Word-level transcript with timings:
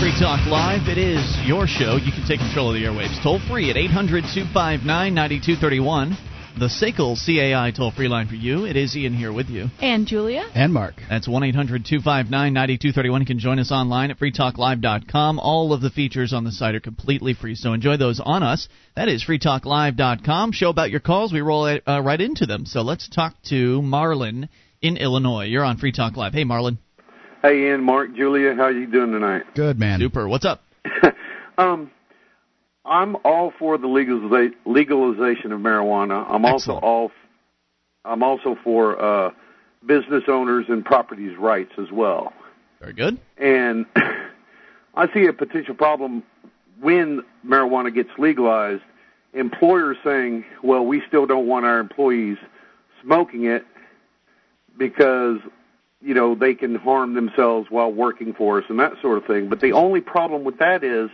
Free 0.00 0.18
Talk 0.18 0.46
Live. 0.46 0.88
It 0.88 0.96
is 0.96 1.20
your 1.44 1.66
show. 1.66 1.96
You 1.96 2.10
can 2.10 2.24
take 2.26 2.40
control 2.40 2.68
of 2.68 2.74
the 2.74 2.86
airwaves. 2.86 3.22
Toll 3.22 3.38
free 3.38 3.68
at 3.68 3.76
800 3.76 4.24
259 4.32 4.86
9231. 4.88 6.16
The 6.58 6.68
SACL 6.72 7.20
CAI 7.20 7.70
toll 7.76 7.90
free 7.90 8.08
line 8.08 8.26
for 8.26 8.34
you. 8.34 8.64
It 8.64 8.76
is 8.76 8.96
Ian 8.96 9.12
here 9.12 9.30
with 9.30 9.50
you. 9.50 9.66
And 9.78 10.06
Julia. 10.06 10.48
And 10.54 10.72
Mark. 10.72 10.94
That's 11.10 11.28
1 11.28 11.42
800 11.42 11.84
259 11.84 12.30
9231. 12.30 13.20
You 13.20 13.26
can 13.26 13.38
join 13.38 13.58
us 13.58 13.70
online 13.70 14.10
at 14.10 14.18
freetalklive.com. 14.18 15.38
All 15.38 15.74
of 15.74 15.82
the 15.82 15.90
features 15.90 16.32
on 16.32 16.44
the 16.44 16.52
site 16.52 16.74
are 16.74 16.80
completely 16.80 17.34
free, 17.34 17.54
so 17.54 17.74
enjoy 17.74 17.98
those 17.98 18.22
on 18.24 18.42
us. 18.42 18.68
That 18.96 19.10
is 19.10 19.22
freetalklive.com. 19.22 20.52
Show 20.52 20.70
about 20.70 20.90
your 20.90 21.00
calls. 21.00 21.30
We 21.30 21.42
roll 21.42 21.66
uh, 21.66 22.00
right 22.00 22.20
into 22.22 22.46
them. 22.46 22.64
So 22.64 22.80
let's 22.80 23.06
talk 23.06 23.34
to 23.50 23.82
Marlon 23.82 24.48
in 24.80 24.96
Illinois. 24.96 25.44
You're 25.44 25.64
on 25.64 25.76
Free 25.76 25.92
Talk 25.92 26.16
Live. 26.16 26.32
Hey, 26.32 26.44
Marlon. 26.44 26.78
Hey, 27.42 27.68
Ian, 27.68 27.82
Mark, 27.82 28.14
Julia, 28.14 28.54
how 28.54 28.68
you 28.68 28.86
doing 28.86 29.12
tonight? 29.12 29.44
Good, 29.54 29.78
man. 29.78 29.98
Super. 29.98 30.28
What's 30.28 30.44
up? 30.44 30.62
um, 31.58 31.90
I'm 32.84 33.16
all 33.24 33.52
for 33.58 33.78
the 33.78 33.86
legaliza- 33.86 34.52
legalization 34.66 35.50
of 35.52 35.60
marijuana. 35.60 36.26
I'm 36.28 36.44
Excellent. 36.44 36.82
also 36.82 36.86
all. 36.86 37.12
I'm 38.04 38.22
also 38.22 38.56
for 38.62 39.00
uh, 39.02 39.30
business 39.86 40.24
owners 40.28 40.66
and 40.68 40.84
properties 40.84 41.36
rights 41.38 41.72
as 41.78 41.90
well. 41.90 42.32
Very 42.78 42.92
good. 42.92 43.18
And 43.38 43.86
I 44.94 45.12
see 45.14 45.24
a 45.26 45.32
potential 45.32 45.74
problem 45.74 46.22
when 46.80 47.22
marijuana 47.46 47.94
gets 47.94 48.10
legalized. 48.18 48.82
Employers 49.32 49.96
saying, 50.04 50.44
"Well, 50.62 50.84
we 50.84 51.02
still 51.08 51.24
don't 51.24 51.46
want 51.46 51.64
our 51.64 51.78
employees 51.78 52.36
smoking 53.02 53.44
it 53.44 53.64
because 54.76 55.38
you 56.02 56.14
know 56.14 56.34
they 56.34 56.54
can 56.54 56.74
harm 56.74 57.14
themselves 57.14 57.68
while 57.70 57.92
working 57.92 58.32
for 58.32 58.58
us 58.58 58.64
and 58.68 58.78
that 58.78 58.92
sort 59.02 59.18
of 59.18 59.26
thing." 59.26 59.48
But 59.48 59.60
the 59.60 59.72
only 59.72 60.00
problem 60.00 60.44
with 60.44 60.58
that 60.58 60.82
is, 60.84 61.10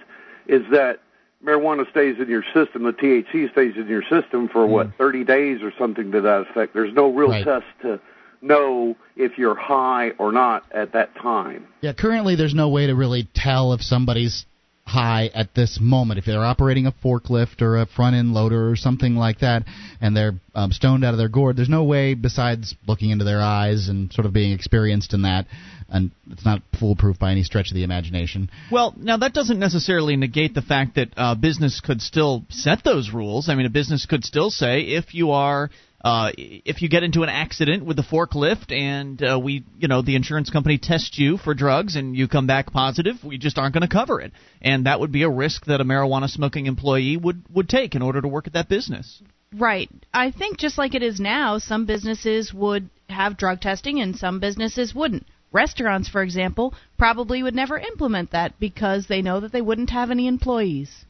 is 0.46 0.62
that 0.70 1.00
marijuana 1.44 1.88
stays 1.90 2.16
in 2.18 2.28
your 2.28 2.44
system. 2.54 2.82
The 2.82 2.92
THC 2.92 3.50
stays 3.52 3.74
in 3.76 3.88
your 3.88 4.02
system 4.02 4.48
for 4.48 4.66
hmm. 4.66 4.72
what 4.72 4.94
30 4.98 5.24
days 5.24 5.62
or 5.62 5.72
something 5.78 6.12
to 6.12 6.20
that 6.22 6.46
effect. 6.50 6.74
There's 6.74 6.94
no 6.94 7.10
real 7.10 7.30
Right. 7.30 7.44
test 7.44 7.66
to 7.82 8.00
know 8.42 8.96
if 9.16 9.38
you're 9.38 9.54
high 9.54 10.10
or 10.18 10.32
not 10.32 10.64
at 10.70 10.92
that 10.92 11.14
time. 11.16 11.66
Yeah, 11.80 11.92
currently 11.92 12.36
there's 12.36 12.54
no 12.54 12.68
way 12.68 12.86
to 12.86 12.94
really 12.94 13.28
tell 13.34 13.72
if 13.72 13.82
somebody's 13.82 14.46
high 14.86 15.30
at 15.34 15.54
this 15.54 15.78
moment. 15.80 16.18
If 16.18 16.24
they're 16.24 16.44
operating 16.44 16.86
a 16.86 16.92
forklift 16.92 17.60
or 17.60 17.78
a 17.78 17.86
front 17.86 18.14
end 18.14 18.32
loader 18.32 18.70
or 18.70 18.76
something 18.76 19.16
like 19.16 19.40
that, 19.40 19.64
and 20.00 20.16
they're 20.16 20.34
um, 20.54 20.70
stoned 20.70 21.04
out 21.04 21.12
of 21.12 21.18
their 21.18 21.28
gourd, 21.28 21.56
there's 21.56 21.68
no 21.68 21.84
way 21.84 22.14
besides 22.14 22.74
looking 22.86 23.10
into 23.10 23.24
their 23.24 23.40
eyes 23.40 23.88
and 23.88 24.12
sort 24.12 24.26
of 24.26 24.32
being 24.32 24.52
experienced 24.52 25.12
in 25.12 25.22
that. 25.22 25.46
And 25.88 26.10
it's 26.30 26.44
not 26.44 26.62
foolproof 26.78 27.18
by 27.18 27.30
any 27.30 27.42
stretch 27.42 27.70
of 27.70 27.74
the 27.74 27.84
imagination. 27.84 28.50
Well, 28.72 28.94
now 28.96 29.18
that 29.18 29.32
doesn't 29.32 29.58
necessarily 29.58 30.16
negate 30.16 30.54
the 30.54 30.62
fact 30.62 30.96
that 30.96 31.10
uh, 31.16 31.34
business 31.36 31.80
could 31.80 32.00
still 32.00 32.44
set 32.48 32.82
those 32.84 33.10
rules. 33.10 33.48
I 33.48 33.54
mean, 33.54 33.66
a 33.66 33.70
business 33.70 34.06
could 34.06 34.24
still 34.24 34.50
say 34.50 34.80
if 34.80 35.14
you 35.14 35.32
are 35.32 35.70
uh, 36.06 36.30
if 36.36 36.82
you 36.82 36.88
get 36.88 37.02
into 37.02 37.24
an 37.24 37.28
accident 37.28 37.84
with 37.84 37.96
the 37.96 38.02
forklift 38.04 38.70
and 38.70 39.20
uh, 39.20 39.40
we, 39.42 39.64
you 39.76 39.88
know, 39.88 40.02
the 40.02 40.14
insurance 40.14 40.50
company 40.50 40.78
tests 40.78 41.18
you 41.18 41.36
for 41.36 41.52
drugs 41.52 41.96
and 41.96 42.16
you 42.16 42.28
come 42.28 42.46
back 42.46 42.72
positive, 42.72 43.16
we 43.24 43.38
just 43.38 43.58
aren't 43.58 43.74
going 43.74 43.82
to 43.82 43.92
cover 43.92 44.20
it, 44.20 44.30
and 44.62 44.86
that 44.86 45.00
would 45.00 45.10
be 45.10 45.24
a 45.24 45.28
risk 45.28 45.64
that 45.64 45.80
a 45.80 45.84
marijuana 45.84 46.30
smoking 46.30 46.66
employee 46.66 47.16
would 47.16 47.42
would 47.52 47.68
take 47.68 47.96
in 47.96 48.02
order 48.02 48.20
to 48.20 48.28
work 48.28 48.46
at 48.46 48.52
that 48.52 48.68
business. 48.68 49.20
Right. 49.52 49.90
I 50.14 50.30
think 50.30 50.58
just 50.58 50.78
like 50.78 50.94
it 50.94 51.02
is 51.02 51.18
now, 51.18 51.58
some 51.58 51.86
businesses 51.86 52.54
would 52.54 52.88
have 53.08 53.36
drug 53.36 53.60
testing 53.60 54.00
and 54.00 54.14
some 54.14 54.38
businesses 54.38 54.94
wouldn't. 54.94 55.26
Restaurants, 55.50 56.08
for 56.08 56.22
example, 56.22 56.72
probably 56.96 57.42
would 57.42 57.54
never 57.56 57.78
implement 57.78 58.30
that 58.30 58.60
because 58.60 59.08
they 59.08 59.22
know 59.22 59.40
that 59.40 59.50
they 59.50 59.60
wouldn't 59.60 59.90
have 59.90 60.12
any 60.12 60.28
employees. 60.28 61.04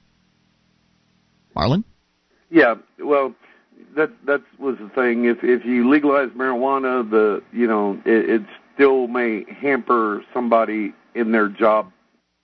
Marlon, 1.54 1.84
Yeah, 2.50 2.76
well, 2.98 3.34
that 3.96 4.10
that 4.26 4.42
was 4.58 4.76
the 4.78 4.88
thing. 4.90 5.24
If 5.24 5.38
if 5.42 5.64
you 5.64 5.90
legalize 5.90 6.28
marijuana, 6.30 7.08
the 7.08 7.42
you 7.52 7.66
know 7.66 8.00
it, 8.04 8.30
it 8.30 8.42
still 8.74 9.08
may 9.08 9.44
hamper 9.60 10.22
somebody 10.32 10.94
in 11.14 11.32
their 11.32 11.48
job 11.48 11.90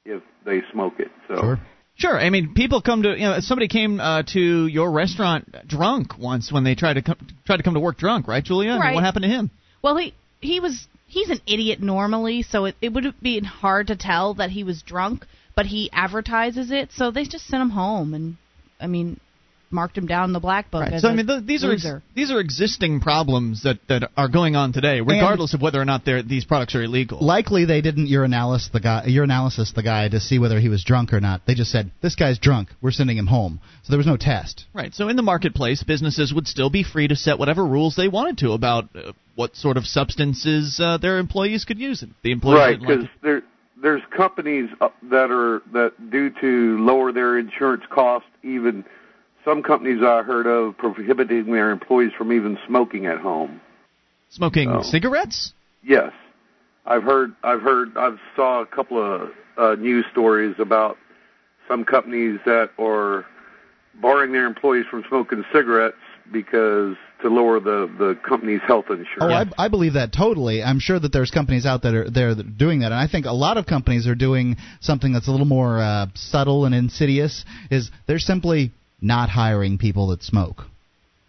if 0.05 0.23
they 0.45 0.63
smoke 0.73 0.95
it. 0.99 1.11
So 1.29 1.37
Sure. 1.37 1.61
Sure. 1.95 2.19
I 2.19 2.31
mean, 2.31 2.55
people 2.55 2.81
come 2.81 3.03
to 3.03 3.11
you 3.11 3.27
know 3.27 3.41
somebody 3.41 3.69
came 3.69 4.01
uh, 4.01 4.23
to 4.33 4.67
your 4.67 4.91
restaurant 4.91 5.55
drunk 5.69 6.19
once 6.19 6.51
when 6.51 6.65
they 6.65 6.75
tried 6.75 6.95
to 6.95 7.03
come 7.03 7.17
tried 7.45 7.59
to 7.59 7.63
come 7.63 7.75
to 7.75 7.81
work 7.81 7.99
drunk, 7.99 8.27
right, 8.27 8.43
Julia? 8.43 8.71
I 8.71 8.73
mean, 8.75 8.81
Right. 8.81 8.95
what 8.95 9.05
happened 9.05 9.25
to 9.25 9.29
him? 9.29 9.51
Well, 9.83 9.97
he 9.97 10.15
he 10.41 10.59
was 10.59 10.89
he's 11.07 11.29
an 11.29 11.41
idiot 11.47 11.81
normally, 11.83 12.43
so 12.43 12.65
it, 12.65 12.77
it 12.81 12.93
would 12.93 13.15
be 13.21 13.41
hard 13.41 13.89
to 13.89 13.97
tell 13.97 14.35
that 14.35 14.51
he 14.51 14.65
was 14.65 14.83
drunk, 14.83 15.27
but 15.55 15.67
he 15.67 15.91
advertises 15.93 16.71
it, 16.71 16.91
so 16.93 17.11
they 17.11 17.25
just 17.25 17.47
sent 17.47 17.63
him 17.63 17.71
home 17.71 18.15
and 18.15 18.37
I 18.81 18.87
mean 18.87 19.21
marked 19.73 19.97
him 19.97 20.07
down 20.07 20.25
in 20.25 20.33
the 20.33 20.41
black 20.41 20.71
book 20.71 20.83
Right. 20.83 20.93
as 20.93 21.03
So 21.03 21.09
I 21.09 21.13
a 21.13 21.15
mean, 21.15 21.27
th- 21.27 21.45
these 21.45 21.65
are 21.65 21.73
ex- 21.73 21.87
these 22.15 22.31
are 22.31 22.41
existing 22.41 23.01
problems 23.01 23.63
that, 23.63 23.79
that 23.89 24.11
are 24.17 24.29
going 24.29 24.57
on 24.57 24.73
today, 24.73 25.01
regardless 25.01 25.55
of 25.55 25.63
whether 25.63 25.81
or 25.81 25.85
not 25.85 26.05
these 26.05 26.45
products 26.45 26.75
are 26.75 26.83
illegal. 26.83 27.19
Likely 27.21 27.65
they 27.65 27.81
didn't 27.81 28.09
urinalysis 28.09 28.71
the 28.73 28.81
guy, 28.81 29.05
urinalysis 29.09 29.75
the 29.75 29.83
guy 29.83 30.09
to 30.09 30.21
see 30.21 30.39
whether 30.39 30.61
he 30.61 30.69
was 30.69 30.85
drunk 30.85 31.13
or 31.13 31.21
not. 31.21 31.43
They 31.47 31.55
just 31.55 31.71
said 31.71 31.91
this 32.01 32.15
guy's 32.15 32.39
drunk. 32.39 32.69
We're 32.81 32.91
sending 32.91 33.17
him 33.17 33.27
home. 33.27 33.61
So 33.83 33.91
there 33.91 33.99
was 33.99 34.07
no 34.07 34.17
test. 34.17 34.65
Right. 34.75 34.95
So 34.95 35.09
in 35.09 35.17
the 35.17 35.23
marketplace, 35.23 35.83
businesses 35.83 36.33
would 36.35 36.47
still 36.47 36.71
be 36.71 36.83
free 36.83 37.09
to 37.09 37.17
set 37.17 37.39
whatever 37.39 37.65
rules 37.65 37.97
they 37.97 38.09
wanted 38.09 38.39
to 38.39 38.53
about 38.53 38.89
uh, 38.95 39.13
what 39.35 39.57
sort 39.57 39.77
of 39.77 39.85
substances 39.87 40.79
uh, 40.83 40.99
their 40.99 41.19
employees 41.19 41.65
could 41.65 41.79
use. 41.79 42.05
The 42.23 42.33
employees 42.33 42.59
right, 42.59 42.71
didn't 42.79 42.89
like 42.89 42.99
because 43.01 43.11
there 43.23 43.43
there's 43.83 44.03
companies 44.17 44.71
uh, 44.81 44.89
that 45.11 45.31
are 45.31 45.61
that 45.73 46.11
due 46.11 46.31
to 46.41 46.79
lower 46.79 47.13
their 47.13 47.39
insurance 47.39 47.83
costs, 47.91 48.29
even 48.43 48.85
some 49.45 49.63
companies 49.63 50.03
I 50.03 50.23
heard 50.23 50.47
of 50.47 50.77
prohibiting 50.79 51.53
their 51.53 51.71
employees 51.71 52.13
from 52.17 52.33
even 52.33 52.59
smoking 52.67 53.07
at 53.07 53.19
home. 53.19 53.61
smoking 54.31 54.71
Oh. 54.71 54.83
cigarettes. 54.83 55.53
Yes, 55.83 56.13
I've 56.87 57.03
heard. 57.03 57.35
I've 57.43 57.61
heard. 57.61 57.97
I've 57.97 58.19
saw 58.35 58.63
a 58.63 58.67
couple 58.67 58.99
of 59.03 59.31
uh, 59.59 59.75
news 59.79 60.07
stories 60.11 60.55
about 60.59 60.97
some 61.69 61.85
companies 61.85 62.41
that 62.47 62.71
are 62.79 63.27
barring 64.01 64.33
their 64.33 64.47
employees 64.47 64.87
from 64.91 65.05
smoking 65.09 65.45
cigarettes 65.53 65.97
because 66.33 66.97
to 67.21 67.29
lower 67.29 67.61
the 67.61 67.91
the 67.99 68.19
company's 68.27 68.61
health 68.67 68.87
insurance. 68.89 69.21
Oh, 69.21 69.29
I, 69.31 69.45
I 69.67 69.69
believe 69.69 69.95
that 69.95 70.13
totally. 70.13 70.63
I'm 70.63 70.79
sure 70.81 70.99
that 70.99 71.13
there's 71.13 71.31
companies 71.31 71.67
out 71.67 71.83
that 71.83 71.95
are 71.95 72.11
there 72.11 72.35
that 72.35 72.47
are 72.47 72.51
doing 72.51 72.81
that, 72.81 72.87
and 72.87 72.95
I 73.01 73.07
think 73.09 73.27
a 73.27 73.33
lot 73.33 73.57
of 73.59 73.67
companies 73.67 74.07
are 74.07 74.15
doing 74.15 74.57
something 74.81 75.13
that's 75.13 75.29
a 75.29 75.31
little 75.31 75.47
more 75.47 75.79
uh, 75.81 76.07
subtle 76.15 76.65
and 76.65 76.75
insidious. 76.75 77.45
Is 77.71 77.91
they're 78.07 78.19
simply 78.19 78.73
not 79.03 79.29
hiring 79.29 79.79
people 79.79 80.09
that 80.09 80.23
smoke. 80.23 80.63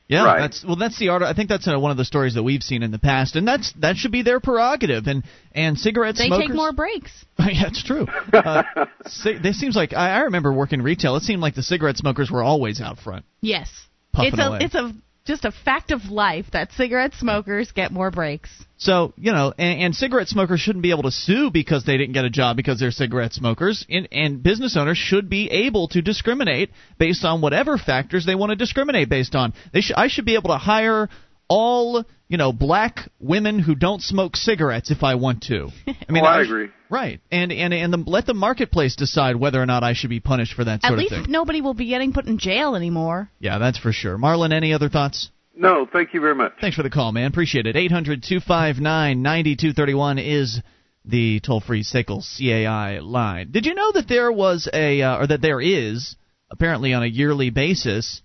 Yeah, 0.10 0.26
Right. 0.26 0.42
that's 0.42 0.64
well. 0.66 0.76
That's 0.76 1.00
the 1.00 1.10
art. 1.10 1.22
I 1.24 1.34
think 1.34 1.48
that's 1.50 1.68
uh, 1.68 1.80
one 1.80 1.90
of 1.90 1.98
the 1.98 2.04
stories 2.06 2.34
that 2.36 2.44
we've 2.44 2.62
seen 2.62 2.84
in 2.84 2.92
the 2.92 3.00
past, 3.00 3.36
and 3.38 3.48
that's 3.48 3.72
that 3.80 3.96
should 3.96 4.12
be 4.12 4.22
their 4.22 4.40
prerogative. 4.42 5.08
And 5.08 5.24
and 5.56 5.80
cigarette 5.80 6.16
They 6.18 6.28
smokers. 6.28 6.44
They 6.44 6.48
take 6.50 6.56
more 6.56 6.72
breaks. 6.74 7.26
yeah, 7.40 7.68
it's 7.68 7.82
true. 7.84 8.06
Uh, 8.32 8.64
ci- 9.08 9.38
this 9.42 9.60
seems 9.60 9.76
like 9.78 9.94
I, 9.94 10.10
I 10.12 10.20
remember 10.24 10.52
working 10.52 10.82
retail. 10.82 11.16
It 11.16 11.24
seemed 11.24 11.42
like 11.42 11.56
the 11.56 11.64
cigarette 11.64 11.98
smokers 11.98 12.30
were 12.30 12.44
always 12.44 12.82
out 12.82 13.00
front. 13.00 13.26
Yes. 13.42 13.70
Puffing 14.12 14.34
it's 14.34 14.40
a 14.40 14.46
away. 14.46 14.60
it's 14.62 14.76
a 14.76 14.94
just 15.26 15.46
a 15.46 15.52
fact 15.52 15.92
of 15.92 16.06
life 16.06 16.48
that 16.52 16.72
cigarette 16.74 17.14
smokers 17.14 17.72
get 17.72 17.92
more 17.92 18.12
breaks. 18.12 18.50
So 18.78 19.14
you 19.18 19.32
know, 19.32 19.54
and, 19.58 19.82
and 19.82 19.96
cigarette 19.96 20.28
smokers 20.28 20.60
shouldn't 20.60 20.84
be 20.84 20.92
able 20.92 21.04
to 21.04 21.12
sue 21.12 21.50
because 21.52 21.86
they 21.86 21.98
didn't 21.98 22.14
get 22.14 22.26
a 22.26 22.30
job 22.30 22.58
because 22.58 22.80
they're 22.80 22.92
cigarette 22.92 23.34
smokers. 23.34 23.86
And, 23.90 24.08
and 24.12 24.44
business 24.44 24.76
owners 24.76 24.98
should 24.98 25.30
be 25.30 25.50
able 25.50 25.88
to 25.90 26.02
discriminate 26.02 26.72
based 27.00 27.24
on 27.24 27.40
whatever 27.42 27.78
factors 27.78 28.26
they 28.26 28.36
want 28.36 28.50
to 28.50 28.56
discriminate 28.58 29.10
based 29.10 29.36
on. 29.36 29.54
They 29.72 29.82
sh- 29.82 29.94
I 29.96 30.08
should 30.08 30.26
be 30.26 30.36
able 30.36 30.50
to 30.50 30.58
hire 30.58 31.10
all 31.48 32.04
you 32.28 32.38
know 32.38 32.52
black 32.52 33.10
women 33.20 33.60
who 33.60 33.76
don't 33.76 34.02
smoke 34.02 34.36
cigarettes 34.36 34.92
if 34.92 35.04
I 35.04 35.16
want 35.16 35.44
to. 35.44 35.70
I 35.88 36.12
mean, 36.12 36.24
Oh, 36.26 36.28
I 36.28 36.44
sh- 36.44 36.48
agree. 36.48 36.68
Right, 36.94 37.20
and 37.32 37.52
and 37.52 37.74
and 37.74 37.92
the, 37.92 37.98
let 38.06 38.28
the 38.28 38.36
marketplace 38.36 38.96
decide 38.96 39.36
whether 39.36 39.60
or 39.60 39.66
not 39.66 39.84
I 39.84 39.94
should 39.94 40.12
be 40.12 40.20
punished 40.20 40.54
for 40.54 40.64
that 40.64 40.84
At 40.84 40.90
sort 40.90 41.00
least 41.00 41.12
of 41.12 41.24
thing. 41.24 41.32
nobody 41.32 41.60
will 41.60 41.74
be 41.74 41.88
getting 41.88 42.14
put 42.14 42.28
in 42.28 42.38
jail 42.38 42.76
anymore. 42.76 43.32
Yeah, 43.40 43.58
that's 43.58 43.80
for 43.80 43.92
sure. 43.92 44.16
Marlon, 44.20 44.54
any 44.54 44.74
other 44.74 44.90
thoughts? 44.90 45.32
no, 45.56 45.88
thank 45.92 46.14
you 46.14 46.22
very 46.22 46.36
much. 46.36 46.54
Thanks 46.62 46.76
for 46.78 46.84
the 46.84 46.92
call, 46.92 47.12
man. 47.12 47.26
Appreciate 47.32 47.66
it. 47.66 47.76
800 47.76 48.22
259 48.22 49.22
9231 49.24 50.20
is 50.20 50.62
the 51.04 51.40
toll 51.40 51.62
free 51.62 51.84
SACL 51.84 52.22
CAI 52.38 53.00
line. 53.00 53.50
Did 53.52 53.66
you 53.66 53.74
know 53.74 53.92
that 53.94 54.08
there 54.08 54.32
was 54.32 54.70
a, 54.72 55.02
uh, 55.02 55.18
or 55.18 55.28
that 55.28 55.42
there 55.42 55.60
is, 55.62 56.16
apparently 56.52 56.94
on 56.94 57.02
a 57.02 57.08
yearly 57.08 57.50
basis, 57.50 58.22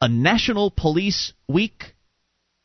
a 0.00 0.08
National 0.08 0.70
Police 0.70 1.34
Week? 1.48 1.94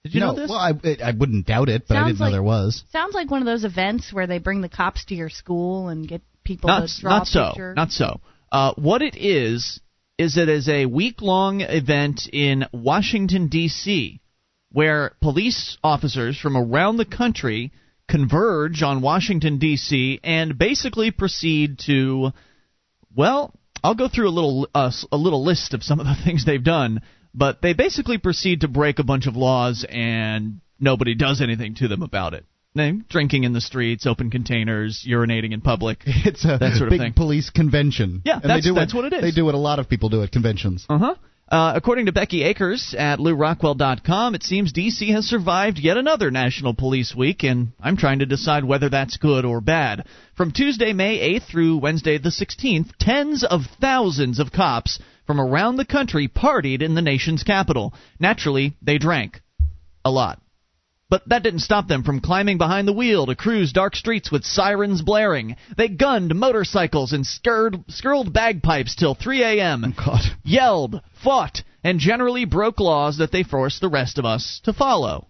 Did 0.03 0.15
you 0.15 0.19
no, 0.21 0.27
know 0.27 0.36
this? 0.36 0.50
well, 0.50 0.59
I, 0.59 0.74
I 1.03 1.12
wouldn't 1.12 1.45
doubt 1.45 1.69
it, 1.69 1.83
but 1.88 1.98
I 1.98 2.07
didn't 2.07 2.19
know 2.19 2.25
like- 2.25 2.33
there 2.33 2.44
was. 2.44 2.83
Sounds 2.92 3.13
like 3.13 3.30
one 3.30 3.42
of 3.42 3.45
those 3.45 3.63
events 3.63 4.12
where 4.12 4.27
they 4.27 4.39
bring 4.39 4.62
the 4.62 4.69
cops 4.69 5.06
to 5.06 5.15
your 5.15 5.30
school 5.30 5.89
and 5.89 6.07
get 6.07 6.21
people 6.44 6.69
not, 6.69 6.88
to 6.88 7.01
draw 7.01 7.18
not 7.18 7.24
a 7.24 7.25
so. 7.27 7.48
picture. 7.50 7.74
Not 7.75 7.92
so. 7.92 8.19
Uh, 8.51 8.74
what 8.75 9.01
it 9.01 9.15
is, 9.15 9.80
is 10.18 10.38
it 10.38 10.50
is 10.50 10.68
a 10.68 10.86
week 10.86 11.21
long 11.21 11.62
event 11.62 12.27
in 12.31 12.65
Washington, 12.74 13.48
D.C., 13.48 14.19
where 14.71 15.12
police 15.21 15.77
officers 15.83 16.39
from 16.39 16.57
around 16.57 16.98
the 16.98 17.06
country 17.06 17.71
converge 18.07 18.81
on 18.83 19.01
Washington, 19.01 19.57
D.C., 19.59 20.19
and 20.24 20.57
basically 20.57 21.12
proceed 21.12 21.80
to 21.86 22.31
Well, 23.15 23.53
I'll 23.83 23.95
go 23.95 24.09
through 24.09 24.30
a 24.30 24.31
little 24.31 24.68
uh, 24.74 24.92
a 25.12 25.18
little 25.18 25.44
list 25.44 25.74
of 25.74 25.83
some 25.83 26.00
of 26.00 26.06
the 26.06 26.15
things 26.25 26.45
they've 26.45 26.63
done, 26.63 27.01
but 27.33 27.62
they 27.62 27.74
basically 27.74 28.18
proceed 28.18 28.62
to 28.62 28.68
break 28.68 29.00
a 29.00 29.04
bunch 29.04 29.28
of 29.28 29.36
laws 29.36 29.86
and 29.89 30.62
nobody 30.80 31.16
does 31.16 31.42
anything 31.42 31.75
to 31.75 31.88
them 31.88 32.01
about 32.01 32.33
it. 32.33 32.45
They, 32.74 32.92
drinking 33.10 33.44
in 33.44 33.51
the 33.51 33.60
streets, 33.60 34.07
open 34.07 34.31
containers, 34.31 35.06
urinating 35.07 35.51
in 35.51 35.60
public. 35.62 36.00
It's 36.06 36.45
a 36.45 36.57
that 36.57 36.78
sort 36.78 36.88
of 36.88 36.92
big 36.92 37.01
thing. 37.01 37.13
police 37.13 37.50
convention. 37.50 38.22
Yeah, 38.24 38.36
and 38.36 38.44
that's- 38.44 38.63
they 38.63 38.69
do 38.69 38.74
that's 38.75 38.94
what 38.94 39.06
it 39.06 39.13
is. 39.13 39.22
They 39.22 39.31
do 39.31 39.45
what 39.45 39.56
a 39.56 39.60
lot 39.60 39.80
of 39.80 39.89
people 39.89 40.07
do 40.10 40.24
at 40.24 40.31
conventions. 40.31 40.86
Uh-huh. 40.89 41.16
Uh, 41.50 41.74
according 41.75 42.06
to 42.06 42.13
Becky 42.13 42.44
Akers 42.44 42.95
at 42.98 43.19
LewRockwell.com, 43.19 44.36
it 44.36 44.44
seems 44.44 44.72
D.C. 44.72 45.12
has 45.12 45.25
survived 45.25 45.80
yet 45.80 45.98
another 45.98 46.31
National 46.31 46.74
Police 46.74 47.13
Week, 47.13 47.44
and 47.44 47.74
I'm 47.77 47.98
trying 47.98 48.19
to 48.19 48.25
decide 48.25 48.63
whether 48.63 48.88
that's 48.88 49.18
good 49.18 49.44
or 49.44 49.60
bad. 49.60 50.06
From 50.38 50.51
Tuesday, 50.51 50.94
May 50.94 51.18
8th 51.39 51.44
through 51.51 51.77
Wednesday 51.80 52.18
the 52.18 52.30
16th, 52.30 52.92
tens 53.00 53.44
of 53.44 53.63
thousands 53.81 54.39
of 54.39 54.54
cops 54.54 55.00
from 55.26 55.40
around 55.40 55.78
the 55.78 55.86
country 55.86 56.28
partied 56.28 56.82
in 56.82 56.96
the 56.96 57.02
nation's 57.02 57.44
capital. 57.44 57.94
Naturally, 58.20 58.76
they 58.82 58.98
drank. 58.98 59.42
A 60.04 60.12
lot. 60.12 60.42
But 61.12 61.28
that 61.28 61.44
didn't 61.44 61.60
stop 61.60 61.90
them 61.90 62.04
from 62.04 62.22
climbing 62.22 62.58
behind 62.58 62.88
the 62.88 62.94
wheel 62.94 63.26
to 63.26 63.36
cruise 63.36 63.74
dark 63.74 63.98
streets 63.98 64.32
with 64.32 64.46
sirens 64.46 65.02
blaring. 65.02 65.58
They 65.76 65.90
gunned 65.90 66.34
motorcycles 66.34 67.12
and 67.12 67.26
skirred, 67.26 67.84
skirled 67.90 68.32
bagpipes 68.32 68.96
till 68.96 69.14
3 69.14 69.44
a.m. 69.44 69.94
God. 69.98 70.22
Yelled, 70.46 71.02
fought, 71.22 71.64
and 71.84 72.00
generally 72.00 72.46
broke 72.46 72.80
laws 72.80 73.18
that 73.18 73.34
they 73.34 73.44
forced 73.44 73.82
the 73.82 73.90
rest 73.90 74.20
of 74.20 74.26
us 74.26 74.62
to 74.64 74.72
follow. 74.72 75.28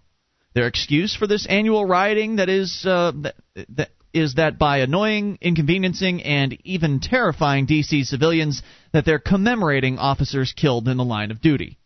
Their 0.54 0.68
excuse 0.68 1.16
for 1.16 1.26
this 1.26 1.46
annual 1.46 1.84
rioting 1.84 2.36
that 2.36 2.48
is 2.48 2.84
uh, 2.86 3.10
that, 3.22 3.34
that 3.70 3.90
is 4.12 4.34
that 4.34 4.58
by 4.58 4.78
annoying, 4.78 5.38
inconveniencing, 5.40 6.22
and 6.22 6.56
even 6.64 7.00
terrifying 7.00 7.66
D.C. 7.66 8.04
civilians, 8.04 8.62
that 8.92 9.04
they're 9.04 9.18
commemorating 9.18 9.98
officers 9.98 10.52
killed 10.52 10.88
in 10.88 10.96
the 10.96 11.04
line 11.04 11.30
of 11.30 11.40
duty. 11.40 11.78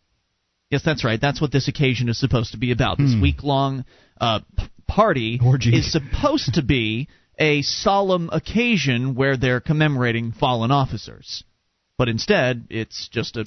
Yes, 0.69 0.83
that's 0.83 1.03
right. 1.03 1.19
That's 1.19 1.39
what 1.39 1.51
this 1.51 1.67
occasion 1.67 2.09
is 2.09 2.19
supposed 2.19 2.51
to 2.51 2.57
be 2.57 2.71
about. 2.71 2.97
This 2.97 3.15
week 3.21 3.43
long 3.43 3.85
uh, 4.19 4.41
p- 4.57 4.67
party 4.85 5.39
Orgy. 5.43 5.75
is 5.75 5.91
supposed 5.91 6.55
to 6.55 6.61
be 6.61 7.07
a 7.39 7.61
solemn 7.61 8.29
occasion 8.33 9.15
where 9.15 9.37
they're 9.37 9.61
commemorating 9.61 10.33
fallen 10.33 10.71
officers. 10.71 11.43
But 11.97 12.09
instead, 12.09 12.67
it's 12.69 13.07
just 13.07 13.37
a 13.37 13.45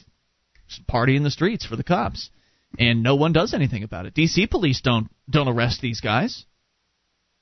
party 0.89 1.17
in 1.17 1.23
the 1.23 1.31
streets 1.31 1.67
for 1.67 1.77
the 1.77 1.85
cops. 1.85 2.31
And 2.79 3.03
no 3.03 3.17
one 3.17 3.33
does 3.33 3.53
anything 3.53 3.83
about 3.83 4.07
it. 4.07 4.15
DC 4.15 4.49
police 4.49 4.81
don't 4.81 5.09
don't 5.29 5.49
arrest 5.49 5.81
these 5.81 6.01
guys. 6.01 6.45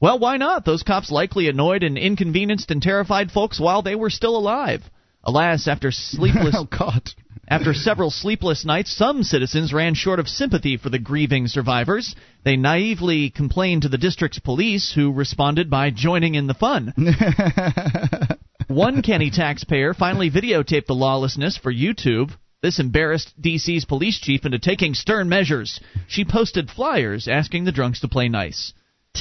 Well, 0.01 0.19
why 0.19 0.39
not? 0.39 0.65
Those 0.65 0.83
cops 0.83 1.11
likely 1.11 1.49
annoyed 1.49 1.83
and 1.83 1.99
inconvenienced 1.99 2.71
and 2.71 2.81
terrified 2.81 3.31
folks 3.31 3.61
while 3.61 3.83
they 3.83 3.95
were 3.95 4.11
still 4.11 4.37
alive. 4.37 4.83
Alas, 5.29 5.69
after 5.69 5.91
sleepless 5.91 6.55
oh 6.59 6.65
God. 6.65 7.03
after 7.49 7.75
several 7.75 8.11
sleepless 8.11 8.65
nights, 8.65 8.91
some 8.97 9.23
citizens 9.23 9.75
ran 9.75 9.93
short 9.95 10.19
of 10.19 10.27
sympathy 10.29 10.79
for 10.79 10.89
the 10.89 10.99
grieving 10.99 11.47
survivors. 11.49 12.17
They 12.45 12.57
naively 12.57 13.29
complained 13.29 13.83
to 13.83 13.91
the 13.91 13.99
district's 13.99 14.39
police, 14.39 14.91
who 14.95 15.13
responded 15.13 15.69
by 15.69 15.91
joining 15.91 16.35
in 16.35 16.47
the 16.47 16.55
fun. 16.55 16.95
One 18.69 19.03
canny 19.03 19.31
taxpayer 19.31 19.93
finally 19.95 20.31
videotaped 20.31 20.87
the 20.87 20.95
lawlessness 20.95 21.59
for 21.59 21.73
YouTube. 21.73 22.31
This 22.63 22.79
embarrassed 22.79 23.35
DC's 23.41 23.85
police 23.85 24.19
chief 24.19 24.45
into 24.47 24.59
taking 24.59 24.95
stern 24.95 25.29
measures. 25.29 25.79
She 26.07 26.25
posted 26.25 26.71
flyers 26.71 27.29
asking 27.29 27.65
the 27.65 27.73
drunks 27.73 28.01
to 28.01 28.09
play 28.09 28.29
nice. 28.29 28.73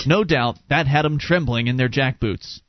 No 0.06 0.24
doubt 0.24 0.58
that 0.70 0.88
had 0.88 1.06
'em 1.06 1.18
trembling 1.18 1.68
in 1.68 1.78
their 1.78 1.90
jackboots. 1.90 2.62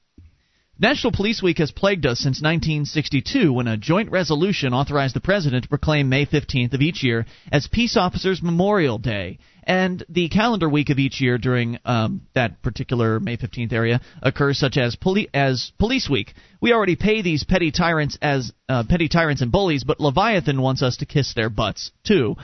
National 0.81 1.13
Police 1.13 1.43
Week 1.43 1.59
has 1.59 1.73
plagued 1.73 2.07
us 2.07 2.19
since 2.19 2.41
1962 2.41 3.53
when 3.53 3.67
a 3.67 3.77
joint 3.77 4.13
resolution 4.13 4.73
authorized 4.73 5.17
the 5.17 5.21
president 5.21 5.65
to 5.65 5.69
proclaim 5.69 6.09
May 6.09 6.25
15th 6.25 6.73
of 6.73 6.81
each 6.81 7.03
year 7.03 7.27
as 7.51 7.67
Peace 7.67 7.97
Officers 7.97 8.41
Memorial 8.41 8.99
Day. 8.99 9.39
And 9.65 10.05
the 10.09 10.29
calendar 10.29 10.69
week 10.69 10.91
of 10.91 11.01
each 11.01 11.21
year 11.21 11.37
during 11.37 11.79
um, 11.85 12.23
that 12.35 12.63
particular 12.63 13.19
May 13.19 13.37
15th 13.37 13.73
area 13.73 14.01
occurs 14.23 14.57
such 14.57 14.77
as, 14.77 14.95
poli- 14.95 15.29
as 15.35 15.73
Police 15.81 16.09
Week. 16.09 16.33
We 16.61 16.73
already 16.73 16.95
pay 16.95 17.23
these 17.23 17.43
petty 17.43 17.73
tyrants 17.73 18.17
as 18.23 18.53
uh, 18.69 18.85
petty 18.89 19.09
tyrants 19.09 19.43
and 19.43 19.51
bullies, 19.51 19.83
but 19.83 19.99
Leviathan 19.99 20.63
wants 20.63 20.83
us 20.83 20.99
to 20.99 21.07
kiss 21.07 21.35
their 21.35 21.51
butts 21.51 21.91
too. 22.05 22.37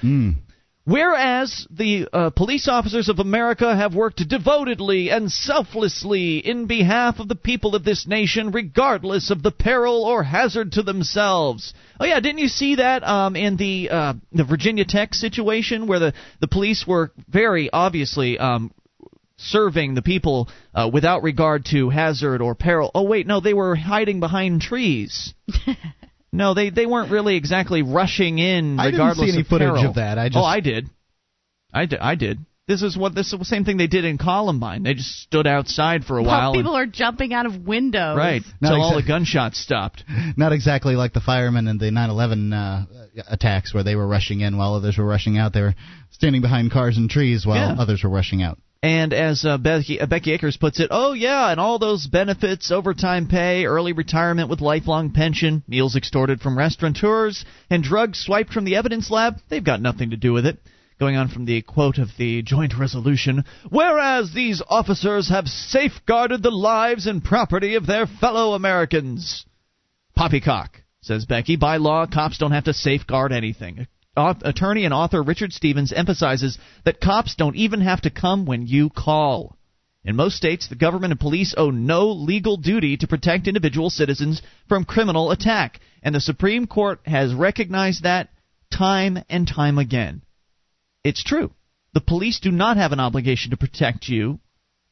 Whereas 0.87 1.67
the 1.71 2.09
uh, 2.13 2.29
police 2.29 2.69
officers 2.69 3.09
of 3.09 3.19
America 3.19 3.75
have 3.75 3.95
worked 3.95 4.29
devotedly 4.29 5.11
and 5.11 5.33
selflessly 5.33 6.39
in 6.39 6.67
behalf 6.67 7.21
of 7.21 7.29
the 7.29 7.35
people 7.35 7.75
of 7.75 7.85
this 7.85 8.07
nation, 8.07 8.51
regardless 8.51 9.31
of 9.31 9.43
the 9.43 9.51
peril 9.51 10.05
or 10.05 10.23
hazard 10.23 10.73
to 10.73 10.83
themselves. 10.83 11.73
Oh 11.99 12.05
yeah, 12.05 12.21
didn't 12.21 12.41
you 12.41 12.49
see 12.49 12.75
that 12.75 13.03
um, 13.03 13.35
in 13.35 13.57
the 13.57 13.89
uh, 13.91 14.15
the 14.33 14.45
Virginia 14.45 14.85
Tech 14.85 15.15
situation 15.15 15.87
where 15.87 16.01
the 16.01 16.15
the 16.41 16.49
police 16.49 16.87
were 16.87 17.13
very 17.29 17.71
obviously 17.73 18.39
um, 18.39 18.71
serving 19.39 19.95
the 19.95 20.03
people 20.03 20.51
uh, 20.75 20.91
without 20.93 21.23
regard 21.23 21.65
to 21.71 21.89
hazard 21.89 22.43
or 22.43 22.55
peril? 22.55 22.91
Oh 22.95 23.05
wait, 23.05 23.27
no, 23.27 23.41
they 23.41 23.55
were 23.55 23.75
hiding 23.75 24.21
behind 24.21 24.61
trees. 24.61 25.33
No, 26.35 26.53
they 26.55 26.71
they 26.71 26.85
weren't 26.87 27.11
really 27.11 27.37
exactly 27.37 27.83
rushing 27.83 28.39
in 28.39 28.79
I 28.81 28.87
didn't 28.87 29.01
regardless 29.01 29.29
see 29.29 29.33
any 29.35 29.41
of 29.43 29.47
footage 29.47 29.69
peril. 29.69 29.89
of 29.89 29.95
that. 29.95 30.19
I 30.19 30.29
just- 30.29 30.39
oh, 30.39 30.45
I 30.45 30.61
did. 30.61 30.89
I 31.73 31.87
did. 31.87 31.99
I 32.01 32.15
did. 32.17 32.39
This 32.67 32.83
is 32.83 32.97
what 32.97 33.15
this 33.15 33.31
is 33.33 33.39
the 33.39 33.45
same 33.45 33.65
thing 33.65 33.77
they 33.77 33.87
did 33.87 34.05
in 34.07 34.17
Columbine. 34.17 34.83
They 34.85 34.95
just 34.95 35.21
stood 35.21 35.47
outside 35.47 36.05
for 36.05 36.17
a 36.19 36.23
While 36.23 36.31
while. 36.39 36.53
and- 36.53 36.57
people 36.59 36.75
are 36.77 36.87
jumping 36.87 37.35
out 37.35 37.47
of 37.47 37.59
windows. 37.67 38.17
right 38.17 38.43
Not 38.61 38.73
until 38.73 38.83
all 38.83 38.95
the 38.97 39.03
gunshots 39.07 39.59
stopped. 39.61 40.03
Not 40.37 40.53
exactly 40.53 40.97
like 40.97 41.13
the 41.13 41.21
firemen 41.21 41.69
in 41.69 41.77
the 41.79 41.91
9/11 41.91 42.53
uh, 42.53 42.87
attacks, 43.29 43.75
where 43.75 43.83
they 43.85 43.95
were 43.97 44.07
rushing 44.07 44.41
in 44.41 44.57
while 44.57 44.75
others 44.75 44.97
were 44.99 45.05
rushing 45.05 45.37
out. 45.39 45.53
They 45.53 45.61
were 45.63 45.75
standing 46.11 46.41
behind 46.43 46.71
cars 46.73 46.97
and 46.97 47.09
trees 47.11 47.45
while 47.47 47.75
Yeah. 47.75 47.81
others 47.81 48.03
were 48.03 48.11
rushing 48.11 48.43
out. 48.43 48.59
And 48.85 49.15
as 49.15 49.47
uh, 49.47 49.57
Becky, 49.57 49.99
uh, 49.99 50.05
Becky 50.05 50.33
Akers 50.33 50.59
puts 50.59 50.79
it, 50.79 50.89
oh 50.91 51.15
yeah, 51.15 51.51
and 51.51 51.59
all 51.59 51.79
those 51.79 52.07
benefits, 52.07 52.71
overtime 52.71 53.29
pay, 53.29 53.65
early 53.65 53.95
retirement 53.95 54.51
with 54.51 54.61
lifelong 54.61 55.11
pension, 55.11 55.63
meals 55.67 55.97
extorted 55.97 56.43
from 56.43 56.59
restaurateurs, 56.59 57.47
and 57.71 57.83
drugs 57.83 58.19
swiped 58.19 58.53
from 58.53 58.67
the 58.67 58.77
evidence 58.77 59.11
lab, 59.11 59.37
they've 59.49 59.65
got 59.65 59.81
nothing 59.81 60.11
to 60.11 60.19
do 60.19 60.35
with 60.35 60.45
it. 60.45 60.59
Going 61.01 61.17
on 61.17 61.29
from 61.29 61.47
the 61.47 61.63
quote 61.63 61.97
of 61.97 62.11
the 62.19 62.43
joint 62.43 62.76
resolution, 62.79 63.45
whereas 63.71 64.35
these 64.35 64.61
officers 64.69 65.31
have 65.31 65.49
safeguarded 65.49 66.43
the 66.43 66.50
lives 66.50 67.07
and 67.07 67.25
property 67.25 67.76
of 67.76 67.87
their 67.87 68.07
fellow 68.07 68.53
Americans. 68.53 69.47
Poppycock, 70.14 70.83
says 71.00 71.25
Becky. 71.25 71.57
By 71.57 71.79
law, 71.79 72.05
cops 72.05 72.37
don't 72.37 72.53
have 72.53 72.64
to 72.64 72.75
safeguard 72.75 73.33
anything. 73.33 73.87
Attorney 74.16 74.85
and 74.85 74.94
author 74.94 75.23
Richard 75.23 75.52
Stevens 75.52 75.92
emphasizes 75.92 76.59
that 76.85 77.00
cops 77.00 77.35
don't 77.35 77.56
even 77.56 77.80
have 77.80 78.02
to 78.02 78.11
come 78.11 78.47
when 78.47 78.66
you 78.66 78.90
call. 78.90 79.56
In 80.04 80.16
most 80.16 80.37
states, 80.37 80.68
the 80.68 80.75
government 80.76 81.12
and 81.12 81.21
police 81.21 81.54
owe 81.56 81.71
no 81.71 82.09
legal 82.09 82.56
duty 82.56 82.97
to 82.99 83.09
protect 83.09 83.49
individual 83.49 83.90
citizens 83.90 84.42
from 84.68 84.85
criminal 84.85 85.30
attack, 85.30 85.80
and 86.02 86.14
the 86.14 86.21
Supreme 86.21 86.66
Court 86.66 87.00
has 87.06 87.35
recognized 87.35 88.02
that 88.02 88.28
time 88.71 89.18
and 89.30 89.49
time 89.49 89.78
again. 89.78 90.23
It's 91.02 91.25
true. 91.25 91.52
The 91.94 92.00
police 92.00 92.40
do 92.40 92.50
not 92.50 92.76
have 92.76 92.92
an 92.92 93.00
obligation 93.00 93.50
to 93.50 93.56
protect 93.56 94.09
you 94.09 94.40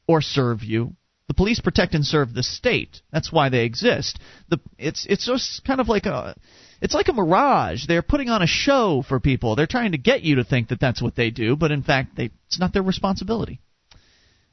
or 0.06 0.22
serve 0.22 0.62
you. 0.62 0.96
The 1.28 1.34
police 1.34 1.60
protect 1.60 1.94
and 1.94 2.06
serve 2.06 2.32
the 2.32 2.42
state. 2.42 3.02
That's 3.12 3.32
why 3.32 3.48
they 3.48 3.64
exist. 3.64 4.18
The 4.48 4.60
it's 4.78 5.06
it's 5.06 5.26
just 5.26 5.64
kind 5.64 5.80
of 5.80 5.88
like 5.88 6.06
a 6.06 6.36
it's 6.82 6.94
like 6.94 7.08
a 7.08 7.12
mirage. 7.12 7.86
They're 7.86 8.02
putting 8.02 8.28
on 8.28 8.42
a 8.42 8.46
show 8.46 9.02
for 9.08 9.20
people. 9.20 9.54
They're 9.54 9.68
trying 9.68 9.92
to 9.92 9.98
get 9.98 10.22
you 10.22 10.36
to 10.36 10.44
think 10.44 10.68
that 10.68 10.80
that's 10.80 11.00
what 11.00 11.14
they 11.14 11.30
do, 11.30 11.56
but 11.56 11.70
in 11.70 11.82
fact, 11.82 12.16
they 12.16 12.30
it's 12.48 12.58
not 12.58 12.72
their 12.72 12.82
responsibility. 12.82 13.60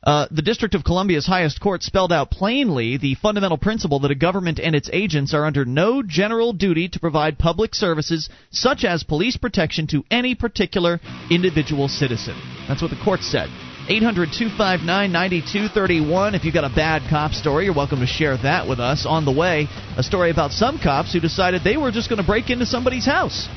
Uh, 0.01 0.27
the 0.31 0.43
District 0.43 0.75
of 0.75 0.85
Columbia's 0.85 1.25
highest 1.25 1.59
court 1.59 1.83
spelled 1.83 2.13
out 2.13 2.31
plainly 2.31 2.95
the 2.97 3.15
fundamental 3.15 3.57
principle 3.57 3.99
that 3.99 4.11
a 4.11 4.15
government 4.15 4.57
and 4.57 4.73
its 4.73 4.89
agents 4.93 5.33
are 5.33 5.43
under 5.43 5.65
no 5.65 6.01
general 6.01 6.53
duty 6.53 6.87
to 6.87 6.99
provide 7.01 7.37
public 7.37 7.75
services 7.75 8.29
such 8.49 8.85
as 8.85 9.03
police 9.03 9.35
protection 9.35 9.87
to 9.87 10.05
any 10.09 10.35
particular 10.35 11.01
individual 11.29 11.89
citizen. 11.89 12.39
That's 12.69 12.81
what 12.81 12.91
the 12.91 13.03
court 13.03 13.21
said. 13.21 13.49
800 13.89 14.29
259 14.31 15.11
9231. 15.11 16.35
If 16.35 16.45
you've 16.45 16.53
got 16.53 16.63
a 16.63 16.73
bad 16.73 17.09
cop 17.09 17.31
story, 17.31 17.65
you're 17.65 17.73
welcome 17.73 17.99
to 18.01 18.05
share 18.05 18.37
that 18.37 18.69
with 18.69 18.79
us. 18.79 19.07
On 19.07 19.25
the 19.25 19.31
way, 19.31 19.67
a 19.97 20.03
story 20.03 20.29
about 20.29 20.51
some 20.51 20.77
cops 20.77 21.11
who 21.11 21.19
decided 21.19 21.63
they 21.63 21.75
were 21.75 21.89
just 21.89 22.07
going 22.07 22.21
to 22.21 22.25
break 22.25 22.51
into 22.51 22.67
somebody's 22.67 23.05
house 23.05 23.49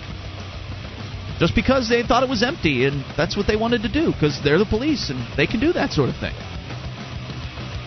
just 1.39 1.55
because 1.55 1.89
they 1.89 2.03
thought 2.03 2.23
it 2.23 2.31
was 2.31 2.43
empty, 2.43 2.87
and 2.87 3.05
that's 3.17 3.37
what 3.37 3.47
they 3.47 3.57
wanted 3.57 3.83
to 3.83 3.93
do 3.93 4.13
because 4.13 4.41
they're 4.43 4.59
the 4.59 4.65
police 4.65 5.11
and 5.11 5.19
they 5.37 5.47
can 5.47 5.61
do 5.61 5.73
that 5.73 5.93
sort 5.93 6.09
of 6.09 6.17
thing. 6.17 6.35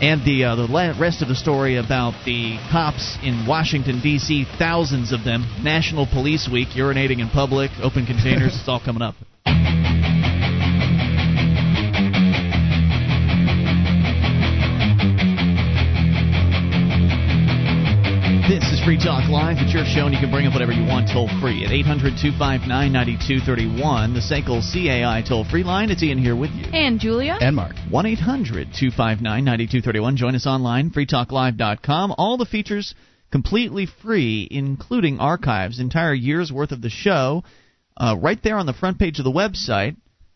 And 0.01 0.23
the 0.23 0.43
uh, 0.43 0.55
the 0.55 0.95
rest 0.99 1.23
of 1.23 1.29
the 1.29 1.35
story 1.35 1.77
about 1.77 2.13
the 2.25 2.59
cops 2.69 3.17
in 3.23 3.47
Washington 3.47 4.01
D.C., 4.01 4.45
thousands 4.59 5.13
of 5.13 5.23
them, 5.23 5.47
National 5.63 6.05
Police 6.05 6.47
Week, 6.51 6.67
urinating 6.75 7.21
in 7.21 7.29
public, 7.29 7.71
open 7.81 8.05
containers, 8.05 8.55
it's 8.59 8.67
all 8.67 8.81
coming 8.83 9.01
up. 9.01 9.15
Free 18.85 18.99
Talk 18.99 19.27
Live. 19.31 19.57
It's 19.57 19.73
your 19.73 19.83
show, 19.83 20.05
and 20.05 20.13
you 20.13 20.19
can 20.21 20.29
bring 20.29 20.45
up 20.45 20.53
whatever 20.53 20.71
you 20.71 20.85
want 20.85 21.09
toll 21.09 21.27
free 21.41 21.65
at 21.65 21.71
800 21.71 22.21
259 22.21 22.69
9231. 22.69 24.13
The 24.13 24.19
SACL 24.19 24.61
CAI 24.61 25.23
toll 25.27 25.43
free 25.43 25.63
line. 25.63 25.89
It's 25.89 26.03
Ian 26.03 26.19
here 26.19 26.35
with 26.35 26.51
you. 26.51 26.65
And 26.71 26.99
Julia. 26.99 27.35
And 27.41 27.55
Mark. 27.55 27.73
1 27.89 28.05
800 28.05 28.77
259 28.77 29.43
9231. 29.43 30.17
Join 30.17 30.35
us 30.35 30.45
online, 30.45 30.91
freetalklive.com. 30.91 32.13
All 32.15 32.37
the 32.37 32.45
features 32.45 32.93
completely 33.31 33.87
free, 34.03 34.47
including 34.51 35.17
archives, 35.17 35.79
entire 35.79 36.13
year's 36.13 36.51
worth 36.51 36.71
of 36.71 36.83
the 36.83 36.91
show, 36.91 37.43
uh, 37.97 38.15
right 38.21 38.39
there 38.43 38.57
on 38.57 38.67
the 38.67 38.73
front 38.73 38.99
page 38.99 39.17
of 39.17 39.25
the 39.25 39.31
website 39.31 39.95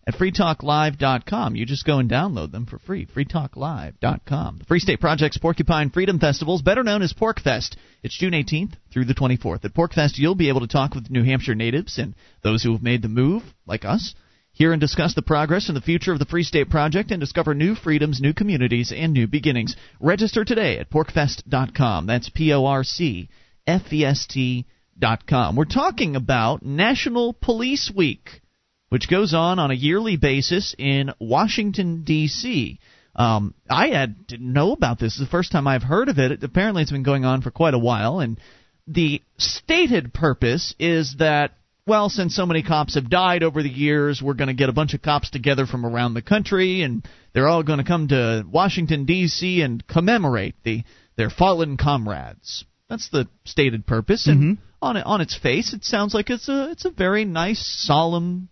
at 0.10 0.16
freetalklive.com. 0.16 1.56
You 1.56 1.66
just 1.66 1.86
go 1.86 2.00
and 2.00 2.10
download 2.10 2.52
them 2.52 2.66
for 2.66 2.80
free. 2.80 3.06
freetalklive.com. 3.06 4.58
The 4.58 4.66
Free 4.66 4.80
State 4.80 5.00
Project's 5.00 5.38
Porcupine 5.38 5.92
Freedom 5.92 6.20
Festival 6.20 6.56
is 6.56 6.64
better 6.64 6.84
known 6.84 7.04
as 7.04 7.14
PorcFest. 7.14 7.76
It's 8.02 8.18
June 8.18 8.34
18th 8.34 8.74
through 8.92 9.06
the 9.06 9.14
24th. 9.14 9.64
At 9.66 9.74
PorcFest, 9.74 10.18
you'll 10.18 10.36
be 10.36 10.50
able 10.50 10.62
to 10.62 10.68
talk 10.68 10.96
with 10.96 11.12
New 11.12 11.24
Hampshire 11.24 11.56
natives 11.56 12.00
and 12.00 12.16
those 12.44 12.64
who 12.64 12.72
have 12.74 12.82
made 12.82 13.04
the 13.04 13.08
move, 13.08 13.44
like 13.68 13.86
us. 13.86 14.16
Hear 14.52 14.74
and 14.74 14.82
discuss 14.82 15.14
the 15.14 15.22
progress 15.22 15.68
and 15.68 15.78
the 15.78 15.82
future 15.82 16.12
of 16.12 16.20
the 16.20 16.26
Free 16.26 16.44
State 16.44 16.70
Project 16.70 17.12
and 17.12 17.20
discover 17.20 17.54
new 17.54 17.76
freedoms, 17.76 18.20
new 18.20 18.34
communities, 18.34 18.92
and 18.92 19.14
new 19.14 19.28
beginnings. 19.28 19.76
Register 20.00 20.44
today 20.44 20.80
at 20.80 20.90
porcfest.com. 20.90 22.08
That's 22.08 22.30
P 22.30 22.52
O 22.52 22.66
R 22.66 22.84
C 22.84 23.30
F 23.68 23.94
E 23.94 24.04
S 24.04 24.26
T.com. 24.28 25.56
We're 25.56 25.66
talking 25.66 26.16
about 26.16 26.66
National 26.66 27.32
Police 27.34 27.92
Week 27.96 28.42
which 28.90 29.10
goes 29.10 29.34
on 29.34 29.60
on 29.60 29.72
a 29.72 29.76
yearly 29.76 30.18
basis 30.18 30.76
in 30.78 31.12
Washington 31.20 32.04
D.C. 32.04 32.80
Um, 33.16 33.54
I 33.70 33.88
had 33.90 34.28
didn't 34.28 34.52
know 34.54 34.72
about 34.72 35.00
this. 35.00 35.14
It's 35.14 35.20
the 35.20 35.26
first 35.32 35.52
time 35.52 35.68
I've 35.68 35.84
heard 35.84 36.10
of 36.10 36.20
it. 36.20 36.32
it. 36.32 36.44
Apparently, 36.44 36.82
it's 36.82 36.92
been 36.92 37.04
going 37.04 37.26
on 37.26 37.42
for 37.42 37.52
quite 37.52 37.74
a 37.74 37.80
while, 37.80 38.20
and 38.20 38.40
the 38.88 39.22
stated 39.38 40.14
purpose 40.14 40.74
is 40.80 41.16
that 41.20 41.52
well, 41.86 42.10
since 42.10 42.36
so 42.36 42.46
many 42.46 42.62
cops 42.62 42.94
have 42.94 43.10
died 43.10 43.42
over 43.42 43.64
the 43.64 43.70
years, 43.70 44.22
we're 44.22 44.36
going 44.36 44.50
to 44.50 44.54
get 44.54 44.70
a 44.70 44.74
bunch 44.74 44.94
of 44.94 45.02
cops 45.02 45.32
together 45.32 45.66
from 45.66 45.88
around 45.88 46.14
the 46.14 46.22
country, 46.22 46.84
and 46.84 47.04
they're 47.34 47.48
all 47.48 47.64
going 47.64 47.80
to 47.80 47.84
come 47.86 48.08
to 48.10 48.44
Washington 48.48 49.06
D.C. 49.06 49.62
and 49.62 49.86
commemorate 49.88 50.56
the 50.64 50.84
their 51.16 51.30
fallen 51.32 51.78
comrades. 51.78 52.64
That's 52.90 53.10
the 53.10 53.28
stated 53.44 53.86
purpose, 53.86 54.28
and 54.28 54.58
Mhm. 54.58 54.62
on 54.82 54.98
on 54.98 55.22
its 55.22 55.36
face, 55.36 55.74
it 55.74 55.84
sounds 55.84 56.14
like 56.14 56.30
it's 56.30 56.48
a 56.48 56.70
it's 56.72 56.86
a 56.86 56.92
very 56.92 57.26
nice, 57.26 57.66
solemn 57.66 58.50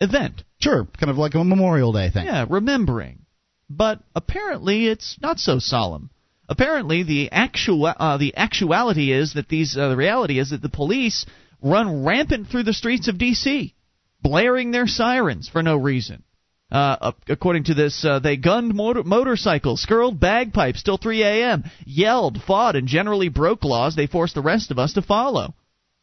event. 0.00 0.42
Sure, 0.58 0.86
kind 0.98 1.10
of 1.10 1.18
like 1.18 1.34
a 1.34 1.44
Memorial 1.44 1.92
Day 1.92 2.10
thing. 2.10 2.26
Yeah, 2.26 2.46
remembering. 2.48 3.26
But 3.68 4.00
apparently, 4.14 4.86
it's 4.86 5.18
not 5.20 5.38
so 5.38 5.58
solemn. 5.58 6.10
Apparently, 6.48 7.02
the 7.02 7.32
actual 7.32 7.86
uh, 7.86 8.16
the 8.16 8.36
actuality 8.36 9.12
is 9.12 9.34
that 9.34 9.48
these 9.48 9.76
uh, 9.76 9.88
the 9.88 9.96
reality 9.96 10.38
is 10.38 10.50
that 10.50 10.62
the 10.62 10.68
police 10.68 11.26
run 11.60 12.04
rampant 12.04 12.48
through 12.48 12.62
the 12.62 12.72
streets 12.72 13.08
of 13.08 13.18
D.C., 13.18 13.74
blaring 14.22 14.70
their 14.70 14.86
sirens 14.86 15.48
for 15.48 15.62
no 15.62 15.76
reason. 15.76 16.22
Uh, 16.70 17.12
according 17.28 17.64
to 17.64 17.74
this, 17.74 18.04
uh, 18.04 18.18
they 18.18 18.36
gunned 18.36 18.74
motor- 18.74 19.04
motorcycles, 19.04 19.80
skirled 19.80 20.18
bagpipes 20.18 20.82
till 20.82 20.96
3 20.96 21.22
a.m., 21.22 21.64
yelled, 21.84 22.42
fought, 22.42 22.74
and 22.74 22.88
generally 22.88 23.28
broke 23.28 23.62
laws 23.62 23.94
they 23.94 24.08
forced 24.08 24.34
the 24.34 24.42
rest 24.42 24.72
of 24.72 24.78
us 24.78 24.92
to 24.94 25.02
follow. 25.02 25.54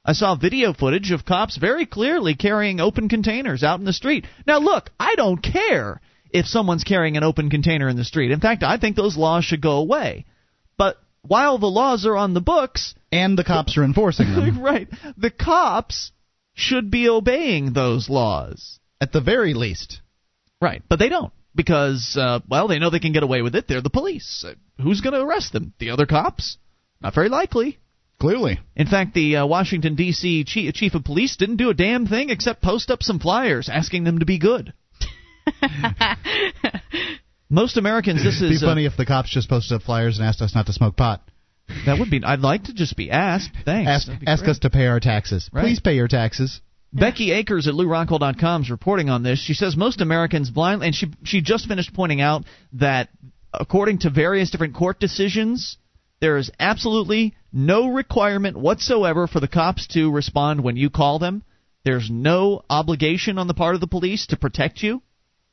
I 0.06 0.14
saw 0.14 0.36
video 0.36 0.74
footage 0.74 1.12
of 1.12 1.26
cops 1.26 1.56
very 1.56 1.86
clearly 1.86 2.36
carrying 2.36 2.82
open 2.82 3.08
containers 3.08 3.64
out 3.64 3.80
in 3.80 3.86
the 3.86 3.94
street. 3.94 4.26
Now, 4.46 4.60
look, 4.60 4.90
I 5.00 5.16
don't 5.16 5.42
care 5.42 6.02
if 6.30 6.46
someone's 6.46 6.84
carrying 6.84 7.16
an 7.16 7.24
open 7.24 7.50
container 7.50 7.88
in 7.88 7.96
the 7.96 8.04
street. 8.04 8.32
In 8.32 8.42
fact, 8.42 8.64
I 8.64 8.78
think 8.78 8.96
those 8.96 9.16
laws 9.16 9.46
should 9.46 9.62
go 9.62 9.78
away. 9.78 10.26
But 10.78 10.98
while 11.22 11.58
the 11.58 11.68
laws 11.68 12.06
are 12.06 12.18
on 12.18 12.34
the 12.34 12.42
books, 12.42 12.96
And 13.12 13.38
the 13.38 13.46
cops 13.46 13.78
are 13.78 13.84
enforcing 13.84 14.34
them. 14.34 14.62
right, 14.62 14.90
the 15.16 15.32
cops 15.32 16.12
should 16.54 16.92
be 16.92 17.08
obeying 17.08 17.72
those 17.72 18.10
laws. 18.10 18.80
At 19.00 19.14
the 19.14 19.22
very 19.22 19.54
least. 19.54 20.02
Right, 20.62 20.82
but 20.90 21.00
they 21.00 21.10
don't 21.10 21.34
because 21.56 22.18
uh, 22.20 22.40
well, 22.48 22.68
they 22.68 22.80
know 22.80 22.90
they 22.90 23.00
can 23.00 23.14
get 23.14 23.24
away 23.24 23.42
with 23.42 23.56
it. 23.56 23.68
They're 23.68 23.82
the 23.82 23.90
police. 23.90 24.46
Uh, 24.48 24.54
who's 24.82 25.02
going 25.02 25.14
to 25.14 25.22
arrest 25.22 25.54
them? 25.54 25.74
The 25.80 25.92
other 25.92 26.06
cops? 26.06 26.58
Not 27.02 27.16
very 27.16 27.30
likely. 27.30 27.80
Clearly. 28.24 28.58
In 28.78 28.88
fact, 28.88 29.14
the 29.14 29.36
uh, 29.36 29.46
Washington 29.46 29.96
D.C. 29.96 30.46
Chief, 30.46 30.74
chief 30.74 30.96
of 30.96 31.04
police 31.04 31.36
didn't 31.36 31.58
do 31.58 31.70
a 31.70 31.74
damn 31.74 32.08
thing 32.08 32.30
except 32.30 32.62
post 32.62 32.90
up 32.90 33.04
some 33.04 33.20
flyers 33.20 33.68
asking 33.68 34.06
them 34.06 34.20
to 34.20 34.26
be 34.26 34.40
good. 34.40 34.72
Most 37.50 37.76
Americans, 37.76 38.24
this 38.24 38.38
It'd 38.38 38.52
be 38.52 38.56
is 38.56 38.64
uh, 38.64 38.68
funny 38.68 38.86
if 38.86 38.96
the 38.96 39.06
cops 39.06 39.30
just 39.30 39.50
posted 39.50 39.76
up 39.76 39.82
flyers 39.82 40.20
and 40.20 40.26
asked 40.26 40.42
us 40.42 40.56
not 40.56 40.68
to 40.68 40.72
smoke 40.72 40.96
pot. 40.96 41.22
that 41.86 42.00
would 42.00 42.10
be. 42.10 42.24
I'd 42.24 42.40
like 42.40 42.64
to 42.64 42.74
just 42.74 42.96
be 42.96 43.12
asked. 43.12 43.50
Thanks. 43.66 43.90
Ask, 43.90 44.10
ask 44.26 44.46
us 44.46 44.60
to 44.60 44.70
pay 44.70 44.88
our 44.88 45.02
taxes. 45.02 45.50
Right. 45.52 45.64
Please 45.64 45.82
pay 45.82 45.96
your 45.96 46.08
taxes. 46.08 46.62
Becky 46.94 47.34
Akers 47.34 47.68
at 47.68 47.74
LewRockwell.com 47.74 48.62
is 48.62 48.72
reporting 48.72 49.10
on 49.10 49.24
this. 49.24 49.38
She 49.40 49.54
says 49.54 49.76
most 49.76 50.00
Americans 50.00 50.50
blind, 50.50 50.82
and 50.82 50.96
she 50.96 51.08
she 51.26 51.42
just 51.42 51.68
finished 51.68 51.94
pointing 51.94 52.22
out 52.22 52.46
that 52.72 53.10
according 53.54 54.00
to 54.00 54.10
various 54.10 54.50
different 54.50 54.76
court 54.76 55.02
decisions, 55.02 55.76
there 56.22 56.38
is 56.38 56.50
absolutely 56.58 57.36
no 57.54 57.88
requirement 57.88 58.58
whatsoever 58.58 59.28
for 59.28 59.40
the 59.40 59.48
cops 59.48 59.88
to 59.88 60.12
respond 60.12 60.64
when 60.64 60.76
you 60.76 60.90
call 60.90 61.20
them. 61.20 61.44
There's 61.86 62.10
no 62.10 62.64
obligation 62.70 63.38
on 63.38 63.48
the 63.48 63.54
part 63.54 63.76
of 63.76 63.82
the 63.82 63.88
police 63.88 64.28
to 64.28 64.38
protect 64.38 64.82
you, 64.82 65.02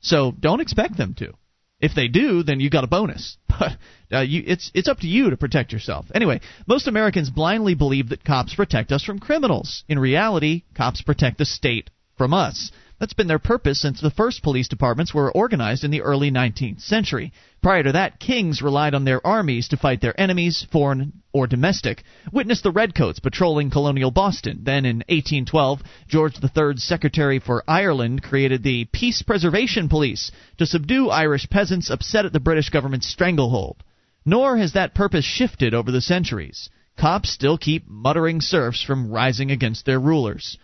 so 0.01 0.33
don't 0.33 0.61
expect 0.61 0.97
them 0.97 1.15
to. 1.15 1.35
If 1.81 1.95
they 1.95 2.09
do, 2.09 2.43
then 2.43 2.61
you 2.61 2.71
got 2.71 2.85
a 2.85 2.89
bonus. 2.89 3.37
But 3.61 3.77
uh, 4.11 4.21
you, 4.21 4.43
it's 4.47 4.71
it's 4.73 4.89
up 4.89 5.01
to 5.01 5.07
you 5.07 5.29
to 5.29 5.37
protect 5.37 5.71
yourself. 5.71 6.07
Anyway, 6.15 6.41
most 6.67 6.89
Americans 6.89 7.29
blindly 7.29 7.75
believe 7.75 8.09
that 8.09 8.25
cops 8.25 8.55
protect 8.55 8.91
us 8.91 9.05
from 9.05 9.19
criminals. 9.19 9.85
In 9.87 9.99
reality, 9.99 10.63
cops 10.75 11.03
protect 11.03 11.37
the 11.37 11.45
state 11.45 11.91
from 12.17 12.33
us. 12.33 12.71
That's 13.01 13.15
been 13.15 13.29
their 13.29 13.39
purpose 13.39 13.81
since 13.81 13.99
the 13.99 14.11
first 14.11 14.43
police 14.43 14.69
departments 14.69 15.15
were 15.15 15.33
organized 15.33 15.85
in 15.85 15.91
the 15.91 16.03
early 16.03 16.31
19th 16.31 16.83
century. 16.83 17.33
Prior 17.63 17.83
to 17.83 17.93
that, 17.93 18.21
kings 18.21 18.61
relied 18.61 18.95
on 18.95 19.07
their 19.07 19.27
armies 19.27 19.69
to 19.69 19.79
fight 19.79 20.03
their 20.03 20.21
enemies, 20.21 20.67
foreign 20.71 21.23
or 21.33 21.47
domestic. 21.47 22.05
Witness 22.31 22.61
the 22.61 22.71
Redcoats 22.71 23.19
patrolling 23.19 23.71
colonial 23.71 24.11
Boston. 24.11 24.61
Then 24.65 24.85
in 24.85 24.99
1812, 25.09 25.83
George 26.09 26.35
III's 26.45 26.85
Secretary 26.85 27.39
for 27.39 27.65
Ireland 27.67 28.23
created 28.23 28.63
the 28.63 28.85
Peace 28.93 29.23
Preservation 29.23 29.89
Police 29.89 30.31
to 30.59 30.67
subdue 30.67 31.09
Irish 31.09 31.49
peasants 31.49 31.89
upset 31.89 32.27
at 32.27 32.35
the 32.35 32.39
British 32.39 32.69
government's 32.69 33.09
stranglehold. 33.09 33.83
Nor 34.27 34.59
has 34.59 34.75
that 34.75 34.95
purpose 34.95 35.25
shifted 35.25 35.73
over 35.73 35.91
the 35.91 36.03
centuries. 36.03 36.69
Cops 36.99 37.31
still 37.31 37.57
keep 37.57 37.89
muttering 37.89 38.43
serfs 38.43 38.83
from 38.83 39.11
rising 39.11 39.51
against 39.51 39.87
their 39.87 39.99
rulers. 39.99 40.59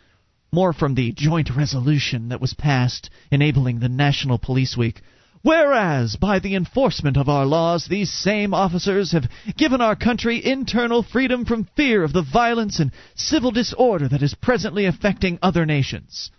More 0.53 0.73
from 0.73 0.95
the 0.95 1.13
joint 1.13 1.51
resolution 1.55 2.29
that 2.29 2.41
was 2.41 2.55
passed 2.55 3.11
enabling 3.31 3.81
the 3.81 3.89
National 3.89 4.39
Police 4.39 4.77
Week. 4.77 5.03
Whereas, 5.43 6.17
by 6.17 6.41
the 6.41 6.57
enforcement 6.57 7.17
of 7.17 7.29
our 7.29 7.47
laws, 7.47 7.87
these 7.87 8.13
same 8.13 8.53
officers 8.53 9.13
have 9.13 9.31
given 9.57 9.81
our 9.81 9.95
country 9.95 10.45
internal 10.45 11.05
freedom 11.05 11.45
from 11.45 11.69
fear 11.77 12.03
of 12.03 12.13
the 12.13 12.23
violence 12.23 12.81
and 12.81 12.91
civil 13.15 13.53
disorder 13.53 14.09
that 14.09 14.23
is 14.23 14.35
presently 14.35 14.87
affecting 14.87 15.39
other 15.43 15.65
nations. 15.65 16.31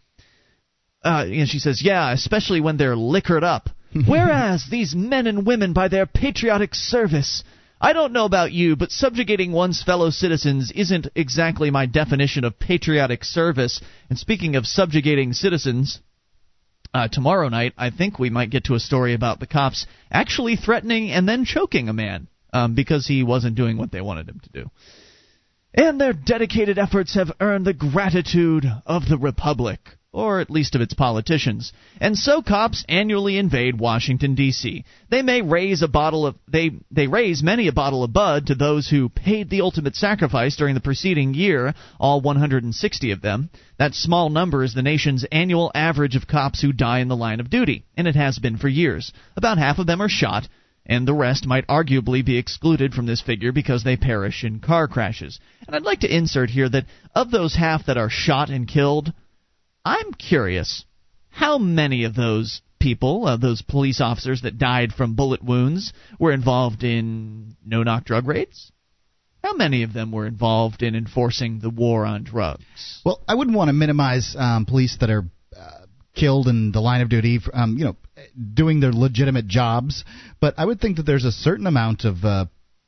Uh, 1.05 1.25
and 1.25 1.47
she 1.47 1.59
says, 1.59 1.81
yeah, 1.81 2.11
especially 2.11 2.59
when 2.59 2.75
they're 2.75 2.97
liquored 2.97 3.45
up. 3.45 3.69
Whereas 4.07 4.65
these 4.69 4.93
men 4.93 5.25
and 5.27 5.45
women, 5.45 5.71
by 5.71 5.87
their 5.87 6.05
patriotic 6.05 6.75
service, 6.75 7.43
I 7.79 7.93
don't 7.93 8.13
know 8.13 8.25
about 8.25 8.51
you, 8.51 8.75
but 8.75 8.91
subjugating 8.91 9.51
one's 9.51 9.83
fellow 9.83 10.09
citizens 10.09 10.71
isn't 10.75 11.07
exactly 11.15 11.69
my 11.69 11.85
definition 11.85 12.43
of 12.43 12.57
patriotic 12.57 13.23
service. 13.23 13.81
And 14.09 14.17
speaking 14.17 14.55
of 14.55 14.65
subjugating 14.65 15.33
citizens, 15.33 15.99
uh, 16.93 17.07
tomorrow 17.07 17.49
night, 17.49 17.73
I 17.77 17.91
think 17.91 18.17
we 18.17 18.31
might 18.31 18.49
get 18.49 18.65
to 18.65 18.75
a 18.75 18.79
story 18.79 19.13
about 19.13 19.39
the 19.39 19.47
cops 19.47 19.85
actually 20.11 20.55
threatening 20.55 21.11
and 21.11 21.29
then 21.29 21.45
choking 21.45 21.89
a 21.89 21.93
man 21.93 22.27
um, 22.51 22.73
because 22.73 23.05
he 23.05 23.23
wasn't 23.23 23.55
doing 23.55 23.77
what 23.77 23.91
they 23.91 24.01
wanted 24.01 24.27
him 24.27 24.39
to 24.39 24.49
do. 24.49 24.71
And 25.73 26.01
their 26.01 26.13
dedicated 26.13 26.79
efforts 26.79 27.13
have 27.13 27.31
earned 27.39 27.65
the 27.65 27.73
gratitude 27.73 28.65
of 28.87 29.07
the 29.07 29.17
Republic, 29.17 29.79
or 30.17 30.39
at 30.39 30.49
least 30.49 30.73
of 30.73 30.81
its 30.81 30.95
politicians. 30.95 31.71
And 32.01 32.17
so 32.17 32.41
cops 32.41 32.83
annually 32.89 33.37
invade 33.37 33.79
Washington 33.79 34.33
D.C. 34.33 34.83
They 35.11 35.21
may 35.21 35.43
raise 35.43 35.83
a 35.83 35.87
bottle 35.87 36.25
of 36.25 36.35
they 36.47 36.71
they 36.89 37.05
raise 37.05 37.43
many 37.43 37.67
a 37.67 37.71
bottle 37.71 38.03
of 38.03 38.13
bud 38.13 38.47
to 38.47 38.55
those 38.55 38.89
who 38.89 39.09
paid 39.09 39.51
the 39.51 39.61
ultimate 39.61 39.95
sacrifice 39.95 40.55
during 40.55 40.73
the 40.73 40.81
preceding 40.81 41.35
year, 41.35 41.75
all 41.99 42.19
160 42.19 43.11
of 43.11 43.21
them. 43.21 43.51
That 43.77 43.93
small 43.93 44.31
number 44.31 44.63
is 44.63 44.73
the 44.73 44.81
nation's 44.81 45.23
annual 45.31 45.71
average 45.75 46.15
of 46.15 46.25
cops 46.25 46.61
who 46.61 46.73
die 46.73 46.99
in 46.99 47.09
the 47.09 47.15
line 47.15 47.39
of 47.39 47.51
duty, 47.51 47.85
and 47.95 48.07
it 48.07 48.15
has 48.15 48.39
been 48.39 48.57
for 48.57 48.67
years. 48.67 49.13
About 49.35 49.59
half 49.59 49.77
of 49.77 49.85
them 49.85 50.01
are 50.01 50.09
shot, 50.09 50.47
and 50.83 51.07
the 51.07 51.13
rest 51.13 51.45
might 51.45 51.67
arguably 51.67 52.25
be 52.25 52.37
excluded 52.37 52.95
from 52.95 53.05
this 53.05 53.21
figure 53.21 53.51
because 53.51 53.83
they 53.83 53.97
perish 53.97 54.43
in 54.43 54.61
car 54.61 54.87
crashes. 54.87 55.39
And 55.67 55.75
I'd 55.75 55.83
like 55.83 55.99
to 55.99 56.15
insert 56.15 56.49
here 56.49 56.69
that 56.69 56.85
of 57.13 57.29
those 57.29 57.55
half 57.55 57.85
that 57.85 57.97
are 57.97 58.09
shot 58.09 58.49
and 58.49 58.67
killed, 58.67 59.13
I'm 59.87 60.13
curious 60.13 60.83
how 61.29 61.57
many 61.57 62.03
of 62.03 62.15
those 62.15 62.61
people, 62.79 63.25
uh, 63.25 63.37
those 63.37 63.61
police 63.61 64.01
officers 64.01 64.41
that 64.41 64.57
died 64.57 64.91
from 64.91 65.15
bullet 65.15 65.43
wounds, 65.43 65.93
were 66.19 66.31
involved 66.31 66.83
in 66.83 67.55
no 67.65 67.83
knock 67.83 68.03
drug 68.03 68.27
raids? 68.27 68.71
how 69.43 69.53
many 69.53 69.83
of 69.83 69.93
them 69.93 70.11
were 70.11 70.27
involved 70.27 70.83
in 70.83 70.93
enforcing 70.93 71.59
the 71.59 71.69
war 71.69 72.05
on 72.05 72.23
drugs? 72.23 73.01
Well, 73.05 73.21
I 73.27 73.35
wouldn't 73.35 73.55
want 73.55 73.69
to 73.69 73.73
minimize 73.73 74.35
um, 74.37 74.65
police 74.65 74.97
that 74.99 75.09
are 75.09 75.23
uh, 75.57 75.85
killed 76.13 76.47
in 76.47 76.73
the 76.73 76.81
line 76.81 76.99
of 76.99 77.09
duty, 77.09 77.39
um, 77.53 77.77
you 77.77 77.85
know, 77.85 77.95
doing 78.53 78.81
their 78.81 78.91
legitimate 78.91 79.47
jobs. 79.47 80.03
But 80.41 80.55
I 80.57 80.65
would 80.65 80.81
think 80.81 80.97
that 80.97 81.03
there's 81.03 81.23
a 81.23 81.31
certain 81.31 81.65
amount 81.65 82.03
of 82.03 82.25
uh, 82.25 82.45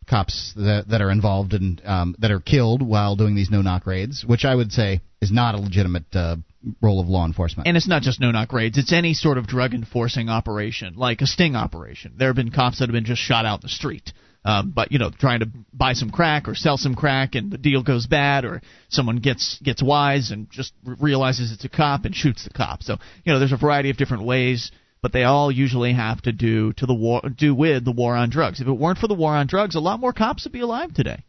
cops 0.10 0.54
that, 0.58 0.86
that 0.90 1.02
are 1.02 1.12
involved 1.12 1.54
and 1.54 1.82
um, 1.86 2.16
that 2.20 2.32
are 2.32 2.42
killed 2.42 2.82
while 2.82 3.16
doing 3.16 3.36
these 3.36 3.50
no-knock 3.50 3.86
raids, 3.86 4.26
which 4.26 4.44
I 4.44 4.54
would 4.54 4.74
say 4.74 5.00
is 5.22 5.32
not 5.32 5.56
a 5.56 5.60
legitimate 5.60 6.14
uh, 6.14 6.38
role 6.82 7.00
of 7.00 7.08
law 7.08 7.26
enforcement. 7.26 7.68
And 7.68 7.78
it's 7.78 7.88
not 7.88 8.02
just 8.02 8.20
no-knock 8.20 8.52
raids; 8.54 8.78
it's 8.78 8.94
any 8.94 9.14
sort 9.14 9.38
of 9.38 9.48
drug 9.48 9.74
enforcing 9.74 10.30
operation, 10.30 10.96
like 10.96 11.22
a 11.22 11.28
sting 11.28 11.56
operation. 11.56 12.14
There 12.18 12.30
have 12.30 12.36
been 12.36 12.52
cops 12.52 12.80
that 12.80 12.90
have 12.90 12.94
been 12.94 13.06
just 13.06 13.22
shot 13.22 13.46
out 13.46 13.60
in 13.60 13.64
the 13.64 13.70
street. 13.70 14.12
Um, 14.46 14.72
but 14.74 14.92
you 14.92 15.00
know, 15.00 15.12
trying 15.12 15.42
to 15.42 15.50
buy 15.74 15.94
some 15.94 16.10
crack 16.10 16.48
or 16.48 16.56
sell 16.56 16.78
some 16.78 16.96
crack, 16.96 17.36
and 17.36 17.52
the 17.52 17.58
deal 17.58 17.84
goes 17.84 18.08
bad, 18.08 18.46
or 18.46 18.62
someone 18.90 19.18
gets 19.18 19.60
gets 19.62 19.84
wise 19.84 20.32
and 20.32 20.50
just 20.50 20.74
realizes 20.84 21.52
it's 21.52 21.66
a 21.66 21.70
cop 21.70 22.06
and 22.06 22.16
shoots 22.16 22.46
the 22.46 22.52
cop. 22.52 22.84
So 22.84 22.98
you 23.24 23.34
know, 23.34 23.40
there's 23.40 23.52
a 23.52 23.58
variety 23.58 23.90
of 23.90 23.98
different 23.98 24.24
ways 24.24 24.72
but 25.02 25.14
they 25.14 25.24
all 25.24 25.52
usually 25.52 25.94
have 25.94 26.22
to 26.22 26.32
do 26.32 26.74
to 26.74 26.86
the 26.86 26.94
war 26.94 27.22
do 27.36 27.56
with 27.56 27.86
the 27.86 27.92
war 27.92 28.16
on 28.16 28.30
drugs. 28.30 28.60
If 28.60 28.68
it 28.68 28.72
weren't 28.74 28.98
for 28.98 29.08
the 29.08 29.14
war 29.14 29.34
on 29.34 29.48
drugs, 29.48 29.76
a 29.76 29.80
lot 29.80 30.00
more 30.00 30.14
cops 30.14 30.44
would 30.44 30.54
be 30.54 30.60
alive 30.60 30.94
today. 30.94 31.24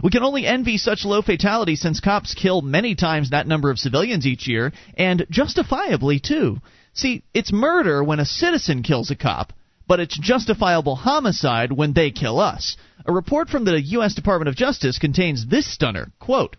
We 0.00 0.10
can 0.10 0.22
only 0.22 0.46
envy 0.46 0.78
such 0.78 1.04
low 1.04 1.20
fatality 1.20 1.76
since 1.76 2.00
cops 2.00 2.34
kill 2.34 2.62
many 2.62 2.94
times 2.94 3.30
that 3.30 3.46
number 3.46 3.70
of 3.70 3.78
civilians 3.78 4.26
each 4.26 4.46
year, 4.46 4.72
and 4.96 5.26
justifiably 5.28 6.18
too. 6.18 6.60
See, 6.94 7.24
it's 7.34 7.52
murder 7.52 8.02
when 8.02 8.20
a 8.20 8.24
citizen 8.24 8.82
kills 8.82 9.10
a 9.10 9.16
cop, 9.16 9.52
but 9.86 10.00
it's 10.00 10.18
justifiable 10.18 10.96
homicide 10.96 11.72
when 11.72 11.92
they 11.92 12.10
kill 12.10 12.40
us. 12.40 12.76
A 13.04 13.12
report 13.12 13.50
from 13.50 13.64
the 13.64 13.80
U.S. 13.80 14.14
Department 14.14 14.48
of 14.48 14.56
Justice 14.56 14.98
contains 14.98 15.46
this 15.46 15.66
stunner 15.66 16.12
quote, 16.18 16.56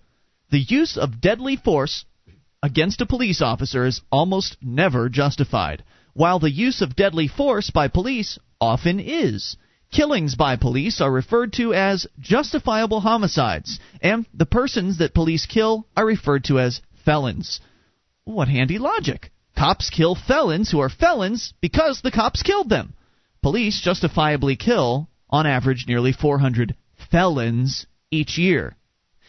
The 0.51 0.59
use 0.59 0.97
of 0.97 1.21
deadly 1.21 1.55
force 1.55 2.05
against 2.61 3.01
a 3.01 3.05
police 3.05 3.41
officer 3.41 3.85
is 3.85 4.01
almost 4.11 4.57
never 4.61 5.09
justified 5.09 5.83
while 6.13 6.39
the 6.39 6.51
use 6.51 6.81
of 6.81 6.95
deadly 6.95 7.27
force 7.27 7.71
by 7.71 7.87
police 7.87 8.37
often 8.61 8.99
is. 8.99 9.57
Killings 9.93 10.33
by 10.33 10.55
police 10.55 11.01
are 11.01 11.11
referred 11.11 11.53
to 11.53 11.71
as 11.71 12.07
justifiable 12.19 13.01
homicides, 13.01 13.79
and 14.01 14.25
the 14.33 14.47
persons 14.47 14.97
that 14.97 15.13
police 15.13 15.45
kill 15.45 15.85
are 15.95 16.03
referred 16.03 16.45
to 16.45 16.59
as 16.59 16.81
felons. 17.05 17.61
What 18.23 18.47
handy 18.47 18.79
logic! 18.79 19.31
Cops 19.55 19.91
kill 19.91 20.15
felons 20.15 20.71
who 20.71 20.79
are 20.79 20.89
felons 20.89 21.53
because 21.61 22.01
the 22.01 22.09
cops 22.09 22.41
killed 22.41 22.69
them. 22.69 22.95
Police 23.43 23.79
justifiably 23.81 24.55
kill, 24.55 25.09
on 25.29 25.45
average, 25.45 25.85
nearly 25.87 26.11
400 26.11 26.75
felons 27.11 27.85
each 28.09 28.39
year. 28.39 28.75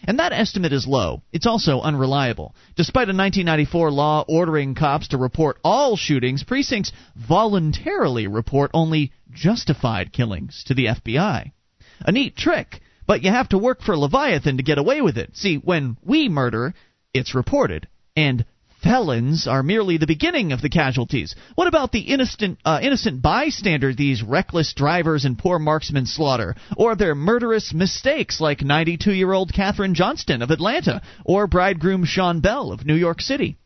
And 0.06 0.18
that 0.18 0.32
estimate 0.32 0.72
is 0.72 0.86
low. 0.86 1.22
It's 1.32 1.46
also 1.46 1.80
unreliable. 1.80 2.54
Despite 2.76 3.08
a 3.08 3.16
1994 3.16 3.90
law 3.90 4.24
ordering 4.28 4.74
cops 4.74 5.08
to 5.08 5.18
report 5.18 5.58
all 5.64 5.96
shootings, 5.96 6.44
precincts 6.44 6.92
voluntarily 7.16 8.26
report 8.26 8.70
only 8.74 9.12
justified 9.32 10.12
killings 10.12 10.64
to 10.66 10.74
the 10.74 10.86
FBI. 10.86 11.52
A 12.00 12.12
neat 12.12 12.36
trick, 12.36 12.80
but 13.06 13.22
you 13.22 13.30
have 13.30 13.48
to 13.50 13.58
work 13.58 13.82
for 13.82 13.96
Leviathan 13.96 14.58
to 14.58 14.62
get 14.62 14.78
away 14.78 15.00
with 15.00 15.16
it. 15.16 15.36
See, 15.36 15.56
when 15.56 15.96
we 16.02 16.28
murder, 16.28 16.74
it's 17.12 17.34
reported, 17.34 17.88
and 18.16 18.44
felons 18.84 19.46
are 19.48 19.62
merely 19.62 19.96
the 19.96 20.06
beginning 20.06 20.52
of 20.52 20.60
the 20.60 20.68
casualties. 20.68 21.34
What 21.54 21.66
about 21.66 21.90
the 21.90 22.00
innocent, 22.00 22.58
uh, 22.66 22.80
innocent 22.82 23.22
bystander 23.22 23.94
these 23.94 24.22
reckless 24.22 24.74
drivers 24.74 25.24
and 25.24 25.38
poor 25.38 25.58
marksmen 25.58 26.04
slaughter, 26.04 26.54
or 26.76 26.94
their 26.94 27.14
murderous 27.14 27.72
mistakes 27.72 28.42
like 28.42 28.58
92-year-old 28.58 29.52
Kathryn 29.52 29.94
Johnston 29.94 30.42
of 30.42 30.50
Atlanta, 30.50 31.00
or 31.24 31.46
bridegroom 31.46 32.04
Sean 32.04 32.40
Bell 32.40 32.72
of 32.72 32.84
New 32.84 32.94
York 32.94 33.22
City? 33.22 33.56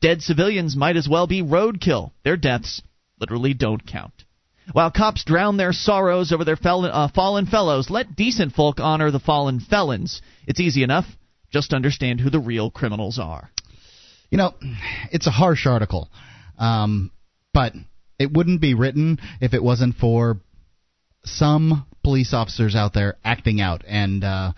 Dead 0.00 0.22
civilians 0.22 0.76
might 0.76 0.96
as 0.96 1.08
well 1.08 1.26
be 1.26 1.42
roadkill. 1.42 2.12
Their 2.22 2.36
deaths 2.36 2.80
literally 3.18 3.54
don't 3.54 3.84
count. 3.84 4.24
While 4.72 4.92
cops 4.92 5.24
drown 5.24 5.56
their 5.56 5.72
sorrows 5.72 6.30
over 6.30 6.44
their 6.44 6.56
fel- 6.56 6.84
uh, 6.84 7.08
fallen 7.08 7.46
fellows, 7.46 7.90
let 7.90 8.14
decent 8.14 8.52
folk 8.52 8.78
honor 8.78 9.10
the 9.10 9.18
fallen 9.18 9.58
felons. 9.58 10.22
It's 10.46 10.60
easy 10.60 10.84
enough. 10.84 11.06
Just 11.50 11.72
understand 11.72 12.20
who 12.20 12.30
the 12.30 12.38
real 12.38 12.70
criminals 12.70 13.18
are. 13.18 13.50
You 14.30 14.38
know, 14.38 14.54
it's 15.10 15.26
a 15.26 15.30
harsh 15.30 15.66
article, 15.66 16.10
um, 16.58 17.10
but 17.54 17.72
it 18.18 18.32
wouldn't 18.32 18.60
be 18.60 18.74
written 18.74 19.18
if 19.40 19.54
it 19.54 19.62
wasn't 19.62 19.96
for 19.96 20.38
some 21.24 21.86
police 22.02 22.32
officers 22.32 22.74
out 22.74 22.94
there 22.94 23.16
acting 23.24 23.60
out 23.60 23.84
and. 23.86 24.24
Uh, 24.24 24.52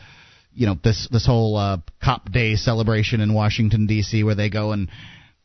you 0.52 0.66
know 0.66 0.76
this 0.82 1.08
this 1.10 1.24
whole 1.24 1.56
uh, 1.56 1.78
cop 2.02 2.30
day 2.30 2.56
celebration 2.56 3.20
in 3.20 3.32
Washington 3.32 3.86
D.C. 3.86 4.24
where 4.24 4.34
they 4.34 4.50
go 4.50 4.72
and 4.72 4.88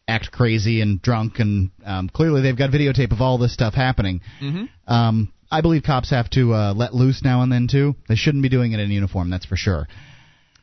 act 0.08 0.32
crazy 0.32 0.82
and 0.82 1.02
drunk 1.02 1.40
and 1.40 1.72
um, 1.84 2.10
clearly 2.10 2.42
they've 2.42 2.58
got 2.58 2.70
videotape 2.70 3.12
of 3.12 3.22
all 3.22 3.38
this 3.38 3.54
stuff 3.54 3.74
happening. 3.74 4.22
Mm-hmm. 4.42 4.66
Um, 4.92 5.34
I 5.50 5.62
believe 5.62 5.84
cops 5.84 6.10
have 6.10 6.30
to 6.32 6.54
uh, 6.54 6.74
let 6.74 6.94
loose 6.94 7.24
now 7.24 7.42
and 7.42 7.52
then 7.52 7.68
too. 7.68 7.96
They 8.08 8.16
shouldn't 8.16 8.44
be 8.44 8.50
doing 8.50 8.74
it 8.74 8.80
in 8.80 8.92
uniform, 8.92 9.30
that's 9.30 9.46
for 9.46 9.56
sure. 9.56 9.88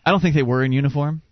I 0.05 0.11
don't 0.11 0.21
think 0.21 0.35
they 0.35 0.43
were 0.43 0.65
in 0.65 0.73
uniform. 0.73 1.23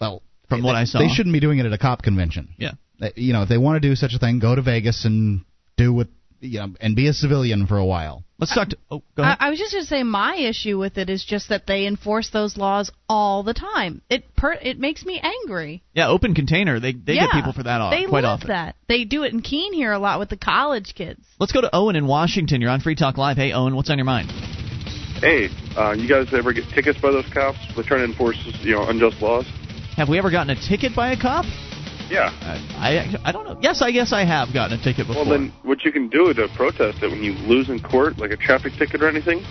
Well, 0.00 0.22
from 0.52 0.62
they, 0.62 0.66
what 0.66 0.76
I 0.76 0.84
saw. 0.84 0.98
They 0.98 1.08
shouldn't 1.08 1.32
be 1.32 1.40
doing 1.40 1.58
it 1.58 1.66
at 1.66 1.72
a 1.72 1.78
cop 1.78 2.02
convention. 2.02 2.48
Yeah. 2.58 2.72
They, 3.00 3.12
you 3.16 3.32
know, 3.32 3.42
if 3.42 3.48
they 3.48 3.58
want 3.58 3.82
to 3.82 3.88
do 3.88 3.94
such 3.94 4.14
a 4.14 4.18
thing, 4.18 4.38
go 4.38 4.54
to 4.54 4.62
Vegas 4.62 5.04
and 5.04 5.44
do 5.76 5.92
what 5.92 6.08
you 6.42 6.58
know, 6.58 6.74
and 6.80 6.96
be 6.96 7.08
a 7.08 7.12
civilian 7.12 7.66
for 7.66 7.78
a 7.78 7.84
while. 7.84 8.24
Let's 8.38 8.52
talk 8.52 8.70
to. 8.70 8.76
Oh, 8.90 9.02
go 9.16 9.22
ahead. 9.22 9.36
I, 9.38 9.46
I 9.46 9.50
was 9.50 9.60
just 9.60 9.72
going 9.72 9.84
to 9.84 9.88
say 9.88 10.02
my 10.02 10.34
issue 10.34 10.76
with 10.76 10.98
it 10.98 11.08
is 11.08 11.24
just 11.24 11.50
that 11.50 11.66
they 11.66 11.86
enforce 11.86 12.30
those 12.30 12.56
laws 12.56 12.90
all 13.08 13.44
the 13.44 13.54
time. 13.54 14.02
It 14.10 14.34
per, 14.34 14.52
it 14.52 14.78
makes 14.78 15.04
me 15.04 15.22
angry. 15.22 15.84
Yeah, 15.94 16.08
open 16.08 16.34
container. 16.34 16.80
They 16.80 16.92
they 16.92 17.14
yeah, 17.14 17.26
get 17.26 17.32
people 17.32 17.52
for 17.52 17.62
that 17.62 17.80
off, 17.80 17.92
they 17.92 18.06
quite 18.06 18.24
love 18.24 18.40
often. 18.40 18.48
that. 18.48 18.74
They 18.88 19.04
do 19.04 19.22
it 19.22 19.32
in 19.32 19.40
Keene 19.40 19.72
here 19.72 19.92
a 19.92 20.00
lot 20.00 20.18
with 20.18 20.30
the 20.30 20.36
college 20.36 20.94
kids. 20.96 21.24
Let's 21.38 21.52
go 21.52 21.60
to 21.60 21.70
Owen 21.72 21.94
in 21.94 22.06
Washington. 22.06 22.60
You're 22.60 22.70
on 22.70 22.80
Free 22.80 22.96
Talk 22.96 23.16
Live. 23.16 23.36
Hey, 23.36 23.52
Owen, 23.52 23.76
what's 23.76 23.90
on 23.90 23.98
your 23.98 24.04
mind? 24.04 24.30
Hey, 25.20 25.48
uh, 25.76 25.92
you 25.92 26.08
guys 26.08 26.34
ever 26.34 26.52
get 26.52 26.64
tickets 26.74 27.00
by 27.00 27.12
those 27.12 27.28
cops? 27.32 27.58
They're 27.76 27.84
trying 27.84 28.00
to 28.00 28.06
enforce, 28.06 28.36
you 28.62 28.74
know, 28.74 28.88
unjust 28.88 29.22
laws. 29.22 29.46
Have 29.96 30.08
we 30.08 30.18
ever 30.18 30.30
gotten 30.30 30.50
a 30.50 30.68
ticket 30.68 30.96
by 30.96 31.12
a 31.12 31.20
cop? 31.20 31.44
Yeah. 32.08 32.30
Uh, 32.42 32.58
I 32.78 33.14
I 33.24 33.32
don't 33.32 33.44
know. 33.44 33.58
Yes, 33.60 33.82
I 33.82 33.90
guess 33.90 34.12
I 34.12 34.24
have 34.24 34.52
gotten 34.52 34.78
a 34.78 34.82
ticket 34.82 35.06
before. 35.06 35.24
Well, 35.24 35.32
then 35.32 35.50
what 35.62 35.82
you 35.84 35.92
can 35.92 36.08
do 36.08 36.34
to 36.34 36.48
protest 36.56 37.02
it 37.02 37.10
when 37.10 37.22
you 37.22 37.32
lose 37.32 37.70
in 37.70 37.80
court, 37.80 38.18
like 38.18 38.32
a 38.32 38.36
traffic 38.36 38.72
ticket 38.78 39.02
or 39.02 39.08
anything, 39.08 39.42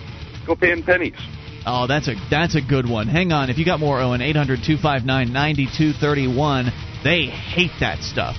go 0.46 0.54
pay 0.54 0.70
in 0.72 0.82
pennies. 0.82 1.16
Oh, 1.64 1.86
that's 1.86 2.08
a 2.08 2.16
that's 2.30 2.56
a 2.56 2.60
good 2.60 2.86
one. 2.88 3.08
Hang 3.08 3.32
on, 3.32 3.50
if 3.50 3.58
you 3.58 3.64
got 3.64 3.80
more, 3.80 4.00
Owen, 4.00 4.20
800-259-9231. 4.20 7.04
They 7.04 7.26
hate 7.26 7.72
that 7.80 8.02
stuff. 8.02 8.36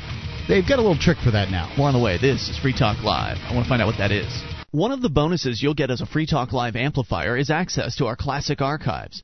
They've 0.48 0.66
got 0.68 0.80
a 0.80 0.82
little 0.82 0.98
trick 0.98 1.20
for 1.20 1.32
that 1.32 1.52
now. 1.52 1.74
More 1.78 1.88
on 1.88 1.94
the 1.94 2.00
way. 2.00 2.18
This 2.18 2.50
is 2.50 2.58
Free 2.58 2.74
Talk 2.74 3.02
Live. 3.04 3.38
I 3.40 3.54
want 3.54 3.66
to 3.66 3.70
find 3.70 3.82
out 3.82 3.88
what 3.88 3.98
that 3.98 4.12
is. 4.12 4.44
One 4.72 4.92
of 4.92 5.02
the 5.02 5.10
bonuses 5.10 5.64
you'll 5.64 5.74
get 5.74 5.90
as 5.92 6.02
a 6.02 6.06
Free 6.06 6.26
Talk 6.26 6.52
Live 6.52 6.76
amplifier 6.76 7.38
is 7.38 7.50
access 7.50 7.96
to 7.98 8.08
our 8.08 8.18
classic 8.18 8.60
archives. 8.60 9.24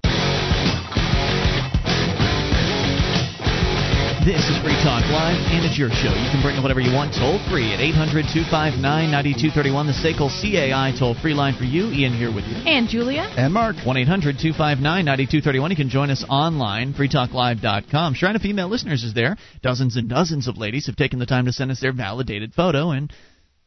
This 4.21 4.45
is 4.45 4.57
Free 4.61 4.77
Talk 4.85 5.01
Live, 5.09 5.33
and 5.49 5.65
it's 5.65 5.79
your 5.79 5.89
show. 5.89 6.13
You 6.13 6.29
can 6.29 6.43
bring 6.43 6.55
up 6.55 6.61
whatever 6.61 6.79
you 6.79 6.93
want 6.93 7.11
toll 7.11 7.41
free 7.49 7.73
at 7.73 7.81
800 7.81 8.29
259 8.29 8.77
9231, 9.09 9.87
the 9.89 9.97
SACL 9.97 10.29
CAI 10.29 10.93
toll 10.93 11.15
free 11.15 11.33
line 11.33 11.57
for 11.57 11.63
you. 11.63 11.89
Ian 11.89 12.13
here 12.13 12.29
with 12.29 12.45
you. 12.45 12.53
And 12.69 12.87
Julia. 12.87 13.25
And 13.33 13.51
Mark. 13.51 13.77
1 13.81 13.97
800 13.97 14.37
259 14.37 14.77
9231. 15.05 15.71
You 15.71 15.75
can 15.75 15.89
join 15.89 16.11
us 16.11 16.23
online, 16.29 16.93
freetalklive.com. 16.93 18.13
Shrine 18.13 18.35
of 18.35 18.43
Female 18.43 18.69
Listeners 18.69 19.03
is 19.03 19.15
there. 19.15 19.37
Dozens 19.63 19.97
and 19.97 20.07
dozens 20.07 20.47
of 20.47 20.55
ladies 20.55 20.85
have 20.85 20.95
taken 20.95 21.17
the 21.17 21.25
time 21.25 21.45
to 21.45 21.51
send 21.51 21.71
us 21.71 21.79
their 21.81 21.91
validated 21.91 22.53
photo 22.53 22.91
and 22.91 23.11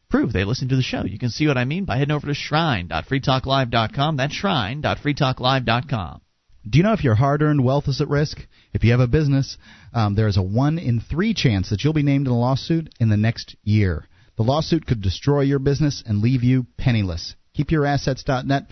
prove 0.09 0.33
they 0.33 0.45
listen 0.45 0.69
to 0.69 0.77
the 0.77 0.83
show. 0.83 1.03
You 1.05 1.19
can 1.19 1.31
see 1.31 1.49
what 1.49 1.59
I 1.59 1.65
mean 1.65 1.85
by 1.85 1.99
heading 1.99 2.15
over 2.15 2.29
to 2.29 2.35
shrine.freetalklive.com. 2.35 4.17
That's 4.17 4.35
shrine.freetalklive.com. 4.35 6.21
Do 6.69 6.79
you 6.79 6.85
know 6.85 6.95
if 6.95 7.05
your 7.05 7.15
hard 7.15 7.43
earned 7.43 7.63
wealth 7.63 7.89
is 7.89 8.01
at 8.01 8.09
risk? 8.09 8.39
If 8.73 8.85
you 8.85 8.93
have 8.93 9.01
a 9.01 9.07
business, 9.07 9.59
um, 9.95 10.15
there 10.15 10.29
is 10.29 10.37
a 10.37 10.43
1 10.43 10.79
in 10.79 11.01
3 11.01 11.33
chance 11.33 11.71
that 11.71 11.83
you'll 11.83 11.93
be 11.93 12.03
named 12.03 12.27
in 12.27 12.33
a 12.33 12.39
lawsuit 12.39 12.93
in 13.01 13.09
the 13.09 13.17
next 13.17 13.57
year. 13.63 14.07
The 14.37 14.43
lawsuit 14.43 14.87
could 14.87 15.01
destroy 15.01 15.43
your 15.43 15.61
business 15.61 16.03
and 16.05 16.21
leave 16.21 16.43
you 16.43 16.67
penniless. 16.77 17.37
KeepYourAssets.net 17.57 18.67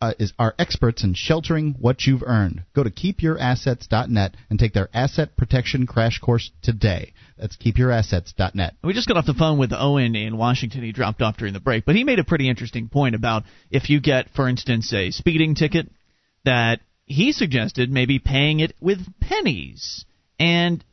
uh, 0.00 0.14
is 0.20 0.32
our 0.38 0.54
experts 0.58 1.02
in 1.02 1.14
sheltering 1.14 1.74
what 1.80 2.06
you've 2.06 2.22
earned. 2.24 2.62
Go 2.74 2.84
to 2.84 2.90
KeepYourAssets.net 2.90 4.36
and 4.48 4.58
take 4.58 4.72
their 4.72 4.88
asset 4.94 5.36
protection 5.36 5.86
crash 5.86 6.20
course 6.20 6.52
today. 6.62 7.12
That's 7.36 7.56
KeepYourAssets.net. 7.56 8.76
We 8.84 8.92
just 8.92 9.08
got 9.08 9.16
off 9.16 9.26
the 9.26 9.34
phone 9.34 9.58
with 9.58 9.72
Owen 9.72 10.14
in 10.14 10.36
Washington. 10.36 10.84
He 10.84 10.92
dropped 10.92 11.20
off 11.20 11.36
during 11.36 11.54
the 11.54 11.60
break, 11.60 11.84
but 11.84 11.96
he 11.96 12.04
made 12.04 12.20
a 12.20 12.24
pretty 12.24 12.48
interesting 12.48 12.88
point 12.88 13.16
about 13.16 13.42
if 13.70 13.90
you 13.90 14.00
get, 14.00 14.30
for 14.30 14.48
instance, 14.48 14.92
a 14.92 15.10
speeding 15.10 15.56
ticket 15.56 15.90
that 16.44 16.80
he 17.04 17.32
suggested 17.32 17.90
maybe 17.90 18.20
paying 18.20 18.60
it 18.60 18.74
with 18.80 19.00
pennies. 19.20 20.04
And 20.38 20.84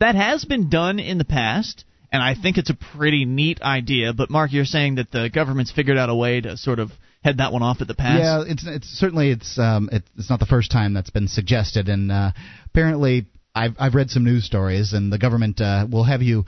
that 0.00 0.14
has 0.14 0.44
been 0.44 0.68
done 0.68 0.98
in 0.98 1.18
the 1.18 1.24
past, 1.24 1.84
and 2.10 2.22
I 2.22 2.34
think 2.34 2.58
it's 2.58 2.70
a 2.70 2.74
pretty 2.96 3.24
neat 3.24 3.62
idea. 3.62 4.12
But 4.12 4.30
Mark, 4.30 4.52
you're 4.52 4.64
saying 4.64 4.96
that 4.96 5.10
the 5.10 5.30
government's 5.32 5.72
figured 5.72 5.96
out 5.96 6.08
a 6.08 6.14
way 6.14 6.40
to 6.40 6.56
sort 6.56 6.78
of 6.78 6.90
head 7.22 7.38
that 7.38 7.52
one 7.52 7.62
off 7.62 7.80
at 7.80 7.88
the 7.88 7.94
pass. 7.94 8.20
Yeah, 8.20 8.44
it's 8.46 8.64
it's 8.66 8.88
certainly 8.88 9.30
it's 9.30 9.58
um 9.58 9.88
it, 9.92 10.02
it's 10.16 10.28
not 10.28 10.40
the 10.40 10.46
first 10.46 10.70
time 10.70 10.92
that's 10.92 11.10
been 11.10 11.28
suggested, 11.28 11.88
and 11.88 12.10
uh, 12.12 12.32
apparently. 12.66 13.26
I've 13.54 13.76
I've 13.78 13.94
read 13.94 14.08
some 14.08 14.24
news 14.24 14.46
stories, 14.46 14.94
and 14.94 15.12
the 15.12 15.18
government 15.18 15.60
uh, 15.60 15.86
will 15.86 16.04
have 16.04 16.22
you 16.22 16.46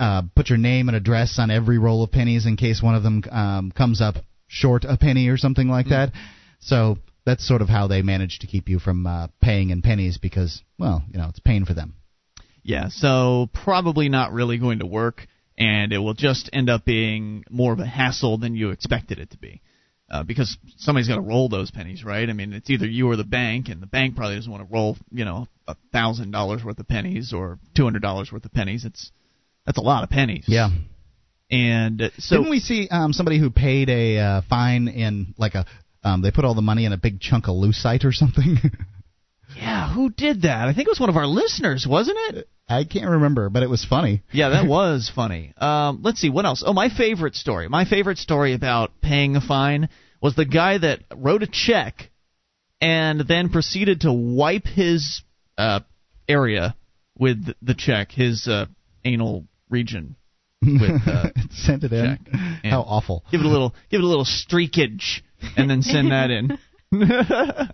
uh, 0.00 0.22
put 0.34 0.48
your 0.48 0.56
name 0.56 0.88
and 0.88 0.96
address 0.96 1.38
on 1.38 1.50
every 1.50 1.76
roll 1.76 2.02
of 2.02 2.10
pennies 2.10 2.46
in 2.46 2.56
case 2.56 2.82
one 2.82 2.94
of 2.94 3.02
them 3.02 3.22
um, 3.30 3.70
comes 3.70 4.00
up 4.00 4.14
short 4.46 4.84
a 4.84 4.96
penny 4.96 5.28
or 5.28 5.36
something 5.36 5.68
like 5.68 5.88
that. 5.88 6.10
So 6.60 6.96
that's 7.28 7.46
sort 7.46 7.60
of 7.60 7.68
how 7.68 7.86
they 7.86 8.00
manage 8.00 8.38
to 8.38 8.46
keep 8.46 8.70
you 8.70 8.78
from 8.78 9.06
uh, 9.06 9.28
paying 9.42 9.68
in 9.68 9.82
pennies 9.82 10.16
because, 10.16 10.62
well, 10.78 11.04
you 11.12 11.18
know, 11.18 11.28
it's 11.28 11.38
pain 11.40 11.66
for 11.66 11.74
them. 11.74 11.94
Yeah, 12.62 12.88
so 12.88 13.50
probably 13.52 14.08
not 14.08 14.32
really 14.32 14.56
going 14.56 14.78
to 14.78 14.86
work, 14.86 15.26
and 15.58 15.92
it 15.92 15.98
will 15.98 16.14
just 16.14 16.48
end 16.54 16.70
up 16.70 16.86
being 16.86 17.44
more 17.50 17.74
of 17.74 17.80
a 17.80 17.86
hassle 17.86 18.38
than 18.38 18.56
you 18.56 18.70
expected 18.70 19.18
it 19.18 19.30
to 19.32 19.38
be. 19.38 19.60
Uh, 20.10 20.22
because 20.22 20.56
somebody's 20.78 21.06
got 21.06 21.16
to 21.16 21.20
roll 21.20 21.50
those 21.50 21.70
pennies, 21.70 22.02
right? 22.02 22.30
I 22.30 22.32
mean, 22.32 22.54
it's 22.54 22.70
either 22.70 22.86
you 22.86 23.10
or 23.10 23.16
the 23.16 23.24
bank, 23.24 23.68
and 23.68 23.82
the 23.82 23.86
bank 23.86 24.16
probably 24.16 24.36
doesn't 24.36 24.50
want 24.50 24.66
to 24.66 24.72
roll, 24.72 24.96
you 25.12 25.26
know, 25.26 25.48
a 25.66 25.76
thousand 25.92 26.30
dollars 26.30 26.64
worth 26.64 26.78
of 26.78 26.88
pennies 26.88 27.34
or 27.34 27.58
two 27.76 27.84
hundred 27.84 28.00
dollars 28.00 28.32
worth 28.32 28.46
of 28.46 28.52
pennies. 28.52 28.86
It's 28.86 29.12
that's 29.66 29.76
a 29.76 29.82
lot 29.82 30.02
of 30.02 30.08
pennies. 30.08 30.44
Yeah. 30.48 30.70
And 31.50 32.00
uh, 32.00 32.08
so 32.16 32.38
Didn't 32.38 32.50
we 32.50 32.60
see 32.60 32.88
um, 32.90 33.12
somebody 33.12 33.38
who 33.38 33.50
paid 33.50 33.90
a 33.90 34.18
uh, 34.18 34.40
fine 34.48 34.88
in 34.88 35.34
like 35.36 35.54
a 35.54 35.66
um, 36.08 36.22
they 36.22 36.30
put 36.30 36.44
all 36.44 36.54
the 36.54 36.62
money 36.62 36.84
in 36.84 36.92
a 36.92 36.96
big 36.96 37.20
chunk 37.20 37.48
of 37.48 37.54
lucite 37.54 38.04
or 38.04 38.12
something? 38.12 38.56
yeah, 39.56 39.92
who 39.92 40.10
did 40.10 40.42
that? 40.42 40.68
I 40.68 40.74
think 40.74 40.86
it 40.86 40.90
was 40.90 41.00
one 41.00 41.10
of 41.10 41.16
our 41.16 41.26
listeners, 41.26 41.86
wasn't 41.88 42.18
it? 42.30 42.48
I 42.68 42.84
can't 42.84 43.10
remember, 43.10 43.48
but 43.48 43.62
it 43.62 43.70
was 43.70 43.84
funny. 43.84 44.22
Yeah, 44.32 44.50
that 44.50 44.66
was 44.68 45.10
funny. 45.14 45.54
Um, 45.56 46.00
let's 46.02 46.20
see 46.20 46.30
what 46.30 46.44
else. 46.44 46.62
Oh, 46.66 46.72
my 46.72 46.88
favorite 46.88 47.34
story. 47.34 47.68
My 47.68 47.84
favorite 47.84 48.18
story 48.18 48.54
about 48.54 48.90
paying 49.00 49.36
a 49.36 49.40
fine 49.40 49.88
was 50.20 50.34
the 50.34 50.44
guy 50.44 50.78
that 50.78 51.00
wrote 51.14 51.42
a 51.42 51.46
check 51.46 52.10
and 52.80 53.20
then 53.20 53.48
proceeded 53.48 54.02
to 54.02 54.12
wipe 54.12 54.66
his 54.66 55.22
uh, 55.56 55.80
area 56.28 56.76
with 57.18 57.52
the 57.62 57.74
check, 57.74 58.12
his 58.12 58.46
uh, 58.46 58.66
anal 59.04 59.44
region. 59.68 60.16
With, 60.60 61.06
uh, 61.06 61.30
Sent 61.50 61.84
it 61.84 61.92
in. 61.92 62.18
How 62.64 62.80
awful. 62.80 63.24
Give 63.30 63.40
it 63.40 63.46
a 63.46 63.48
little, 63.48 63.74
give 63.90 64.00
it 64.00 64.04
a 64.04 64.08
little 64.08 64.24
streakage, 64.24 65.22
and 65.56 65.68
then 65.68 65.82
send 65.82 66.10
that 66.10 66.30
in. 66.30 66.58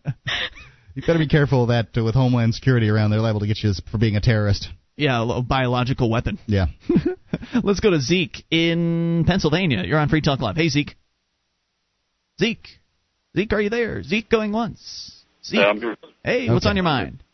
You 0.95 1.03
better 1.03 1.19
be 1.19 1.27
careful 1.27 1.63
of 1.63 1.69
that 1.69 1.89
uh, 1.99 2.05
with 2.05 2.15
Homeland 2.15 2.55
Security 2.55 2.89
around. 2.89 3.11
They're 3.11 3.21
liable 3.21 3.41
to 3.41 3.49
get 3.49 3.63
you 3.63 3.73
for 3.91 3.99
being 3.99 4.15
a 4.15 4.21
terrorist. 4.21 4.69
Yeah, 4.97 5.27
a 5.29 5.43
biological 5.43 6.09
weapon. 6.09 6.39
Yeah. 6.47 6.67
Let's 7.65 7.81
go 7.81 7.91
to 7.91 7.99
Zeke 7.99 8.45
in 8.49 9.25
Pennsylvania. 9.27 9.83
You're 9.85 9.99
on 9.99 10.09
Free 10.09 10.21
Talk 10.21 10.41
Live. 10.41 10.55
Hey, 10.55 10.69
Zeke. 10.69 10.95
Zeke. 12.39 12.69
Zeke, 13.37 13.53
are 13.53 13.61
you 13.61 13.71
there? 13.71 14.05
Zeke 14.05 14.31
going 14.31 14.53
once. 14.53 15.25
Zeke. 15.45 15.61
Yeah, 15.61 15.67
I'm 15.67 15.81
here. 15.81 15.97
Hey, 16.25 16.49
what's 16.49 16.67
on 16.67 16.77
your 16.77 16.85
mind? 16.85 17.25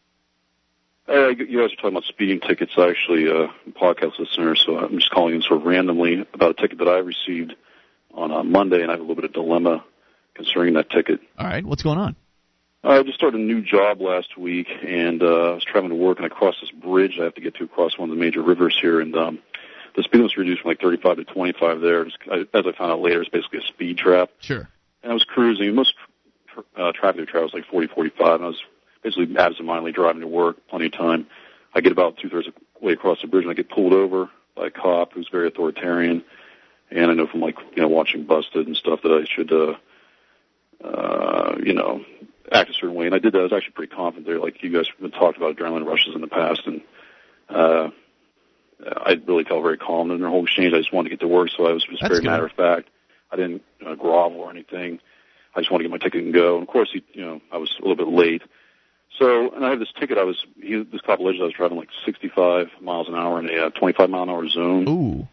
Uh, 1.06 1.28
you 1.28 1.60
guys 1.60 1.72
are 1.72 1.76
talking 1.76 1.90
about 1.90 2.04
speeding 2.04 2.40
tickets. 2.40 2.72
I 2.78 2.88
actually 2.88 3.28
uh, 3.28 3.48
am 3.66 3.74
a 3.76 3.78
podcast 3.78 4.18
listener, 4.18 4.56
so 4.56 4.78
I'm 4.78 4.96
just 4.96 5.10
calling 5.10 5.34
in 5.34 5.42
sort 5.42 5.60
of 5.60 5.66
randomly 5.66 6.24
about 6.32 6.52
a 6.52 6.54
ticket 6.54 6.78
that 6.78 6.88
I 6.88 6.98
received 6.98 7.54
on 8.14 8.32
uh, 8.32 8.42
Monday, 8.42 8.80
and 8.80 8.90
I 8.90 8.94
have 8.94 9.00
a 9.00 9.02
little 9.02 9.16
bit 9.16 9.24
of 9.24 9.34
dilemma 9.34 9.84
concerning 10.34 10.74
that 10.74 10.90
ticket. 10.90 11.20
All 11.38 11.46
right, 11.46 11.64
what's 11.64 11.82
going 11.82 11.98
on? 11.98 12.16
I 12.82 13.02
just 13.02 13.16
started 13.16 13.40
a 13.40 13.44
new 13.44 13.60
job 13.60 14.00
last 14.00 14.38
week, 14.38 14.68
and 14.82 15.22
uh, 15.22 15.50
I 15.50 15.54
was 15.54 15.64
traveling 15.64 15.90
to 15.90 16.02
work, 16.02 16.18
and 16.18 16.24
I 16.24 16.30
crossed 16.30 16.62
this 16.62 16.70
bridge 16.70 17.18
I 17.20 17.24
have 17.24 17.34
to 17.34 17.40
get 17.42 17.56
to 17.56 17.64
across 17.64 17.98
one 17.98 18.08
of 18.08 18.16
the 18.16 18.20
major 18.20 18.42
rivers 18.42 18.78
here, 18.80 19.00
and 19.00 19.14
um, 19.14 19.38
the 19.96 20.02
speed 20.02 20.22
was 20.22 20.36
reduced 20.36 20.62
from 20.62 20.70
like 20.70 20.80
35 20.80 21.16
to 21.18 21.24
25 21.24 21.80
there. 21.80 22.04
Just, 22.04 22.18
I, 22.30 22.40
as 22.54 22.66
I 22.66 22.72
found 22.72 22.92
out 22.92 23.00
later, 23.00 23.20
it's 23.20 23.30
basically 23.30 23.58
a 23.58 23.66
speed 23.66 23.98
trap. 23.98 24.30
Sure. 24.38 24.66
And 25.02 25.12
I 25.12 25.14
was 25.14 25.24
cruising. 25.24 25.74
Most 25.74 25.94
tr- 26.46 26.60
uh, 26.74 26.92
traffic 26.92 27.22
I 27.22 27.24
travel 27.30 27.44
was 27.44 27.54
like 27.54 27.66
40, 27.66 27.88
45, 27.88 28.34
and 28.34 28.44
I 28.44 28.46
was 28.48 28.62
basically 29.02 29.36
absentmindedly 29.36 29.92
driving 29.92 30.22
to 30.22 30.26
work, 30.26 30.66
plenty 30.68 30.86
of 30.86 30.92
time. 30.92 31.26
I 31.74 31.80
get 31.82 31.92
about 31.92 32.16
two 32.16 32.30
thirds 32.30 32.48
of 32.48 32.54
the 32.54 32.86
way 32.86 32.92
across 32.94 33.20
the 33.20 33.28
bridge, 33.28 33.44
and 33.44 33.50
I 33.50 33.54
get 33.54 33.68
pulled 33.68 33.92
over 33.92 34.30
by 34.56 34.68
a 34.68 34.70
cop 34.70 35.12
who's 35.12 35.28
very 35.30 35.48
authoritarian. 35.48 36.24
And 36.90 37.10
I 37.10 37.14
know 37.14 37.26
from 37.26 37.40
like 37.40 37.56
you 37.76 37.82
know 37.82 37.88
watching 37.88 38.24
Busted 38.24 38.66
and 38.66 38.76
stuff 38.76 39.02
that 39.02 39.12
I 39.12 39.24
should, 39.32 39.52
uh, 39.52 39.74
uh, 40.84 41.56
you 41.62 41.74
know, 41.74 42.04
act 42.52 42.70
a 42.70 42.74
certain 42.74 42.94
way. 42.94 43.06
And 43.06 43.14
I 43.14 43.18
did 43.18 43.32
that. 43.32 43.38
I 43.38 43.42
was 43.42 43.52
actually 43.52 43.72
pretty 43.72 43.94
confident 43.94 44.26
there. 44.26 44.38
Like 44.38 44.62
you 44.62 44.70
guys 44.70 44.86
have 45.00 45.12
talked 45.12 45.36
about 45.36 45.56
adrenaline 45.56 45.86
rushes 45.86 46.14
in 46.14 46.20
the 46.20 46.26
past, 46.26 46.62
and 46.66 46.80
uh, 47.48 47.90
I 48.84 49.20
really 49.26 49.44
felt 49.44 49.62
very 49.62 49.78
calm 49.78 50.10
in 50.10 50.20
the 50.20 50.28
whole 50.28 50.44
exchange. 50.44 50.72
I 50.74 50.78
just 50.78 50.92
wanted 50.92 51.10
to 51.10 51.16
get 51.16 51.20
to 51.20 51.28
work, 51.28 51.50
so 51.56 51.66
I 51.66 51.72
was 51.72 51.84
just 51.84 52.00
That's 52.00 52.08
very 52.10 52.22
good. 52.22 52.30
matter 52.30 52.46
of 52.46 52.52
fact. 52.52 52.88
I 53.30 53.36
didn't 53.36 53.62
uh, 53.86 53.94
grovel 53.94 54.40
or 54.40 54.50
anything. 54.50 54.98
I 55.54 55.60
just 55.60 55.70
wanted 55.70 55.84
to 55.84 55.88
get 55.88 55.92
my 55.92 56.04
ticket 56.04 56.24
and 56.24 56.34
go. 56.34 56.54
And 56.54 56.62
of 56.62 56.68
course, 56.68 56.90
he, 56.92 57.04
you 57.12 57.24
know, 57.24 57.40
I 57.52 57.58
was 57.58 57.74
a 57.78 57.82
little 57.82 57.96
bit 57.96 58.08
late. 58.08 58.42
So, 59.18 59.52
and 59.54 59.64
I 59.64 59.70
have 59.70 59.78
this 59.78 59.92
ticket. 59.98 60.18
I 60.18 60.24
was 60.24 60.44
he, 60.60 60.82
this 60.82 61.00
cop 61.00 61.18
alleged 61.18 61.40
I 61.40 61.44
was 61.44 61.52
driving 61.52 61.76
like 61.76 61.88
65 62.04 62.68
miles 62.80 63.08
an 63.08 63.14
hour 63.14 63.38
in 63.40 63.50
a 63.50 63.66
uh, 63.66 63.70
25 63.70 64.08
mile 64.08 64.22
an 64.22 64.30
hour 64.30 64.48
zone. 64.48 64.88
Ooh. 64.88 65.28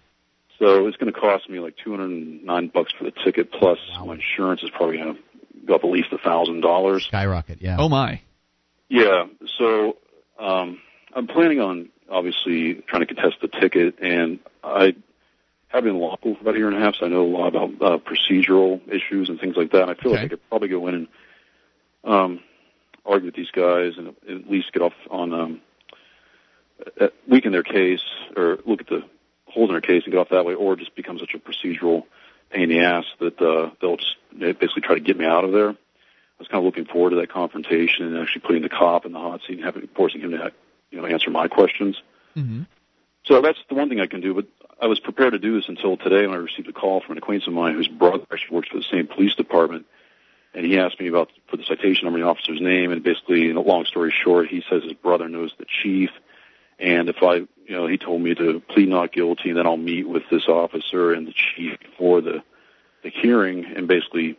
So 0.59 0.87
it's 0.87 0.97
going 0.97 1.13
to 1.13 1.19
cost 1.19 1.47
me 1.49 1.59
like 1.59 1.75
209 1.83 2.67
bucks 2.73 2.91
for 2.97 3.03
the 3.03 3.11
ticket. 3.11 3.51
Plus, 3.51 3.77
my 4.03 4.15
insurance 4.15 4.63
is 4.63 4.71
probably 4.71 4.97
going 4.97 5.15
to 5.15 5.21
go 5.67 5.75
up 5.75 5.83
at 5.83 5.89
least 5.89 6.11
a 6.11 6.17
thousand 6.17 6.61
dollars. 6.61 7.05
Skyrocket, 7.05 7.61
yeah. 7.61 7.77
Oh 7.79 7.89
my. 7.89 8.21
Yeah. 8.89 9.25
So 9.57 9.97
um, 10.39 10.79
I'm 11.13 11.27
planning 11.27 11.59
on 11.59 11.89
obviously 12.09 12.75
trying 12.87 13.05
to 13.05 13.13
contest 13.13 13.37
the 13.41 13.47
ticket, 13.49 13.99
and 14.01 14.39
I 14.63 14.95
have 15.67 15.83
been 15.83 15.95
in 15.95 15.99
law 15.99 16.15
for 16.21 16.37
about 16.39 16.55
a 16.55 16.57
year 16.57 16.69
and 16.69 16.77
a 16.77 16.79
half, 16.79 16.95
so 16.95 17.05
I 17.05 17.09
know 17.09 17.23
a 17.23 17.27
lot 17.27 17.47
about 17.47 17.69
uh, 17.81 17.97
procedural 17.97 18.79
issues 18.87 19.27
and 19.29 19.39
things 19.39 19.55
like 19.57 19.71
that. 19.71 19.81
And 19.83 19.91
I 19.91 19.95
feel 19.95 20.11
Okay. 20.13 20.21
like 20.21 20.25
I 20.25 20.29
could 20.29 20.49
probably 20.49 20.69
go 20.69 20.87
in 20.87 20.95
and 20.95 21.07
um, 22.05 22.39
argue 23.05 23.25
with 23.25 23.35
these 23.35 23.51
guys 23.51 23.93
and 23.97 24.15
at 24.29 24.49
least 24.49 24.71
get 24.71 24.81
off 24.81 24.93
on 25.11 25.33
um, 25.33 25.61
uh, 27.01 27.07
weaken 27.27 27.51
their 27.51 27.63
case 27.63 28.03
or 28.37 28.59
look 28.65 28.79
at 28.79 28.87
the 28.87 29.03
holes 29.47 29.69
in 29.69 29.73
their 29.73 29.81
case 29.81 30.03
and 30.05 30.13
get 30.13 30.19
off 30.19 30.29
that 30.29 30.45
way, 30.45 30.53
or 30.53 30.77
just 30.77 30.95
become 30.95 31.19
such 31.19 31.33
a 31.33 31.39
procedural 31.39 32.03
pain 32.49 32.63
in 32.63 32.69
the 32.69 32.79
ass 32.79 33.05
that 33.19 33.41
uh, 33.41 33.71
they'll 33.81 33.97
just 33.97 34.15
they 34.33 34.51
basically 34.51 34.81
try 34.81 34.95
to 34.95 35.01
get 35.01 35.17
me 35.17 35.25
out 35.25 35.43
of 35.43 35.51
there. 35.51 35.69
I 35.69 36.39
was 36.39 36.47
kind 36.47 36.59
of 36.59 36.65
looking 36.65 36.85
forward 36.85 37.11
to 37.11 37.15
that 37.17 37.31
confrontation 37.31 38.05
and 38.05 38.17
actually 38.17 38.41
putting 38.41 38.61
the 38.61 38.69
cop 38.69 39.05
in 39.05 39.11
the 39.11 39.19
hot 39.19 39.41
seat 39.47 39.57
and 39.57 39.65
having 39.65 39.87
forcing 39.95 40.21
him 40.21 40.31
to 40.31 40.51
you 40.91 41.01
know 41.01 41.07
answer 41.07 41.29
my 41.29 41.47
questions. 41.47 42.01
Mm-hmm. 42.35 42.63
So 43.25 43.41
that's 43.41 43.59
the 43.67 43.75
one 43.75 43.89
thing 43.89 43.99
I 43.99 44.07
can 44.07 44.21
do. 44.21 44.33
But 44.33 44.45
I 44.81 44.87
was 44.87 44.99
prepared 44.99 45.33
to 45.33 45.39
do 45.39 45.55
this 45.55 45.67
until 45.67 45.97
today 45.97 46.27
when 46.27 46.35
I 46.35 46.39
received 46.39 46.69
a 46.69 46.73
call 46.73 47.01
from 47.01 47.13
an 47.13 47.17
acquaintance 47.17 47.47
of 47.47 47.53
mine 47.53 47.73
whose 47.73 47.87
brother 47.87 48.23
actually 48.31 48.55
works 48.55 48.69
for 48.69 48.77
the 48.77 48.85
same 48.89 49.07
police 49.07 49.35
department, 49.35 49.85
and 50.53 50.65
he 50.65 50.77
asked 50.77 50.99
me 50.99 51.07
about 51.07 51.31
for 51.49 51.57
the 51.57 51.63
citation 51.63 52.05
number 52.05 52.19
and 52.19 52.25
the 52.25 52.29
officer's 52.29 52.61
name. 52.61 52.91
And 52.91 53.03
basically, 53.03 53.49
in 53.49 53.57
a 53.57 53.61
long 53.61 53.85
story 53.85 54.13
short, 54.23 54.47
he 54.47 54.63
says 54.69 54.83
his 54.83 54.93
brother 54.93 55.27
knows 55.27 55.53
the 55.57 55.65
chief, 55.65 56.11
and 56.79 57.09
if 57.09 57.17
I, 57.23 57.47
you 57.67 57.75
know, 57.75 57.85
he 57.85 57.97
told 57.97 58.21
me 58.21 58.33
to 58.33 58.61
plead 58.69 58.87
not 58.87 59.11
guilty, 59.11 59.49
and 59.49 59.57
then 59.57 59.67
I'll 59.67 59.77
meet 59.77 60.07
with 60.07 60.23
this 60.31 60.47
officer 60.47 61.11
and 61.11 61.27
the 61.27 61.33
chief 61.33 61.77
for 61.97 62.21
the 62.21 62.41
the 63.03 63.09
hearing, 63.09 63.65
and 63.65 63.87
basically, 63.87 64.37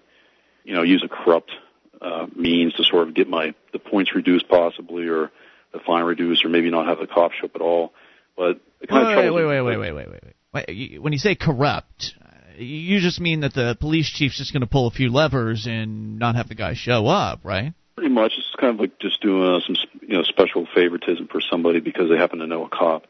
you 0.65 0.75
know, 0.75 0.83
use 0.83 1.05
a 1.05 1.09
corrupt 1.09 1.53
uh, 2.01 2.27
means 2.35 2.75
to 2.75 2.85
sort 2.85 3.07
of 3.07 3.15
get 3.15 3.29
my 3.29 3.55
the 3.73 3.79
points 3.79 4.15
reduced 4.15 4.49
possibly, 4.49 5.09
or 5.09 5.31
the 5.73 5.79
fine 5.87 6.05
reduced, 6.05 6.45
or 6.45 6.49
maybe 6.49 6.71
not 6.71 6.87
have 6.87 6.99
the 6.99 7.07
cop 7.07 7.33
show 7.33 7.47
up 7.47 7.55
at 7.55 7.61
all. 7.61 7.93
But 8.37 8.61
the 8.81 8.87
kind 8.87 9.03
of 9.03 9.09
Wait, 9.09 9.15
trouble 9.15 9.37
wait, 9.37 9.45
wait, 9.47 9.61
wait, 9.61 9.77
wait, 9.77 9.93
wait, 9.93 10.09
wait, 10.09 10.23
wait. 10.55 10.69
wait. 10.69 11.03
When 11.03 11.13
you 11.13 11.19
say 11.19 11.35
corrupt, 11.35 12.15
you 12.57 13.01
just 13.01 13.21
mean 13.21 13.41
that 13.41 13.53
the 13.53 13.77
police 13.79 14.09
chief's 14.09 14.39
just 14.39 14.55
going 14.55 14.63
to 14.63 14.67
pull 14.67 14.87
a 14.87 14.91
few 14.91 15.11
levers 15.11 15.67
and 15.67 16.19
not 16.19 16.35
have 16.35 16.49
the 16.49 16.55
guy 16.55 16.75
show 16.75 17.07
up, 17.07 17.41
right? 17.45 17.75
Pretty 17.95 18.15
much, 18.15 18.33
it's 18.39 18.55
kind 18.59 18.75
of 18.75 18.81
like 18.81 18.99
just 19.01 19.21
doing 19.21 19.55
uh, 19.55 19.61
some 19.67 19.77
you 20.01 20.17
know 20.17 20.23
special 20.23 20.67
favoritism 20.75 21.29
for 21.29 21.43
somebody 21.43 21.81
because 21.81 22.09
they 22.09 22.17
happen 22.17 22.39
to 22.39 22.47
know 22.47 22.65
a 22.65 22.69
cop. 22.71 23.07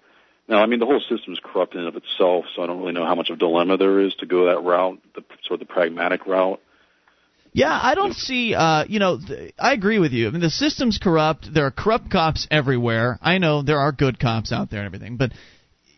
Now, 0.49 0.63
I 0.63 0.67
mean, 0.67 0.79
the 0.79 0.87
whole 0.87 1.01
system 1.01 1.35
is 1.35 1.41
corrupt 1.43 1.75
in 1.75 1.81
and 1.81 1.89
of 1.89 1.97
itself, 1.97 2.47
so 2.55 2.63
I 2.63 2.67
don't 2.67 2.81
really 2.81 2.93
know 2.93 3.05
how 3.05 3.15
much 3.15 3.29
of 3.29 3.37
a 3.37 3.39
dilemma 3.39 3.77
there 3.77 4.01
is 4.01 4.15
to 4.17 4.27
go 4.27 4.47
that 4.47 4.63
route, 4.63 4.99
the 5.15 5.23
sort 5.45 5.61
of 5.61 5.69
the 5.69 5.73
pragmatic 5.73 6.27
route. 6.27 6.61
Yeah, 7.53 7.79
I 7.83 7.95
don't 7.95 8.15
see. 8.15 8.55
Uh, 8.55 8.85
you 8.89 8.99
know, 8.99 9.19
th- 9.19 9.53
I 9.59 9.73
agree 9.73 9.99
with 9.99 10.13
you. 10.13 10.29
I 10.29 10.31
mean, 10.31 10.41
the 10.41 10.51
system's 10.51 10.99
corrupt. 10.99 11.53
There 11.53 11.67
are 11.67 11.71
corrupt 11.71 12.11
cops 12.11 12.47
everywhere. 12.51 13.19
I 13.21 13.39
know 13.39 13.63
there 13.63 13.79
are 13.79 13.93
good 13.93 14.19
cops 14.19 14.53
out 14.53 14.71
there 14.71 14.81
and 14.81 14.87
everything, 14.87 15.17
but 15.17 15.33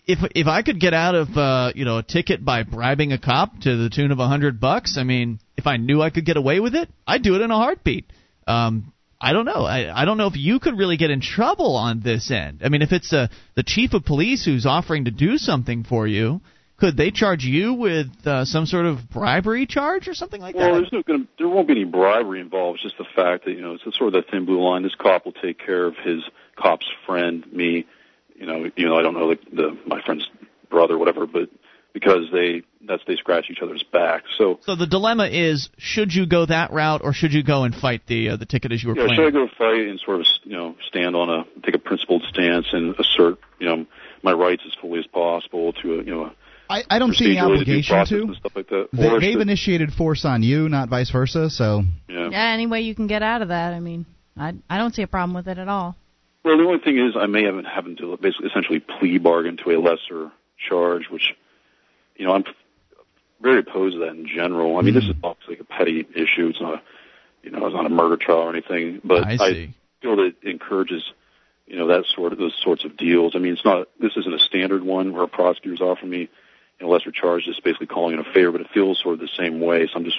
if 0.06 0.18
if 0.34 0.46
I 0.46 0.62
could 0.62 0.80
get 0.80 0.94
out 0.94 1.14
of 1.14 1.36
uh, 1.36 1.72
you 1.74 1.84
know 1.84 1.98
a 1.98 2.02
ticket 2.02 2.44
by 2.44 2.62
bribing 2.62 3.12
a 3.12 3.18
cop 3.18 3.60
to 3.60 3.76
the 3.76 3.90
tune 3.90 4.10
of 4.10 4.18
a 4.18 4.26
hundred 4.26 4.60
bucks, 4.60 4.96
I 4.98 5.04
mean, 5.04 5.38
if 5.56 5.66
I 5.66 5.76
knew 5.76 6.00
I 6.00 6.10
could 6.10 6.24
get 6.24 6.36
away 6.36 6.60
with 6.60 6.74
it, 6.74 6.88
I'd 7.06 7.22
do 7.22 7.34
it 7.36 7.42
in 7.42 7.50
a 7.50 7.56
heartbeat. 7.56 8.10
Um, 8.46 8.92
I 9.20 9.32
don't 9.32 9.44
know. 9.44 9.64
I, 9.64 10.02
I 10.02 10.04
don't 10.04 10.16
know 10.16 10.28
if 10.28 10.36
you 10.36 10.58
could 10.60 10.78
really 10.78 10.96
get 10.96 11.10
in 11.10 11.20
trouble 11.20 11.76
on 11.76 12.00
this 12.00 12.30
end. 12.30 12.62
I 12.64 12.70
mean, 12.70 12.82
if 12.82 12.92
it's 12.92 13.12
uh, 13.12 13.28
the 13.54 13.62
chief 13.62 13.92
of 13.92 14.04
police 14.04 14.44
who's 14.44 14.64
offering 14.64 15.04
to 15.04 15.10
do 15.10 15.36
something 15.36 15.84
for 15.84 16.06
you, 16.06 16.40
could 16.78 16.96
they 16.96 17.10
charge 17.10 17.44
you 17.44 17.74
with 17.74 18.08
uh, 18.24 18.46
some 18.46 18.64
sort 18.64 18.86
of 18.86 19.10
bribery 19.10 19.66
charge 19.66 20.08
or 20.08 20.14
something 20.14 20.40
like 20.40 20.54
Well, 20.54 20.64
that? 20.64 20.70
Well, 20.72 20.80
there's 20.80 20.92
no 20.92 21.02
going 21.02 21.24
to, 21.24 21.28
there 21.38 21.48
won't 21.48 21.68
be 21.68 21.74
any 21.74 21.84
bribery 21.84 22.40
involved. 22.40 22.76
It's 22.76 22.84
just 22.84 22.96
the 22.96 23.04
fact 23.14 23.44
that 23.44 23.52
you 23.52 23.60
know 23.60 23.74
it's 23.74 23.98
sort 23.98 24.08
of 24.08 24.12
that 24.14 24.30
thin 24.30 24.46
blue 24.46 24.62
line. 24.62 24.82
This 24.82 24.94
cop 24.94 25.26
will 25.26 25.32
take 25.32 25.58
care 25.58 25.84
of 25.84 25.96
his 26.02 26.22
cop's 26.56 26.86
friend, 27.06 27.44
me. 27.52 27.86
you 28.34 28.46
know, 28.46 28.70
even 28.76 28.90
though 28.90 28.98
I 28.98 29.02
don't 29.02 29.14
know 29.14 29.28
the, 29.28 29.38
the 29.52 29.78
my 29.86 30.00
friend's 30.00 30.26
brother, 30.70 30.96
whatever, 30.96 31.26
but 31.26 31.50
because 31.92 32.30
they 32.32 32.62
that's 32.86 33.02
they 33.06 33.16
scratch 33.16 33.46
each 33.50 33.60
other's 33.62 33.82
back. 33.82 34.24
So 34.38 34.58
So 34.64 34.74
the 34.76 34.86
dilemma 34.86 35.26
is: 35.26 35.68
should 35.78 36.14
you 36.14 36.26
go 36.26 36.46
that 36.46 36.72
route, 36.72 37.00
or 37.04 37.12
should 37.12 37.32
you 37.32 37.42
go 37.42 37.64
and 37.64 37.74
fight 37.74 38.02
the 38.06 38.30
uh, 38.30 38.36
the 38.36 38.46
ticket 38.46 38.72
as 38.72 38.82
you 38.82 38.90
were 38.90 38.96
yeah, 38.96 39.06
playing? 39.06 39.16
should 39.18 39.26
I 39.28 39.30
go 39.30 39.48
fight 39.58 39.88
and 39.88 40.00
sort 40.00 40.20
of 40.20 40.26
you 40.44 40.56
know 40.56 40.76
stand 40.88 41.16
on 41.16 41.28
a 41.28 41.44
take 41.64 41.74
a 41.74 41.78
principled 41.78 42.22
stance 42.28 42.66
and 42.72 42.94
assert 42.98 43.38
you 43.58 43.66
know 43.66 43.86
my 44.22 44.32
rights 44.32 44.62
as 44.66 44.72
fully 44.80 44.98
as 45.00 45.06
possible 45.06 45.72
to 45.74 46.00
a 46.00 46.04
you 46.04 46.14
know 46.14 46.32
I, 46.68 46.84
I 46.88 46.98
don't 47.00 47.14
see 47.14 47.36
any 47.36 47.36
procedurally 47.36 47.46
due 47.46 47.52
obligation 47.54 47.94
process 47.94 48.08
to. 48.10 48.22
and 48.22 48.36
stuff 48.36 48.52
like 48.54 48.68
that. 48.68 48.88
They, 48.92 49.08
Or 49.08 49.18
they've 49.20 49.32
should- 49.32 49.42
initiated 49.42 49.92
force 49.92 50.24
on 50.24 50.44
you, 50.44 50.68
not 50.68 50.88
vice 50.88 51.10
versa. 51.10 51.50
So 51.50 51.82
yeah. 52.08 52.28
Yeah, 52.30 52.52
any 52.52 52.66
way 52.68 52.82
you 52.82 52.94
can 52.94 53.08
get 53.08 53.22
out 53.22 53.42
of 53.42 53.48
that. 53.48 53.74
I 53.74 53.80
mean, 53.80 54.06
I 54.36 54.54
I 54.68 54.78
don't 54.78 54.94
see 54.94 55.02
a 55.02 55.08
problem 55.08 55.34
with 55.34 55.48
it 55.48 55.58
at 55.58 55.68
all. 55.68 55.96
Well, 56.44 56.56
the 56.56 56.64
only 56.64 56.78
thing 56.78 56.96
is, 56.96 57.16
I 57.20 57.26
may 57.26 57.42
have 57.44 57.62
having 57.66 57.96
to 57.96 58.16
basically 58.16 58.48
essentially 58.48 58.80
plea 58.80 59.18
bargain 59.18 59.58
to 59.58 59.72
a 59.72 59.78
lesser 59.78 60.30
charge, 60.68 61.10
which, 61.10 61.34
you 62.20 62.26
know, 62.26 62.34
I'm 62.34 62.44
very 63.40 63.60
opposed 63.60 63.94
to 63.94 64.00
that 64.00 64.10
in 64.10 64.28
general. 64.28 64.76
I 64.76 64.82
mean, 64.82 64.92
this 64.92 65.04
hmm. 65.04 65.12
is 65.12 65.16
obviously 65.24 65.56
a 65.58 65.64
petty 65.64 66.06
issue. 66.14 66.48
It's 66.48 66.60
not, 66.60 66.74
a, 66.74 66.82
you 67.42 67.50
know, 67.50 67.64
it's 67.64 67.74
not 67.74 67.86
a 67.86 67.88
murder 67.88 68.18
trial 68.18 68.40
or 68.40 68.50
anything. 68.50 69.00
But 69.02 69.26
I 69.26 69.36
see. 69.38 69.74
feel 70.02 70.16
that 70.16 70.34
it 70.42 70.48
encourages, 70.48 71.02
you 71.66 71.78
know, 71.78 71.86
that 71.86 72.04
sort 72.14 72.34
of 72.34 72.38
those 72.38 72.54
sorts 72.62 72.84
of 72.84 72.98
deals. 72.98 73.32
I 73.34 73.38
mean, 73.38 73.54
it's 73.54 73.64
not. 73.64 73.88
This 73.98 74.18
isn't 74.18 74.34
a 74.34 74.38
standard 74.38 74.84
one 74.84 75.14
where 75.14 75.22
a 75.22 75.28
prosecutor's 75.28 75.80
offering 75.80 76.10
me 76.10 76.28
a 76.82 76.86
lesser 76.86 77.10
charge, 77.10 77.44
just 77.44 77.64
basically 77.64 77.86
calling 77.86 78.18
it 78.18 78.26
a 78.26 78.32
favor. 78.34 78.52
But 78.52 78.60
it 78.60 78.70
feels 78.74 79.00
sort 79.00 79.14
of 79.14 79.20
the 79.20 79.28
same 79.28 79.58
way. 79.60 79.86
So 79.86 79.94
I'm 79.94 80.04
just, 80.04 80.18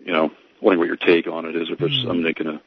you 0.00 0.12
know, 0.12 0.30
wondering 0.60 0.80
what 0.80 0.88
your 0.88 0.96
take 0.96 1.26
on 1.26 1.46
it 1.46 1.56
is. 1.56 1.70
If 1.70 1.80
it's, 1.80 2.04
I'm 2.06 2.22
making 2.22 2.48
a 2.48 2.60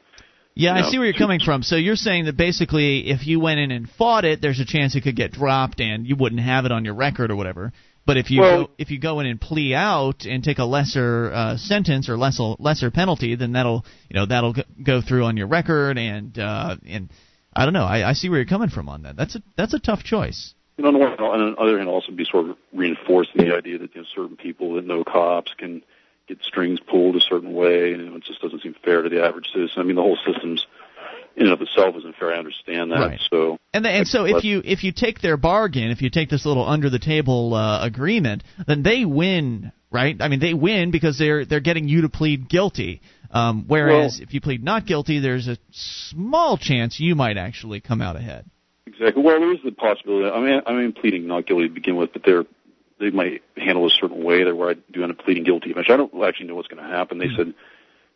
Yeah, 0.54 0.74
I 0.74 0.82
see 0.82 0.98
where 0.98 1.06
you're 1.06 1.18
coming 1.18 1.40
from. 1.40 1.62
So 1.62 1.76
you're 1.76 1.96
saying 1.96 2.26
that 2.26 2.36
basically, 2.36 3.08
if 3.10 3.26
you 3.26 3.40
went 3.40 3.60
in 3.60 3.70
and 3.70 3.88
fought 3.88 4.24
it, 4.24 4.42
there's 4.42 4.60
a 4.60 4.66
chance 4.66 4.94
it 4.94 5.00
could 5.00 5.16
get 5.16 5.32
dropped, 5.32 5.80
and 5.80 6.06
you 6.06 6.14
wouldn't 6.14 6.42
have 6.42 6.66
it 6.66 6.72
on 6.72 6.84
your 6.84 6.94
record 6.94 7.30
or 7.30 7.36
whatever. 7.36 7.72
But 8.04 8.16
if 8.16 8.30
you 8.30 8.40
Well- 8.40 8.64
go, 8.64 8.70
if 8.78 8.90
you 8.90 8.98
go 8.98 9.20
in 9.20 9.26
and 9.26 9.40
plea 9.40 9.74
out 9.74 10.24
and 10.24 10.42
take 10.42 10.58
a 10.58 10.64
lesser 10.64 11.30
uh, 11.32 11.56
sentence 11.56 12.08
or 12.08 12.16
lesser 12.16 12.54
lesser 12.58 12.90
penalty, 12.90 13.34
then 13.36 13.52
that'll 13.52 13.86
you 14.08 14.14
know 14.14 14.26
that'll 14.26 14.54
go 14.82 15.00
through 15.00 15.24
on 15.24 15.36
your 15.36 15.46
record, 15.46 15.98
and 15.98 16.36
uh, 16.38 16.76
and 16.86 17.08
I 17.54 17.64
don't 17.64 17.74
know. 17.74 17.84
I, 17.84 18.10
I 18.10 18.12
see 18.14 18.28
where 18.28 18.38
you're 18.38 18.46
coming 18.46 18.70
from 18.70 18.88
on 18.88 19.02
that. 19.02 19.16
That's 19.16 19.36
a 19.36 19.42
that's 19.56 19.74
a 19.74 19.78
tough 19.78 20.02
choice. 20.02 20.54
You 20.76 20.82
know, 20.82 20.88
on 20.88 20.94
the 20.94 21.00
one 21.00 21.08
hand, 21.10 21.20
on 21.20 21.52
the 21.52 21.60
other 21.60 21.76
hand, 21.76 21.88
also 21.88 22.10
be 22.12 22.24
sort 22.24 22.50
of 22.50 22.56
reinforcing 22.72 23.36
the 23.36 23.54
idea 23.54 23.78
that 23.78 23.94
you 23.94 24.00
know, 24.00 24.06
certain 24.14 24.36
people 24.36 24.74
that 24.74 24.84
know 24.84 25.04
cops 25.04 25.52
can 25.56 25.82
get 26.34 26.44
strings 26.44 26.80
pulled 26.80 27.16
a 27.16 27.20
certain 27.20 27.52
way, 27.52 27.92
and 27.92 28.14
it 28.16 28.24
just 28.24 28.40
doesn't 28.40 28.62
seem 28.62 28.74
fair 28.84 29.02
to 29.02 29.08
the 29.08 29.22
average 29.24 29.46
citizen. 29.52 29.80
I 29.80 29.82
mean, 29.84 29.96
the 29.96 30.02
whole 30.02 30.18
system's 30.26 30.66
in 31.36 31.44
and 31.44 31.52
of 31.52 31.62
itself 31.62 31.96
isn't 31.96 32.16
fair. 32.16 32.32
I 32.32 32.38
understand 32.38 32.92
that. 32.92 32.98
Right. 32.98 33.20
So, 33.30 33.56
And 33.72 33.84
the, 33.84 33.90
and 33.90 34.06
so 34.06 34.24
if 34.24 34.44
you 34.44 34.60
if 34.64 34.84
you 34.84 34.92
take 34.92 35.20
their 35.20 35.36
bargain, 35.36 35.90
if 35.90 36.02
you 36.02 36.10
take 36.10 36.28
this 36.28 36.44
little 36.44 36.66
under 36.66 36.90
the 36.90 36.98
table 36.98 37.54
uh, 37.54 37.84
agreement, 37.84 38.44
then 38.66 38.82
they 38.82 39.04
win, 39.04 39.72
right? 39.90 40.16
I 40.20 40.28
mean, 40.28 40.40
they 40.40 40.54
win 40.54 40.90
because 40.90 41.18
they're 41.18 41.44
they're 41.46 41.60
getting 41.60 41.88
you 41.88 42.02
to 42.02 42.08
plead 42.08 42.48
guilty. 42.48 43.00
Um, 43.30 43.64
whereas 43.66 44.18
Well- 44.18 44.28
if 44.28 44.34
you 44.34 44.40
plead 44.42 44.62
not 44.62 44.84
guilty, 44.86 45.18
there's 45.20 45.48
a 45.48 45.56
small 45.70 46.58
chance 46.58 47.00
you 47.00 47.14
might 47.14 47.38
actually 47.38 47.80
come 47.80 48.02
out 48.02 48.16
ahead. 48.16 48.44
exactly. 48.86 49.22
Well, 49.22 49.40
there 49.40 49.52
is 49.54 49.60
the 49.64 49.72
possibility. 49.72 50.28
I 50.28 50.40
mean, 50.40 50.60
I 50.66 50.72
mean, 50.74 50.92
pleading 50.92 51.26
not 51.26 51.46
guilty 51.46 51.68
to 51.68 51.74
begin 51.74 51.96
with, 51.96 52.12
but 52.12 52.22
they're 52.26 52.44
they 53.00 53.10
might 53.10 53.42
handle 53.56 53.86
a 53.86 53.90
certain 53.90 54.22
way 54.22 54.44
that 54.44 54.56
where 54.56 54.70
I 54.70 54.74
do 54.92 55.02
end 55.02 55.12
up 55.12 55.18
pleading 55.18 55.44
guilty 55.44 55.70
eventually. 55.70 55.94
I 55.94 55.96
don't 55.98 56.22
actually 56.24 56.46
know 56.46 56.54
what's 56.54 56.68
going 56.68 56.82
to 56.82 56.88
happen. 56.88 57.18
They 57.18 57.28
said, 57.36 57.48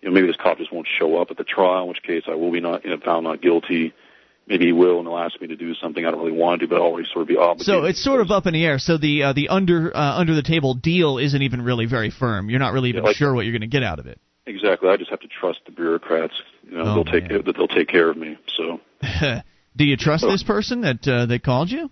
you 0.03 0.09
know, 0.09 0.11
maybe 0.13 0.27
this 0.27 0.37
cop 0.37 0.59
just 0.59 0.73
won't 0.73 0.87
show 0.87 1.17
up 1.21 1.31
at 1.31 1.37
the 1.37 1.45
trial, 1.45 1.83
in 1.83 1.89
which 1.89 2.03
case 2.03 2.25
I 2.29 2.35
will 2.35 2.53
be 2.53 2.61
not 2.61 2.85
you 2.85 2.91
know, 2.91 2.99
found 3.05 3.25
not 3.25 3.41
guilty. 3.43 3.95
Maybe 4.49 4.67
he 4.67 4.73
will, 4.73 4.99
and 5.01 5.09
he'll 5.09 5.19
ask 5.19 5.41
me 5.41 5.49
to 5.49 5.57
do 5.57 5.75
something 5.75 6.07
I 6.07 6.13
don't 6.13 6.21
really 6.21 6.37
want 6.39 6.61
to 6.61 6.67
do, 6.67 6.71
but 6.71 6.77
I'll 6.77 6.83
always 6.83 7.09
sort 7.09 7.23
of 7.23 7.29
be 7.29 7.37
obligated. 7.37 7.67
So 7.67 7.85
it's 7.85 8.03
sort 8.03 8.21
of 8.21 8.31
up 8.31 8.47
in 8.47 8.55
the 8.55 8.65
air. 8.65 8.79
So 8.79 8.97
the 8.97 9.25
uh, 9.25 9.33
the 9.33 9.49
under 9.49 9.97
uh, 9.97 10.19
under 10.21 10.35
the 10.37 10.43
table 10.43 10.75
deal 10.75 11.19
isn't 11.19 11.43
even 11.43 11.63
really 11.63 11.87
very 11.87 12.11
firm. 12.11 12.49
You're 12.49 12.61
not 12.61 12.73
really 12.73 12.91
even 12.91 13.03
Yeah, 13.03 13.09
like- 13.09 13.17
sure 13.17 13.35
what 13.35 13.45
you're 13.45 13.53
going 13.53 13.63
to 13.63 13.67
get 13.67 13.83
out 13.83 13.99
of 13.99 14.07
it. 14.07 14.21
exactly. 14.47 14.89
I 14.89 14.97
just 14.97 15.11
have 15.11 15.19
to 15.21 15.29
trust 15.29 15.61
the 15.67 15.73
bureaucrats. 15.73 16.35
You 16.63 16.77
know, 16.79 16.83
Oh, 16.85 16.95
they'll 16.95 17.05
take 17.05 17.23
man. 17.25 17.29
care, 17.31 17.43
that 17.43 17.57
they'll 17.57 17.67
take 17.67 17.89
care 17.89 18.09
of 18.09 18.17
me. 18.17 18.39
So. 18.57 18.81
Do 19.77 19.85
you 19.85 19.97
trust 19.97 20.25
this 20.25 20.43
person 20.45 20.83
that 20.83 21.07
uh, 21.09 21.27
that 21.27 21.43
called 21.43 21.71
you? 21.71 21.91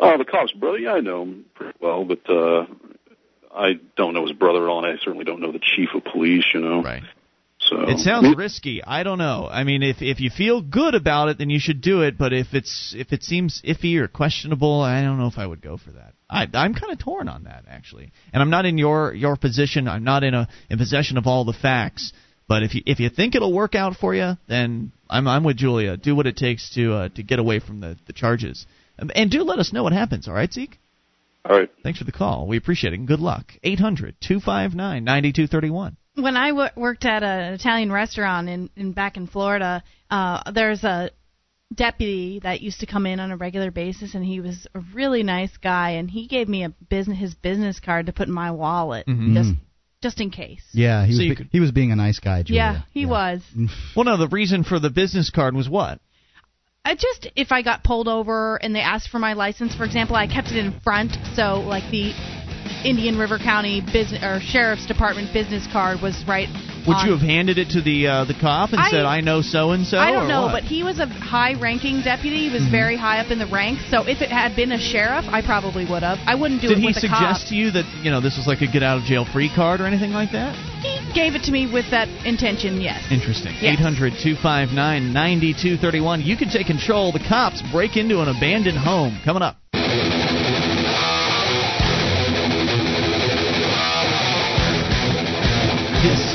Oh, 0.00 0.16
the 0.18 0.24
cop's 0.24 0.52
brother. 0.52 0.78
Yeah, 0.78 0.94
I 0.94 1.00
know 1.00 1.22
him 1.22 1.44
pretty 1.54 1.76
well, 1.80 2.04
but 2.04 2.28
uh 2.28 2.66
I 3.54 3.74
don't 3.96 4.14
know 4.14 4.22
his 4.26 4.32
brother 4.36 4.62
at 4.64 4.68
all, 4.68 4.84
and 4.84 4.92
I 4.92 5.02
certainly 5.02 5.24
don't 5.24 5.40
know 5.40 5.52
the 5.52 5.58
chief 5.60 5.90
of 5.94 6.04
police. 6.04 6.44
You 6.54 6.60
know, 6.60 6.82
Right. 6.82 7.02
so 7.58 7.82
It 7.82 7.98
sounds 7.98 8.36
risky. 8.36 8.82
I 8.82 9.02
don't 9.02 9.18
know. 9.18 9.48
I 9.50 9.64
mean, 9.64 9.82
if 9.82 10.00
if 10.00 10.20
you 10.20 10.30
feel 10.30 10.60
good 10.62 10.94
about 10.94 11.28
it, 11.28 11.38
then 11.38 11.50
you 11.50 11.58
should 11.58 11.80
do 11.80 12.02
it. 12.02 12.16
But 12.16 12.32
if 12.32 12.54
it's 12.54 12.94
if 12.96 13.12
it 13.12 13.22
seems 13.22 13.60
iffy 13.62 13.96
or 13.96 14.08
questionable, 14.08 14.80
I 14.80 15.02
don't 15.02 15.18
know 15.18 15.26
if 15.26 15.36
I 15.38 15.46
would 15.46 15.60
go 15.60 15.76
for 15.76 15.90
that. 15.92 16.14
I, 16.30 16.46
I'm 16.54 16.74
kind 16.74 16.92
of 16.92 16.98
torn 17.00 17.28
on 17.28 17.44
that 17.44 17.64
actually, 17.68 18.12
and 18.32 18.40
I'm 18.42 18.50
not 18.50 18.64
in 18.64 18.78
your 18.78 19.12
your 19.12 19.36
position. 19.36 19.88
I'm 19.88 20.04
not 20.04 20.22
in 20.22 20.32
a 20.32 20.48
in 20.70 20.78
possession 20.78 21.18
of 21.18 21.26
all 21.26 21.44
the 21.44 21.52
facts. 21.52 22.12
But 22.48 22.62
if 22.62 22.74
you 22.74 22.82
if 22.86 22.98
you 23.00 23.10
think 23.10 23.34
it'll 23.34 23.52
work 23.52 23.74
out 23.74 23.96
for 23.96 24.14
you, 24.14 24.36
then 24.48 24.92
I'm 25.08 25.26
I'm 25.28 25.44
with 25.44 25.56
Julia. 25.56 25.96
Do 25.96 26.14
what 26.14 26.26
it 26.26 26.36
takes 26.36 26.70
to 26.74 26.94
uh, 26.94 27.08
to 27.10 27.22
get 27.24 27.38
away 27.40 27.58
from 27.60 27.80
the 27.80 27.96
the 28.06 28.12
charges, 28.12 28.66
and 29.14 29.30
do 29.30 29.42
let 29.42 29.58
us 29.58 29.72
know 29.72 29.82
what 29.82 29.92
happens. 29.92 30.28
All 30.28 30.34
right, 30.34 30.52
Zeke. 30.52 30.78
all 31.48 31.58
right. 31.58 31.70
Thanks 31.82 31.98
for 31.98 32.04
the 32.04 32.12
call. 32.12 32.46
We 32.46 32.56
appreciate 32.56 32.92
it. 32.92 32.98
And 32.98 33.08
good 33.08 33.20
luck. 33.20 33.52
Eight 33.62 33.78
hundred 33.80 34.16
two 34.20 34.40
five 34.40 34.74
nine 34.74 35.04
ninety 35.04 35.32
two 35.32 35.46
thirty 35.46 35.70
one. 35.70 35.96
when 36.14 36.36
I 36.36 36.48
w- 36.50 36.70
worked 36.76 37.04
at 37.04 37.22
an 37.22 37.54
Italian 37.54 37.90
restaurant 37.92 38.48
in, 38.48 38.70
in 38.76 38.92
back 38.92 39.16
in 39.16 39.26
Florida, 39.26 39.82
uh, 40.10 40.50
there's 40.52 40.84
a 40.84 41.10
deputy 41.74 42.40
that 42.42 42.60
used 42.60 42.80
to 42.80 42.86
come 42.86 43.06
in 43.06 43.20
on 43.20 43.30
a 43.30 43.36
regular 43.36 43.70
basis, 43.70 44.14
and 44.14 44.24
he 44.24 44.40
was 44.40 44.66
a 44.74 44.80
really 44.92 45.22
nice 45.22 45.56
guy, 45.56 45.90
and 45.90 46.10
he 46.10 46.26
gave 46.26 46.48
me 46.48 46.64
a 46.64 46.70
business 46.88 47.18
his 47.18 47.34
business 47.34 47.78
card 47.80 48.06
to 48.06 48.12
put 48.12 48.28
in 48.28 48.34
my 48.34 48.50
wallet 48.50 49.06
just 49.06 49.52
just 50.02 50.20
in 50.20 50.30
case. 50.30 50.62
yeah, 50.72 51.04
he 51.04 51.12
So 51.12 51.18
was 51.18 51.28
be- 51.28 51.36
could- 51.36 51.48
he 51.52 51.60
was 51.60 51.70
being 51.72 51.92
a 51.92 51.96
nice 51.96 52.18
guy. 52.20 52.42
Julia. 52.42 52.60
Yeah, 52.62 52.80
he 52.92 53.04
was. 53.06 53.42
Well, 53.94 54.04
no, 54.06 54.16
the 54.16 54.28
reason 54.28 54.64
for 54.64 54.78
the 54.80 54.88
business 54.90 55.28
card 55.30 55.54
was 55.54 55.68
what? 55.68 56.00
I 56.84 56.94
just 56.94 57.28
if 57.36 57.52
I 57.52 57.62
got 57.62 57.84
pulled 57.84 58.08
over 58.08 58.56
and 58.56 58.74
they 58.74 58.80
asked 58.80 59.10
for 59.10 59.18
my 59.18 59.34
license, 59.34 59.74
for 59.74 59.84
example, 59.84 60.16
I 60.16 60.26
kept 60.26 60.48
it 60.48 60.56
in 60.56 60.72
front, 60.80 61.12
so 61.34 61.60
like 61.60 61.88
the 61.90 62.12
Indian 62.84 63.18
River 63.18 63.38
County 63.38 63.80
business 63.80 64.22
or 64.22 64.40
sheriff's 64.40 64.86
department 64.86 65.32
business 65.32 65.66
card 65.72 66.00
was 66.00 66.22
right. 66.26 66.48
Would 66.86 66.96
on- 66.96 67.06
you 67.06 67.12
have 67.12 67.20
handed 67.20 67.58
it 67.58 67.70
to 67.70 67.82
the 67.82 68.06
uh, 68.06 68.24
the 68.24 68.34
cop 68.34 68.70
and 68.72 68.80
I- 68.80 68.90
said, 68.90 69.04
"I 69.04 69.20
know 69.20 69.42
so 69.42 69.72
and 69.72 69.86
so"? 69.86 69.98
I 69.98 70.10
don't 70.12 70.28
know, 70.28 70.42
what? 70.46 70.52
but 70.52 70.62
he 70.64 70.82
was 70.82 70.98
a 70.98 71.06
high-ranking 71.06 72.02
deputy. 72.02 72.48
He 72.48 72.50
was 72.50 72.62
Mm-hmm. 72.62 72.70
very 72.70 72.96
high 72.96 73.18
up 73.20 73.30
in 73.30 73.38
the 73.38 73.46
ranks. 73.46 73.82
So 73.90 74.02
if 74.08 74.20
it 74.22 74.30
had 74.30 74.56
been 74.56 74.72
a 74.72 74.78
sheriff, 74.78 75.24
I 75.28 75.42
probably 75.42 75.84
would 75.86 76.02
have. 76.02 76.18
I 76.26 76.34
wouldn't 76.34 76.60
do 76.62 76.68
it. 76.68 76.70
did 76.70 76.78
it 76.78 76.80
he 76.80 76.86
with 76.88 76.96
a 76.96 77.00
suggest 77.00 77.42
cop. 77.44 77.48
to 77.50 77.54
you 77.54 77.70
that 77.72 77.84
you 78.02 78.10
know 78.10 78.20
this 78.20 78.36
was 78.36 78.46
like 78.46 78.60
a 78.62 78.66
get 78.66 78.82
out 78.82 78.98
of 78.98 79.04
jail 79.04 79.24
free 79.24 79.50
card 79.54 79.80
or 79.80 79.86
anything 79.86 80.10
like 80.12 80.32
that? 80.32 80.54
He 80.80 80.96
gave 81.12 81.34
it 81.34 81.42
to 81.44 81.52
me 81.52 81.70
with 81.70 81.90
that 81.90 82.08
intention. 82.26 82.80
Yes. 82.80 83.04
Interesting. 83.10 83.52
Yes. 83.60 83.76
800 83.78 84.14
259 84.22 85.12
9231. 85.12 86.22
You 86.22 86.36
can 86.36 86.48
take 86.48 86.66
control. 86.66 87.12
The 87.12 87.20
cops 87.28 87.60
break 87.72 87.96
into 87.96 88.20
an 88.22 88.28
abandoned 88.28 88.78
home. 88.78 89.18
Coming 89.24 89.42
up. 89.42 89.56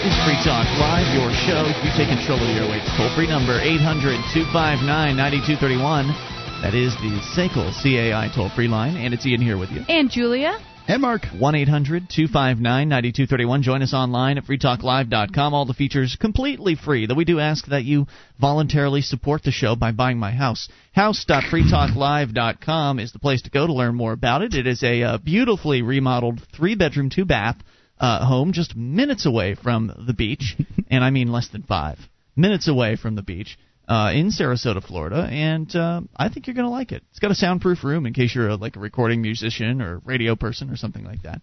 Is 0.06 0.14
Free 0.22 0.38
Talk 0.46 0.70
Live, 0.78 1.10
your 1.18 1.34
show. 1.34 1.66
You 1.82 1.90
take 1.98 2.14
control 2.14 2.38
of 2.38 2.46
your 2.54 2.70
airwaves. 2.70 2.86
Toll 2.96 3.10
free 3.16 3.26
number 3.26 3.60
800 3.60 4.22
259 4.38 4.86
9231. 5.18 6.14
That 6.62 6.78
is 6.78 6.94
the 7.02 7.18
SACL 7.34 7.74
CAI 7.82 8.30
toll 8.36 8.52
free 8.54 8.68
line, 8.68 8.98
and 8.98 9.16
it's 9.16 9.26
Ian 9.26 9.42
here 9.42 9.58
with 9.58 9.72
you. 9.72 9.82
And 9.90 10.12
Julia. 10.12 10.60
And 10.88 11.02
Mark. 11.02 11.26
1 11.26 11.56
800 11.56 12.08
259 12.08 12.62
9231. 12.62 13.64
Join 13.64 13.82
us 13.82 13.96
online 13.96 14.38
at 14.38 14.46
freetalklive.com. 14.46 15.56
All 15.56 15.66
the 15.66 15.74
features 15.74 16.16
completely 16.22 16.76
free, 16.76 17.08
though 17.08 17.16
we 17.16 17.26
do 17.26 17.40
ask 17.40 17.66
that 17.68 17.84
you 17.84 18.06
voluntarily 18.40 19.02
support 19.02 19.42
the 19.42 19.50
show 19.50 19.76
by 19.76 19.92
buying 19.92 20.20
my 20.20 20.30
house. 20.30 20.70
House.freetalklive.com 20.94 23.00
is 23.00 23.12
the 23.12 23.18
place 23.18 23.42
to 23.42 23.50
go 23.50 23.66
to 23.66 23.74
learn 23.74 23.96
more 23.96 24.14
about 24.14 24.44
it. 24.44 24.54
It 24.54 24.68
is 24.68 24.84
a 24.84 25.02
uh, 25.02 25.18
beautifully 25.18 25.82
remodeled 25.82 26.44
three 26.56 26.76
bedroom, 26.76 27.10
two 27.10 27.26
bath 27.26 27.58
uh, 28.00 28.26
home 28.26 28.54
just 28.54 28.76
minutes 28.76 29.26
away 29.26 29.56
from 29.56 30.06
the 30.08 30.14
beach, 30.14 30.58
and 30.90 31.04
I 31.04 31.10
mean 31.10 31.32
less 31.32 31.50
than 31.50 31.64
five 31.64 32.00
minutes 32.36 32.68
away 32.68 32.96
from 32.96 33.16
the 33.16 33.22
beach 33.22 33.58
uh, 33.88 34.12
in 34.14 34.30
Sarasota, 34.30 34.84
Florida, 34.84 35.28
and 35.30 35.74
uh, 35.76 36.02
I 36.16 36.30
think 36.30 36.48
you're 36.48 36.56
going 36.56 36.66
to 36.66 36.72
like 36.72 36.92
it. 36.92 37.04
It's 37.12 37.20
got 37.20 37.32
a 37.32 37.36
soundproof 37.36 37.84
room 37.84 38.06
in 38.06 38.14
case 38.14 38.34
you're 38.34 38.50
a, 38.50 38.56
like 38.56 38.76
a 38.76 38.80
recording 38.80 39.22
musician 39.22 39.82
or 39.82 40.00
radio 40.00 40.36
person 40.36 40.70
or 40.70 40.76
something 40.76 41.04
like 41.04 41.24
that. 41.24 41.42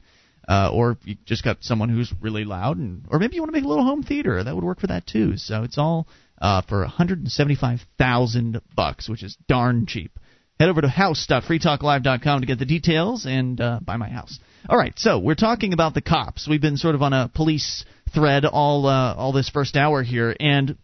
Uh, 0.48 0.70
or 0.72 0.98
you 1.04 1.16
just 1.24 1.44
got 1.44 1.58
someone 1.62 1.88
who's 1.88 2.12
really 2.20 2.44
loud, 2.44 2.76
and 2.76 3.04
or 3.08 3.20
maybe 3.20 3.36
you 3.36 3.42
want 3.42 3.48
to 3.48 3.56
make 3.56 3.64
a 3.64 3.68
little 3.68 3.84
home 3.84 4.02
theater. 4.02 4.42
That 4.42 4.54
would 4.56 4.64
work 4.64 4.80
for 4.80 4.88
that 4.88 5.06
too. 5.06 5.36
So 5.36 5.62
it's 5.62 5.78
all 5.78 6.08
uh, 6.40 6.62
for 6.62 6.80
175,000 6.80 8.60
bucks, 8.74 9.08
which 9.08 9.22
is 9.22 9.36
darn 9.46 9.86
cheap. 9.86 10.18
Head 10.62 10.68
over 10.68 10.80
to 10.82 10.88
house.freetalklive.com 10.88 12.40
to 12.40 12.46
get 12.46 12.60
the 12.60 12.64
details 12.64 13.26
and 13.26 13.60
uh, 13.60 13.80
buy 13.82 13.96
my 13.96 14.08
house. 14.08 14.38
All 14.68 14.78
right, 14.78 14.96
so 14.96 15.18
we're 15.18 15.34
talking 15.34 15.72
about 15.72 15.92
the 15.92 16.00
cops. 16.00 16.46
We've 16.46 16.60
been 16.60 16.76
sort 16.76 16.94
of 16.94 17.02
on 17.02 17.12
a 17.12 17.28
police 17.34 17.84
thread 18.14 18.44
all 18.44 18.86
uh, 18.86 19.12
all 19.16 19.32
this 19.32 19.48
first 19.48 19.76
hour 19.76 20.04
here, 20.04 20.36
and 20.38 20.76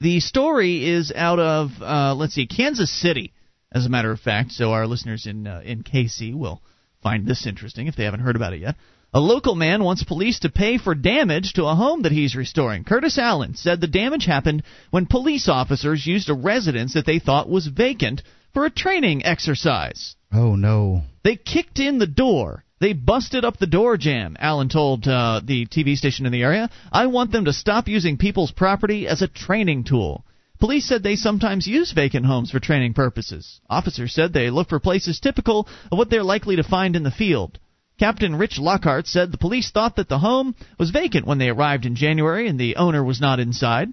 the 0.00 0.18
story 0.18 0.84
is 0.84 1.12
out 1.14 1.38
of 1.38 1.70
uh, 1.80 2.16
let's 2.16 2.34
see, 2.34 2.48
Kansas 2.48 2.90
City. 2.90 3.32
as 3.70 3.86
a 3.86 3.88
matter 3.88 4.10
of 4.10 4.18
fact. 4.18 4.50
So 4.50 4.72
our 4.72 4.88
listeners 4.88 5.26
in 5.26 5.46
uh, 5.46 5.62
in 5.64 5.84
KC 5.84 6.34
will 6.34 6.60
find 7.00 7.24
this 7.24 7.46
interesting 7.46 7.86
if 7.86 7.94
they 7.94 8.02
haven't 8.02 8.22
heard 8.22 8.34
about 8.34 8.52
it 8.52 8.60
yet. 8.62 8.74
A 9.14 9.20
local 9.20 9.54
man 9.54 9.84
wants 9.84 10.02
police 10.02 10.40
to 10.40 10.50
pay 10.50 10.76
for 10.76 10.96
damage 10.96 11.52
to 11.52 11.66
a 11.66 11.76
home 11.76 12.02
that 12.02 12.10
he's 12.10 12.34
restoring. 12.34 12.82
Curtis 12.82 13.16
Allen 13.16 13.54
said 13.54 13.80
the 13.80 13.86
damage 13.86 14.26
happened 14.26 14.64
when 14.90 15.06
police 15.06 15.48
officers 15.48 16.04
used 16.04 16.28
a 16.28 16.34
residence 16.34 16.94
that 16.94 17.06
they 17.06 17.20
thought 17.20 17.48
was 17.48 17.68
vacant 17.68 18.22
for 18.58 18.64
a 18.64 18.70
training 18.70 19.24
exercise. 19.24 20.16
Oh 20.32 20.56
no. 20.56 21.02
They 21.22 21.36
kicked 21.36 21.78
in 21.78 22.00
the 22.00 22.08
door. 22.08 22.64
They 22.80 22.92
busted 22.92 23.44
up 23.44 23.56
the 23.56 23.68
door 23.68 23.96
jamb, 23.96 24.36
Allen 24.40 24.68
told 24.68 25.06
uh, 25.06 25.40
the 25.44 25.66
TV 25.66 25.94
station 25.94 26.26
in 26.26 26.32
the 26.32 26.42
area. 26.42 26.68
I 26.90 27.06
want 27.06 27.30
them 27.30 27.44
to 27.44 27.52
stop 27.52 27.86
using 27.86 28.16
people's 28.16 28.50
property 28.50 29.06
as 29.06 29.22
a 29.22 29.28
training 29.28 29.84
tool. 29.84 30.24
Police 30.58 30.88
said 30.88 31.04
they 31.04 31.14
sometimes 31.14 31.68
use 31.68 31.92
vacant 31.92 32.26
homes 32.26 32.50
for 32.50 32.58
training 32.58 32.94
purposes. 32.94 33.60
Officers 33.70 34.12
said 34.12 34.32
they 34.32 34.50
look 34.50 34.70
for 34.70 34.80
places 34.80 35.20
typical 35.20 35.68
of 35.92 35.96
what 35.96 36.10
they're 36.10 36.24
likely 36.24 36.56
to 36.56 36.64
find 36.64 36.96
in 36.96 37.04
the 37.04 37.12
field. 37.12 37.60
Captain 37.96 38.34
Rich 38.34 38.58
Lockhart 38.58 39.06
said 39.06 39.30
the 39.30 39.38
police 39.38 39.70
thought 39.70 39.94
that 39.94 40.08
the 40.08 40.18
home 40.18 40.56
was 40.80 40.90
vacant 40.90 41.28
when 41.28 41.38
they 41.38 41.48
arrived 41.48 41.86
in 41.86 41.94
January 41.94 42.48
and 42.48 42.58
the 42.58 42.74
owner 42.74 43.04
was 43.04 43.20
not 43.20 43.38
inside. 43.38 43.92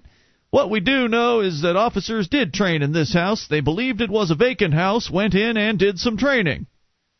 What 0.50 0.70
we 0.70 0.80
do 0.80 1.08
know 1.08 1.40
is 1.40 1.62
that 1.62 1.76
officers 1.76 2.28
did 2.28 2.54
train 2.54 2.82
in 2.82 2.92
this 2.92 3.12
house. 3.12 3.46
They 3.48 3.60
believed 3.60 4.00
it 4.00 4.10
was 4.10 4.30
a 4.30 4.36
vacant 4.36 4.74
house, 4.74 5.10
went 5.10 5.34
in 5.34 5.56
and 5.56 5.78
did 5.78 5.98
some 5.98 6.16
training. 6.16 6.66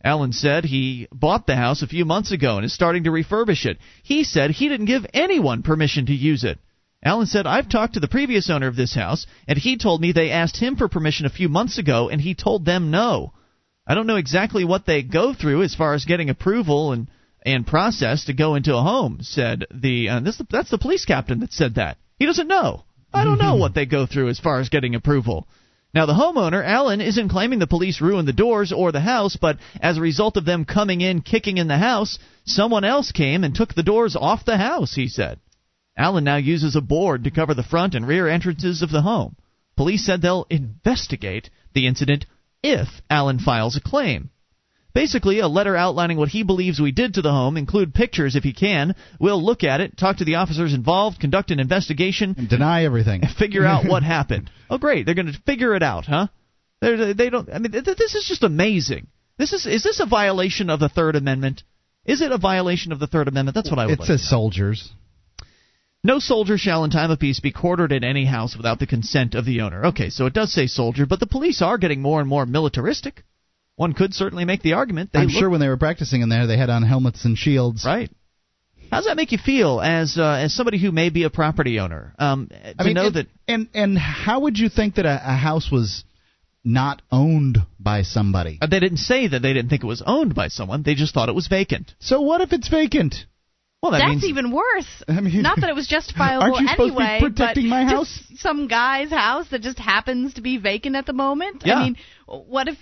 Allen 0.03 0.33
said 0.33 0.65
he 0.65 1.09
bought 1.13 1.47
the 1.47 1.57
house 1.57 1.83
a 1.83 1.89
few 1.89 2.05
months 2.05 2.31
ago 2.31 2.57
and 2.57 2.65
is 2.65 2.73
starting 2.73 3.05
to 3.05 3.11
refurbish 3.11 3.67
it. 3.67 3.79
He 4.05 4.23
said 4.25 4.51
he 4.51 4.69
didn't 4.69 4.87
give 4.87 5.05
anyone 5.13 5.63
permission 5.63 6.07
to 6.07 6.15
use 6.15 6.45
it. 6.45 6.59
Allen 7.03 7.27
said, 7.27 7.47
I've 7.47 7.69
talked 7.69 7.95
to 7.95 8.01
the 8.01 8.09
previous 8.09 8.49
owner 8.49 8.69
of 8.69 8.77
this 8.77 8.95
house, 8.95 9.27
and 9.47 9.59
he 9.59 9.77
told 9.77 10.01
me 10.01 10.13
they 10.13 10.31
asked 10.31 10.57
him 10.57 10.77
for 10.77 10.89
permission 10.89 11.27
a 11.27 11.31
few 11.31 11.49
months 11.49 11.79
ago, 11.79 12.09
and 12.09 12.21
he 12.21 12.35
told 12.35 12.65
them 12.65 12.91
no. 12.91 13.33
I 13.87 13.95
don't 13.95 14.07
know 14.07 14.17
exactly 14.17 14.65
what 14.65 14.87
they 14.87 15.03
go 15.03 15.35
through 15.35 15.63
as 15.63 15.75
far 15.75 15.95
as 15.95 16.05
getting 16.05 16.31
approval 16.31 16.93
and 16.93 17.09
and 17.45 17.65
process 17.65 18.25
to 18.25 18.33
go 18.33 18.57
into 18.57 18.75
a 18.75 18.83
home. 18.83 19.19
Said 19.21 19.67
the 19.73 20.09
uh, 20.09 20.21
this 20.21 20.43
that's 20.51 20.71
the 20.71 20.79
police 20.79 21.05
captain 21.05 21.41
that 21.41 21.53
said 21.53 21.77
that. 21.77 21.97
He 22.19 22.27
doesn't 22.27 22.49
know. 22.49 22.86
I 23.13 23.25
don't 23.25 23.39
know 23.39 23.57
what 23.63 23.75
they 23.75 23.87
go 23.87 24.07
through 24.07 24.29
as 24.29 24.39
far 24.39 24.61
as 24.61 24.69
getting 24.69 24.95
approval. 24.95 25.47
Now 25.95 26.07
the 26.07 26.13
homeowner 26.13 26.63
Allen 26.65 27.01
isn't 27.01 27.31
claiming 27.31 27.59
the 27.59 27.67
police 27.67 28.01
ruined 28.01 28.29
the 28.29 28.33
doors 28.33 28.73
or 28.73 28.93
the 28.93 29.01
house, 29.01 29.37
but 29.37 29.59
as 29.81 29.97
a 29.97 30.03
result 30.03 30.37
of 30.37 30.45
them 30.45 30.65
coming 30.65 31.01
in 31.01 31.23
kicking 31.23 31.57
in 31.57 31.69
the 31.69 31.79
house, 31.79 32.19
someone 32.45 32.85
else 32.85 33.13
came 33.13 33.45
and 33.45 33.55
took 33.55 33.75
the 33.75 33.83
doors 33.83 34.15
off 34.15 34.45
the 34.45 34.59
house. 34.59 34.95
He 34.95 35.09
said. 35.09 35.39
Allen 35.97 36.25
now 36.25 36.37
uses 36.37 36.77
a 36.77 36.83
board 36.83 37.25
to 37.25 37.31
cover 37.31 37.55
the 37.55 37.63
front 37.63 37.95
and 37.95 38.07
rear 38.07 38.29
entrances 38.29 38.83
of 38.83 38.91
the 38.91 39.01
home. 39.01 39.37
Police 39.77 40.05
said 40.05 40.21
they'll 40.21 40.47
investigate 40.51 41.49
the 41.73 41.87
incident 41.87 42.27
if 42.63 43.01
Allen 43.09 43.39
files 43.39 43.77
a 43.77 43.81
claim. 43.81 44.31
Basically, 44.97 45.41
a 45.41 45.47
letter 45.47 45.77
outlining 45.77 46.17
what 46.17 46.31
he 46.31 46.43
believes 46.43 46.81
we 46.81 46.91
did 46.91 47.13
to 47.15 47.23
the 47.23 47.31
home, 47.31 47.59
include 47.59 47.93
pictures 47.93 48.35
if 48.35 48.45
he 48.45 48.55
can. 48.55 48.95
We'll 49.21 49.45
look 49.45 49.63
at 49.63 49.83
it, 49.83 49.95
talk 49.99 50.17
to 50.17 50.25
the 50.25 50.37
officers 50.37 50.73
involved, 50.73 51.21
conduct 51.21 51.51
an 51.51 51.61
investigation, 51.61 52.35
and 52.39 52.49
deny 52.49 52.87
everything, 52.87 53.23
and 53.23 53.31
figure 53.31 53.67
out 53.67 53.85
what 53.85 54.03
happened. 54.17 54.51
Oh, 54.71 54.79
great! 54.79 55.05
They're 55.05 55.15
going 55.15 55.31
to 55.31 55.39
figure 55.45 55.75
it 55.75 55.83
out, 55.83 56.07
huh? 56.07 56.29
They're, 56.81 57.13
they 57.13 57.29
don't. 57.29 57.47
I 57.53 57.59
mean, 57.59 57.73
this 57.73 58.15
is 58.15 58.25
just 58.27 58.43
amazing. 58.43 59.09
This 59.37 59.53
is 59.53 59.67
is 59.67 59.83
this 59.83 60.01
a 60.01 60.07
violation 60.07 60.71
of 60.71 60.81
the 60.81 60.89
Third 60.89 61.15
Amendment? 61.15 61.63
Is 62.07 62.23
it 62.23 62.33
a 62.33 62.39
violation 62.39 62.91
of 62.91 62.99
the 62.99 63.07
Third 63.07 63.29
Amendment? 63.29 63.55
That's 63.55 63.69
what 63.69 63.79
I 63.79 63.85
would. 63.85 63.93
It 63.93 64.01
like 64.01 64.07
says 64.07 64.27
soldiers. 64.27 64.95
No 66.03 66.21
soldier 66.21 66.57
shall 66.57 66.85
in 66.85 66.91
time 66.91 67.11
of 67.11 67.19
peace 67.19 67.41
be 67.41 67.53
quartered 67.53 67.93
in 67.93 68.03
any 68.03 68.25
house 68.25 68.57
without 68.57 68.79
the 68.79 68.87
consent 68.87 69.35
of 69.35 69.45
the 69.45 69.61
owner. 69.61 69.85
Okay, 69.89 70.09
so 70.09 70.25
it 70.25 70.33
does 70.33 70.55
say 70.55 70.67
soldier, 70.67 71.05
but 71.05 71.21
the 71.21 71.27
police 71.27 71.61
are 71.61 71.77
getting 71.77 72.01
more 72.01 72.21
and 72.21 72.29
more 72.31 72.47
militaristic. 72.47 73.25
One 73.77 73.93
could 73.93 74.15
certainly 74.15 74.45
make 74.45 74.63
the 74.63 74.73
argument. 74.73 75.11
They 75.13 75.21
I'm 75.21 75.27
look, 75.29 75.39
sure 75.39 75.51
when 75.51 75.61
they 75.61 75.69
were 75.69 75.77
practicing 75.77 76.23
in 76.23 76.29
there, 76.29 76.47
they 76.47 76.57
had 76.57 76.71
on 76.71 76.83
helmets 76.83 77.25
and 77.25 77.37
shields. 77.37 77.85
Right. 77.85 78.11
How 78.91 78.99
does 78.99 79.07
that 79.07 79.17
make 79.17 79.33
you 79.33 79.39
feel 79.39 79.81
as 79.81 80.17
uh, 80.17 80.39
as 80.45 80.55
somebody 80.55 80.79
who 80.81 80.93
may 80.93 81.11
be 81.11 81.25
a 81.25 81.31
property 81.31 81.79
owner? 81.81 82.15
Um, 82.19 82.49
to 82.49 82.75
I 82.79 82.85
mean, 82.85 82.95
know 82.95 83.07
and, 83.07 83.15
that 83.17 83.27
and 83.49 83.69
and 83.75 83.99
how 83.99 84.41
would 84.41 84.59
you 84.59 84.69
think 84.69 84.95
that 84.95 85.07
a, 85.07 85.15
a 85.15 85.37
house 85.37 85.71
was 85.71 86.05
not 86.65 87.03
owned 87.11 87.59
by 87.81 88.03
somebody? 88.03 88.59
uh, 88.63 88.67
they 88.67 88.81
didn't 88.81 88.99
say 88.99 89.27
that 89.29 89.43
they 89.43 89.53
didn't 89.53 89.71
think 89.71 89.83
it 89.83 89.87
was 89.87 90.03
owned 90.07 90.35
by 90.35 90.49
someone. 90.49 90.83
They 90.83 90.95
just 90.95 91.15
thought 91.15 91.29
it 91.29 91.35
was 91.35 91.49
vacant. 91.49 91.93
So 91.99 92.21
what 92.23 92.41
if 92.41 92.53
it's 92.53 92.69
vacant? 92.69 93.17
Well, 93.83 93.93
that 93.93 93.99
That's 93.99 94.23
means 94.23 94.25
even 94.25 94.53
worse. 94.53 95.03
I 95.09 95.21
mean- 95.21 95.43
Not 95.43 95.61
that 95.61 95.69
it 95.69 95.75
was 95.75 95.87
justifiable 95.87 96.43
Aren't 96.45 96.61
you 96.61 96.69
supposed 96.69 96.93
to 96.95 96.99
be 96.99 97.05
anyway, 97.05 97.19
protecting 97.21 97.65
but 97.65 97.69
my 97.69 97.83
just 97.85 97.93
house? 97.93 98.41
some 98.41 98.69
guy's 98.69 99.11
house 99.11 99.49
that 99.51 99.61
just 99.63 99.79
happens 99.79 100.35
to 100.35 100.41
be 100.41 100.57
vacant 100.57 100.97
at 100.97 101.07
the 101.07 101.13
moment. 101.13 101.63
Yeah. 101.65 101.75
I 101.75 101.85
mean, 101.85 101.97
what 102.27 102.69
if 102.69 102.79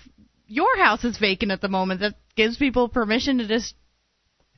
your 0.47 0.77
house 0.77 1.03
is 1.03 1.17
vacant 1.17 1.51
at 1.51 1.61
the 1.61 1.69
moment? 1.69 2.01
That 2.01 2.15
gives 2.35 2.57
people 2.57 2.89
permission 2.89 3.39
to 3.39 3.47
just 3.47 3.75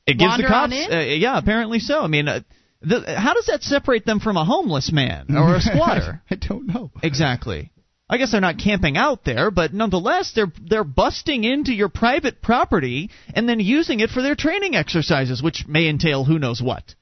it 0.06 0.18
gives 0.18 0.36
the 0.36 0.42
wander 0.44 0.46
on 0.46 0.70
cops. 0.70 0.86
in? 0.86 0.92
Uh, 0.92 1.00
yeah, 1.00 1.38
apparently 1.38 1.78
so. 1.80 2.00
I 2.00 2.06
mean, 2.06 2.28
uh, 2.28 2.40
the, 2.80 3.18
how 3.18 3.34
does 3.34 3.46
that 3.46 3.62
separate 3.62 4.06
them 4.06 4.20
from 4.20 4.36
a 4.36 4.44
homeless 4.44 4.92
man 4.92 5.26
or 5.36 5.56
a 5.56 5.60
squatter? 5.60 6.22
I 6.30 6.36
don't 6.36 6.66
know. 6.66 6.90
Exactly. 7.02 7.72
I 8.10 8.16
guess 8.16 8.32
they're 8.32 8.40
not 8.40 8.58
camping 8.58 8.96
out 8.96 9.24
there, 9.24 9.50
but 9.50 9.74
nonetheless, 9.74 10.32
they're 10.34 10.50
they're 10.66 10.84
busting 10.84 11.44
into 11.44 11.74
your 11.74 11.90
private 11.90 12.40
property 12.40 13.10
and 13.34 13.46
then 13.46 13.60
using 13.60 14.00
it 14.00 14.08
for 14.08 14.22
their 14.22 14.34
training 14.34 14.74
exercises, 14.74 15.42
which 15.42 15.66
may 15.68 15.88
entail 15.88 16.24
who 16.24 16.38
knows 16.38 16.62
what. 16.62 16.94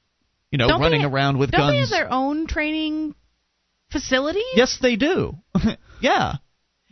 You 0.51 0.57
know, 0.57 0.67
Don't 0.67 0.81
running 0.81 1.01
they, 1.01 1.07
around 1.07 1.37
with 1.37 1.51
don't 1.51 1.61
guns. 1.61 1.71
they 1.73 1.79
have 1.79 1.89
their 1.89 2.11
own 2.11 2.47
training 2.47 3.15
facilities? 3.91 4.43
Yes, 4.55 4.79
they 4.81 4.95
do. 4.97 5.35
yeah. 6.01 6.35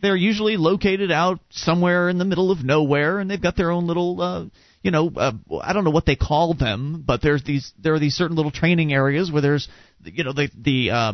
They're 0.00 0.16
usually 0.16 0.56
located 0.56 1.10
out 1.10 1.40
somewhere 1.50 2.08
in 2.08 2.18
the 2.18 2.24
middle 2.24 2.50
of 2.50 2.62
nowhere, 2.62 3.18
and 3.18 3.30
they've 3.30 3.40
got 3.40 3.56
their 3.56 3.70
own 3.70 3.86
little, 3.86 4.20
uh, 4.20 4.44
you 4.82 4.90
know, 4.90 5.10
uh, 5.16 5.32
I 5.62 5.72
don't 5.72 5.84
know 5.84 5.90
what 5.90 6.04
they 6.04 6.16
call 6.16 6.52
them, 6.54 7.02
but 7.06 7.22
there's 7.22 7.42
these 7.44 7.72
there 7.78 7.94
are 7.94 7.98
these 7.98 8.14
certain 8.14 8.36
little 8.36 8.50
training 8.50 8.92
areas 8.92 9.32
where 9.32 9.42
there's, 9.42 9.68
you 10.04 10.22
know, 10.22 10.32
the 10.32 10.50
the 10.54 10.90
uh, 10.90 11.12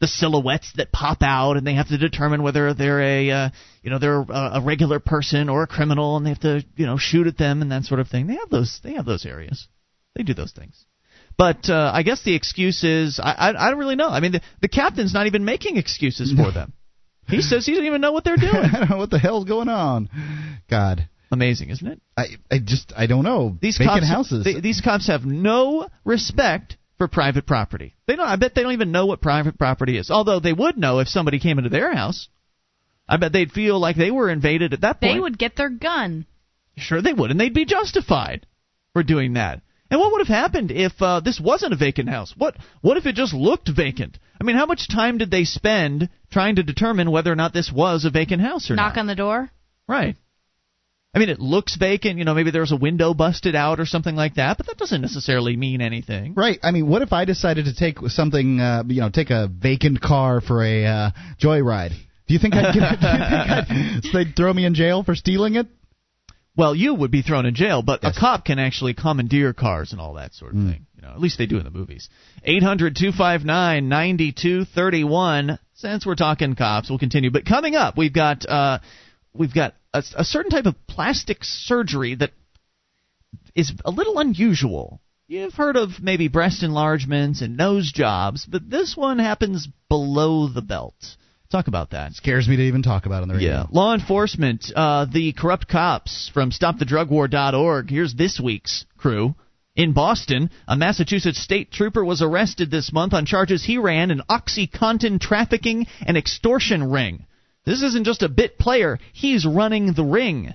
the 0.00 0.08
silhouettes 0.08 0.72
that 0.76 0.90
pop 0.90 1.22
out, 1.22 1.56
and 1.56 1.64
they 1.64 1.74
have 1.74 1.88
to 1.88 1.96
determine 1.96 2.42
whether 2.42 2.74
they're 2.74 3.00
a, 3.00 3.30
uh, 3.30 3.50
you 3.84 3.90
know, 3.90 4.00
they're 4.00 4.20
a, 4.20 4.50
a 4.54 4.60
regular 4.60 4.98
person 4.98 5.48
or 5.48 5.62
a 5.62 5.68
criminal, 5.68 6.16
and 6.16 6.26
they 6.26 6.30
have 6.30 6.40
to, 6.40 6.64
you 6.74 6.86
know, 6.86 6.96
shoot 6.98 7.28
at 7.28 7.38
them 7.38 7.62
and 7.62 7.70
that 7.70 7.84
sort 7.84 8.00
of 8.00 8.08
thing. 8.08 8.26
They 8.26 8.34
have 8.34 8.50
those 8.50 8.80
they 8.82 8.94
have 8.94 9.06
those 9.06 9.24
areas. 9.24 9.68
They 10.16 10.24
do 10.24 10.34
those 10.34 10.50
things. 10.50 10.84
But 11.38 11.70
uh, 11.70 11.92
I 11.94 12.02
guess 12.02 12.24
the 12.24 12.34
excuse 12.34 12.82
is 12.82 13.20
I, 13.22 13.30
I 13.30 13.66
I 13.66 13.70
don't 13.70 13.78
really 13.78 13.94
know. 13.94 14.08
I 14.08 14.18
mean, 14.18 14.32
the, 14.32 14.40
the 14.60 14.68
captain's 14.68 15.14
not 15.14 15.26
even 15.26 15.44
making 15.44 15.76
excuses 15.76 16.32
for 16.32 16.50
them. 16.50 16.72
He 17.28 17.40
says 17.40 17.64
he 17.64 17.72
doesn't 17.72 17.86
even 17.86 18.00
know 18.00 18.12
what 18.12 18.24
they're 18.24 18.36
doing. 18.36 18.54
I 18.54 18.80
don't 18.80 18.90
know 18.90 18.98
what 18.98 19.10
the 19.10 19.18
hell's 19.18 19.44
going 19.44 19.68
on. 19.68 20.08
God, 20.68 21.08
Amazing, 21.32 21.70
isn't 21.70 21.86
it? 21.86 22.00
I 22.14 22.26
I 22.50 22.58
just 22.62 22.92
I 22.94 23.06
don't 23.06 23.24
know. 23.24 23.56
These 23.60 23.78
vacant 23.78 24.00
cops, 24.00 24.08
houses. 24.08 24.44
they- 24.44 24.60
these 24.60 24.82
cops 24.82 25.06
have 25.06 25.24
no 25.24 25.88
respect 26.04 26.76
for 26.98 27.08
private 27.08 27.46
property. 27.46 27.94
They 28.06 28.16
don't. 28.16 28.26
I 28.28 28.36
bet 28.36 28.54
they 28.54 28.62
don't 28.62 28.72
even 28.74 28.92
know 28.92 29.06
what 29.06 29.22
private 29.22 29.58
property 29.58 29.96
is. 29.96 30.10
Although 30.10 30.40
they 30.40 30.52
would 30.52 30.76
know 30.76 30.98
if 30.98 31.08
somebody 31.08 31.40
came 31.40 31.56
into 31.58 31.70
their 31.70 31.94
house. 31.94 32.28
I 33.08 33.16
bet 33.16 33.32
they'd 33.32 33.50
feel 33.50 33.80
like 33.80 33.96
they 33.96 34.10
were 34.10 34.30
invaded 34.30 34.74
at 34.74 34.82
that 34.82 35.00
point. 35.00 35.14
They 35.14 35.20
would 35.20 35.38
get 35.38 35.56
their 35.56 35.70
gun. 35.70 36.26
Sure, 36.76 37.02
they 37.02 37.12
would, 37.12 37.30
and 37.30 37.40
they'd 37.40 37.52
be 37.52 37.64
justified 37.64 38.46
for 38.92 39.02
doing 39.02 39.34
that. 39.34 39.62
And 39.92 40.00
what 40.00 40.10
would 40.12 40.26
have 40.26 40.34
happened 40.34 40.70
if 40.70 40.92
uh, 41.02 41.20
this 41.20 41.38
wasn't 41.38 41.74
a 41.74 41.76
vacant 41.76 42.08
house? 42.08 42.32
What 42.34 42.56
What 42.80 42.96
if 42.96 43.04
it 43.04 43.14
just 43.14 43.34
looked 43.34 43.68
vacant? 43.68 44.18
I 44.40 44.44
mean, 44.44 44.56
how 44.56 44.64
much 44.64 44.88
time 44.88 45.18
did 45.18 45.30
they 45.30 45.44
spend 45.44 46.08
trying 46.30 46.56
to 46.56 46.62
determine 46.62 47.10
whether 47.10 47.30
or 47.30 47.34
not 47.36 47.52
this 47.52 47.70
was 47.70 48.06
a 48.06 48.10
vacant 48.10 48.40
house 48.40 48.70
or 48.70 48.74
Knock 48.74 48.82
not? 48.82 48.88
Knock 48.88 49.00
on 49.00 49.06
the 49.06 49.14
door. 49.14 49.50
Right. 49.86 50.16
I 51.14 51.18
mean, 51.18 51.28
it 51.28 51.40
looks 51.40 51.76
vacant. 51.76 52.18
You 52.18 52.24
know, 52.24 52.32
maybe 52.32 52.50
there's 52.50 52.72
a 52.72 52.76
window 52.76 53.12
busted 53.12 53.54
out 53.54 53.80
or 53.80 53.84
something 53.84 54.16
like 54.16 54.36
that, 54.36 54.56
but 54.56 54.64
that 54.68 54.78
doesn't 54.78 55.02
necessarily 55.02 55.58
mean 55.58 55.82
anything. 55.82 56.32
Right. 56.32 56.58
I 56.62 56.70
mean, 56.70 56.88
what 56.88 57.02
if 57.02 57.12
I 57.12 57.26
decided 57.26 57.66
to 57.66 57.74
take 57.74 57.98
something, 58.06 58.60
uh, 58.60 58.84
you 58.86 59.02
know, 59.02 59.10
take 59.10 59.28
a 59.28 59.46
vacant 59.46 60.00
car 60.00 60.40
for 60.40 60.64
a 60.64 60.86
uh, 60.86 61.10
joyride? 61.38 61.90
Do 62.28 62.32
you 62.32 62.38
think 62.38 62.54
I'd 62.54 62.72
get? 62.72 62.74
do 62.78 62.80
you 62.80 62.80
think 62.80 64.00
I'd, 64.00 64.04
so 64.04 64.18
they'd 64.18 64.34
throw 64.34 64.54
me 64.54 64.64
in 64.64 64.74
jail 64.74 65.02
for 65.02 65.14
stealing 65.14 65.56
it? 65.56 65.66
Well, 66.54 66.74
you 66.74 66.92
would 66.94 67.10
be 67.10 67.22
thrown 67.22 67.46
in 67.46 67.54
jail, 67.54 67.82
but 67.82 68.00
Yes. 68.02 68.16
a 68.16 68.20
cop 68.20 68.44
can 68.44 68.58
actually 68.58 68.92
commandeer 68.94 69.54
cars 69.54 69.92
and 69.92 70.00
all 70.00 70.14
that 70.14 70.34
sort 70.34 70.52
of 70.54 70.58
thing. 70.58 70.86
You 70.96 71.02
know, 71.02 71.08
at 71.10 71.20
least 71.20 71.38
they 71.38 71.46
do 71.46 71.56
in 71.58 71.64
the 71.64 71.70
movies. 71.70 72.10
Eight 72.44 72.62
hundred 72.62 72.94
two 72.96 73.10
five 73.12 73.44
nine 73.44 73.88
ninety 73.88 74.32
two 74.32 74.64
thirty 74.66 75.02
one. 75.04 75.58
Since 75.74 76.04
we're 76.04 76.14
talking 76.14 76.54
cops, 76.54 76.90
we'll 76.90 76.98
continue. 76.98 77.30
But 77.30 77.46
coming 77.46 77.74
up, 77.74 77.96
we've 77.96 78.12
got 78.12 78.46
uh, 78.46 78.80
we've 79.32 79.54
got 79.54 79.74
a, 79.94 80.02
a 80.16 80.24
certain 80.24 80.50
type 80.50 80.66
of 80.66 80.74
plastic 80.86 81.38
surgery 81.42 82.14
that 82.16 82.32
is 83.54 83.72
a 83.84 83.90
little 83.90 84.18
unusual. 84.18 85.00
You've 85.28 85.54
heard 85.54 85.76
of 85.76 86.02
maybe 86.02 86.28
breast 86.28 86.62
enlargements 86.62 87.40
and 87.40 87.56
nose 87.56 87.90
jobs, 87.90 88.44
but 88.44 88.68
this 88.68 88.94
one 88.96 89.18
happens 89.18 89.66
below 89.88 90.48
the 90.48 90.60
belt. 90.60 90.94
Talk 91.52 91.68
about 91.68 91.90
that. 91.90 92.14
Scares 92.14 92.48
me 92.48 92.56
to 92.56 92.62
even 92.62 92.82
talk 92.82 93.04
about 93.04 93.20
on 93.20 93.28
the 93.28 93.34
radio. 93.34 93.50
Yeah. 93.50 93.66
Law 93.70 93.92
enforcement, 93.92 94.72
uh, 94.74 95.04
the 95.04 95.34
corrupt 95.34 95.68
cops 95.68 96.30
from 96.32 96.50
StopTheDrugWar.org. 96.50 97.90
Here's 97.90 98.14
this 98.14 98.40
week's 98.40 98.86
crew. 98.96 99.34
In 99.76 99.92
Boston, 99.92 100.48
a 100.66 100.78
Massachusetts 100.78 101.38
state 101.38 101.70
trooper 101.70 102.02
was 102.02 102.22
arrested 102.22 102.70
this 102.70 102.90
month 102.90 103.12
on 103.12 103.26
charges 103.26 103.62
he 103.62 103.76
ran 103.76 104.10
an 104.10 104.22
OxyContin 104.30 105.20
trafficking 105.20 105.86
and 106.06 106.16
extortion 106.16 106.90
ring. 106.90 107.26
This 107.66 107.82
isn't 107.82 108.04
just 108.04 108.22
a 108.22 108.30
bit 108.30 108.58
player, 108.58 108.98
he's 109.12 109.44
running 109.44 109.92
the 109.92 110.04
ring. 110.04 110.54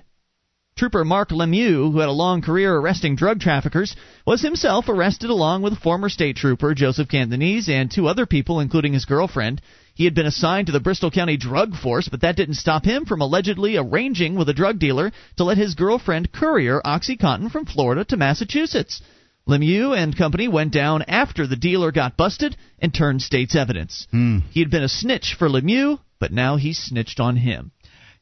Trooper 0.76 1.04
Mark 1.04 1.30
Lemieux, 1.30 1.92
who 1.92 1.98
had 2.00 2.08
a 2.08 2.12
long 2.12 2.42
career 2.42 2.76
arresting 2.76 3.14
drug 3.14 3.38
traffickers, 3.38 3.94
was 4.26 4.42
himself 4.42 4.88
arrested 4.88 5.30
along 5.30 5.62
with 5.62 5.78
former 5.78 6.08
state 6.08 6.36
trooper 6.36 6.74
Joseph 6.74 7.08
Cantonese 7.08 7.68
and 7.68 7.88
two 7.88 8.08
other 8.08 8.26
people, 8.26 8.58
including 8.58 8.94
his 8.94 9.04
girlfriend. 9.04 9.60
He 9.98 10.04
had 10.04 10.14
been 10.14 10.26
assigned 10.26 10.68
to 10.68 10.72
the 10.72 10.78
Bristol 10.78 11.10
County 11.10 11.36
Drug 11.36 11.74
Force, 11.74 12.08
but 12.08 12.20
that 12.20 12.36
didn't 12.36 12.54
stop 12.54 12.84
him 12.84 13.04
from 13.04 13.20
allegedly 13.20 13.76
arranging 13.76 14.36
with 14.36 14.48
a 14.48 14.54
drug 14.54 14.78
dealer 14.78 15.10
to 15.36 15.42
let 15.42 15.58
his 15.58 15.74
girlfriend 15.74 16.30
courier 16.30 16.80
OxyContin 16.84 17.50
from 17.50 17.66
Florida 17.66 18.04
to 18.04 18.16
Massachusetts. 18.16 19.02
Lemieux 19.48 19.98
and 19.98 20.16
company 20.16 20.46
went 20.46 20.72
down 20.72 21.02
after 21.08 21.48
the 21.48 21.56
dealer 21.56 21.90
got 21.90 22.16
busted 22.16 22.56
and 22.78 22.94
turned 22.94 23.22
state's 23.22 23.56
evidence. 23.56 24.06
Hmm. 24.12 24.38
He 24.52 24.60
had 24.60 24.70
been 24.70 24.84
a 24.84 24.88
snitch 24.88 25.34
for 25.36 25.48
Lemieux, 25.48 25.98
but 26.20 26.30
now 26.30 26.54
he 26.58 26.74
snitched 26.74 27.18
on 27.18 27.34
him. 27.34 27.72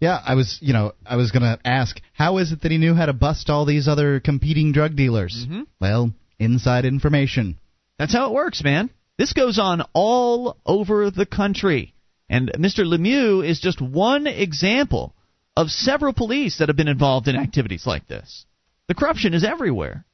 Yeah, 0.01 0.19
I 0.25 0.35
was, 0.35 0.57
you 0.63 0.73
know, 0.73 0.93
I 1.05 1.17
was 1.17 1.31
gonna 1.31 1.59
ask, 1.63 2.01
how 2.15 2.39
is 2.39 2.53
it 2.53 2.63
that 2.63 2.73
he 2.73 2.79
knew 2.79 2.95
how 2.95 3.05
to 3.05 3.13
bust 3.13 3.51
all 3.51 3.67
these 3.67 3.87
other 3.87 4.19
competing 4.21 4.73
drug 4.73 4.97
dealers? 4.97 5.47
Mhm. 5.47 5.67
Well, 5.79 6.15
inside 6.39 6.87
information. 6.87 7.59
That's 7.99 8.15
how 8.15 8.29
it 8.29 8.35
works, 8.35 8.65
man. 8.65 8.89
This 9.19 9.33
goes 9.33 9.59
on 9.59 9.83
all 9.93 10.57
over 10.65 11.11
the 11.11 11.27
country. 11.27 11.95
And 12.29 12.51
Mr. 12.57 12.85
Lemieux 12.85 13.47
is 13.47 13.61
just 13.61 13.81
one 13.81 14.27
example 14.27 15.15
of 15.57 15.71
several 15.71 16.13
police 16.13 16.59
that 16.59 16.69
have 16.69 16.77
been 16.77 16.89
involved 16.89 17.29
in 17.29 17.37
activities 17.37 17.87
like 17.87 18.09
this. 18.09 18.47
The 18.89 18.95
corruption 18.95 19.35
is 19.35 19.45
everywhere. 19.45 20.06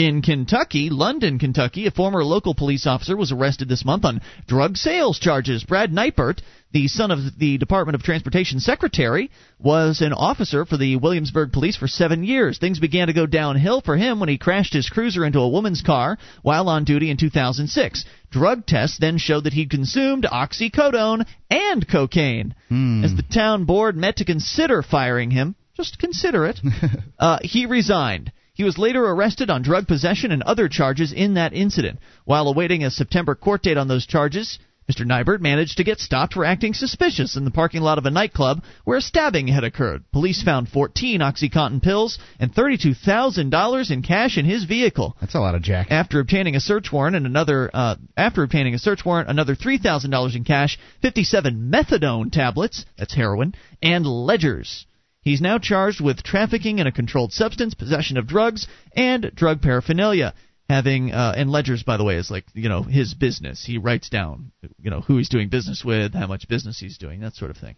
In 0.00 0.22
Kentucky, 0.22 0.88
London, 0.88 1.38
Kentucky, 1.38 1.86
a 1.86 1.90
former 1.90 2.24
local 2.24 2.54
police 2.54 2.86
officer 2.86 3.14
was 3.14 3.32
arrested 3.32 3.68
this 3.68 3.84
month 3.84 4.06
on 4.06 4.22
drug 4.46 4.78
sales 4.78 5.18
charges. 5.18 5.62
Brad 5.62 5.92
Nighbert, 5.92 6.40
the 6.72 6.88
son 6.88 7.10
of 7.10 7.38
the 7.38 7.58
Department 7.58 7.96
of 7.96 8.02
Transportation 8.02 8.60
secretary, 8.60 9.30
was 9.58 10.00
an 10.00 10.14
officer 10.14 10.64
for 10.64 10.78
the 10.78 10.96
Williamsburg 10.96 11.52
police 11.52 11.76
for 11.76 11.86
seven 11.86 12.24
years. 12.24 12.56
Things 12.56 12.78
began 12.78 13.08
to 13.08 13.12
go 13.12 13.26
downhill 13.26 13.82
for 13.82 13.94
him 13.94 14.20
when 14.20 14.30
he 14.30 14.38
crashed 14.38 14.72
his 14.72 14.88
cruiser 14.88 15.22
into 15.22 15.40
a 15.40 15.48
woman's 15.50 15.82
car 15.82 16.16
while 16.40 16.70
on 16.70 16.84
duty 16.84 17.10
in 17.10 17.18
2006. 17.18 18.06
Drug 18.30 18.64
tests 18.64 18.96
then 18.98 19.18
showed 19.18 19.44
that 19.44 19.52
he'd 19.52 19.68
consumed 19.68 20.24
oxycodone 20.24 21.26
and 21.50 21.86
cocaine. 21.86 22.54
Hmm. 22.70 23.04
As 23.04 23.14
the 23.14 23.22
town 23.22 23.66
board 23.66 23.98
met 23.98 24.16
to 24.16 24.24
consider 24.24 24.80
firing 24.80 25.30
him, 25.30 25.56
just 25.76 25.98
consider 25.98 26.46
it, 26.46 26.58
uh, 27.18 27.40
he 27.42 27.66
resigned. 27.66 28.32
He 28.60 28.64
was 28.64 28.76
later 28.76 29.02
arrested 29.06 29.48
on 29.48 29.62
drug 29.62 29.88
possession 29.88 30.32
and 30.32 30.42
other 30.42 30.68
charges 30.68 31.14
in 31.14 31.32
that 31.32 31.54
incident. 31.54 31.98
While 32.26 32.46
awaiting 32.46 32.84
a 32.84 32.90
September 32.90 33.34
court 33.34 33.62
date 33.62 33.78
on 33.78 33.88
those 33.88 34.04
charges, 34.04 34.58
Mr. 34.86 35.06
Nighbert 35.06 35.40
managed 35.40 35.78
to 35.78 35.82
get 35.82 35.98
stopped 35.98 36.34
for 36.34 36.44
acting 36.44 36.74
suspicious 36.74 37.36
in 37.36 37.46
the 37.46 37.50
parking 37.50 37.80
lot 37.80 37.96
of 37.96 38.04
a 38.04 38.10
nightclub 38.10 38.62
where 38.84 38.98
a 38.98 39.00
stabbing 39.00 39.48
had 39.48 39.64
occurred. 39.64 40.04
Police 40.12 40.42
found 40.42 40.68
14 40.68 41.20
OxyContin 41.20 41.80
pills 41.82 42.18
and 42.38 42.54
$32,000 42.54 43.90
in 43.90 44.02
cash 44.02 44.36
in 44.36 44.44
his 44.44 44.64
vehicle. 44.64 45.16
That's 45.22 45.34
a 45.34 45.40
lot 45.40 45.54
of 45.54 45.62
jack. 45.62 45.86
After 45.90 46.20
obtaining 46.20 46.54
a 46.54 46.60
search 46.60 46.92
warrant 46.92 47.16
and 47.16 47.24
another 47.24 47.70
uh, 47.72 47.96
after 48.14 48.42
obtaining 48.42 48.74
a 48.74 48.78
search 48.78 49.06
warrant, 49.06 49.30
another 49.30 49.54
three 49.54 49.78
thousand 49.78 50.10
dollars 50.10 50.36
in 50.36 50.44
cash, 50.44 50.78
fifty-seven 51.00 51.70
methadone 51.72 52.30
tablets, 52.30 52.84
that's 52.98 53.14
heroin, 53.14 53.54
and 53.82 54.04
ledgers. 54.04 54.84
He's 55.22 55.40
now 55.40 55.58
charged 55.58 56.00
with 56.00 56.22
trafficking 56.22 56.78
in 56.78 56.86
a 56.86 56.92
controlled 56.92 57.32
substance, 57.32 57.74
possession 57.74 58.16
of 58.16 58.26
drugs, 58.26 58.66
and 58.94 59.30
drug 59.34 59.62
paraphernalia. 59.62 60.34
Having 60.68 61.12
uh, 61.12 61.34
and 61.36 61.50
ledgers, 61.50 61.82
by 61.82 61.96
the 61.96 62.04
way, 62.04 62.14
is 62.16 62.30
like 62.30 62.44
you 62.54 62.68
know 62.68 62.82
his 62.82 63.12
business. 63.14 63.64
He 63.64 63.76
writes 63.76 64.08
down 64.08 64.52
you 64.80 64.90
know 64.90 65.00
who 65.00 65.16
he's 65.16 65.28
doing 65.28 65.48
business 65.48 65.84
with, 65.84 66.14
how 66.14 66.28
much 66.28 66.48
business 66.48 66.78
he's 66.78 66.96
doing, 66.96 67.20
that 67.20 67.34
sort 67.34 67.50
of 67.50 67.56
thing 67.56 67.76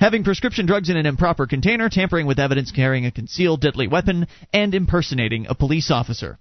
having 0.00 0.24
prescription 0.24 0.66
drugs 0.66 0.90
in 0.90 0.96
an 0.96 1.06
improper 1.06 1.46
container, 1.46 1.88
tampering 1.88 2.26
with 2.26 2.38
evidence, 2.38 2.72
carrying 2.72 3.06
a 3.06 3.10
concealed 3.10 3.60
deadly 3.60 3.86
weapon, 3.86 4.26
and 4.52 4.74
impersonating 4.74 5.46
a 5.48 5.54
police 5.54 5.90
officer. 5.90 6.38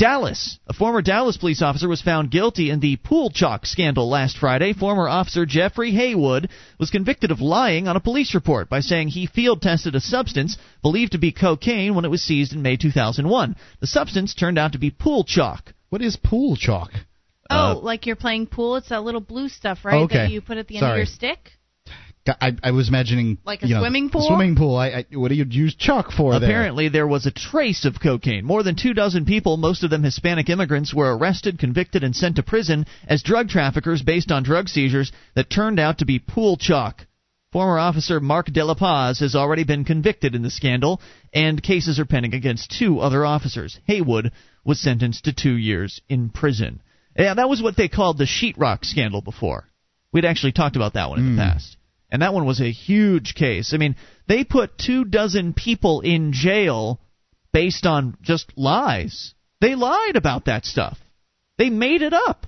Dallas. 0.00 0.58
A 0.66 0.72
former 0.72 1.02
Dallas 1.02 1.36
police 1.36 1.60
officer 1.60 1.86
was 1.86 2.00
found 2.00 2.30
guilty 2.30 2.70
in 2.70 2.80
the 2.80 2.96
pool 2.96 3.28
chalk 3.28 3.66
scandal 3.66 4.08
last 4.08 4.38
Friday. 4.38 4.72
Former 4.72 5.06
officer 5.06 5.44
Jeffrey 5.44 5.90
Haywood 5.92 6.48
was 6.78 6.88
convicted 6.88 7.30
of 7.30 7.42
lying 7.42 7.86
on 7.86 7.96
a 7.96 8.00
police 8.00 8.34
report 8.34 8.70
by 8.70 8.80
saying 8.80 9.08
he 9.08 9.26
field 9.26 9.60
tested 9.60 9.94
a 9.94 10.00
substance 10.00 10.56
believed 10.80 11.12
to 11.12 11.18
be 11.18 11.32
cocaine 11.32 11.94
when 11.94 12.06
it 12.06 12.10
was 12.10 12.22
seized 12.22 12.54
in 12.54 12.62
May 12.62 12.78
2001. 12.78 13.56
The 13.80 13.86
substance 13.86 14.34
turned 14.34 14.58
out 14.58 14.72
to 14.72 14.78
be 14.78 14.90
pool 14.90 15.22
chalk. 15.22 15.74
What 15.90 16.00
is 16.00 16.16
pool 16.16 16.56
chalk? 16.56 16.92
Uh, 17.50 17.74
Oh, 17.76 17.80
like 17.80 18.06
you're 18.06 18.16
playing 18.16 18.46
pool? 18.46 18.76
It's 18.76 18.88
that 18.88 19.02
little 19.04 19.20
blue 19.20 19.50
stuff, 19.50 19.84
right? 19.84 20.00
Okay. 20.04 20.14
That 20.16 20.30
you 20.30 20.40
put 20.40 20.56
at 20.56 20.66
the 20.66 20.76
end 20.76 20.82
Sorry. 20.82 20.92
of 20.92 20.96
your 20.98 21.14
stick? 21.14 21.50
I, 22.26 22.52
I 22.62 22.70
was 22.72 22.88
imagining 22.88 23.38
Like 23.44 23.62
a 23.62 23.66
you 23.66 23.74
know, 23.74 23.80
swimming 23.80 24.10
pool? 24.10 24.26
Swimming 24.26 24.54
pool. 24.54 24.76
I, 24.76 24.88
I, 24.88 25.06
what 25.12 25.28
do 25.28 25.34
you 25.34 25.46
use 25.48 25.74
chalk 25.74 26.12
for? 26.12 26.34
Apparently, 26.34 26.88
there 26.88 27.06
was 27.06 27.26
a 27.26 27.30
trace 27.30 27.84
of 27.84 28.00
cocaine. 28.00 28.44
More 28.44 28.62
than 28.62 28.76
two 28.76 28.92
dozen 28.92 29.24
people, 29.24 29.56
most 29.56 29.82
of 29.84 29.90
them 29.90 30.02
Hispanic 30.02 30.50
immigrants, 30.50 30.92
were 30.92 31.16
arrested, 31.16 31.58
convicted, 31.58 32.04
and 32.04 32.14
sent 32.14 32.36
to 32.36 32.42
prison 32.42 32.86
as 33.06 33.22
drug 33.22 33.48
traffickers 33.48 34.02
based 34.02 34.30
on 34.30 34.42
drug 34.42 34.68
seizures 34.68 35.12
that 35.34 35.48
turned 35.48 35.80
out 35.80 35.98
to 35.98 36.04
be 36.04 36.18
pool 36.18 36.56
chalk. 36.56 37.06
Former 37.52 37.78
officer 37.78 38.20
Mark 38.20 38.46
De 38.46 38.64
La 38.64 38.74
Paz 38.74 39.18
has 39.18 39.34
already 39.34 39.64
been 39.64 39.84
convicted 39.84 40.34
in 40.34 40.42
the 40.42 40.50
scandal, 40.50 41.00
and 41.32 41.62
cases 41.62 41.98
are 41.98 42.04
pending 42.04 42.34
against 42.34 42.70
two 42.78 43.00
other 43.00 43.24
officers. 43.24 43.80
Haywood 43.86 44.30
was 44.64 44.78
sentenced 44.78 45.24
to 45.24 45.32
two 45.32 45.54
years 45.54 46.00
in 46.08 46.28
prison. 46.28 46.80
Yeah, 47.16 47.34
that 47.34 47.48
was 47.48 47.60
what 47.60 47.76
they 47.76 47.88
called 47.88 48.18
the 48.18 48.24
sheetrock 48.24 48.84
scandal 48.84 49.20
before. 49.20 49.66
We'd 50.12 50.24
actually 50.24 50.52
talked 50.52 50.76
about 50.76 50.94
that 50.94 51.10
one 51.10 51.18
in 51.18 51.36
the 51.36 51.42
hmm. 51.42 51.50
past. 51.50 51.76
And 52.10 52.22
that 52.22 52.34
one 52.34 52.44
was 52.44 52.60
a 52.60 52.70
huge 52.70 53.34
case. 53.34 53.72
I 53.72 53.76
mean, 53.76 53.96
they 54.26 54.44
put 54.44 54.76
two 54.76 55.04
dozen 55.04 55.54
people 55.54 56.00
in 56.00 56.32
jail 56.32 57.00
based 57.52 57.86
on 57.86 58.16
just 58.22 58.52
lies. 58.56 59.34
They 59.60 59.74
lied 59.74 60.16
about 60.16 60.46
that 60.46 60.64
stuff. 60.64 60.98
They 61.58 61.70
made 61.70 62.02
it 62.02 62.12
up. 62.12 62.46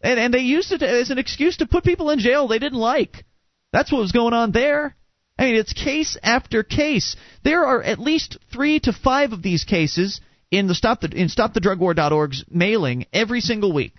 And, 0.00 0.18
and 0.18 0.34
they 0.34 0.40
used 0.40 0.72
it 0.72 0.82
as 0.82 1.10
an 1.10 1.18
excuse 1.18 1.58
to 1.58 1.66
put 1.66 1.84
people 1.84 2.10
in 2.10 2.18
jail 2.18 2.48
they 2.48 2.58
didn't 2.58 2.78
like. 2.78 3.24
That's 3.72 3.92
what 3.92 4.00
was 4.00 4.12
going 4.12 4.34
on 4.34 4.52
there. 4.52 4.96
I 5.38 5.44
mean, 5.44 5.54
it's 5.56 5.72
case 5.72 6.16
after 6.22 6.62
case. 6.62 7.16
There 7.42 7.64
are 7.64 7.82
at 7.82 7.98
least 7.98 8.38
three 8.52 8.80
to 8.80 8.92
five 8.92 9.32
of 9.32 9.42
these 9.42 9.64
cases 9.64 10.20
in 10.50 10.66
the 10.66 10.74
stop 10.74 11.00
the 11.00 11.08
in 11.08 11.28
stopthedrugwar.org's 11.28 12.44
mailing 12.48 13.06
every 13.12 13.40
single 13.40 13.72
week. 13.72 13.94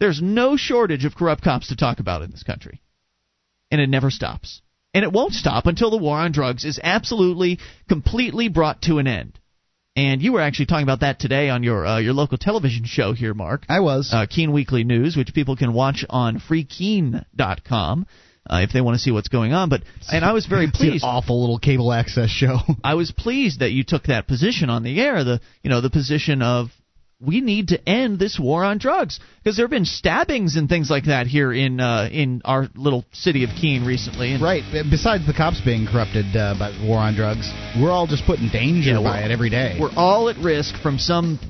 There's 0.00 0.22
no 0.22 0.56
shortage 0.56 1.04
of 1.04 1.14
corrupt 1.14 1.42
cops 1.42 1.68
to 1.68 1.76
talk 1.76 2.00
about 2.00 2.22
in 2.22 2.30
this 2.30 2.42
country 2.42 2.80
and 3.70 3.80
it 3.80 3.88
never 3.88 4.10
stops. 4.10 4.60
And 4.94 5.04
it 5.04 5.12
won't 5.12 5.34
stop 5.34 5.66
until 5.66 5.90
the 5.90 5.96
war 5.98 6.16
on 6.18 6.32
drugs 6.32 6.64
is 6.64 6.80
absolutely, 6.82 7.58
completely 7.88 8.48
brought 8.48 8.82
to 8.82 8.98
an 8.98 9.06
end. 9.06 9.38
And 9.94 10.22
you 10.22 10.32
were 10.32 10.40
actually 10.40 10.66
talking 10.66 10.84
about 10.84 11.00
that 11.00 11.18
today 11.18 11.50
on 11.50 11.62
your 11.64 11.84
uh, 11.84 11.98
your 11.98 12.12
local 12.12 12.38
television 12.38 12.84
show 12.84 13.12
here, 13.12 13.34
Mark. 13.34 13.64
I 13.68 13.80
was. 13.80 14.10
Uh, 14.12 14.26
Keene 14.30 14.52
Weekly 14.52 14.84
News, 14.84 15.16
which 15.16 15.34
people 15.34 15.56
can 15.56 15.72
watch 15.72 16.04
on 16.08 16.38
freekeene.com 16.40 18.06
uh, 18.48 18.60
if 18.62 18.72
they 18.72 18.80
want 18.80 18.94
to 18.94 18.98
see 19.02 19.10
what's 19.10 19.28
going 19.28 19.52
on. 19.52 19.68
But 19.68 19.82
and 20.10 20.24
I 20.24 20.32
was 20.32 20.46
very 20.46 20.64
It's 20.68 20.80
an 20.80 20.90
pleased. 20.90 21.04
awful 21.04 21.40
little 21.40 21.58
cable 21.58 21.92
access 21.92 22.30
show. 22.30 22.58
I 22.84 22.94
was 22.94 23.10
pleased 23.10 23.60
that 23.60 23.72
you 23.72 23.84
took 23.84 24.04
that 24.04 24.26
position 24.28 24.70
on 24.70 24.82
the 24.84 25.00
air. 25.00 25.24
The 25.24 25.40
you 25.62 25.70
know 25.70 25.80
the 25.80 25.90
position 25.90 26.42
of 26.42 26.68
we 27.20 27.40
need 27.40 27.68
to 27.68 27.88
end 27.88 28.20
this 28.20 28.38
war 28.38 28.62
on 28.62 28.78
drugs 28.78 29.18
because 29.42 29.56
there 29.56 29.64
have 29.64 29.70
been 29.70 29.84
stabbings 29.84 30.54
and 30.54 30.68
things 30.68 30.88
like 30.88 31.06
that 31.06 31.26
here 31.26 31.52
in 31.52 31.80
uh, 31.80 32.08
in 32.12 32.42
our 32.44 32.68
little 32.76 33.04
city 33.12 33.42
of 33.42 33.50
Keene 33.60 33.84
recently. 33.84 34.34
And 34.34 34.42
right. 34.42 34.62
Besides 34.88 35.26
the 35.26 35.32
cops 35.32 35.60
being 35.60 35.86
corrupted 35.86 36.26
uh, 36.36 36.54
by 36.56 36.70
the 36.70 36.86
war 36.86 36.98
on 36.98 37.16
drugs, 37.16 37.50
we're 37.80 37.90
all 37.90 38.06
just 38.06 38.24
put 38.24 38.38
in 38.38 38.50
danger 38.50 38.92
Yeah, 38.92 39.02
by 39.02 39.22
it 39.22 39.32
every 39.32 39.50
day. 39.50 39.78
We're 39.80 39.94
all 39.96 40.28
at 40.28 40.36
risk 40.36 40.76
from 40.80 40.98
some 40.98 41.40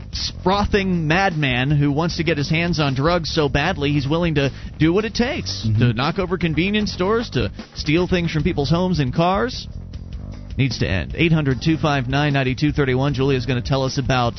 frothing 0.43 1.07
madman 1.07 1.71
who 1.71 1.93
wants 1.93 2.17
to 2.17 2.25
get 2.25 2.39
his 2.39 2.49
hands 2.49 2.81
on 2.81 2.95
drugs 2.95 3.29
so 3.31 3.51
badly 3.51 3.93
he's 3.93 4.09
willing 4.09 4.37
to 4.37 4.51
do 4.79 4.93
what 4.95 5.05
it 5.05 5.15
takes 5.15 5.69
to 5.79 5.93
knock 5.93 6.19
over 6.19 6.39
convenience 6.39 6.93
stores, 6.93 7.29
to 7.31 7.53
steal 7.75 8.09
things 8.09 8.33
from 8.33 8.43
people's 8.43 8.71
homes 8.71 9.01
and 9.01 9.15
cars. 9.15 9.69
Needs 10.57 10.79
to 10.79 10.89
end. 10.89 11.15
800 11.15 11.61
259 11.63 12.11
9231. 12.11 13.15
Julia's 13.15 13.47
going 13.47 13.63
to 13.63 13.69
tell 13.69 13.83
us 13.83 13.99
about. 13.99 14.33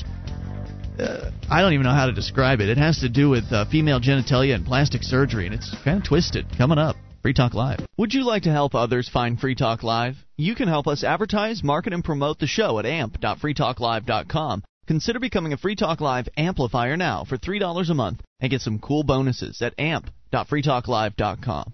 Uh, 0.99 1.31
I 1.49 1.61
don't 1.61 1.73
even 1.73 1.85
know 1.85 1.93
how 1.93 2.05
to 2.07 2.11
describe 2.11 2.61
it. 2.61 2.69
It 2.69 2.77
has 2.77 2.99
to 2.99 3.09
do 3.09 3.29
with 3.29 3.51
uh, 3.51 3.65
female 3.65 3.99
genitalia 3.99 4.55
and 4.55 4.65
plastic 4.65 5.03
surgery, 5.03 5.45
and 5.45 5.55
it's 5.55 5.75
kind 5.83 5.97
of 5.97 6.03
twisted. 6.03 6.45
Coming 6.57 6.77
up. 6.77 6.95
Free 7.21 7.33
Talk 7.33 7.53
Live. 7.53 7.79
Would 7.97 8.13
you 8.13 8.23
like 8.25 8.43
to 8.43 8.51
help 8.51 8.73
others 8.75 9.09
find 9.09 9.37
Free 9.39 9.55
Talk 9.55 9.83
Live? 9.83 10.15
You 10.37 10.55
can 10.55 10.69
help 10.69 10.87
us 10.87 11.03
advertise, 11.03 11.63
market, 11.63 11.91
and 11.93 12.03
promote 12.03 12.39
the 12.39 12.47
show 12.47 12.79
at 12.79 12.85
amp.freetalklive.com. 12.85 14.63
Consider 14.87 15.19
becoming 15.19 15.53
a 15.53 15.57
Free 15.57 15.75
Talk 15.75 15.99
Live 16.01 16.29
amplifier 16.37 16.95
now 16.95 17.25
for 17.25 17.37
$3 17.37 17.89
a 17.89 17.93
month 17.93 18.21
and 18.39 18.49
get 18.49 18.61
some 18.61 18.79
cool 18.79 19.03
bonuses 19.03 19.61
at 19.61 19.73
amp.freetalklive.com. 19.77 21.73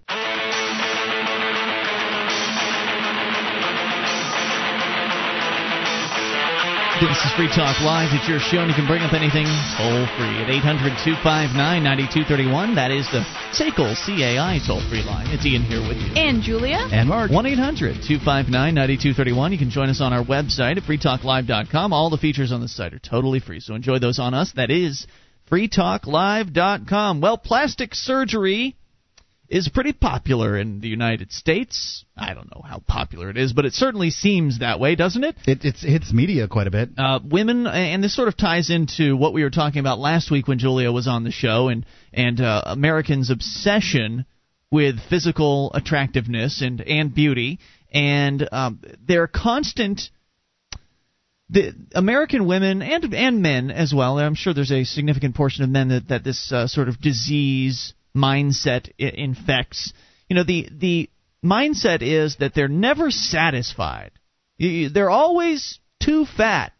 This 6.96 7.10
is 7.10 7.32
Free 7.36 7.48
Talk 7.48 7.76
Live. 7.82 8.08
It's 8.16 8.26
your 8.26 8.40
show, 8.40 8.64
and 8.64 8.70
you 8.70 8.74
can 8.74 8.86
bring 8.86 9.02
up 9.02 9.12
anything 9.12 9.44
toll 9.76 10.08
free 10.16 10.40
at 10.40 10.48
800 10.48 10.96
259 11.04 11.52
9231. 11.84 12.74
That 12.74 12.90
is 12.90 13.04
the 13.12 13.20
SACL 13.52 13.92
CAI 13.92 14.64
toll 14.64 14.80
free 14.88 15.04
line. 15.04 15.28
It's 15.28 15.44
Ian 15.44 15.60
here 15.60 15.84
with 15.84 16.00
you. 16.00 16.16
And 16.16 16.40
Julia. 16.40 16.88
And 16.88 17.10
Mark. 17.10 17.30
1 17.30 17.44
800 17.44 18.00
259 18.00 18.48
9231. 18.48 19.52
You 19.52 19.58
can 19.58 19.68
join 19.68 19.90
us 19.90 20.00
on 20.00 20.14
our 20.14 20.24
website 20.24 20.80
at 20.80 20.84
freetalklive.com. 20.84 21.92
All 21.92 22.08
the 22.08 22.16
features 22.16 22.50
on 22.50 22.62
the 22.62 22.68
site 22.68 22.94
are 22.94 22.98
totally 22.98 23.40
free, 23.40 23.60
so 23.60 23.74
enjoy 23.74 23.98
those 23.98 24.18
on 24.18 24.32
us. 24.32 24.52
That 24.56 24.70
is 24.70 25.06
freetalklive.com. 25.52 27.20
Well, 27.20 27.36
plastic 27.36 27.94
surgery 27.94 28.74
is 29.48 29.68
pretty 29.68 29.92
popular 29.92 30.58
in 30.58 30.80
the 30.80 30.88
United 30.88 31.32
States. 31.32 32.04
I 32.16 32.34
don't 32.34 32.50
know 32.54 32.62
how 32.62 32.80
popular 32.86 33.30
it 33.30 33.36
is, 33.36 33.52
but 33.52 33.64
it 33.64 33.74
certainly 33.74 34.10
seems 34.10 34.58
that 34.58 34.80
way, 34.80 34.96
doesn't 34.96 35.22
it? 35.22 35.36
It 35.46 35.64
it's, 35.64 35.84
it 35.84 35.90
hits 35.90 36.12
media 36.12 36.48
quite 36.48 36.66
a 36.66 36.70
bit. 36.70 36.90
Uh, 36.96 37.20
women, 37.24 37.66
and 37.66 38.02
this 38.02 38.14
sort 38.14 38.28
of 38.28 38.36
ties 38.36 38.70
into 38.70 39.16
what 39.16 39.32
we 39.32 39.42
were 39.42 39.50
talking 39.50 39.78
about 39.78 39.98
last 39.98 40.30
week 40.30 40.48
when 40.48 40.58
Julia 40.58 40.90
was 40.90 41.06
on 41.06 41.24
the 41.24 41.30
show, 41.30 41.68
and 41.68 41.86
and 42.12 42.40
uh, 42.40 42.62
Americans' 42.66 43.30
obsession 43.30 44.26
with 44.70 44.98
physical 45.08 45.70
attractiveness 45.74 46.62
and 46.62 46.80
and 46.80 47.14
beauty, 47.14 47.58
and 47.92 48.48
um, 48.52 48.80
their 49.06 49.26
constant. 49.26 50.10
The 51.48 51.74
American 51.94 52.48
women 52.48 52.82
and 52.82 53.14
and 53.14 53.40
men 53.40 53.70
as 53.70 53.94
well. 53.94 54.18
I'm 54.18 54.34
sure 54.34 54.52
there's 54.52 54.72
a 54.72 54.82
significant 54.82 55.36
portion 55.36 55.62
of 55.62 55.70
men 55.70 55.88
that 55.90 56.08
that 56.08 56.24
this 56.24 56.50
uh, 56.50 56.66
sort 56.66 56.88
of 56.88 57.00
disease 57.00 57.94
mindset 58.16 58.90
infects. 58.98 59.92
You 60.28 60.36
know, 60.36 60.44
the 60.44 60.68
the 60.72 61.10
mindset 61.44 62.02
is 62.02 62.36
that 62.36 62.54
they're 62.54 62.68
never 62.68 63.10
satisfied. 63.10 64.12
They're 64.58 65.10
always 65.10 65.78
too 66.00 66.24
fat, 66.24 66.72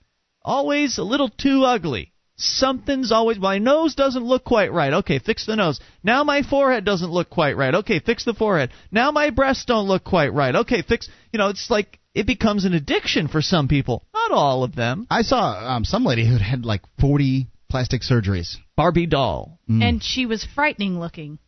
always 0.43 0.99
a 0.99 1.05
little 1.05 1.29
too 1.29 1.65
ugly. 1.65 2.13
Something's 2.39 3.13
always 3.13 3.39
my 3.39 3.59
nose 3.59 3.95
doesn't 3.95 4.25
look 4.25 4.45
quite 4.45 4.73
right. 4.73 4.93
Okay, 4.93 5.19
fix 5.19 5.47
the 5.47 5.57
nose. 5.57 5.81
Now 6.03 6.23
my 6.23 6.43
forehead 6.43 6.85
doesn't 6.85 7.11
look 7.11 7.31
quite 7.31 7.57
right. 7.57 7.75
Okay, 7.77 7.99
fix 7.99 8.25
the 8.25 8.35
forehead. 8.35 8.71
Now 8.91 9.11
my 9.11 9.31
breasts 9.31 9.65
don't 9.65 9.89
look 9.89 10.05
quite 10.05 10.35
right. 10.35 10.55
Okay, 10.55 10.83
fix. 10.83 11.09
You 11.33 11.39
know, 11.39 11.49
it's 11.49 11.71
like 11.71 11.99
it 12.15 12.27
becomes 12.27 12.65
an 12.65 12.75
addiction 12.75 13.29
for 13.29 13.41
some 13.41 13.69
people. 13.69 14.05
Not 14.13 14.33
all 14.33 14.65
of 14.65 14.75
them. 14.75 15.07
I 15.11 15.23
saw 15.23 15.77
um, 15.77 15.85
some 15.85 16.05
lady 16.05 16.27
who 16.27 16.37
had 16.37 16.65
like 16.65 16.83
40 17.01 17.47
plastic 17.77 18.01
surgeries. 18.01 18.57
Barbie 18.75 19.05
doll. 19.05 19.59
Mm. 19.69 19.83
And 19.83 20.03
she 20.03 20.25
was 20.25 20.47
frightening 20.55 20.99
looking. 20.99 21.39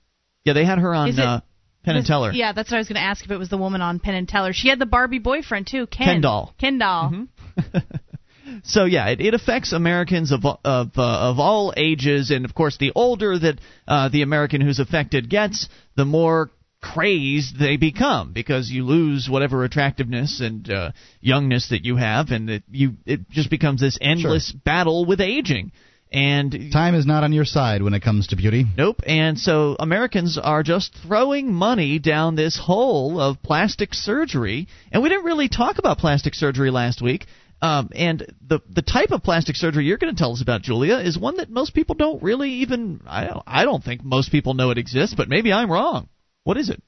Yeah, 0.45 0.53
they 0.53 0.67
had 0.67 0.79
her 0.79 0.95
on 0.95 1.09
it, 1.09 1.19
uh, 1.19 1.41
Penn 1.85 1.97
and 1.97 2.05
Teller. 2.05 2.33
Yeah, 2.33 2.53
that's 2.53 2.71
what 2.71 2.77
I 2.77 2.81
was 2.81 2.89
going 2.89 2.97
to 2.97 3.03
ask 3.03 3.25
if 3.25 3.31
it 3.31 3.39
was 3.39 3.49
the 3.49 3.57
woman 3.57 3.81
on 3.81 3.99
Penn 3.99 4.15
and 4.15 4.29
Teller. 4.29 4.53
She 4.53 4.69
had 4.69 4.79
the 4.79 4.85
Barbie 4.85 5.21
boyfriend 5.21 5.69
too, 5.69 5.87
Ken. 5.87 6.07
Ken 6.07 6.21
doll. 6.21 6.55
Ken 6.59 6.79
doll. 6.79 7.11
Mm-hmm. 7.11 7.79
so 8.65 8.85
yeah, 8.85 9.09
it, 9.09 9.23
it 9.23 9.33
affects 9.33 9.73
Americans 9.73 10.31
of 10.31 10.45
of 10.45 10.91
uh, 10.99 11.31
of 11.31 11.39
all 11.39 11.73
ages, 11.79 12.31
and 12.31 12.45
of 12.45 12.55
course, 12.55 12.77
the 12.77 12.93
older 12.95 13.39
that 13.39 13.59
uh, 13.87 14.11
the 14.11 14.21
American 14.21 14.61
who's 14.61 14.81
affected 14.81 15.31
gets, 15.31 15.67
the 15.97 16.05
more 16.05 16.51
crazed 16.83 17.59
they 17.59 17.79
become 17.79 18.33
because 18.33 18.71
you 18.71 18.85
lose 18.85 19.29
whatever 19.31 19.65
attractiveness 19.65 20.41
and 20.41 20.71
uh, 20.71 20.93
youngness 21.23 21.71
that 21.71 21.87
you 21.87 21.97
have, 21.97 22.29
and 22.33 22.51
it 22.51 22.65
you 22.71 22.99
it 23.07 23.31
just 23.31 23.49
becomes 23.49 23.81
this 23.81 23.97
endless 24.01 24.51
sure. 24.51 24.61
battle 24.63 25.07
with 25.07 25.23
aging. 25.23 25.73
And 26.11 26.73
time 26.73 26.95
is 26.95 27.05
not 27.05 27.23
on 27.23 27.33
your 27.33 27.45
side 27.45 27.83
when 27.83 27.93
it 27.95 28.01
comes 28.01 28.29
to 28.29 28.37
beauty. 28.37 28.65
Nope. 28.77 29.03
And 29.07 29.39
so 29.39 29.77
Americans 29.79 30.39
are 30.43 30.63
just 30.63 30.95
throwing 31.07 31.53
money 31.53 31.99
down 31.99 32.35
this 32.35 32.59
hole 32.59 33.21
of 33.21 33.43
plastic 33.43 33.93
surgery. 33.93 34.69
And 34.91 35.03
we 35.03 35.11
didn't 35.11 35.25
really 35.25 35.49
talk 35.49 35.79
about 35.79 35.99
plastic 35.99 36.35
surgery 36.35 36.71
last 36.71 37.03
week. 37.03 37.27
Um, 37.61 37.91
and 37.95 38.25
the 38.47 38.61
the 38.71 38.83
type 38.83 39.11
of 39.11 39.25
plastic 39.25 39.57
surgery 39.57 39.85
you're 39.85 39.99
going 39.99 40.15
to 40.15 40.19
tell 40.19 40.33
us 40.33 40.43
about, 40.43 40.63
Julia, 40.63 40.97
is 40.99 41.19
one 41.19 41.39
that 41.39 41.51
most 41.51 41.75
people 41.75 41.97
don't 41.97 42.23
really 42.23 42.51
even. 42.63 43.01
I 43.07 43.27
don't, 43.27 43.43
I 43.47 43.65
don't 43.65 43.83
think 43.83 44.05
most 44.05 44.31
people 44.31 44.55
know 44.55 44.71
it 44.71 44.79
exists, 44.79 45.17
but 45.17 45.29
maybe 45.29 45.53
I'm 45.53 45.71
wrong. 45.71 46.09
What 46.45 46.57
is 46.57 46.71
it? 46.71 46.81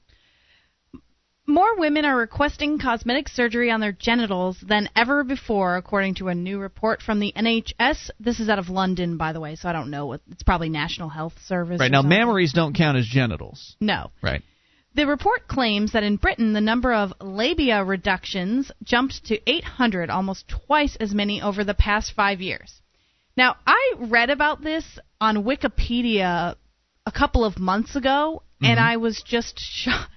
More 1.47 1.75
women 1.77 2.05
are 2.05 2.15
requesting 2.15 2.77
cosmetic 2.77 3.27
surgery 3.27 3.71
on 3.71 3.79
their 3.79 3.91
genitals 3.91 4.57
than 4.61 4.89
ever 4.95 5.23
before, 5.23 5.75
according 5.75 6.15
to 6.15 6.27
a 6.27 6.35
new 6.35 6.59
report 6.59 7.01
from 7.01 7.19
the 7.19 7.33
NHS. 7.35 8.11
This 8.19 8.39
is 8.39 8.47
out 8.47 8.59
of 8.59 8.69
London, 8.69 9.17
by 9.17 9.33
the 9.33 9.39
way, 9.39 9.55
so 9.55 9.67
I 9.67 9.73
don't 9.73 9.89
know 9.89 10.05
what. 10.05 10.21
It's 10.29 10.43
probably 10.43 10.69
National 10.69 11.09
Health 11.09 11.33
Service. 11.45 11.79
Right 11.79 11.91
now, 11.91 12.01
something. 12.01 12.19
mammaries 12.19 12.53
don't 12.53 12.75
count 12.75 12.97
as 12.97 13.07
genitals. 13.07 13.75
No. 13.79 14.11
Right. 14.21 14.43
The 14.93 15.07
report 15.07 15.47
claims 15.47 15.93
that 15.93 16.03
in 16.03 16.17
Britain, 16.17 16.53
the 16.53 16.61
number 16.61 16.93
of 16.93 17.13
labia 17.21 17.83
reductions 17.83 18.71
jumped 18.83 19.25
to 19.25 19.49
800, 19.49 20.09
almost 20.09 20.47
twice 20.47 20.95
as 20.97 21.13
many 21.13 21.41
over 21.41 21.63
the 21.63 21.73
past 21.73 22.13
five 22.13 22.41
years. 22.41 22.81
Now, 23.35 23.55
I 23.65 23.93
read 23.97 24.29
about 24.29 24.61
this 24.61 24.85
on 25.19 25.43
Wikipedia 25.43 26.55
a 27.05 27.11
couple 27.11 27.45
of 27.45 27.57
months 27.57 27.95
ago, 27.95 28.43
mm-hmm. 28.55 28.65
and 28.65 28.79
I 28.79 28.97
was 28.97 29.23
just 29.25 29.57
shocked. 29.59 30.11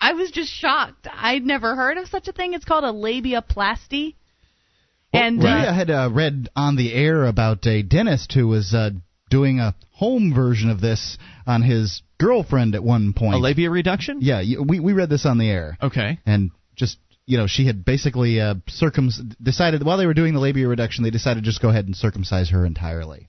I 0.00 0.12
was 0.12 0.30
just 0.30 0.50
shocked. 0.50 1.08
I'd 1.12 1.44
never 1.44 1.74
heard 1.74 1.98
of 1.98 2.08
such 2.08 2.28
a 2.28 2.32
thing. 2.32 2.54
It's 2.54 2.64
called 2.64 2.84
a 2.84 2.92
labiaplasty. 2.92 4.14
Well, 5.12 5.22
and 5.22 5.38
Maria 5.38 5.70
uh, 5.70 5.74
had 5.74 5.90
uh, 5.90 6.10
read 6.12 6.48
on 6.56 6.76
the 6.76 6.92
air 6.92 7.26
about 7.26 7.66
a 7.66 7.82
dentist 7.82 8.32
who 8.32 8.48
was 8.48 8.72
uh, 8.74 8.90
doing 9.28 9.60
a 9.60 9.74
home 9.92 10.32
version 10.34 10.70
of 10.70 10.80
this 10.80 11.18
on 11.46 11.62
his 11.62 12.02
girlfriend 12.18 12.74
at 12.74 12.82
one 12.82 13.12
point. 13.12 13.34
A 13.34 13.38
labia 13.38 13.70
reduction? 13.70 14.18
Yeah, 14.20 14.42
we 14.64 14.80
we 14.80 14.92
read 14.92 15.10
this 15.10 15.26
on 15.26 15.38
the 15.38 15.48
air. 15.48 15.76
Okay. 15.82 16.18
And 16.24 16.50
just 16.76 16.98
you 17.26 17.38
know, 17.38 17.46
she 17.46 17.66
had 17.66 17.84
basically 17.84 18.40
uh, 18.40 18.54
circum 18.68 19.10
decided 19.40 19.84
while 19.84 19.98
they 19.98 20.06
were 20.06 20.14
doing 20.14 20.34
the 20.34 20.40
labia 20.40 20.66
reduction, 20.68 21.04
they 21.04 21.10
decided 21.10 21.44
to 21.44 21.50
just 21.50 21.62
go 21.62 21.68
ahead 21.68 21.86
and 21.86 21.96
circumcise 21.96 22.50
her 22.50 22.66
entirely. 22.66 23.28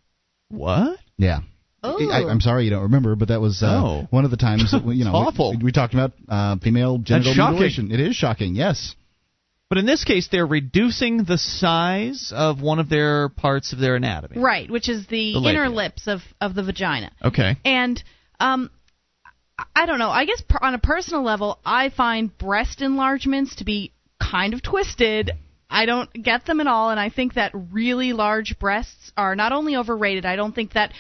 What? 0.50 1.00
Yeah. 1.18 1.40
Oh. 1.84 2.10
I, 2.10 2.32
am 2.32 2.40
sorry 2.40 2.64
you 2.64 2.70
don't 2.70 2.84
remember, 2.84 3.16
but 3.16 3.28
that 3.28 3.42
was 3.42 3.62
uh, 3.62 3.68
oh. 3.68 4.08
one 4.10 4.24
of 4.24 4.32
the 4.32 4.38
times 4.38 4.72
that 4.72 4.86
we, 4.86 4.96
you 4.96 5.06
know 5.06 5.12
awful. 5.12 5.52
We, 5.58 5.66
we, 5.66 5.72
talked 5.72 5.94
about 5.94 6.14
uh, 6.30 6.58
female 6.58 6.98
genital 6.98 7.36
That's 7.36 7.52
mutilation. 7.52 7.92
It 7.92 8.00
is 8.00 8.16
shocking, 8.16 8.56
yes. 8.56 8.96
But 9.70 9.80
in 9.80 9.86
this 9.86 10.04
case, 10.04 10.30
they're 10.32 10.46
reducing 10.46 11.24
the 11.24 11.38
size 11.38 12.32
of 12.34 12.62
one 12.62 12.80
of 12.80 12.90
their 12.90 13.30
parts 13.30 13.74
of 13.74 13.80
their 13.80 13.96
anatomy. 13.96 14.40
Right, 14.40 14.70
which 14.70 14.88
is 14.88 15.08
the, 15.08 15.34
the 15.34 15.50
inner 15.50 15.68
lips 15.68 16.08
of 16.08 16.22
of 16.40 16.54
the 16.54 16.64
vagina. 16.64 17.12
Okay. 17.24 17.58
And 17.66 18.02
um, 18.40 18.70
I 19.76 19.86
don't 19.86 20.00
know. 20.00 20.10
I 20.10 20.26
guess 20.26 20.44
on 20.62 20.74
a 20.74 20.80
personal 20.80 21.24
level, 21.24 21.60
I 21.66 21.90
find 21.90 22.36
breast 22.38 22.82
enlargements 22.82 23.56
to 23.58 23.66
be 23.66 23.92
kind 24.22 24.54
of 24.54 24.62
twisted. 24.62 25.32
I 25.70 25.86
don't 25.86 26.12
get 26.14 26.46
them 26.46 26.60
at 26.60 26.68
all, 26.68 26.92
and 26.92 27.00
I 27.00 27.10
think 27.10 27.34
that 27.34 27.52
really 27.54 28.14
large 28.14 28.60
breasts 28.60 29.12
are 29.18 29.36
not 29.36 29.52
only 29.52 29.76
overrated. 29.76 30.26
I 30.26 30.36
don't 30.36 30.54
think 30.54 30.74
that 30.74 30.94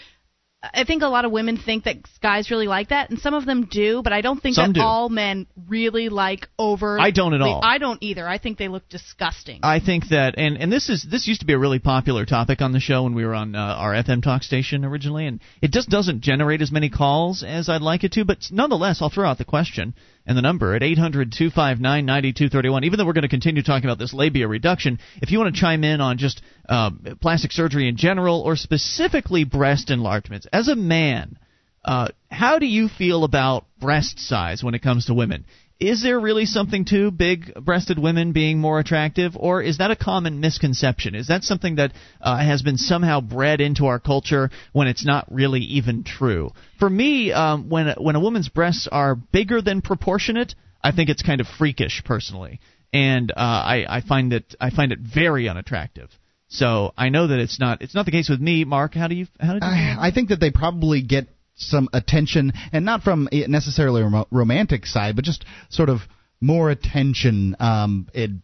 I 0.64 0.86
think 0.86 1.03
a 1.03 1.07
lot 1.07 1.26
of 1.26 1.32
women 1.32 1.57
think 1.57 1.84
that 1.84 1.97
guys 2.22 2.49
really 2.49 2.68
like 2.68 2.89
that, 2.89 3.09
and 3.09 3.20
some 3.20 3.34
of 3.34 3.45
them 3.45 3.66
do, 3.66 4.01
but 4.01 4.14
I 4.14 4.22
don't 4.22 4.41
think 4.41 4.55
some 4.55 4.72
that 4.72 4.80
do. 4.80 4.82
all 4.82 5.09
men 5.09 5.45
really 5.68 6.07
like 6.07 6.47
over. 6.57 6.97
I 6.97 7.11
don't 7.11 7.34
at 7.34 7.41
all. 7.41 7.59
I 7.61 7.80
don't 7.80 8.01
either. 8.01 8.26
I 8.26 8.38
think 8.38 8.57
they 8.57 8.70
look 8.70 8.88
disgusting. 8.88 9.59
I 9.61 9.82
think 9.82 10.07
that, 10.09 10.36
and 10.38 10.57
and 10.57 10.72
this 10.72 10.88
is 10.88 11.05
this 11.09 11.28
used 11.28 11.41
to 11.41 11.45
be 11.45 11.51
a 11.51 11.59
really 11.59 11.80
popular 11.80 12.26
topic 12.26 12.61
on 12.61 12.72
the 12.72 12.80
show 12.80 13.03
when 13.03 13.14
we 13.14 13.26
were 13.26 13.36
on 13.36 13.55
uh, 13.55 13.59
our 13.59 13.91
FM 13.91 14.24
talk 14.24 14.43
station 14.43 14.86
originally, 14.86 15.28
and 15.28 15.41
it 15.61 15.72
just 15.72 15.89
doesn't 15.89 16.22
generate 16.22 16.61
as 16.61 16.72
many 16.72 16.89
calls 16.89 17.43
as 17.43 17.68
I'd 17.68 17.82
like 17.82 18.05
it 18.05 18.14
to. 18.14 18.24
But 18.24 18.38
nonetheless, 18.49 19.01
I'll 19.01 19.09
throw 19.09 19.28
out 19.28 19.39
the 19.39 19.45
question 19.45 19.93
and 20.26 20.38
the 20.38 20.42
number 20.42 20.76
at 20.76 20.82
800-259-9231. 20.82 22.86
Even 22.86 22.98
though 22.98 23.06
we're 23.06 23.14
going 23.14 23.24
to 23.24 23.30
continue 23.30 23.64
talking 23.64 23.86
about 23.86 24.00
this 24.00 24.14
labia 24.14 24.48
reduction, 24.48 25.00
if 25.22 25.32
you 25.32 25.40
want 25.40 25.54
to 25.54 25.62
chime 25.62 25.84
in 25.84 26.02
on 26.02 26.18
just 26.18 26.42
uh, 26.70 26.92
plastic 27.22 27.52
surgery 27.52 27.88
in 27.88 27.98
general 27.98 28.42
or 28.42 28.56
specifically 28.56 29.44
breast 29.44 29.90
enlargements, 29.90 30.48
as 30.54 30.68
a 30.68 30.76
man, 30.76 31.38
uh, 31.86 32.08
how 32.32 32.60
do 32.60 32.66
you 32.66 32.88
feel 32.88 33.26
about 33.26 33.66
breast 33.80 34.20
size 34.20 34.64
when 34.64 34.74
it 34.74 34.82
comes 34.82 35.08
to 35.08 35.14
women? 35.14 35.46
Is 35.80 36.02
there 36.02 36.20
really 36.20 36.46
something 36.46 36.86
to 36.86 37.12
big 37.12 37.54
breasted 37.56 38.00
women 38.00 38.32
being 38.32 38.60
more 38.60 38.80
attractive, 38.80 39.34
or 39.36 39.62
is 39.62 39.80
that 39.80 39.92
a 39.92 39.96
common 39.96 40.40
misconception? 40.40 41.16
Is 41.16 41.28
that 41.28 41.44
something 41.44 41.76
that 41.76 41.92
uh, 42.22 42.38
has 42.38 42.62
been 42.62 42.78
somehow 42.78 43.20
bred 43.22 43.60
into 43.60 43.88
our 43.88 44.00
culture 44.00 44.50
when 44.72 44.88
it's 44.88 45.06
not 45.06 45.28
really 45.30 45.60
even 45.60 46.04
true? 46.04 46.52
For 46.80 46.90
me, 46.90 47.32
um, 47.34 47.70
when, 47.70 47.94
when 47.98 48.16
a 48.16 48.20
woman's 48.20 48.50
breasts 48.50 48.88
are 48.92 49.16
bigger 49.16 49.62
than 49.62 49.82
proportionate, 49.82 50.56
I 50.84 50.92
think 50.92 51.10
it's 51.10 51.22
kind 51.22 51.42
of 51.42 51.48
freakish 51.48 52.04
personally. 52.06 52.60
And 52.94 53.32
uh, 53.32 53.36
I, 53.36 53.86
I 53.90 54.02
find 54.02 54.32
it 54.34 54.56
I 54.62 54.70
find 54.70 54.92
it 54.92 55.00
very 55.00 55.50
unattractive. 55.50 56.10
So 56.50 56.94
I 56.96 57.10
know 57.10 57.28
that 57.28 57.40
it's 57.40 57.60
not 57.60 57.82
it's 57.82 57.96
not 57.96 58.06
the 58.06 58.12
case 58.12 58.30
with 58.30 58.40
me. 58.40 58.64
Mark, 58.64 58.94
how 58.94 59.08
do 59.08 59.16
you 59.16 59.26
how 59.40 59.54
did 59.54 59.64
you 59.64 59.68
I, 59.70 59.98
I 60.00 60.12
think 60.12 60.30
that 60.30 60.40
they 60.40 60.52
probably 60.52 61.02
get 61.02 61.28
some 61.56 61.89
attention, 61.93 62.54
and 62.72 62.86
not 62.86 63.04
from 63.04 63.30
necessarily 63.32 64.01
a 64.01 64.26
romantic 64.32 64.86
side, 64.86 65.16
but 65.16 65.26
just 65.26 65.45
sort 65.70 65.89
of 65.89 65.99
more 66.41 66.70
attention 66.70 67.56
um, 67.60 68.08
in 68.14 68.43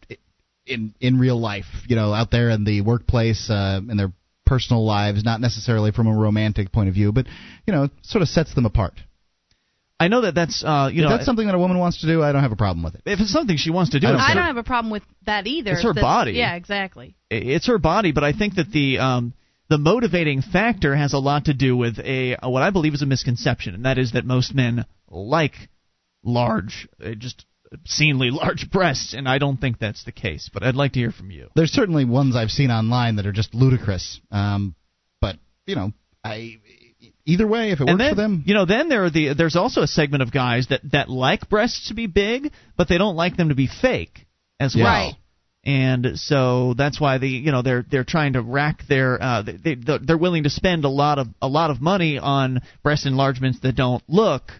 in 0.65 0.93
in 0.99 1.19
real 1.19 1.39
life. 1.39 1.65
You 1.87 1.95
know, 1.95 2.13
out 2.13 2.31
there 2.31 2.49
in 2.49 2.63
the 2.63 2.81
workplace, 2.81 3.49
uh, 3.49 3.81
in 3.89 3.97
their 3.97 4.13
personal 4.45 4.85
lives, 4.85 5.23
not 5.23 5.41
necessarily 5.41 5.91
from 5.91 6.07
a 6.07 6.15
romantic 6.15 6.71
point 6.71 6.89
of 6.89 6.95
view, 6.95 7.11
but 7.11 7.27
you 7.67 7.73
know, 7.73 7.89
sort 8.01 8.21
of 8.21 8.27
sets 8.27 8.53
them 8.55 8.65
apart. 8.65 8.93
I 9.99 10.07
know 10.07 10.21
that 10.21 10.33
that's 10.33 10.63
uh, 10.63 10.89
you 10.91 11.01
if 11.01 11.03
know 11.03 11.09
that's 11.09 11.25
something 11.25 11.45
that 11.47 11.55
a 11.55 11.59
woman 11.59 11.77
wants 11.77 12.01
to 12.01 12.07
do, 12.07 12.23
I 12.23 12.31
don't 12.31 12.41
have 12.41 12.53
a 12.53 12.55
problem 12.57 12.83
with 12.83 12.95
it. 12.95 13.01
if 13.05 13.19
it's 13.19 13.31
something 13.31 13.57
she 13.57 13.69
wants 13.69 13.91
to 13.91 13.99
do. 13.99 14.07
I 14.07 14.13
it's 14.13 14.23
I 14.27 14.33
don't 14.33 14.45
have 14.45 14.57
a 14.57 14.63
problem 14.63 14.91
with 14.91 15.03
that 15.25 15.45
either. 15.45 15.73
It's 15.73 15.83
her 15.83 15.93
That- 15.93 16.01
body. 16.01 16.31
Yeah, 16.33 16.55
exactly. 16.55 17.15
it's 17.29 17.67
her 17.67 17.77
body, 17.77 18.13
but 18.13 18.23
I 18.23 18.31
think 18.31 18.55
that 18.55 18.71
the 18.71 18.99
um, 18.99 19.33
the 19.69 19.77
motivating 19.77 20.41
factor 20.41 20.95
has 20.95 21.13
a 21.13 21.19
lot 21.19 21.45
to 21.45 21.53
do 21.53 21.77
with 21.77 21.99
a 21.99 22.37
what 22.43 22.63
I 22.63 22.69
believe 22.71 22.93
is 22.93 23.01
a 23.01 23.05
misconception, 23.05 23.75
and 23.75 23.85
that 23.85 23.97
is 23.97 24.13
that 24.13 24.25
most 24.25 24.53
men 24.53 24.85
like 25.09 25.53
large, 26.23 26.87
uh, 27.03 27.11
just 27.17 27.45
obscenely 27.71 28.29
large 28.31 28.69
breasts, 28.71 29.13
and 29.13 29.27
I 29.29 29.37
don't 29.37 29.57
think 29.57 29.79
that's 29.79 30.03
the 30.03 30.11
case. 30.11 30.49
But 30.51 30.63
I'd 30.63 30.75
like 30.75 30.93
to 30.93 30.99
hear 30.99 31.11
from 31.11 31.31
you. 31.31 31.49
There's 31.55 31.71
certainly 31.71 32.05
ones 32.05 32.35
I've 32.35 32.51
seen 32.51 32.71
online 32.71 33.17
that 33.17 33.25
are 33.27 33.31
just 33.31 33.53
ludicrous. 33.53 34.19
Um, 34.31 34.75
but 35.21 35.37
you 35.65 35.75
know, 35.75 35.91
I 36.23 36.57
either 37.25 37.47
way, 37.47 37.71
if 37.71 37.79
it 37.79 37.83
works 37.83 37.91
and 37.91 37.99
then, 37.99 38.09
for 38.11 38.15
them, 38.15 38.43
you 38.45 38.55
know, 38.55 38.65
then 38.65 38.89
there 38.89 39.05
are 39.05 39.09
the 39.11 39.33
there's 39.33 39.55
also 39.55 39.81
a 39.81 39.87
segment 39.87 40.23
of 40.23 40.31
guys 40.31 40.67
that 40.69 40.81
that 40.91 41.09
like 41.09 41.47
breasts 41.47 41.89
to 41.89 41.93
be 41.93 42.07
big, 42.07 42.51
but 42.75 42.87
they 42.89 42.97
don't 42.97 43.15
like 43.15 43.37
them 43.37 43.49
to 43.49 43.55
be 43.55 43.67
fake 43.67 44.25
as 44.59 44.75
Yeah. 44.75 44.83
well. 44.83 45.05
Right. 45.07 45.15
And 45.65 46.11
so 46.15 46.73
that's 46.77 47.01
why 47.01 47.17
the 47.17 47.27
you 47.27 47.51
know 47.51 47.61
they're 47.61 47.85
they're 47.89 48.05
trying 48.05 48.33
to 48.33 48.41
rack 48.41 48.83
their 48.87 49.21
uh, 49.21 49.41
they 49.41 49.75
they're 49.75 50.17
willing 50.17 50.43
to 50.43 50.49
spend 50.49 50.85
a 50.85 50.89
lot 50.89 51.19
of 51.19 51.27
a 51.41 51.47
lot 51.47 51.69
of 51.69 51.81
money 51.81 52.17
on 52.17 52.61
breast 52.81 53.05
enlargements 53.05 53.59
that 53.61 53.75
don't 53.75 54.03
look 54.07 54.51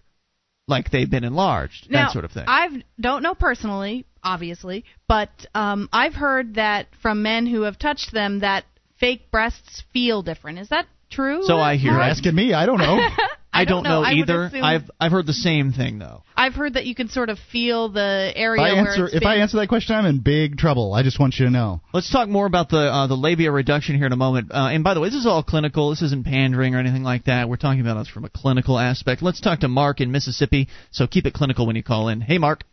like 0.68 0.92
they've 0.92 1.10
been 1.10 1.24
enlarged 1.24 1.88
Now, 1.90 2.06
that 2.06 2.14
sort 2.14 2.26
of 2.26 2.32
thing. 2.32 2.44
I 2.48 2.84
don't 3.00 3.24
know 3.24 3.34
personally, 3.34 4.06
obviously, 4.24 4.86
but 5.08 5.30
um, 5.56 5.90
I've 5.92 6.14
heard 6.14 6.56
that 6.56 6.88
from 7.02 7.24
men 7.24 7.48
who 7.48 7.62
have 7.64 7.80
touched 7.80 8.14
them 8.14 8.40
that 8.42 8.66
fake 9.00 9.32
breasts 9.32 9.84
feel 9.94 10.22
different. 10.22 10.60
Is 10.60 10.70
that 10.70 10.86
true? 11.10 11.44
So 11.44 11.58
I 11.58 11.78
hear. 11.78 11.94
you're 11.94 12.02
asking 12.02 12.36
me. 12.36 12.54
I 12.54 12.66
don't 12.66 12.78
know. 12.78 13.00
I 13.52 13.66
don't 13.66 13.84
know, 13.84 14.04
I 14.04 14.12
either. 14.14 14.44
assume- 14.46 14.64
I've 14.64 14.92
I've 15.00 15.12
heard 15.12 15.26
the 15.26 15.34
same 15.34 15.72
thing 15.74 16.00
though. 16.00 16.24
I've 16.38 16.54
heard 16.54 16.76
that 16.76 16.86
you 16.86 16.96
can 16.96 17.10
sort 17.10 17.30
of 17.30 17.40
feel 17.52 17.90
the 17.90 18.32
if 18.34 18.38
area 18.38 18.62
I 18.62 18.74
where 18.74 18.88
answer 18.92 19.06
it's 19.08 19.16
if 19.16 19.26
I 19.26 19.38
answer 19.38 19.58
that 19.58 19.68
question, 19.68 19.96
I'm 19.96 20.06
in 20.06 20.20
big 20.20 20.58
trouble. 20.58 20.94
I 20.94 21.04
just 21.04 21.20
want 21.20 21.36
you 21.40 21.46
to 21.46 21.52
know. 21.52 21.82
Let's 21.94 22.12
talk 22.12 22.30
more 22.30 22.46
about 22.46 22.70
the 22.70 22.78
uh, 22.78 23.08
the 23.08 23.16
labia 23.16 23.52
reduction 23.52 23.98
here 23.98 24.06
in 24.06 24.14
a 24.14 24.18
moment. 24.18 24.52
Uh, 24.52 24.70
and 24.72 24.84
by 24.84 24.94
the 24.94 25.00
way, 25.00 25.10
this 25.10 25.18
is 25.18 25.26
all 25.26 25.44
clinical. 25.44 25.90
This 25.90 26.02
isn't 26.04 26.26
pandering 26.26 26.76
or 26.76 26.80
anything 26.80 27.04
like 27.04 27.26
that. 27.26 27.50
We're 27.50 27.58
talking 27.58 27.82
about 27.82 27.96
this 27.96 28.08
from 28.08 28.24
a 28.24 28.30
clinical 28.30 28.78
aspect. 28.78 29.22
Let's 29.22 29.42
talk 29.42 29.62
to 29.62 29.68
Mark 29.68 30.00
in 30.00 30.12
Mississippi. 30.12 30.68
So 30.92 31.08
keep 31.08 31.26
it 31.26 31.34
clinical 31.34 31.66
when 31.66 31.76
you 31.76 31.84
call 31.84 32.08
in. 32.10 32.22
Hey, 32.22 32.38
Mark. 32.38 32.64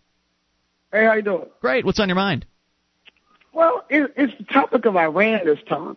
Hey, 0.93 1.05
how 1.07 1.15
you 1.15 1.23
doing? 1.23 1.47
Great. 1.61 1.85
What's 1.85 1.99
on 2.01 2.09
your 2.09 2.17
mind? 2.17 2.47
Well, 3.53 3.85
it, 3.89 4.13
it's 4.17 4.33
the 4.39 4.45
topic 4.45 4.85
of 4.85 4.97
Iran 4.97 5.41
this 5.47 5.59
time. 5.69 5.97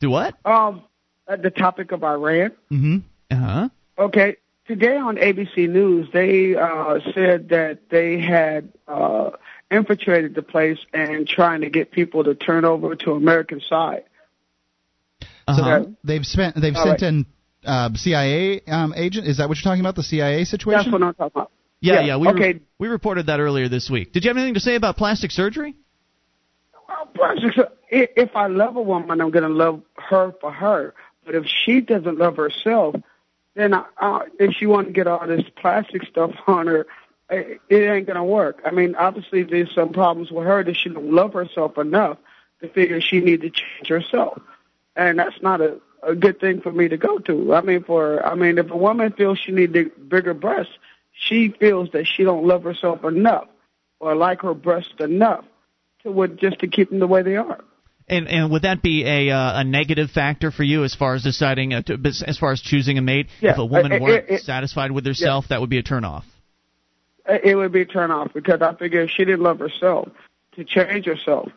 Do 0.00 0.10
what? 0.10 0.34
Um, 0.44 0.82
uh, 1.26 1.36
the 1.36 1.50
topic 1.50 1.90
of 1.92 2.04
Iran. 2.04 2.52
Mm-hmm. 2.70 2.96
Uh 3.30 3.34
huh. 3.36 3.68
Okay, 3.98 4.36
today 4.66 4.96
on 4.96 5.16
ABC 5.16 5.68
News, 5.68 6.08
they 6.12 6.54
uh, 6.54 6.98
said 7.14 7.48
that 7.48 7.88
they 7.90 8.20
had 8.20 8.72
uh, 8.86 9.30
infiltrated 9.70 10.34
the 10.34 10.42
place 10.42 10.78
and 10.92 11.26
trying 11.26 11.62
to 11.62 11.70
get 11.70 11.90
people 11.90 12.24
to 12.24 12.34
turn 12.34 12.64
over 12.64 12.94
to 12.94 13.12
American 13.12 13.60
side. 13.60 14.04
Uh-huh. 15.48 15.70
Okay. 15.70 15.92
They've 16.04 16.26
spent 16.26 16.56
they've 16.60 16.74
sent 16.74 17.02
right. 17.02 17.02
in 17.02 17.26
uh, 17.64 17.90
CIA 17.94 18.60
um, 18.66 18.92
agent. 18.96 19.26
Is 19.26 19.38
that 19.38 19.48
what 19.48 19.56
you're 19.56 19.70
talking 19.70 19.80
about? 19.80 19.94
The 19.94 20.02
CIA 20.02 20.44
situation? 20.44 20.78
That's 20.78 20.92
what 20.92 21.02
I'm 21.02 21.14
talking 21.14 21.40
about. 21.40 21.52
yeah, 21.80 21.94
yeah, 21.94 22.00
yeah. 22.00 22.16
We 22.16 22.28
okay. 22.28 22.52
re- 22.54 22.60
we 22.78 22.88
reported 22.88 23.26
that 23.26 23.40
earlier 23.40 23.68
this 23.68 23.88
week. 23.88 24.12
Did 24.12 24.24
you 24.24 24.30
have 24.30 24.36
anything 24.36 24.54
to 24.54 24.60
say 24.60 24.74
about 24.74 24.96
plastic 24.96 25.30
surgery? 25.30 25.74
Well, 26.88 27.06
plastics, 27.14 27.58
uh, 27.58 27.64
if 27.90 28.34
I 28.34 28.48
love 28.48 28.76
a 28.76 28.82
woman, 28.82 29.20
I'm 29.20 29.30
going 29.30 29.48
to 29.48 29.54
love 29.54 29.82
her 29.96 30.34
for 30.40 30.52
her. 30.52 30.94
But 31.24 31.34
if 31.34 31.44
she 31.46 31.80
doesn't 31.80 32.18
love 32.18 32.36
herself, 32.36 32.96
then 33.56 33.74
I, 33.74 33.84
uh, 34.00 34.20
if 34.38 34.54
she 34.54 34.66
want 34.66 34.86
to 34.86 34.92
get 34.92 35.06
all 35.06 35.26
this 35.26 35.44
plastic 35.56 36.06
stuff 36.06 36.32
on 36.46 36.66
her, 36.68 36.86
it, 37.28 37.60
it 37.68 37.90
ain't 37.90 38.06
to 38.06 38.22
work. 38.22 38.62
I 38.64 38.70
mean, 38.70 38.94
obviously 38.94 39.42
there's 39.42 39.74
some 39.74 39.92
problems 39.92 40.30
with 40.30 40.46
her 40.46 40.62
that 40.62 40.76
she 40.76 40.90
don't 40.90 41.10
love 41.10 41.32
herself 41.32 41.76
enough 41.78 42.18
to 42.60 42.68
figure 42.68 43.00
she 43.00 43.20
need 43.20 43.40
to 43.40 43.50
change 43.50 43.88
herself, 43.88 44.40
and 44.94 45.18
that's 45.18 45.42
not 45.42 45.60
a, 45.60 45.80
a 46.02 46.14
good 46.14 46.38
thing 46.38 46.60
for 46.60 46.70
me 46.70 46.88
to 46.88 46.96
go 46.96 47.18
to. 47.18 47.54
I 47.54 47.62
mean, 47.62 47.82
for 47.82 48.24
I 48.24 48.34
mean, 48.34 48.58
if 48.58 48.70
a 48.70 48.76
woman 48.76 49.12
feels 49.12 49.38
she 49.38 49.52
need 49.52 49.72
bigger 50.08 50.34
breasts, 50.34 50.72
she 51.12 51.48
feels 51.48 51.90
that 51.90 52.06
she 52.06 52.22
don't 52.22 52.46
love 52.46 52.62
herself 52.62 53.04
enough 53.04 53.48
or 54.00 54.14
like 54.14 54.42
her 54.42 54.54
breasts 54.54 54.94
enough 55.00 55.44
to 56.02 56.12
would 56.12 56.38
just 56.38 56.58
to 56.60 56.68
keep 56.68 56.90
them 56.90 57.00
the 57.00 57.06
way 57.06 57.22
they 57.22 57.36
are. 57.36 57.60
And 58.08 58.28
and 58.28 58.50
would 58.52 58.62
that 58.62 58.82
be 58.82 59.04
a 59.04 59.30
uh, 59.30 59.60
a 59.60 59.64
negative 59.64 60.10
factor 60.10 60.50
for 60.52 60.62
you 60.62 60.84
as 60.84 60.94
far 60.94 61.14
as 61.14 61.22
deciding 61.24 61.74
uh, 61.74 61.82
to, 61.82 61.98
as 62.26 62.38
far 62.38 62.52
as 62.52 62.60
choosing 62.60 62.98
a 62.98 63.02
mate? 63.02 63.26
Yeah, 63.40 63.52
if 63.52 63.58
a 63.58 63.64
woman 63.64 63.90
it- 63.92 63.96
it- 63.96 64.02
weren't 64.02 64.28
it- 64.28 64.42
satisfied 64.42 64.92
with 64.92 65.04
herself, 65.04 65.46
that 65.48 65.60
would 65.60 65.70
be 65.70 65.78
a 65.78 65.82
turnoff. 65.82 66.22
It 67.28 67.56
would 67.56 67.72
be 67.72 67.80
a 67.80 67.84
turn 67.84 68.12
off 68.12 68.32
because 68.32 68.62
I 68.62 68.74
figure 68.74 69.00
if 69.02 69.10
she 69.10 69.24
didn't 69.24 69.42
love 69.42 69.58
herself 69.58 70.08
to 70.54 70.62
change 70.64 71.06
herself, 71.06 71.48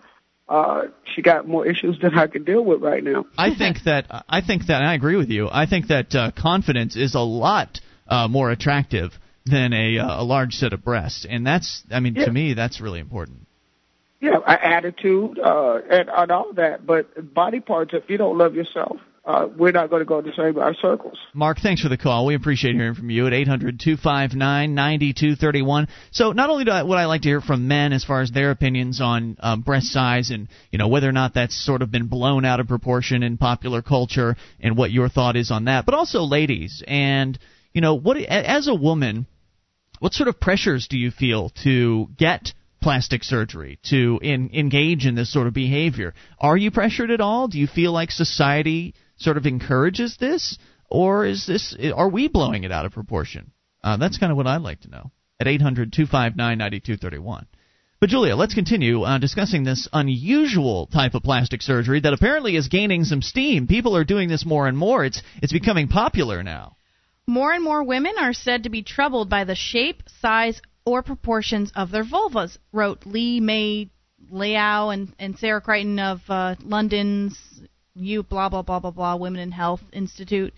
uh, 0.50 0.86
she 1.14 1.22
got 1.22 1.48
more 1.48 1.68
issues 1.68 2.00
than 2.02 2.18
I 2.18 2.26
could 2.26 2.46
deal 2.46 2.66
with 2.66 2.82
right 2.82 3.04
now. 3.04 3.26
I 3.38 3.54
think 3.54 3.84
that 3.86 4.08
I 4.28 4.42
think 4.42 4.66
that 4.66 4.82
and 4.82 4.90
I 4.90 4.96
agree 4.96 5.16
with 5.18 5.30
you. 5.30 5.48
I 5.52 5.68
think 5.68 5.88
that 5.90 6.16
uh, 6.16 6.32
confidence 6.36 6.96
is 6.96 7.14
a 7.14 7.20
lot 7.20 7.80
uh, 8.08 8.28
more 8.28 8.50
attractive 8.50 9.12
than 9.46 9.74
a 9.74 10.00
uh, 10.00 10.22
a 10.22 10.24
large 10.24 10.54
set 10.56 10.74
of 10.74 10.84
breasts, 10.84 11.28
and 11.30 11.46
that's 11.46 11.84
I 11.92 12.00
mean 12.00 12.16
Yeah. 12.16 12.26
to 12.26 12.32
me 12.32 12.56
that's 12.56 12.82
really 12.82 13.00
important. 13.00 13.46
Yeah, 14.22 14.40
attitude 14.46 15.40
uh, 15.40 15.80
and, 15.90 16.10
and 16.10 16.32
all 16.32 16.52
that, 16.56 16.86
but 16.86 17.34
body 17.34 17.62
parts. 17.62 17.92
If 17.94 18.10
you 18.10 18.18
don't 18.18 18.38
love 18.38 18.54
yourself, 18.54 18.98
uh, 19.30 19.48
we're 19.58 19.72
not 19.72 19.90
going 19.90 20.02
to 20.02 20.06
go 20.06 20.22
the 20.22 20.34
same 20.36 20.58
our 20.58 20.74
circles. 20.74 21.18
Mark, 21.34 21.60
thanks 21.60 21.82
for 21.82 21.90
the 21.90 21.98
call. 21.98 22.26
We 22.26 22.36
appreciate 22.36 22.74
hearing 22.74 22.96
from 22.96 23.10
you 23.10 23.28
at 23.28 23.34
800-259-9231. 23.34 25.88
So 26.12 26.32
not 26.32 26.50
only 26.50 26.66
do 26.66 26.72
I, 26.72 26.84
would 26.84 26.98
I 26.98 27.06
like 27.06 27.22
to 27.22 27.30
hear 27.30 27.40
from 27.40 27.68
men 27.68 27.94
as 27.94 28.04
far 28.04 28.22
as 28.22 28.32
their 28.32 28.52
opinions 28.52 29.00
on 29.02 29.38
um, 29.40 29.62
breast 29.62 29.88
size 29.88 30.32
and 30.32 30.48
you 30.72 30.80
know 30.80 30.88
whether 30.88 31.08
or 31.08 31.12
not 31.12 31.36
that's 31.36 31.56
sort 31.56 31.82
of 31.82 31.92
been 31.92 32.08
blown 32.08 32.44
out 32.44 32.60
of 32.60 32.68
proportion 32.68 33.22
in 33.22 33.38
popular 33.38 33.82
culture 33.82 34.36
and 34.60 34.76
what 34.76 34.92
your 34.92 35.10
thought 35.10 35.36
is 35.36 35.52
on 35.52 35.66
that, 35.66 35.86
but 35.86 35.94
also 35.94 36.24
ladies 36.24 36.84
and 36.88 37.38
you 37.72 37.82
know 37.82 37.96
what 37.96 38.18
as 38.18 38.68
a 38.68 38.76
woman, 38.76 39.28
what 40.00 40.14
sort 40.14 40.28
of 40.28 40.40
pressures 40.40 40.88
do 40.90 40.98
you 40.98 41.12
feel 41.12 41.52
to 41.64 42.08
get 42.18 42.54
plastic 42.82 43.24
surgery 43.24 43.80
to 43.90 44.20
in, 44.22 44.50
engage 44.54 45.06
in 45.06 45.16
this 45.16 45.32
sort 45.32 45.48
of 45.48 45.54
behavior? 45.54 46.14
Are 46.40 46.58
you 46.58 46.72
pressured 46.72 47.12
at 47.12 47.22
all? 47.22 47.48
Do 47.48 47.60
you 47.60 47.68
feel 47.68 47.92
like 47.92 48.12
society 48.12 48.96
sort 49.18 49.38
of 49.38 49.46
encourages 49.46 50.18
this, 50.18 50.58
or 50.90 51.26
is 51.26 51.46
this 51.46 51.76
are 51.94 52.10
we 52.10 52.28
blowing 52.28 52.64
it 52.64 52.72
out 52.72 52.86
of 52.86 52.94
proportion? 52.94 53.52
Uh, 53.84 53.98
that's 53.98 54.18
kind 54.18 54.32
of 54.32 54.38
what 54.38 54.48
I'd 54.48 54.62
like 54.62 54.82
to 54.82 54.90
know 54.90 55.12
at 55.40 55.48
800-259-9231. 55.48 57.46
But 58.02 58.10
Julia, 58.10 58.36
let's 58.36 58.54
continue 58.54 59.04
uh, 59.04 59.18
discussing 59.18 59.64
this 59.64 59.90
unusual 59.92 60.88
type 60.88 61.16
of 61.16 61.24
plastic 61.24 61.62
surgery 61.62 62.00
that 62.00 62.14
apparently 62.14 62.56
is 62.56 62.70
gaining 62.70 63.04
some 63.04 63.22
steam. 63.22 63.68
People 63.68 63.96
are 63.96 64.06
doing 64.06 64.30
this 64.30 64.46
more 64.46 64.68
and 64.68 64.78
more. 64.78 65.04
It's 65.04 65.22
it's 65.42 65.52
becoming 65.52 65.90
popular 65.90 66.42
now. 66.42 66.78
More 67.28 67.52
and 67.52 67.64
more 67.64 67.84
women 67.84 68.14
are 68.18 68.34
said 68.34 68.64
to 68.64 68.70
be 68.70 68.84
troubled 68.84 69.30
by 69.30 69.44
the 69.44 69.54
shape, 69.54 70.04
size, 70.22 70.62
or 70.90 71.04
proportions 71.04 71.72
of 71.76 71.92
their 71.92 72.04
vulvas, 72.04 72.58
wrote 72.72 73.06
Lih-Mei 73.06 73.90
Liao 74.30 74.90
and, 74.90 75.14
and 75.18 75.38
Sarah 75.38 75.62
Creighton 75.62 76.00
of 76.00 76.22
uh, 76.30 76.56
London's 76.62 77.38
U 77.96 78.24
blah 78.24 78.50
blah 78.50 78.62
blah 78.62 78.80
blah 78.80 78.92
blah 78.92 79.16
Women 79.16 79.40
in 79.40 79.52
Health 79.52 79.82
Institute. 79.92 80.54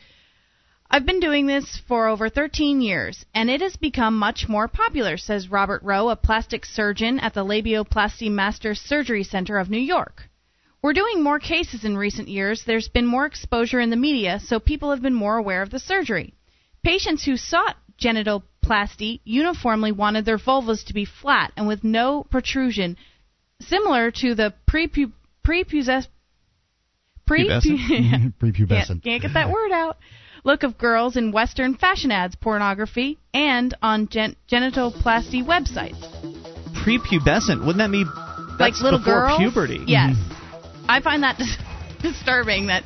I've 0.94 1.06
been 1.06 1.22
doing 1.22 1.48
this 1.48 1.82
for 1.88 2.08
over 2.08 2.28
13 2.28 2.82
years, 2.82 3.26
and 3.34 3.50
it 3.50 3.62
has 3.62 3.78
become 3.78 4.20
much 4.20 4.50
more 4.50 4.68
popular, 4.68 5.16
says 5.16 5.50
Robert 5.50 5.82
Rowe, 5.84 6.10
a 6.10 6.18
plastic 6.18 6.66
surgeon 6.66 7.18
at 7.20 7.34
the 7.34 7.46
Labioplasty 7.46 8.30
Master 8.30 8.76
Surgery 8.76 9.24
Center 9.24 9.58
of 9.58 9.70
New 9.70 9.80
York. 9.80 10.30
We're 10.82 10.94
doing 10.94 11.24
more 11.24 11.40
cases 11.40 11.86
in 11.86 11.96
recent 11.96 12.28
years. 12.28 12.66
There's 12.66 12.90
been 12.90 13.06
more 13.06 13.26
exposure 13.26 13.80
in 13.80 13.90
the 13.90 13.96
media, 13.96 14.42
so 14.42 14.60
people 14.60 14.92
have 14.92 15.02
been 15.02 15.14
more 15.14 15.38
aware 15.38 15.62
of 15.62 15.70
the 15.70 15.80
surgery. 15.80 16.34
Patients 16.84 17.24
who 17.24 17.38
sought 17.38 17.78
genitoplasty 18.02 19.22
uniformly 19.24 19.92
wanted 19.92 20.26
their 20.26 20.38
vulvas 20.38 20.86
to 20.86 20.94
be 20.94 21.06
flat 21.06 21.52
and 21.56 21.68
with 21.68 21.84
no 21.84 22.26
protrusion, 22.30 22.98
similar 23.60 24.12
to 24.12 24.36
the 24.36 24.54
prepu- 24.70 25.12
prepubes- 25.46 26.08
pre- 27.26 27.48
Pubescent? 27.48 28.34
Prepubescent. 28.40 28.88
can't, 28.88 29.04
can't 29.04 29.22
get 29.22 29.34
that 29.34 29.52
word 29.52 29.72
out. 29.72 29.98
Look 30.44 30.64
of 30.64 30.78
girls 30.78 31.18
in 31.18 31.32
Western 31.32 31.76
fashion 31.76 32.12
ads, 32.12 32.36
pornography, 32.36 33.20
and 33.34 33.76
on 33.82 34.08
gen- 34.08 34.36
genitoplasty 34.52 35.46
websites. 35.46 36.02
Prepubescent, 36.84 37.60
wouldn't 37.60 37.78
that 37.78 37.92
mean 37.92 38.08
like 38.08 38.74
that's 38.74 38.82
little 38.82 39.00
before 39.00 39.28
girls. 39.28 39.38
puberty? 39.38 39.84
Yes, 39.86 40.16
mm-hmm. 40.16 40.86
I 40.90 41.00
find 41.02 41.22
that 41.22 41.40
disturbing 42.02 42.68
that 42.68 42.84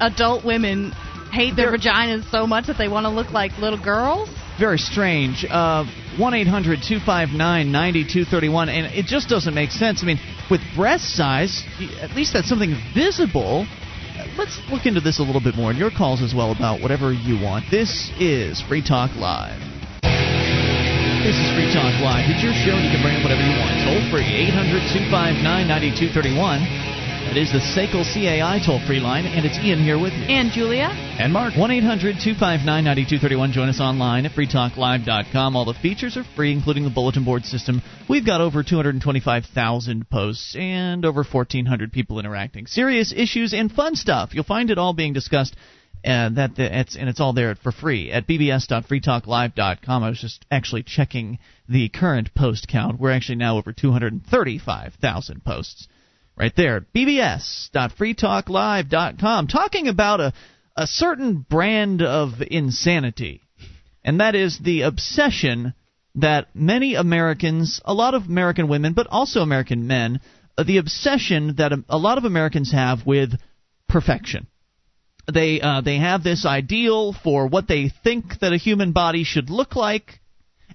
adult 0.00 0.44
women 0.44 0.92
hate 1.30 1.56
their 1.56 1.72
vaginas 1.72 2.28
so 2.30 2.46
much 2.46 2.66
that 2.66 2.78
they 2.78 2.88
want 2.88 3.04
to 3.04 3.10
look 3.10 3.30
like 3.32 3.56
little 3.58 3.78
girls. 3.82 4.28
very 4.58 4.78
strange. 4.78 5.44
Uh, 5.48 5.84
One 6.18 6.32
eight 6.32 6.46
hundred 6.46 6.80
two 6.86 6.98
five 6.98 7.28
nine 7.30 7.70
ninety 7.72 8.04
two 8.10 8.24
thirty 8.24 8.48
one, 8.48 8.68
and 8.70 8.86
it 8.94 9.04
just 9.04 9.28
doesn't 9.28 9.52
make 9.54 9.70
sense. 9.70 10.02
I 10.02 10.06
mean, 10.06 10.18
with 10.50 10.62
breast 10.74 11.14
size, 11.14 11.62
at 12.00 12.12
least 12.16 12.32
that's 12.32 12.48
something 12.48 12.74
visible. 12.94 13.66
Let's 14.38 14.58
look 14.72 14.86
into 14.86 15.00
this 15.00 15.18
a 15.18 15.22
little 15.22 15.42
bit 15.42 15.56
more, 15.56 15.70
and 15.70 15.78
your 15.78 15.90
calls 15.90 16.22
as 16.22 16.32
well 16.34 16.52
about 16.52 16.80
whatever 16.80 17.12
you 17.12 17.36
want. 17.42 17.66
This 17.70 18.10
is 18.18 18.60
Free 18.62 18.80
Talk 18.80 19.12
Live. 19.16 19.60
This 21.20 21.36
is 21.36 21.48
Free 21.52 21.68
Talk 21.74 21.92
Live. 22.00 22.24
It's 22.30 22.40
your 22.40 22.54
show, 22.54 22.76
and 22.78 22.84
you 22.86 22.92
can 22.96 23.02
bring 23.04 23.16
up 23.18 23.22
whatever 23.26 23.42
you 23.44 23.56
want. 23.60 23.76
Toll 23.84 24.00
free, 24.08 24.24
800 24.24 24.88
259 25.10 25.42
9231. 25.42 26.95
That 27.36 27.42
is 27.42 27.52
the 27.52 27.58
SACL 27.58 28.02
CAI 28.02 28.64
toll 28.64 28.80
free 28.86 28.98
line, 28.98 29.26
and 29.26 29.44
it's 29.44 29.58
Ian 29.58 29.84
here 29.84 30.00
with 30.00 30.14
you. 30.14 30.24
And 30.24 30.50
Julia? 30.50 30.88
And 31.20 31.34
Mark. 31.34 31.54
1 31.54 31.70
800 31.70 32.16
259 32.16 32.64
9231. 32.64 33.52
Join 33.52 33.68
us 33.68 33.78
online 33.78 34.24
at 34.24 34.32
freetalklive.com. 34.32 35.54
All 35.54 35.66
the 35.66 35.74
features 35.74 36.16
are 36.16 36.24
free, 36.34 36.50
including 36.50 36.84
the 36.84 36.90
bulletin 36.90 37.24
board 37.26 37.44
system. 37.44 37.82
We've 38.08 38.24
got 38.24 38.40
over 38.40 38.62
225,000 38.62 40.08
posts 40.08 40.56
and 40.56 41.04
over 41.04 41.24
1,400 41.24 41.92
people 41.92 42.18
interacting. 42.18 42.66
Serious 42.66 43.12
issues 43.14 43.52
and 43.52 43.70
fun 43.70 43.96
stuff. 43.96 44.30
You'll 44.32 44.44
find 44.44 44.70
it 44.70 44.78
all 44.78 44.94
being 44.94 45.12
discussed. 45.12 45.56
And 46.02 46.38
that 46.38 46.58
it's 46.58 46.96
and 46.96 47.06
it's 47.10 47.20
all 47.20 47.34
there 47.34 47.54
for 47.56 47.70
free 47.70 48.10
at 48.12 48.26
bbs.freetalklive.com. 48.26 50.02
I 50.02 50.08
was 50.08 50.20
just 50.22 50.46
actually 50.50 50.84
checking 50.84 51.38
the 51.68 51.90
current 51.90 52.34
post 52.34 52.66
count. 52.66 52.98
We're 52.98 53.10
actually 53.10 53.36
now 53.36 53.58
over 53.58 53.74
235,000 53.74 55.44
posts 55.44 55.88
right 56.36 56.54
there. 56.56 56.84
bbs.freetalklive.com 56.94 59.46
talking 59.46 59.88
about 59.88 60.20
a 60.20 60.32
a 60.76 60.86
certain 60.86 61.44
brand 61.48 62.02
of 62.02 62.42
insanity. 62.42 63.42
And 64.04 64.20
that 64.20 64.34
is 64.34 64.58
the 64.58 64.82
obsession 64.82 65.74
that 66.16 66.54
many 66.54 66.94
Americans, 66.94 67.80
a 67.84 67.94
lot 67.94 68.14
of 68.14 68.26
American 68.26 68.68
women, 68.68 68.92
but 68.92 69.06
also 69.08 69.40
American 69.40 69.86
men, 69.86 70.20
uh, 70.56 70.62
the 70.62 70.78
obsession 70.78 71.56
that 71.56 71.72
a, 71.88 71.98
lot 71.98 72.18
of 72.18 72.24
Americans 72.24 72.72
have 72.72 73.06
with 73.06 73.32
perfection. 73.88 74.46
They 75.32 75.60
uh, 75.60 75.80
they 75.80 75.96
have 75.96 76.22
this 76.22 76.46
ideal 76.46 77.12
for 77.12 77.48
what 77.48 77.66
they 77.66 77.92
think 78.04 78.38
that 78.40 78.52
a 78.52 78.58
human 78.58 78.92
body 78.92 79.24
should 79.24 79.50
look 79.50 79.74
like, 79.74 80.20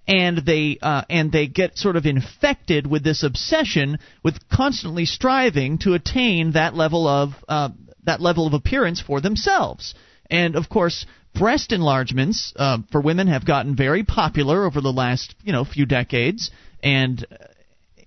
and 0.08 0.40
they 0.46 0.78
uh, 0.82 1.04
and 1.10 1.32
they 1.32 1.48
get 1.48 1.78
sort 1.78 1.96
of 1.96 2.06
infected 2.06 2.88
with 2.88 3.04
this 3.04 3.24
obsession 3.24 4.00
with 4.24 4.38
constantly 4.50 5.06
striving 5.06 5.78
to 5.80 5.94
attain 5.94 6.54
that 6.54 6.76
level 6.76 7.08
of 7.08 7.32
uh, 7.48 7.70
that 8.04 8.22
level 8.22 8.48
of 8.48 8.54
appearance 8.54 9.02
for 9.02 9.22
themselves. 9.22 9.94
And 10.30 10.56
of 10.56 10.70
course, 10.70 11.06
breast 11.36 11.72
enlargements 11.72 12.54
uh, 12.56 12.80
for 12.92 13.02
women 13.02 13.28
have 13.28 13.46
gotten 13.46 13.76
very 13.76 14.04
popular 14.04 14.66
over 14.66 14.82
the 14.82 14.92
last 14.92 15.36
you 15.44 15.52
know 15.52 15.64
few 15.64 15.86
decades, 15.86 16.52
and 16.84 17.26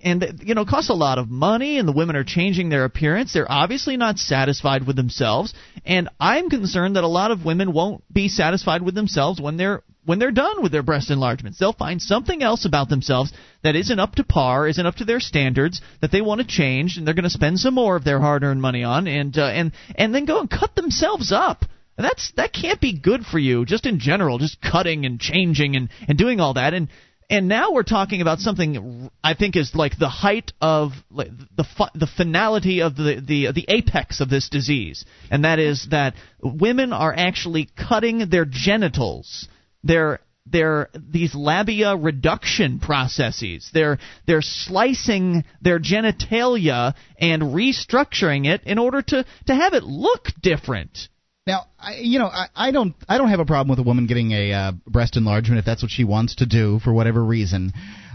and 0.04 0.42
you 0.44 0.54
know 0.54 0.64
cost 0.64 0.90
a 0.90 0.94
lot 0.94 1.18
of 1.18 1.28
money 1.28 1.78
and 1.78 1.88
the 1.88 1.92
women 1.92 2.14
are 2.14 2.24
changing 2.24 2.68
their 2.68 2.84
appearance. 2.84 3.32
They're 3.32 3.50
obviously 3.50 3.96
not 3.96 4.18
satisfied 4.18 4.86
with 4.86 4.96
themselves. 4.96 5.54
And 5.84 6.08
i'm 6.20 6.50
concerned 6.50 6.96
that 6.96 7.04
a 7.04 7.08
lot 7.08 7.30
of 7.30 7.44
women 7.44 7.72
won't 7.72 8.04
be 8.12 8.28
satisfied 8.28 8.82
with 8.82 8.94
themselves 8.94 9.40
when 9.40 9.56
they're 9.56 9.82
when 10.04 10.18
they're 10.18 10.30
done 10.30 10.62
with 10.62 10.72
their 10.72 10.82
breast 10.82 11.10
enlargements 11.10 11.58
they'll 11.58 11.72
find 11.72 12.00
something 12.00 12.42
else 12.42 12.64
about 12.64 12.88
themselves 12.88 13.32
that 13.62 13.74
isn't 13.74 13.98
up 13.98 14.14
to 14.14 14.24
par 14.24 14.68
isn't 14.68 14.86
up 14.86 14.96
to 14.96 15.04
their 15.04 15.20
standards 15.20 15.80
that 16.00 16.12
they 16.12 16.20
want 16.20 16.40
to 16.40 16.46
change 16.46 16.96
and 16.96 17.06
they're 17.06 17.14
going 17.14 17.24
to 17.24 17.30
spend 17.30 17.58
some 17.58 17.74
more 17.74 17.96
of 17.96 18.04
their 18.04 18.20
hard-earned 18.20 18.60
money 18.60 18.84
on 18.84 19.06
and 19.06 19.38
uh, 19.38 19.46
and 19.46 19.72
and 19.96 20.14
then 20.14 20.24
go 20.24 20.40
and 20.40 20.50
cut 20.50 20.74
themselves 20.74 21.32
up. 21.32 21.64
That's 21.96 22.32
that 22.32 22.52
can't 22.52 22.80
be 22.80 22.98
good 22.98 23.24
for 23.24 23.38
you 23.38 23.64
just 23.64 23.86
in 23.86 24.00
general 24.00 24.38
just 24.38 24.60
cutting 24.60 25.06
and 25.06 25.20
changing 25.20 25.76
and 25.76 25.88
and 26.08 26.18
doing 26.18 26.40
all 26.40 26.54
that. 26.54 26.74
And 26.74 26.88
and 27.30 27.48
now 27.48 27.72
we're 27.72 27.82
talking 27.82 28.20
about 28.20 28.38
something 28.38 29.10
I 29.22 29.34
think 29.34 29.56
is 29.56 29.74
like 29.74 29.98
the 29.98 30.08
height 30.08 30.52
of 30.60 30.92
the 31.10 31.64
the 31.94 32.06
finality 32.06 32.82
of 32.82 32.96
the, 32.96 33.22
the 33.26 33.52
the 33.52 33.64
apex 33.68 34.20
of 34.20 34.28
this 34.28 34.48
disease, 34.48 35.04
and 35.30 35.44
that 35.44 35.58
is 35.58 35.88
that 35.90 36.14
women 36.42 36.92
are 36.92 37.14
actually 37.16 37.68
cutting 37.76 38.28
their 38.28 38.44
genitals, 38.44 39.48
their 39.82 40.20
their 40.46 40.90
these 40.94 41.34
labia 41.34 41.96
reduction 41.96 42.78
processes. 42.78 43.70
They're 43.72 43.98
they're 44.26 44.42
slicing 44.42 45.44
their 45.62 45.78
genitalia 45.78 46.94
and 47.18 47.42
restructuring 47.42 48.46
it 48.46 48.62
in 48.64 48.78
order 48.78 49.02
to 49.02 49.24
to 49.46 49.54
have 49.54 49.74
it 49.74 49.84
look 49.84 50.28
different. 50.40 51.08
Now, 51.46 51.66
I, 51.78 51.96
you 51.96 52.18
know, 52.18 52.26
I, 52.26 52.46
I 52.54 52.70
don't, 52.70 52.94
I 53.06 53.18
don't 53.18 53.28
have 53.28 53.40
a 53.40 53.44
problem 53.44 53.68
with 53.68 53.78
a 53.78 53.86
woman 53.86 54.06
getting 54.06 54.32
a 54.32 54.52
uh, 54.52 54.72
breast 54.86 55.16
enlargement 55.16 55.58
if 55.58 55.66
that's 55.66 55.82
what 55.82 55.90
she 55.90 56.04
wants 56.04 56.36
to 56.36 56.46
do 56.46 56.78
for 56.78 56.92
whatever 56.92 57.22
reason. 57.22 57.72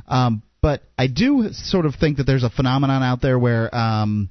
Um, 0.08 0.42
but 0.62 0.82
I 0.98 1.08
do 1.08 1.50
sort 1.52 1.86
of 1.86 1.96
think 1.96 2.18
that 2.18 2.24
there's 2.24 2.44
a 2.44 2.50
phenomenon 2.50 3.04
out 3.04 3.22
there 3.22 3.38
where 3.38 3.74
um, 3.74 4.30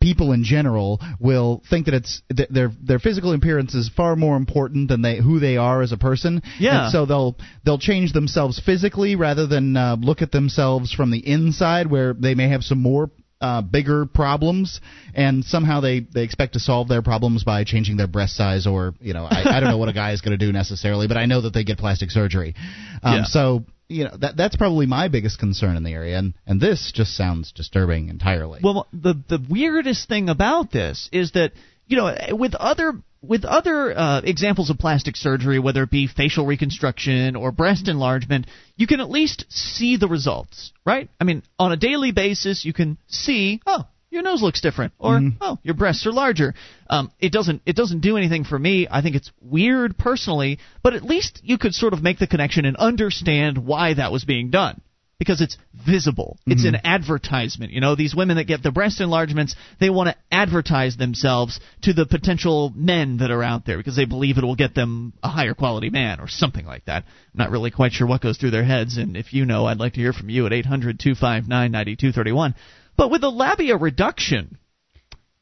people 0.00 0.32
in 0.32 0.42
general 0.42 1.00
will 1.20 1.62
think 1.68 1.84
that 1.86 1.94
it's 1.94 2.22
th- 2.34 2.48
their 2.48 2.72
their 2.82 2.98
physical 2.98 3.32
appearance 3.32 3.74
is 3.74 3.90
far 3.94 4.16
more 4.16 4.36
important 4.36 4.88
than 4.88 5.02
they 5.02 5.18
who 5.18 5.38
they 5.38 5.58
are 5.58 5.82
as 5.82 5.92
a 5.92 5.96
person. 5.96 6.42
Yeah. 6.58 6.84
And 6.84 6.92
so 6.92 7.06
they'll 7.06 7.36
they'll 7.64 7.78
change 7.78 8.12
themselves 8.12 8.60
physically 8.64 9.16
rather 9.16 9.46
than 9.46 9.76
uh, 9.76 9.96
look 10.00 10.22
at 10.22 10.32
themselves 10.32 10.92
from 10.92 11.10
the 11.10 11.18
inside, 11.18 11.90
where 11.90 12.14
they 12.14 12.34
may 12.34 12.48
have 12.48 12.62
some 12.62 12.80
more 12.80 13.10
uh, 13.40 13.62
bigger 13.62 14.06
problems, 14.06 14.80
and 15.14 15.44
somehow 15.44 15.80
they 15.80 16.00
they 16.00 16.22
expect 16.22 16.54
to 16.54 16.60
solve 16.60 16.88
their 16.88 17.02
problems 17.02 17.44
by 17.44 17.64
changing 17.64 17.96
their 17.96 18.06
breast 18.06 18.36
size, 18.36 18.66
or 18.66 18.94
you 19.00 19.14
know, 19.14 19.24
I, 19.24 19.56
I 19.56 19.60
don't 19.60 19.70
know 19.70 19.78
what 19.78 19.88
a 19.88 19.92
guy 19.92 20.12
is 20.12 20.20
going 20.20 20.38
to 20.38 20.44
do 20.44 20.52
necessarily, 20.52 21.06
but 21.06 21.16
I 21.16 21.26
know 21.26 21.42
that 21.42 21.52
they 21.52 21.64
get 21.64 21.78
plastic 21.78 22.10
surgery. 22.10 22.54
Um, 23.02 23.14
Yeah. 23.14 23.24
So 23.24 23.64
you 23.88 24.04
know 24.04 24.16
that 24.20 24.36
that's 24.36 24.56
probably 24.56 24.86
my 24.86 25.08
biggest 25.08 25.38
concern 25.38 25.76
in 25.76 25.84
the 25.84 25.92
area, 25.92 26.18
and 26.18 26.34
and 26.46 26.60
this 26.60 26.92
just 26.94 27.16
sounds 27.16 27.52
disturbing 27.52 28.08
entirely. 28.08 28.60
Well, 28.62 28.86
the 28.92 29.14
the 29.28 29.44
weirdest 29.48 30.08
thing 30.08 30.28
about 30.28 30.72
this 30.72 31.08
is 31.12 31.32
that 31.32 31.52
you 31.86 31.96
know 31.96 32.14
with 32.32 32.54
other 32.54 32.94
with 33.22 33.44
other 33.44 33.96
uh, 33.96 34.20
examples 34.22 34.70
of 34.70 34.78
plastic 34.78 35.16
surgery, 35.16 35.58
whether 35.58 35.82
it 35.82 35.90
be 35.90 36.06
facial 36.06 36.46
reconstruction 36.46 37.36
or 37.36 37.52
breast 37.52 37.88
enlargement, 37.88 38.46
you 38.76 38.86
can 38.86 39.00
at 39.00 39.10
least 39.10 39.46
see 39.48 39.96
the 39.96 40.08
results, 40.08 40.72
right? 40.84 41.08
I 41.20 41.24
mean, 41.24 41.42
on 41.58 41.72
a 41.72 41.76
daily 41.76 42.12
basis, 42.12 42.64
you 42.64 42.72
can 42.72 42.98
see, 43.08 43.60
oh, 43.66 43.84
your 44.10 44.22
nose 44.22 44.40
looks 44.40 44.60
different, 44.60 44.92
or 44.98 45.20
oh, 45.40 45.58
your 45.62 45.74
breasts 45.74 46.06
are 46.06 46.12
larger. 46.12 46.54
Um, 46.88 47.10
it 47.18 47.32
doesn't 47.32 47.62
it 47.66 47.76
doesn't 47.76 48.00
do 48.00 48.16
anything 48.16 48.44
for 48.44 48.58
me. 48.58 48.86
I 48.90 49.02
think 49.02 49.16
it's 49.16 49.32
weird 49.40 49.98
personally, 49.98 50.58
but 50.82 50.94
at 50.94 51.02
least 51.02 51.40
you 51.42 51.58
could 51.58 51.74
sort 51.74 51.92
of 51.92 52.02
make 52.02 52.18
the 52.18 52.26
connection 52.26 52.64
and 52.64 52.76
understand 52.76 53.58
why 53.58 53.94
that 53.94 54.12
was 54.12 54.24
being 54.24 54.50
done 54.50 54.80
because 55.18 55.40
it's 55.40 55.56
visible. 55.72 56.38
It's 56.46 56.66
an 56.66 56.76
advertisement. 56.84 57.72
You 57.72 57.80
know, 57.80 57.94
these 57.94 58.14
women 58.14 58.36
that 58.36 58.44
get 58.44 58.62
the 58.62 58.70
breast 58.70 59.00
enlargements, 59.00 59.56
they 59.80 59.88
want 59.88 60.10
to 60.10 60.16
advertise 60.30 60.96
themselves 60.96 61.58
to 61.82 61.94
the 61.94 62.04
potential 62.04 62.70
men 62.74 63.18
that 63.18 63.30
are 63.30 63.42
out 63.42 63.64
there 63.64 63.78
because 63.78 63.96
they 63.96 64.04
believe 64.04 64.36
it 64.36 64.44
will 64.44 64.56
get 64.56 64.74
them 64.74 65.14
a 65.22 65.28
higher 65.28 65.54
quality 65.54 65.88
man 65.88 66.20
or 66.20 66.28
something 66.28 66.66
like 66.66 66.84
that. 66.84 67.04
I'm 67.06 67.38
not 67.38 67.50
really 67.50 67.70
quite 67.70 67.92
sure 67.92 68.06
what 68.06 68.20
goes 68.20 68.36
through 68.36 68.50
their 68.50 68.64
heads, 68.64 68.98
and 68.98 69.16
if 69.16 69.32
you 69.32 69.46
know, 69.46 69.64
I'd 69.64 69.78
like 69.78 69.94
to 69.94 70.00
hear 70.00 70.12
from 70.12 70.28
you 70.28 70.44
at 70.44 70.52
800 70.52 71.00
259 71.00 71.48
9231. 71.48 72.54
But 72.96 73.10
with 73.10 73.22
the 73.22 73.30
labia 73.30 73.76
reduction, 73.76 74.58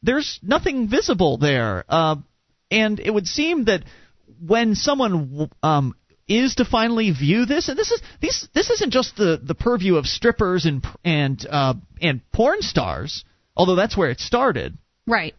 there's 0.03 0.39
nothing 0.43 0.89
visible 0.89 1.39
there. 1.39 1.85
Uh, 1.89 2.16
and 2.70 3.01
it 3.01 3.12
would 3.12 3.27
seem 3.27 3.64
that 3.64 3.83
when 4.41 4.75
someone 4.75 5.51
um, 5.62 5.95
is 6.29 6.57
to 6.57 6.64
finally 6.64 7.11
view 7.11 7.47
this, 7.47 7.68
and 7.68 7.79
this 7.79 7.91
is 7.91 8.03
this 8.20 8.49
this 8.55 8.70
isn't 8.70 8.93
just 8.93 9.16
the, 9.16 9.41
the 9.43 9.55
purview 9.55 9.97
of 9.97 10.07
strippers 10.07 10.64
and 10.64 10.85
and 11.05 11.47
uh, 11.49 11.75
and 12.01 12.20
porn 12.33 12.62
stars, 12.62 13.25
although 13.57 13.77
that's 13.77 13.97
where 13.97 14.11
it 14.11 14.20
started. 14.20 14.77
Right. 15.07 15.35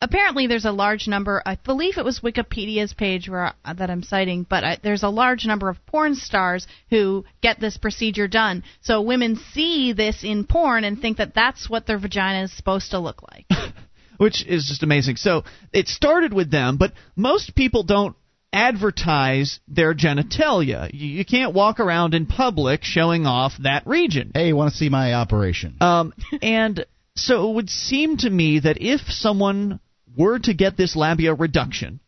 Apparently, 0.00 0.46
there's 0.46 0.66
a 0.66 0.72
large 0.72 1.08
number. 1.08 1.42
I 1.46 1.56
believe 1.56 1.96
it 1.96 2.04
was 2.04 2.20
Wikipedia's 2.20 2.92
page 2.92 3.28
where 3.28 3.54
that 3.64 3.90
I'm 3.90 4.02
citing, 4.02 4.44
but 4.48 4.64
I, 4.64 4.78
there's 4.82 5.02
a 5.02 5.08
large 5.08 5.46
number 5.46 5.70
of 5.70 5.84
porn 5.86 6.14
stars 6.14 6.66
who 6.90 7.24
get 7.42 7.58
this 7.58 7.78
procedure 7.78 8.28
done. 8.28 8.64
So 8.82 9.00
women 9.00 9.36
see 9.52 9.94
this 9.94 10.22
in 10.22 10.44
porn 10.44 10.84
and 10.84 11.00
think 11.00 11.18
that 11.18 11.34
that's 11.34 11.70
what 11.70 11.86
their 11.86 11.98
vagina 11.98 12.44
is 12.44 12.52
supposed 12.54 12.90
to 12.90 12.98
look 12.98 13.22
like. 13.22 13.46
which 14.18 14.44
is 14.46 14.66
just 14.66 14.82
amazing. 14.82 15.16
So 15.16 15.44
it 15.72 15.88
started 15.88 16.32
with 16.32 16.50
them, 16.50 16.76
but 16.76 16.92
most 17.16 17.54
people 17.54 17.82
don't 17.82 18.16
advertise 18.54 19.58
their 19.66 19.94
genitalia. 19.94 20.88
You, 20.92 21.08
you 21.08 21.24
can't 21.24 21.52
walk 21.52 21.80
around 21.80 22.14
in 22.14 22.26
public 22.26 22.84
showing 22.84 23.26
off 23.26 23.52
that 23.62 23.86
region. 23.86 24.30
hey, 24.32 24.48
you 24.48 24.56
want 24.56 24.70
to 24.70 24.76
see 24.76 24.88
my 24.88 25.14
operation? 25.14 25.76
Um, 25.80 26.14
and 26.40 26.86
so 27.16 27.50
it 27.50 27.54
would 27.54 27.68
seem 27.68 28.16
to 28.18 28.30
me 28.30 28.60
that 28.60 28.78
if 28.80 29.00
someone 29.08 29.80
were 30.16 30.38
to 30.38 30.54
get 30.54 30.76
this 30.76 30.94
labia 30.94 31.34
reduction, 31.34 31.98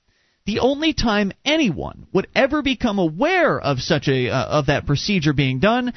the 0.47 0.61
only 0.61 0.95
time 0.95 1.33
anyone 1.45 2.07
would 2.13 2.29
ever 2.35 2.63
become 2.63 3.01
aware 3.01 3.61
of 3.61 3.81
such 3.81 4.07
a 4.07 4.31
uh, 4.31 4.45
of 4.47 4.67
that 4.67 4.87
procedure 4.87 5.33
being 5.33 5.59
done 5.59 5.93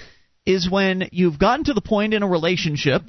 is 0.45 0.69
when 0.69 1.09
you've 1.11 1.37
gotten 1.37 1.65
to 1.65 1.73
the 1.73 1.81
point 1.81 2.15
in 2.15 2.23
a 2.23 2.27
relationship 2.27 3.03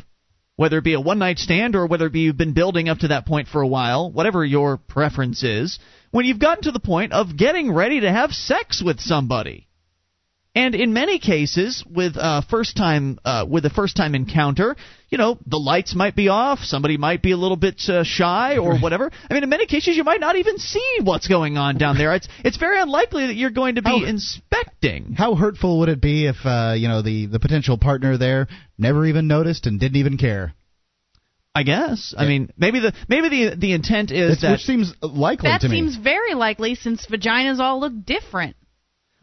whether 0.60 0.76
it 0.76 0.84
be 0.84 0.92
a 0.92 1.00
one 1.00 1.18
night 1.18 1.38
stand 1.38 1.74
or 1.74 1.86
whether 1.86 2.04
it 2.04 2.12
be 2.12 2.20
you've 2.20 2.36
been 2.36 2.52
building 2.52 2.90
up 2.90 2.98
to 2.98 3.08
that 3.08 3.24
point 3.24 3.48
for 3.48 3.62
a 3.62 3.66
while, 3.66 4.12
whatever 4.12 4.44
your 4.44 4.76
preference 4.76 5.42
is, 5.42 5.78
when 6.10 6.24
you've 6.24 6.38
gotten 6.38 6.64
to 6.64 6.72
the 6.72 6.80
point 6.80 7.12
of 7.12 7.36
getting 7.36 7.72
ready 7.72 8.00
to 8.00 8.10
have 8.10 8.32
sex 8.32 8.82
with 8.84 9.00
somebody. 9.00 9.66
And 10.52 10.74
in 10.74 10.92
many 10.92 11.20
cases, 11.20 11.84
with 11.88 12.16
uh, 12.16 12.42
first 12.50 12.76
time 12.76 13.20
uh, 13.24 13.46
with 13.48 13.64
a 13.66 13.70
first 13.70 13.96
time 13.96 14.16
encounter, 14.16 14.74
you 15.08 15.16
know, 15.16 15.38
the 15.46 15.58
lights 15.58 15.94
might 15.94 16.16
be 16.16 16.28
off, 16.28 16.58
somebody 16.62 16.96
might 16.96 17.22
be 17.22 17.30
a 17.30 17.36
little 17.36 17.56
bit 17.56 17.80
uh, 17.88 18.02
shy 18.02 18.58
or 18.58 18.76
whatever. 18.76 19.12
I 19.30 19.34
mean, 19.34 19.44
in 19.44 19.48
many 19.48 19.66
cases, 19.66 19.96
you 19.96 20.02
might 20.02 20.18
not 20.18 20.34
even 20.34 20.58
see 20.58 20.98
what's 21.04 21.28
going 21.28 21.56
on 21.56 21.78
down 21.78 21.96
there. 21.96 22.14
It's 22.16 22.28
it's 22.44 22.56
very 22.56 22.80
unlikely 22.80 23.28
that 23.28 23.36
you're 23.36 23.50
going 23.50 23.76
to 23.76 23.82
be 23.82 23.90
How- 23.90 24.04
inspecting. 24.04 25.14
How 25.16 25.36
hurtful 25.36 25.78
would 25.80 25.88
it 25.88 26.00
be 26.00 26.26
if 26.26 26.44
uh, 26.44 26.74
you 26.76 26.88
know 26.88 27.02
the 27.02 27.26
the 27.26 27.38
potential 27.38 27.78
partner 27.78 28.18
there 28.18 28.48
never 28.76 29.06
even 29.06 29.28
noticed 29.28 29.66
and 29.66 29.78
didn't 29.78 29.98
even 29.98 30.18
care? 30.18 30.54
I 31.54 31.62
guess. 31.64 32.14
I 32.16 32.26
mean, 32.26 32.50
maybe 32.56 32.78
the 32.80 32.92
maybe 33.08 33.28
the 33.28 33.56
the 33.56 33.72
intent 33.72 34.10
is 34.12 34.36
It's- 34.38 34.40
that 34.42 34.52
which 34.52 34.64
seems 34.64 34.94
likely 35.02 35.48
That 35.48 35.62
to 35.62 35.68
me. 35.68 35.76
seems 35.78 35.96
very 35.96 36.34
likely 36.34 36.74
since 36.76 37.06
vaginas 37.06 37.58
all 37.58 37.80
look 37.80 38.04
different. 38.04 38.56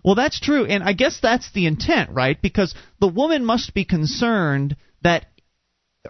Well, 0.04 0.16
that's 0.16 0.40
true, 0.40 0.66
and 0.66 0.84
I 0.84 0.94
guess 0.94 1.20
that's 1.22 1.52
the 1.52 1.66
intent, 1.66 2.12
right? 2.12 2.40
Because 2.42 2.74
the 3.00 3.08
woman 3.08 3.44
must 3.46 3.74
be 3.74 3.84
concerned 3.86 4.76
that 5.04 5.26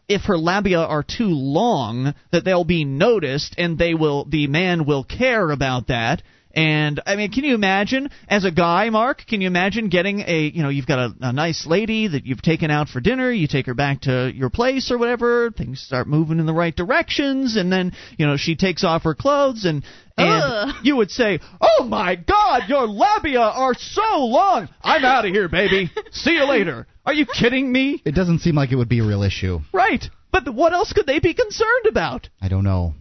if 0.08 0.24
her 0.26 0.38
labia 0.38 0.80
are 0.82 1.04
too 1.04 1.30
long, 1.30 2.14
that 2.32 2.44
they'll 2.44 2.64
be 2.64 2.84
noticed, 2.86 3.56
and 3.58 3.78
they 3.78 3.94
will, 3.96 4.26
the 4.26 4.46
man 4.48 4.86
will 4.86 5.04
care 5.04 5.50
about 5.50 5.88
that. 5.88 6.22
And 6.52 7.02
I 7.06 7.16
mean, 7.16 7.32
can 7.32 7.44
you 7.44 7.54
imagine, 7.54 8.10
as 8.28 8.46
a 8.46 8.52
guy, 8.52 8.90
Mark? 8.90 9.24
Can 9.28 9.42
you 9.42 9.48
imagine 9.48 9.90
getting 9.90 10.22
a, 10.22 10.52
you 10.54 10.64
know, 10.64 10.70
you've 10.70 10.88
got 10.88 11.00
a, 11.00 11.14
a 11.22 11.34
nice 11.34 11.68
lady 11.68 12.08
that 12.08 12.26
you've 12.26 12.42
taken 12.42 12.72
out 12.72 12.90
for 12.90 13.00
dinner, 13.00 13.32
you 13.32 13.48
take 13.48 13.68
her 13.68 13.74
back 13.74 14.02
to 14.02 14.32
your 14.34 14.50
place 14.50 14.90
or 14.90 14.98
whatever, 14.98 15.52
things 15.52 15.82
start 15.82 16.08
moving 16.08 16.40
in 16.40 16.46
the 16.46 16.54
right 16.54 16.76
directions, 16.76 17.58
and 17.58 17.72
then, 17.72 17.94
you 18.18 18.26
know, 18.26 18.38
she 18.38 18.56
takes 18.56 18.84
off 18.84 19.04
her 19.04 19.14
clothes, 19.14 19.66
and 19.66 19.84
and 20.18 20.44
Ugh. 20.44 20.76
you 20.84 20.96
would 20.96 21.12
say, 21.12 21.40
"Oh 21.62 21.84
my 21.84 22.16
God, 22.16 22.64
your 22.68 22.88
labia 22.88 23.40
are 23.40 23.76
so 23.76 24.26
long! 24.26 24.68
I'm 24.82 25.06
out 25.06 25.26
of 25.26 25.32
here, 25.32 25.48
baby. 25.48 25.92
See 26.12 26.32
you 26.32 26.46
later." 26.46 26.88
Are 27.06 27.14
you 27.14 27.26
kidding 27.26 27.72
me? 27.72 28.02
it 28.04 28.16
doesn't 28.16 28.40
seem 28.40 28.56
like 28.56 28.72
it 28.72 28.76
would 28.76 28.90
be 28.90 29.00
a 29.00 29.06
real 29.06 29.24
issue. 29.24 29.60
Right. 29.72 30.04
But 30.32 30.54
what 30.54 30.74
else 30.74 30.92
could 30.92 31.06
they 31.06 31.20
be 31.20 31.34
concerned 31.34 31.86
about? 31.88 32.28
I 32.42 32.50
don't 32.50 32.66
know. 32.66 32.96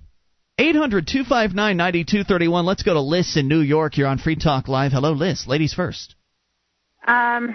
800 0.59 1.07
259 1.07 1.77
9231. 1.77 2.65
Let's 2.65 2.83
go 2.83 2.95
to 2.95 3.01
Liz 3.01 3.37
in 3.37 3.47
New 3.47 3.61
York. 3.61 3.99
You're 3.99 4.09
on 4.09 4.19
Free 4.19 4.37
Talk 4.37 4.69
Live. 4.69 4.93
Hello, 4.93 5.13
Liz. 5.13 5.47
Ladies 5.47 5.75
first. 5.75 6.15
Um, 7.07 7.51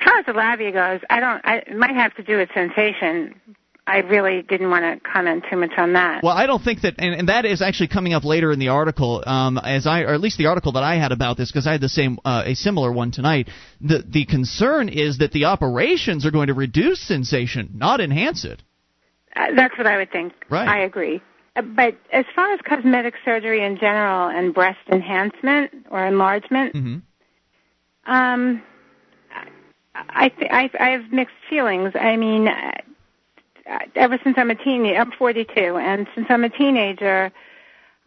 as 0.00 0.04
far 0.04 0.18
as 0.18 0.26
the 0.26 0.32
labia 0.32 0.72
goes, 0.72 1.00
I 1.10 1.20
don't. 1.20 1.40
I, 1.44 1.56
it 1.58 1.76
might 1.76 1.94
have 1.94 2.14
to 2.14 2.22
do 2.22 2.38
with 2.38 2.48
sensation. 2.54 3.38
I 3.86 3.98
really 3.98 4.40
didn't 4.42 4.70
want 4.70 4.84
to 4.84 5.00
comment 5.10 5.44
too 5.50 5.56
much 5.56 5.72
on 5.76 5.92
that. 5.94 6.22
Well, 6.22 6.34
I 6.36 6.46
don't 6.46 6.62
think 6.62 6.82
that, 6.82 6.94
and, 6.98 7.14
and 7.14 7.28
that 7.28 7.44
is 7.44 7.60
actually 7.60 7.88
coming 7.88 8.12
up 8.12 8.24
later 8.24 8.52
in 8.52 8.58
the 8.58 8.68
article, 8.68 9.22
um, 9.26 9.58
as 9.58 9.86
I, 9.86 10.02
or 10.02 10.14
at 10.14 10.20
least 10.20 10.38
the 10.38 10.46
article 10.46 10.72
that 10.72 10.82
I 10.82 10.96
had 10.96 11.12
about 11.12 11.36
this, 11.36 11.50
because 11.50 11.66
I 11.66 11.72
had 11.72 11.80
the 11.80 11.88
same, 11.88 12.18
uh, 12.24 12.44
a 12.46 12.54
similar 12.54 12.92
one 12.92 13.10
tonight. 13.10 13.50
The 13.82 14.02
the 14.06 14.24
concern 14.24 14.88
is 14.88 15.18
that 15.18 15.32
the 15.32 15.46
operations 15.46 16.24
are 16.24 16.30
going 16.30 16.46
to 16.46 16.54
reduce 16.54 17.00
sensation, 17.00 17.72
not 17.74 18.00
enhance 18.00 18.44
it. 18.44 18.62
Uh, 19.36 19.48
that's 19.54 19.76
what 19.76 19.86
I 19.86 19.98
would 19.98 20.10
think. 20.10 20.32
Right. 20.48 20.68
I 20.68 20.84
agree. 20.84 21.20
Uh, 21.56 21.62
But 21.62 21.96
as 22.12 22.24
far 22.34 22.52
as 22.52 22.60
cosmetic 22.64 23.14
surgery 23.24 23.62
in 23.64 23.76
general 23.78 24.28
and 24.28 24.54
breast 24.54 24.78
enhancement 24.90 25.70
or 25.90 26.06
enlargement, 26.06 26.74
hmm 26.74 26.96
um, 28.06 28.62
I, 29.94 30.28
th- 30.30 30.50
I 30.50 30.70
I 30.80 30.88
have 30.90 31.12
mixed 31.12 31.34
feelings. 31.48 31.92
I 31.94 32.16
mean, 32.16 32.48
uh, 32.48 32.72
uh, 33.70 33.78
ever 33.94 34.18
since 34.24 34.36
I'm 34.38 34.50
a 34.50 34.54
teenager, 34.54 34.98
I'm 34.98 35.12
42, 35.12 35.76
and 35.76 36.06
since 36.14 36.26
I'm 36.30 36.42
a 36.44 36.48
teenager, 36.48 37.30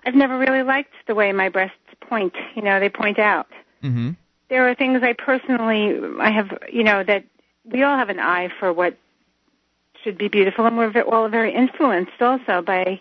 I've 0.05 0.15
never 0.15 0.37
really 0.37 0.63
liked 0.63 0.93
the 1.07 1.15
way 1.15 1.31
my 1.31 1.49
breasts 1.49 1.77
point. 2.01 2.33
You 2.55 2.63
know, 2.63 2.79
they 2.79 2.89
point 2.89 3.19
out. 3.19 3.47
hmm 3.81 4.11
there 4.49 4.67
are 4.69 4.75
things 4.75 5.01
I 5.01 5.13
personally 5.13 5.97
I 6.19 6.29
have 6.31 6.49
you 6.71 6.83
know 6.83 7.03
that 7.03 7.23
we 7.65 7.81
all 7.83 7.97
have 7.97 8.09
an 8.09 8.19
eye 8.19 8.49
for 8.59 8.71
what 8.73 8.97
should 10.03 10.17
be 10.17 10.27
beautiful, 10.27 10.65
and 10.65 10.77
we're 10.77 11.01
all 11.03 11.29
very 11.29 11.53
influenced 11.53 12.19
also 12.21 12.61
by 12.61 12.99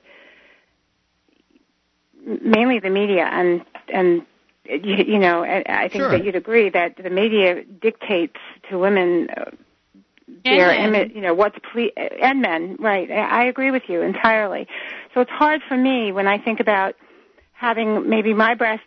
mainly 2.27 2.79
the 2.79 2.91
media 2.91 3.25
and 3.25 3.65
and 3.93 4.23
you, 4.65 4.97
you 5.07 5.19
know 5.19 5.45
I 5.45 5.65
I 5.67 5.89
think 5.89 6.05
Sure. 6.05 6.11
that 6.11 6.25
you'd 6.25 6.37
agree 6.37 6.71
that 6.71 6.97
the 6.97 7.11
media 7.11 7.65
dictates 7.65 8.37
to 8.71 8.79
women 8.79 9.29
uh, 9.37 9.51
their 10.45 10.73
image, 10.73 11.13
you 11.15 11.21
know, 11.21 11.35
what's 11.35 11.57
ple- 11.73 11.91
and 11.97 12.41
men, 12.41 12.77
right? 12.79 13.11
I 13.11 13.43
I 13.43 13.45
agree 13.45 13.71
with 13.71 13.83
you 13.89 14.03
entirely. 14.03 14.67
So 15.15 15.21
it's 15.21 15.31
hard 15.31 15.61
for 15.69 15.77
me 15.77 16.13
when 16.13 16.27
I 16.27 16.39
think 16.39 16.61
about 16.61 16.95
having 17.53 18.09
maybe 18.09 18.35
my 18.35 18.55
breasts 18.55 18.85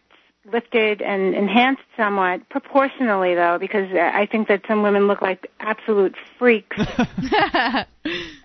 lifted 0.52 1.02
and 1.02 1.34
enhanced 1.34 1.82
somewhat 1.98 2.48
proportionally 2.50 3.34
though 3.34 3.58
because 3.60 3.90
I 3.94 4.28
think 4.28 4.48
that 4.48 4.62
some 4.68 4.84
women 4.84 5.08
look 5.08 5.22
like 5.22 5.50
absolute 5.60 6.16
freaks. 6.38 6.78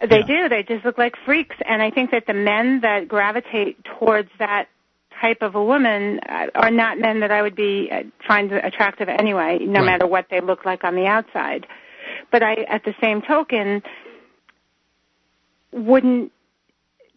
they 0.08 0.22
do. 0.26 0.48
They 0.48 0.64
just 0.66 0.84
look 0.84 0.96
like 0.96 1.14
freaks 1.26 1.56
and 1.66 1.82
I 1.82 1.90
think 1.90 2.10
that 2.12 2.26
the 2.26 2.32
men 2.32 2.80
that 2.80 3.06
gravitate 3.06 3.84
towards 3.84 4.30
that 4.38 4.68
type 5.20 5.38
of 5.42 5.54
a 5.54 5.62
woman 5.64 6.20
uh, 6.28 6.46
are 6.54 6.70
not 6.70 6.98
men 6.98 7.20
that 7.20 7.30
I 7.30 7.42
would 7.42 7.56
be 7.56 7.88
uh, 7.92 8.02
find 8.26 8.50
attractive 8.52 9.08
anyway 9.08 9.58
no 9.60 9.80
Right. 9.80 9.86
matter 9.86 10.06
what 10.06 10.26
they 10.30 10.40
look 10.40 10.64
like 10.64 10.84
on 10.84 10.94
the 10.94 11.06
outside. 11.06 11.66
But 12.32 12.42
I 12.42 12.54
at 12.68 12.84
the 12.84 12.94
same 13.02 13.22
token 13.22 13.82
wouldn't 15.72 16.32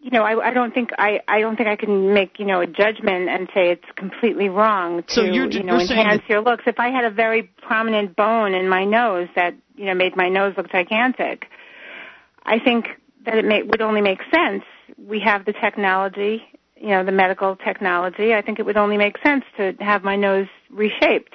you 0.04 0.12
know, 0.12 0.24
I, 0.24 0.50
I 0.50 0.54
don't 0.54 0.74
think 0.74 0.90
I, 0.98 1.22
I 1.30 1.40
don't 1.40 1.56
think 1.56 1.70
I 1.70 1.78
can 1.78 2.14
make 2.14 2.38
you 2.38 2.46
know 2.46 2.60
a 2.60 2.68
judgment 2.68 3.30
and 3.30 3.48
say 3.56 3.70
it's 3.72 3.86
completely 3.96 4.50
wrong 4.50 5.04
to 5.04 5.14
So 5.14 5.24
you're- 5.24 5.50
you 5.50 5.64
know 5.64 5.80
you're 5.80 5.98
enhance 5.98 6.24
your 6.28 6.42
looks. 6.42 6.64
If 6.68 6.78
I 6.78 6.90
had 6.90 7.06
a 7.06 7.10
very 7.10 7.44
prominent 7.44 8.16
bone 8.18 8.54
in 8.54 8.68
my 8.68 8.84
nose 8.84 9.30
that 9.38 9.54
you 9.76 9.86
know 9.86 9.94
made 9.94 10.18
my 10.18 10.28
nose 10.28 10.56
look 10.58 10.70
gigantic, 10.70 11.46
I 12.46 12.60
think 12.60 12.88
that 13.26 13.36
it 13.38 13.46
may, 13.46 13.64
would 13.64 13.82
only 13.82 14.02
make 14.02 14.20
sense. 14.34 14.64
We 14.98 15.22
have 15.22 15.46
the 15.46 15.54
technology, 15.54 16.44
you 16.84 16.90
know, 16.90 17.04
the 17.06 17.14
medical 17.14 17.56
technology. 17.56 18.34
I 18.34 18.42
think 18.42 18.60
it 18.60 18.66
would 18.66 18.76
only 18.76 18.98
make 18.98 19.16
sense 19.24 19.46
to 19.56 19.74
have 19.80 20.04
my 20.04 20.18
nose 20.18 20.48
reshaped. 20.70 21.34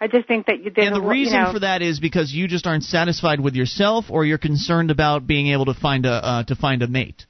I 0.00 0.08
just 0.08 0.26
think 0.26 0.46
that 0.46 0.62
you 0.62 0.70
did. 0.70 0.86
And 0.86 0.96
the 0.96 1.00
you 1.00 1.08
reason 1.08 1.40
know, 1.40 1.52
for 1.52 1.60
that 1.60 1.82
is 1.82 2.00
because 2.00 2.32
you 2.32 2.48
just 2.48 2.66
aren't 2.66 2.82
satisfied 2.82 3.40
with 3.40 3.54
yourself, 3.54 4.06
or 4.10 4.24
you're 4.24 4.38
concerned 4.38 4.90
about 4.90 5.26
being 5.26 5.48
able 5.48 5.66
to 5.66 5.74
find 5.74 6.04
a 6.04 6.12
uh, 6.12 6.42
to 6.44 6.56
find 6.56 6.82
a 6.82 6.88
mate. 6.88 7.26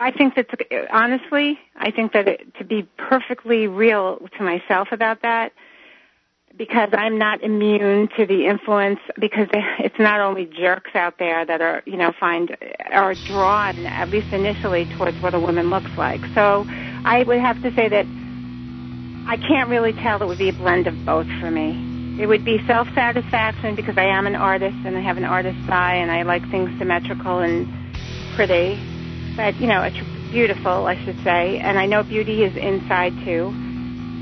I 0.00 0.10
think 0.10 0.34
that 0.34 0.48
honestly, 0.90 1.58
I 1.76 1.90
think 1.90 2.12
that 2.12 2.26
it, 2.26 2.54
to 2.58 2.64
be 2.64 2.88
perfectly 2.96 3.66
real 3.66 4.18
to 4.38 4.42
myself 4.42 4.88
about 4.90 5.22
that, 5.22 5.52
because 6.56 6.90
I'm 6.92 7.18
not 7.18 7.42
immune 7.42 8.08
to 8.18 8.26
the 8.26 8.46
influence. 8.46 9.00
Because 9.18 9.48
it's 9.78 9.98
not 9.98 10.20
only 10.20 10.44
jerks 10.46 10.94
out 10.94 11.18
there 11.18 11.46
that 11.46 11.60
are, 11.62 11.82
you 11.86 11.96
know, 11.96 12.12
find 12.20 12.54
are 12.92 13.14
drawn 13.14 13.86
at 13.86 14.10
least 14.10 14.32
initially 14.32 14.86
towards 14.96 15.20
what 15.22 15.32
a 15.34 15.40
woman 15.40 15.70
looks 15.70 15.90
like. 15.96 16.20
So 16.34 16.66
I 17.04 17.22
would 17.22 17.40
have 17.40 17.62
to 17.62 17.74
say 17.74 17.88
that 17.88 18.06
I 19.26 19.36
can't 19.36 19.68
really 19.68 19.92
tell. 19.92 20.22
It 20.22 20.26
would 20.26 20.38
be 20.38 20.48
a 20.48 20.52
blend 20.52 20.86
of 20.86 21.04
both 21.04 21.26
for 21.40 21.50
me. 21.50 22.18
It 22.20 22.26
would 22.26 22.44
be 22.44 22.64
self 22.66 22.88
satisfaction 22.94 23.74
because 23.74 23.98
I 23.98 24.04
am 24.04 24.26
an 24.26 24.36
artist 24.36 24.76
and 24.84 24.96
I 24.96 25.00
have 25.00 25.16
an 25.16 25.24
artist's 25.24 25.68
eye 25.68 25.96
and 25.96 26.10
I 26.10 26.22
like 26.22 26.48
things 26.50 26.76
symmetrical 26.78 27.40
and 27.40 27.66
pretty 28.36 28.78
but 29.36 29.60
you 29.60 29.66
know, 29.66 29.82
it's 29.82 29.98
beautiful, 30.30 30.86
I 30.86 31.02
should 31.04 31.22
say. 31.24 31.58
And 31.58 31.78
I 31.78 31.86
know 31.86 32.02
beauty 32.02 32.44
is 32.44 32.56
inside 32.56 33.12
too, 33.24 33.52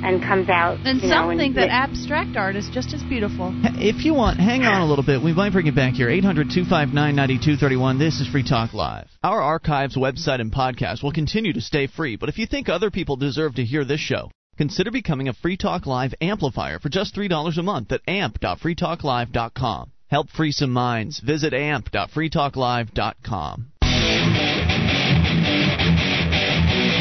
and 0.03 0.21
mm. 0.21 0.27
comes 0.27 0.49
out. 0.49 0.79
And 0.85 1.01
you 1.01 1.09
some 1.09 1.29
know, 1.29 1.37
think 1.37 1.57
and 1.57 1.63
that 1.63 1.71
abstract 1.71 2.37
art 2.37 2.57
is 2.57 2.69
just 2.71 2.93
as 2.93 3.03
beautiful. 3.03 3.53
If 3.65 4.05
you 4.05 4.15
want, 4.15 4.39
hang 4.39 4.63
on 4.63 4.83
a 4.83 4.87
little 4.87 5.05
bit. 5.05 5.23
We 5.23 5.33
might 5.33 5.53
bring 5.53 5.67
it 5.67 5.75
back 5.75 5.95
here. 5.95 6.09
800 6.09 6.51
259 6.51 7.17
9231. 7.17 7.99
This 7.99 8.21
is 8.21 8.29
Free 8.29 8.47
Talk 8.47 8.75
Live. 8.75 9.09
Our 9.23 9.41
archives, 9.41 9.97
website, 9.97 10.41
and 10.41 10.53
podcast 10.53 11.03
will 11.03 11.13
continue 11.13 11.53
to 11.53 11.61
stay 11.61 11.87
free, 11.87 12.17
but 12.17 12.29
if 12.29 12.39
you 12.39 12.47
think 12.47 12.69
other 12.69 12.91
people 12.91 13.17
deserve 13.17 13.55
to 13.57 13.65
hear 13.65 13.85
this 13.85 14.01
show, 14.01 14.31
consider 14.57 14.91
becoming 14.91 15.29
a 15.29 15.35
Free 15.35 15.57
Talk 15.57 15.87
Live 15.87 16.15
amplifier 16.21 16.79
for 16.79 16.89
just 16.89 17.15
$3 17.15 17.59
a 17.59 17.63
month 17.63 17.93
at 17.93 18.03
amp.freetalklive.com. 18.07 19.93
Help 20.09 20.29
free 20.29 20.53
some 20.53 20.73
minds. 20.73 21.21
Visit 21.21 21.55
amp.freetalklive.com. 21.55 23.72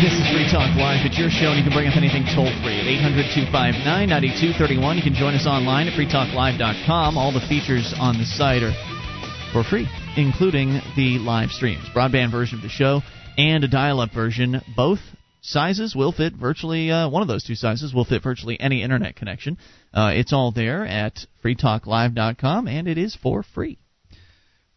This 0.01 0.13
is 0.13 0.25
Free 0.33 0.49
Talk 0.49 0.75
Live. 0.77 1.05
It's 1.05 1.19
your 1.19 1.29
show, 1.29 1.53
and 1.53 1.61
you 1.61 1.63
can 1.63 1.77
bring 1.77 1.85
up 1.85 1.95
anything 1.95 2.25
toll 2.33 2.49
free 2.65 2.81
at 2.81 2.89
800 2.89 3.21
259 3.53 4.09
9231. 4.09 4.97
You 4.97 5.03
can 5.03 5.13
join 5.13 5.35
us 5.35 5.45
online 5.45 5.85
at 5.85 5.93
freetalklive.com. 5.93 7.19
All 7.19 7.31
the 7.31 7.45
features 7.45 7.93
on 7.93 8.17
the 8.17 8.25
site 8.25 8.65
are 8.65 8.73
for 9.53 9.61
free, 9.61 9.85
including 10.17 10.81
the 10.97 11.21
live 11.21 11.51
streams, 11.51 11.85
broadband 11.93 12.31
version 12.31 12.57
of 12.57 12.63
the 12.63 12.73
show, 12.73 13.05
and 13.37 13.63
a 13.63 13.67
dial 13.67 13.99
up 13.99 14.09
version. 14.11 14.61
Both 14.75 15.01
sizes 15.41 15.95
will 15.95 16.11
fit 16.11 16.33
virtually, 16.33 16.89
uh, 16.89 17.07
one 17.07 17.21
of 17.21 17.27
those 17.27 17.43
two 17.43 17.53
sizes 17.53 17.93
will 17.93 18.05
fit 18.05 18.23
virtually 18.23 18.59
any 18.59 18.81
internet 18.81 19.15
connection. 19.15 19.59
Uh, 19.93 20.13
it's 20.15 20.33
all 20.33 20.51
there 20.51 20.83
at 20.83 21.27
freetalklive.com, 21.45 22.67
and 22.67 22.87
it 22.87 22.97
is 22.97 23.13
for 23.13 23.43
free. 23.43 23.77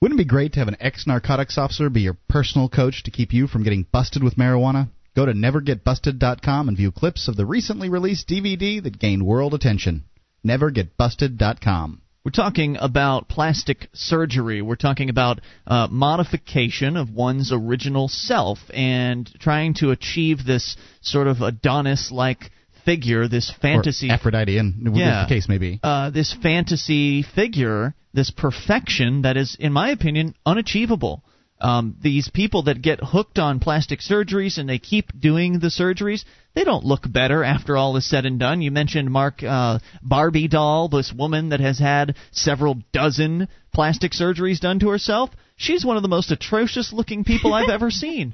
Wouldn't 0.03 0.21
it 0.21 0.25
be 0.25 0.29
great 0.29 0.53
to 0.53 0.59
have 0.59 0.69
an 0.69 0.77
ex 0.81 1.07
narcotics 1.07 1.57
officer 1.57 1.89
be 1.89 2.03
your 2.03 2.19
personal 2.29 2.69
coach 2.69 3.05
to 3.05 3.11
keep 3.11 3.33
you 3.33 3.47
from 3.47 3.63
getting 3.63 3.87
busted 3.91 4.23
with 4.23 4.37
marijuana? 4.37 4.91
Go 5.17 5.27
to 5.27 5.33
nevergetbusted.com 5.33 6.69
and 6.69 6.77
view 6.77 6.91
clips 6.91 7.29
of 7.29 7.37
the 7.37 7.47
recently 7.47 7.89
released 7.89 8.29
DVD 8.29 8.83
that 8.83 8.99
gained 8.99 9.25
world 9.25 9.55
attention. 9.55 10.05
Nevergetbusted.com. 10.45 12.03
We're 12.25 12.31
talking 12.31 12.79
about 12.81 13.29
plastic 13.29 13.89
surgery. 13.93 14.63
We're 14.63 14.77
talking 14.77 15.11
about 15.11 15.41
uh, 15.67 15.89
modification 15.91 16.97
of 16.97 17.11
one's 17.11 17.53
original 17.53 18.09
self 18.09 18.59
and 18.73 19.31
trying 19.39 19.75
to 19.75 19.91
achieve 19.91 20.45
this 20.45 20.77
sort 21.03 21.27
of 21.27 21.43
Adonis 21.43 22.11
like 22.11 22.51
figure, 22.85 23.29
this 23.29 23.53
fantasy. 23.61 24.09
Or 24.09 24.15
Aphrodite, 24.15 24.57
and 24.57 24.97
yeah, 24.97 25.27
the 25.29 25.35
case 25.35 25.49
may 25.49 25.59
be. 25.59 25.81
Uh, 25.83 26.11
this 26.11 26.35
fantasy 26.43 27.23
figure, 27.23 27.95
this 28.15 28.31
perfection 28.31 29.23
that 29.23 29.37
is, 29.37 29.57
in 29.61 29.73
my 29.73 29.91
opinion, 29.91 30.35
unachievable. 30.47 31.23
Um, 31.61 31.97
these 32.03 32.29
people 32.29 32.65
that 32.65 32.83
get 32.83 33.01
hooked 33.03 33.39
on 33.39 33.61
plastic 33.61 34.01
surgeries 34.01 34.59
and 34.59 34.69
they 34.69 34.79
keep 34.79 35.19
doing 35.19 35.61
the 35.61 35.69
surgeries, 35.69 36.25
they 36.55 36.65
don't 36.65 36.85
look 36.85 37.11
better 37.11 37.43
after 37.43 37.77
all 37.77 37.97
is 37.97 38.09
said 38.09 38.27
and 38.27 38.39
done. 38.39 38.61
You 38.61 38.71
mentioned 38.71 39.11
Mark 39.11 39.43
uh, 39.43 39.79
Barbie 40.03 40.49
doll, 40.49 40.89
this 40.89 41.13
woman 41.13 41.51
that 41.51 41.61
has 41.61 41.79
had 41.79 42.17
several 42.33 42.83
dozen 42.93 43.49
plastic 43.73 44.13
surgeries 44.13 44.61
done 44.61 44.81
to 44.81 44.91
herself. 44.91 45.31
She's 45.57 45.85
one 45.85 45.97
of 45.97 46.03
the 46.03 46.09
most 46.09 46.31
atrocious 46.31 46.93
looking 46.93 47.25
people 47.25 47.55
I've 47.55 47.71
ever 47.71 47.91
seen. 47.91 48.33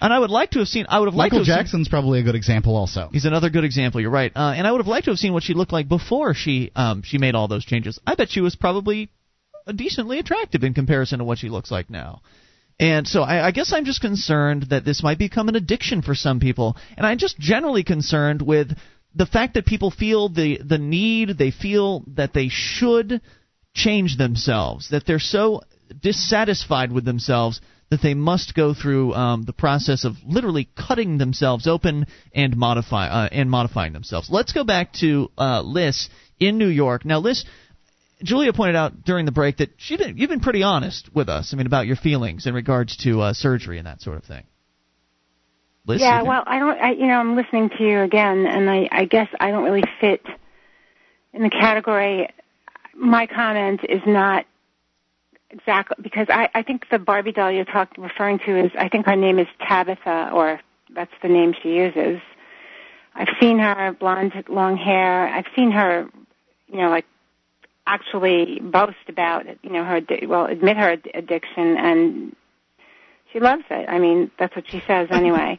And 0.00 0.12
I 0.12 0.18
would 0.18 0.30
like 0.30 0.52
to 0.52 0.60
have 0.60 0.68
seen. 0.68 0.86
I 0.88 0.98
would 0.98 1.08
have 1.08 1.14
Michael 1.14 1.40
liked 1.40 1.46
to 1.46 1.54
Jackson's 1.54 1.86
seen, 1.86 1.90
probably 1.90 2.20
a 2.20 2.22
good 2.22 2.34
example, 2.34 2.74
also. 2.74 3.10
He's 3.12 3.26
another 3.26 3.50
good 3.50 3.64
example. 3.64 4.00
You're 4.00 4.10
right. 4.10 4.32
Uh, 4.34 4.54
and 4.56 4.66
I 4.66 4.72
would 4.72 4.78
have 4.78 4.86
liked 4.86 5.04
to 5.04 5.10
have 5.10 5.18
seen 5.18 5.34
what 5.34 5.42
she 5.42 5.52
looked 5.52 5.72
like 5.72 5.88
before 5.88 6.32
she 6.32 6.70
um, 6.74 7.02
she 7.02 7.18
made 7.18 7.34
all 7.34 7.48
those 7.48 7.64
changes. 7.64 7.98
I 8.06 8.14
bet 8.14 8.30
she 8.30 8.40
was 8.40 8.56
probably 8.56 9.10
decently 9.74 10.18
attractive 10.18 10.64
in 10.64 10.74
comparison 10.74 11.18
to 11.18 11.24
what 11.24 11.38
she 11.38 11.48
looks 11.48 11.70
like 11.70 11.90
now. 11.90 12.22
And 12.78 13.06
so 13.06 13.22
I, 13.22 13.48
I 13.48 13.50
guess 13.50 13.72
I'm 13.72 13.84
just 13.84 14.00
concerned 14.00 14.68
that 14.70 14.84
this 14.84 15.02
might 15.02 15.18
become 15.18 15.48
an 15.48 15.56
addiction 15.56 16.00
for 16.00 16.14
some 16.14 16.40
people, 16.40 16.76
and 16.96 17.06
I'm 17.06 17.18
just 17.18 17.38
generally 17.38 17.84
concerned 17.84 18.40
with 18.40 18.70
the 19.14 19.26
fact 19.26 19.54
that 19.54 19.66
people 19.66 19.90
feel 19.90 20.28
the 20.28 20.60
the 20.64 20.78
need, 20.78 21.36
they 21.36 21.50
feel 21.50 22.04
that 22.16 22.32
they 22.32 22.48
should 22.48 23.20
change 23.74 24.16
themselves, 24.16 24.88
that 24.90 25.06
they're 25.06 25.18
so 25.18 25.60
dissatisfied 26.00 26.92
with 26.92 27.04
themselves 27.04 27.60
that 27.90 28.02
they 28.02 28.14
must 28.14 28.54
go 28.54 28.72
through 28.72 29.12
um, 29.14 29.42
the 29.42 29.52
process 29.52 30.04
of 30.04 30.14
literally 30.24 30.68
cutting 30.76 31.18
themselves 31.18 31.66
open 31.66 32.06
and 32.32 32.56
modify 32.56 33.08
uh, 33.08 33.28
and 33.32 33.50
modifying 33.50 33.92
themselves. 33.92 34.30
Let's 34.30 34.52
go 34.52 34.64
back 34.64 34.92
to 35.00 35.30
uh, 35.36 35.60
Liz 35.62 36.08
in 36.38 36.56
New 36.56 36.68
York. 36.68 37.04
Now, 37.04 37.18
Liz, 37.18 37.44
Julia 38.22 38.52
pointed 38.52 38.76
out 38.76 39.04
during 39.04 39.26
the 39.26 39.32
break 39.32 39.58
that 39.58 39.70
she 39.76 39.96
been, 39.96 40.16
you've 40.16 40.30
been 40.30 40.40
pretty 40.40 40.62
honest 40.62 41.10
with 41.14 41.28
us. 41.28 41.52
I 41.52 41.56
mean, 41.56 41.66
about 41.66 41.86
your 41.86 41.96
feelings 41.96 42.46
in 42.46 42.54
regards 42.54 42.96
to 42.98 43.20
uh, 43.20 43.32
surgery 43.32 43.78
and 43.78 43.86
that 43.86 44.00
sort 44.00 44.16
of 44.16 44.24
thing. 44.24 44.44
Liz, 45.86 46.00
yeah, 46.00 46.22
well, 46.22 46.42
I 46.46 46.58
don't. 46.58 46.78
I, 46.78 46.90
you 46.92 47.06
know, 47.06 47.14
I'm 47.14 47.36
listening 47.36 47.70
to 47.78 47.82
you 47.82 48.00
again, 48.00 48.46
and 48.46 48.68
I, 48.68 48.88
I 48.92 49.04
guess 49.06 49.28
I 49.40 49.50
don't 49.50 49.64
really 49.64 49.84
fit 50.00 50.22
in 51.32 51.42
the 51.42 51.50
category. 51.50 52.28
My 52.94 53.26
comment 53.26 53.80
is 53.88 54.02
not 54.06 54.44
exactly 55.48 55.96
because 56.02 56.26
I, 56.28 56.48
I 56.54 56.62
think 56.62 56.84
the 56.90 56.98
Barbie 56.98 57.32
doll 57.32 57.50
you're 57.50 57.64
talking 57.64 58.04
referring 58.04 58.38
to 58.40 58.64
is 58.64 58.70
I 58.78 58.88
think 58.88 59.06
her 59.06 59.16
name 59.16 59.38
is 59.38 59.46
Tabitha 59.66 60.30
or 60.32 60.60
that's 60.94 61.12
the 61.22 61.28
name 61.28 61.54
she 61.62 61.70
uses. 61.70 62.20
I've 63.14 63.28
seen 63.40 63.58
her 63.58 63.96
blonde 63.98 64.32
long 64.48 64.76
hair. 64.76 65.28
I've 65.28 65.46
seen 65.56 65.72
her, 65.72 66.08
you 66.68 66.78
know, 66.78 66.90
like 66.90 67.06
actually 67.86 68.60
boast 68.60 68.96
about 69.08 69.46
you 69.62 69.70
know 69.70 69.84
her 69.84 70.00
well 70.28 70.46
admit 70.46 70.76
her 70.76 70.96
addiction 71.14 71.76
and 71.76 72.36
she 73.32 73.40
loves 73.40 73.64
it. 73.70 73.88
I 73.88 73.98
mean 73.98 74.30
that's 74.38 74.54
what 74.54 74.64
she 74.68 74.82
says 74.86 75.08
anyway. 75.12 75.58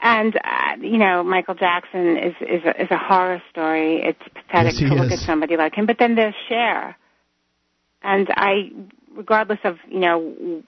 And 0.00 0.36
uh, 0.36 0.76
you 0.80 0.98
know, 0.98 1.22
Michael 1.22 1.54
Jackson 1.54 2.16
is 2.18 2.34
is 2.40 2.62
a, 2.64 2.82
is 2.82 2.90
a 2.90 2.98
horror 2.98 3.42
story. 3.50 4.02
It's 4.02 4.22
pathetic 4.34 4.74
yes, 4.78 4.90
to 4.90 4.94
look 4.94 5.12
is. 5.12 5.20
at 5.20 5.26
somebody 5.26 5.56
like 5.56 5.74
him. 5.74 5.86
But 5.86 5.96
then 5.98 6.14
there's 6.14 6.34
Cher, 6.48 6.96
and 8.02 8.28
I 8.30 8.70
regardless 9.14 9.58
of 9.64 9.76
you 9.88 10.00
know 10.00 10.62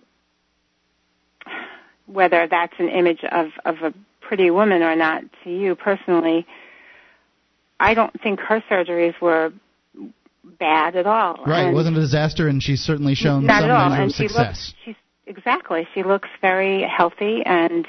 whether 2.07 2.49
that's 2.51 2.73
an 2.79 2.89
image 2.89 3.21
of 3.31 3.49
of 3.67 3.77
a 3.83 3.93
pretty 4.23 4.51
woman 4.51 4.83
or 4.83 4.97
not 4.97 5.23
to 5.45 5.51
you 5.51 5.75
personally, 5.75 6.47
I 7.79 7.95
don't 7.95 8.19
think 8.23 8.41
her 8.41 8.63
surgeries 8.71 9.21
were 9.21 9.53
bad 10.59 10.97
at 10.97 11.07
all. 11.07 11.45
Right, 11.47 11.63
and 11.63 11.71
it 11.71 11.75
wasn't 11.75 11.97
a 11.97 12.01
disaster, 12.01 12.49
and 12.49 12.63
she's 12.63 12.81
certainly 12.81 13.15
shown 13.15 13.47
not 13.47 13.63
some 13.63 13.71
at 13.71 13.77
all. 13.77 13.89
measure 13.91 14.03
and 14.03 14.11
of 14.11 14.17
she 14.17 14.29
success. 14.29 14.47
looks, 14.47 14.75
she's 14.85 14.97
exactly. 15.27 15.87
She 15.95 16.03
looks 16.03 16.29
very 16.41 16.83
healthy 16.83 17.43
and 17.45 17.87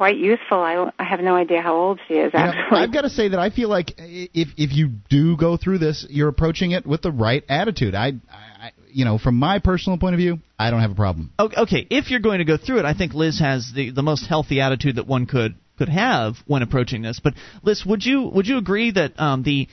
quite 0.00 0.16
youthful. 0.16 0.58
I, 0.58 0.90
I 0.98 1.04
have 1.04 1.20
no 1.20 1.34
idea 1.34 1.60
how 1.60 1.76
old 1.76 2.00
she 2.08 2.14
is. 2.14 2.32
You 2.32 2.38
know, 2.38 2.46
Actually, 2.46 2.80
I've 2.80 2.92
got 2.92 3.02
to 3.02 3.10
say 3.10 3.28
that 3.28 3.38
I 3.38 3.50
feel 3.50 3.68
like 3.68 3.92
if 3.98 4.48
if 4.56 4.72
you 4.72 4.88
do 5.10 5.36
go 5.36 5.56
through 5.58 5.78
this, 5.78 6.06
you're 6.08 6.28
approaching 6.28 6.70
it 6.70 6.86
with 6.86 7.02
the 7.02 7.12
right 7.12 7.44
attitude. 7.48 7.94
I, 7.94 8.12
I 8.30 8.70
you 8.92 9.04
know, 9.04 9.18
from 9.18 9.36
my 9.36 9.58
personal 9.58 9.98
point 9.98 10.14
of 10.14 10.18
view, 10.18 10.38
I 10.58 10.70
don't 10.70 10.80
have 10.80 10.90
a 10.90 10.94
problem. 10.94 11.32
Okay, 11.38 11.86
if 11.90 12.10
you're 12.10 12.20
going 12.20 12.38
to 12.38 12.44
go 12.44 12.56
through 12.56 12.78
it, 12.78 12.84
I 12.84 12.94
think 12.94 13.12
Liz 13.12 13.38
has 13.40 13.72
the 13.74 13.90
the 13.90 14.02
most 14.02 14.26
healthy 14.26 14.60
attitude 14.60 14.96
that 14.96 15.06
one 15.06 15.26
could 15.26 15.54
could 15.76 15.88
have 15.88 16.36
when 16.46 16.62
approaching 16.62 17.02
this. 17.02 17.20
But 17.22 17.34
Liz, 17.62 17.84
would 17.84 18.04
you 18.04 18.22
would 18.22 18.46
you 18.46 18.58
agree 18.58 18.92
that 18.92 19.18
um, 19.20 19.42
the 19.42 19.68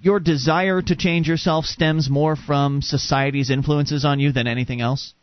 your 0.00 0.20
desire 0.20 0.80
to 0.82 0.96
change 0.96 1.28
yourself 1.28 1.64
stems 1.64 2.08
more 2.08 2.36
from 2.36 2.82
society's 2.82 3.50
influences 3.50 4.04
on 4.04 4.20
you 4.20 4.32
than 4.32 4.46
anything 4.46 4.80
else? 4.80 5.14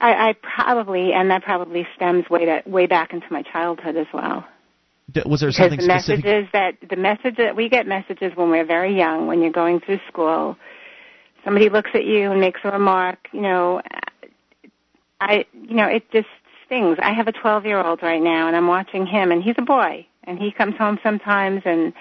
I, 0.00 0.30
I 0.30 0.34
probably, 0.42 1.12
and 1.12 1.30
that 1.30 1.42
probably 1.44 1.86
stems 1.96 2.28
way 2.28 2.44
to, 2.44 2.62
way 2.66 2.86
back 2.86 3.12
into 3.12 3.26
my 3.30 3.42
childhood 3.42 3.96
as 3.96 4.06
well. 4.12 4.44
D- 5.12 5.22
Was 5.24 5.40
there 5.40 5.50
Because 5.50 5.70
something 5.70 5.78
the 5.86 5.98
specific? 5.98 6.24
messages 6.24 6.48
that 6.52 6.76
the 6.88 6.96
message 6.96 7.36
that 7.36 7.54
we 7.56 7.68
get 7.68 7.86
messages 7.86 8.32
when 8.34 8.50
we're 8.50 8.64
very 8.66 8.96
young, 8.96 9.26
when 9.26 9.40
you're 9.40 9.52
going 9.52 9.80
through 9.80 10.00
school, 10.08 10.56
somebody 11.44 11.68
looks 11.68 11.90
at 11.94 12.04
you 12.04 12.30
and 12.32 12.40
makes 12.40 12.60
a 12.64 12.70
remark. 12.70 13.18
You 13.32 13.42
know, 13.42 13.82
I, 15.20 15.44
you 15.52 15.74
know, 15.76 15.86
it 15.86 16.10
just 16.10 16.28
stings. 16.66 16.98
I 17.00 17.12
have 17.12 17.28
a 17.28 17.32
12 17.32 17.64
year 17.66 17.80
old 17.82 18.02
right 18.02 18.22
now, 18.22 18.46
and 18.48 18.56
I'm 18.56 18.66
watching 18.66 19.06
him, 19.06 19.30
and 19.30 19.42
he's 19.42 19.56
a 19.58 19.62
boy, 19.62 20.06
and 20.24 20.38
he 20.38 20.50
comes 20.50 20.74
home 20.76 20.98
sometimes 21.02 21.62
and 21.64 21.92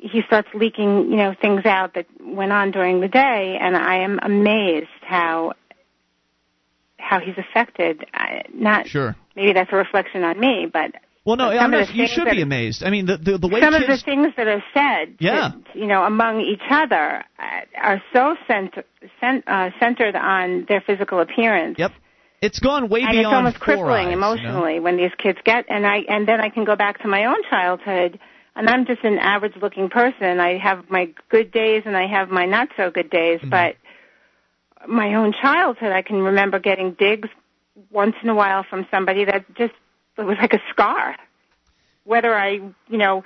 he 0.00 0.22
starts 0.26 0.48
leaking, 0.54 1.10
you 1.10 1.16
know, 1.16 1.34
things 1.40 1.64
out 1.66 1.94
that 1.94 2.06
went 2.20 2.52
on 2.52 2.70
during 2.70 3.00
the 3.00 3.08
day, 3.08 3.58
and 3.60 3.76
I 3.76 3.96
am 3.98 4.18
amazed 4.22 4.88
how 5.02 5.52
how 6.98 7.20
he's 7.20 7.36
affected. 7.38 8.04
I, 8.12 8.42
not 8.52 8.86
Sure. 8.88 9.16
maybe 9.36 9.52
that's 9.52 9.72
a 9.72 9.76
reflection 9.76 10.24
on 10.24 10.38
me, 10.38 10.66
but 10.72 10.92
Well, 11.24 11.36
no, 11.36 11.50
some 11.50 11.58
I'm 11.58 11.70
not, 11.70 11.94
you 11.94 12.06
should 12.06 12.26
that- 12.26 12.34
be 12.34 12.42
amazed. 12.42 12.82
I 12.84 12.90
mean, 12.90 13.06
the 13.06 13.16
the, 13.16 13.38
the 13.38 13.48
way 13.48 13.60
some 13.60 13.72
kids. 13.74 13.84
of 13.84 13.98
the 13.98 14.04
things 14.04 14.28
that 14.36 14.46
are 14.48 14.62
said, 14.74 15.16
Yeah. 15.20 15.52
you 15.74 15.86
know, 15.86 16.02
among 16.04 16.40
each 16.40 16.62
other, 16.70 17.22
uh, 17.38 17.60
are 17.80 18.02
so 18.12 18.36
cent- 18.46 18.74
cent- 19.20 19.44
uh, 19.46 19.70
centered 19.80 20.16
on 20.16 20.64
their 20.68 20.80
physical 20.80 21.20
appearance. 21.20 21.76
Yep. 21.78 21.92
It's 22.40 22.58
gone 22.60 22.88
way 22.88 23.00
and 23.02 23.10
beyond 23.10 23.26
it's 23.26 23.34
almost 23.34 23.60
crippling 23.60 24.08
eyes, 24.08 24.14
you 24.14 24.16
know? 24.20 24.26
emotionally 24.32 24.80
when 24.80 24.96
these 24.96 25.10
kids 25.18 25.38
get 25.44 25.64
and 25.68 25.86
I 25.86 25.98
and 26.08 26.26
then 26.28 26.40
I 26.40 26.50
can 26.50 26.64
go 26.64 26.76
back 26.76 27.00
to 27.02 27.08
my 27.08 27.24
own 27.24 27.42
childhood 27.50 28.18
and 28.58 28.68
I'm 28.68 28.84
just 28.84 29.02
an 29.04 29.18
average 29.18 29.54
looking 29.62 29.88
person. 29.88 30.40
I 30.40 30.58
have 30.58 30.90
my 30.90 31.08
good 31.30 31.50
days 31.52 31.84
and 31.86 31.96
I 31.96 32.06
have 32.06 32.28
my 32.28 32.44
not 32.44 32.68
so 32.76 32.90
good 32.90 33.08
days, 33.08 33.40
Mm-hmm. 33.40 33.50
but 33.50 33.76
my 34.86 35.14
own 35.14 35.32
childhood 35.32 35.92
I 35.92 36.02
can 36.02 36.20
remember 36.22 36.58
getting 36.58 36.92
digs 36.92 37.28
once 37.90 38.14
in 38.22 38.28
a 38.28 38.34
while 38.34 38.64
from 38.68 38.86
somebody 38.90 39.24
that 39.24 39.44
just 39.54 39.72
it 40.18 40.22
was 40.22 40.36
like 40.40 40.52
a 40.52 40.60
scar. 40.70 41.16
Whether 42.04 42.34
I, 42.34 42.50
you 42.88 42.98
know, 42.98 43.22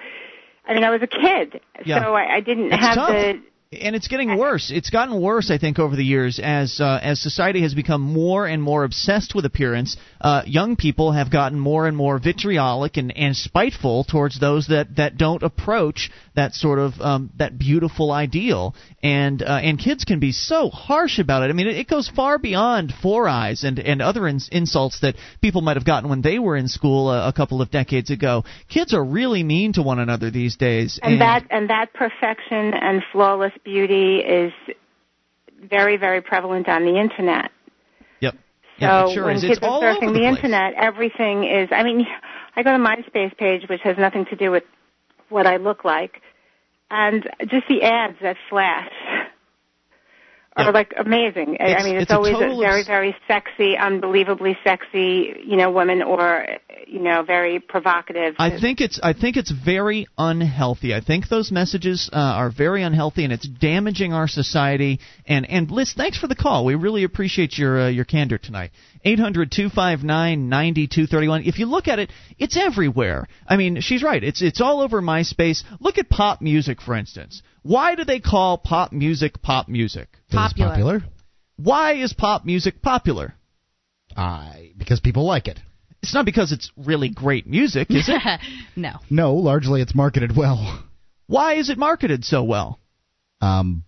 I 0.66 0.74
mean 0.74 0.84
I 0.84 0.90
was 0.90 1.02
a 1.02 1.06
kid, 1.06 1.60
Yeah. 1.84 2.02
so 2.04 2.14
I, 2.14 2.36
I 2.36 2.40
didn't 2.40 2.72
It's 2.72 2.76
have 2.76 2.94
tough. 2.96 3.08
the 3.08 3.40
and 3.72 3.96
it's 3.96 4.08
getting 4.08 4.36
worse. 4.36 4.70
It's 4.70 4.90
gotten 4.90 5.20
worse, 5.20 5.50
I 5.50 5.56
think, 5.56 5.78
over 5.78 5.96
the 5.96 6.04
years 6.04 6.38
as 6.42 6.80
uh, 6.80 7.00
as 7.02 7.20
society 7.20 7.62
has 7.62 7.74
become 7.74 8.02
more 8.02 8.46
and 8.46 8.62
more 8.62 8.84
obsessed 8.84 9.34
with 9.34 9.44
appearance. 9.44 9.96
Uh, 10.20 10.42
young 10.46 10.76
people 10.76 11.12
have 11.12 11.30
gotten 11.30 11.58
more 11.58 11.86
and 11.86 11.96
more 11.96 12.18
vitriolic 12.18 12.96
and, 12.98 13.16
and 13.16 13.34
spiteful 13.34 14.04
towards 14.04 14.38
those 14.38 14.68
that, 14.68 14.96
that 14.96 15.16
don't 15.16 15.42
approach 15.42 16.10
that 16.34 16.52
sort 16.52 16.78
of 16.78 17.00
um, 17.00 17.30
that 17.38 17.58
beautiful 17.58 18.12
ideal. 18.12 18.74
And 19.02 19.42
uh, 19.42 19.60
and 19.62 19.78
kids 19.78 20.04
can 20.04 20.20
be 20.20 20.32
so 20.32 20.68
harsh 20.68 21.18
about 21.18 21.42
it. 21.42 21.50
I 21.50 21.52
mean, 21.54 21.66
it, 21.66 21.76
it 21.76 21.88
goes 21.88 22.08
far 22.08 22.38
beyond 22.38 22.92
four 23.02 23.26
eyes 23.26 23.64
and 23.64 23.78
and 23.78 24.02
other 24.02 24.28
ins- 24.28 24.50
insults 24.52 25.00
that 25.00 25.16
people 25.40 25.62
might 25.62 25.76
have 25.76 25.86
gotten 25.86 26.10
when 26.10 26.20
they 26.20 26.38
were 26.38 26.56
in 26.56 26.68
school 26.68 27.10
a, 27.10 27.28
a 27.28 27.32
couple 27.32 27.62
of 27.62 27.70
decades 27.70 28.10
ago. 28.10 28.44
Kids 28.68 28.92
are 28.92 29.04
really 29.04 29.42
mean 29.42 29.72
to 29.74 29.82
one 29.82 29.98
another 29.98 30.30
these 30.30 30.56
days. 30.56 31.00
and 31.02 31.20
that 31.20 31.46
and 31.50 31.70
that 31.70 31.94
perfection 31.94 32.74
and 32.74 33.02
flawless 33.12 33.52
beauty 33.64 34.18
is 34.18 34.52
very 35.62 35.96
very 35.96 36.20
prevalent 36.20 36.68
on 36.68 36.84
the 36.84 36.98
internet. 36.98 37.50
Yep. 38.20 38.34
So 38.80 38.86
Yeah, 38.86 39.14
sure 39.14 39.24
when 39.26 39.36
is. 39.36 39.42
kids 39.42 39.58
It's 39.58 39.66
are 39.66 39.80
surfing 39.80 40.12
the, 40.12 40.20
the 40.20 40.26
internet, 40.26 40.74
everything 40.74 41.44
is. 41.44 41.68
I 41.70 41.82
mean, 41.82 42.06
I 42.56 42.62
go 42.62 42.72
to 42.72 42.78
MySpace 42.78 43.36
page, 43.36 43.68
which 43.68 43.80
has 43.82 43.96
nothing 43.98 44.26
to 44.26 44.36
do 44.36 44.50
with 44.50 44.64
what 45.28 45.46
I 45.46 45.56
look 45.56 45.84
like, 45.84 46.20
and 46.90 47.28
just 47.48 47.66
the 47.68 47.82
ads 47.82 48.16
that 48.22 48.36
flash 48.50 48.90
are 50.56 50.64
Yeah. 50.64 50.70
like 50.70 50.92
amazing. 50.98 51.56
I- 51.60 51.64
It's- 51.64 51.80
I 51.80 51.84
mean, 51.84 51.94
it's, 51.96 52.02
it's 52.04 52.12
always 52.12 52.34
a 52.36 52.40
total 52.40 52.60
very 52.60 52.84
very 52.84 53.16
sexy, 53.26 53.76
unbelievably 53.76 54.58
sexy, 54.64 55.34
you 55.44 55.56
know, 55.56 55.70
woman 55.70 56.02
or 56.02 56.46
you 56.86 57.00
know, 57.00 57.22
very 57.22 57.58
provocative. 57.58 58.34
I 58.38 58.58
think 58.58 58.80
it's 58.82 59.00
I 59.02 59.14
think 59.14 59.36
it's 59.38 59.50
very 59.50 60.06
unhealthy. 60.18 60.94
I 60.94 61.00
think 61.00 61.28
those 61.28 61.50
messages 61.50 62.10
uh, 62.12 62.16
are 62.16 62.50
very 62.50 62.82
unhealthy, 62.82 63.24
and 63.24 63.32
it's 63.32 63.46
damaging 63.48 64.12
our 64.12 64.28
society. 64.28 65.00
And 65.26 65.48
and 65.48 65.70
Liz, 65.70 65.94
thanks 65.94 66.18
for 66.18 66.26
the 66.26 66.34
call. 66.36 66.64
We 66.66 66.74
really 66.74 67.04
appreciate 67.04 67.56
your 67.56 67.82
uh, 67.82 67.88
your 67.88 68.04
candor 68.04 68.36
tonight. 68.38 68.72
Eight 69.04 69.18
hundred 69.18 69.50
two 69.50 69.70
five 69.70 70.02
nine 70.04 70.48
ninety 70.50 70.86
two 70.86 71.06
thirty 71.06 71.28
one. 71.28 71.44
If 71.44 71.58
you 71.58 71.66
look 71.66 71.88
at 71.88 71.98
it, 71.98 72.10
it's 72.38 72.56
everywhere. 72.58 73.26
I 73.48 73.56
mean, 73.56 73.80
she's 73.80 74.02
right. 74.02 74.22
It's 74.22 74.42
it's 74.42 74.60
all 74.60 74.80
over 74.82 75.00
MySpace. 75.00 75.62
Look 75.80 75.96
at 75.98 76.10
pop 76.10 76.40
music, 76.42 76.82
for 76.82 76.94
instance. 76.94 77.42
Why 77.62 77.94
do 77.94 78.04
they 78.04 78.20
call 78.20 78.58
pop 78.58 78.92
music 78.92 79.40
pop 79.42 79.68
music? 79.68 80.08
Popular. 80.30 80.70
popular. 80.70 81.02
Why 81.56 81.94
is 81.94 82.12
pop 82.12 82.44
music 82.44 82.82
popular? 82.82 83.34
Uh, 84.16 84.54
because 84.76 85.00
people 85.00 85.24
like 85.24 85.48
it. 85.48 85.58
It's 86.02 86.14
not 86.14 86.24
because 86.24 86.50
it's 86.50 86.70
really 86.76 87.08
great 87.08 87.46
music, 87.46 87.90
is 87.90 88.08
it? 88.08 88.40
no. 88.76 88.98
No, 89.08 89.34
largely 89.34 89.80
it's 89.80 89.94
marketed 89.94 90.36
well. 90.36 90.82
Why 91.28 91.54
is 91.54 91.70
it 91.70 91.78
marketed 91.78 92.24
so 92.24 92.42
well? 92.42 92.80
Um, 93.40 93.84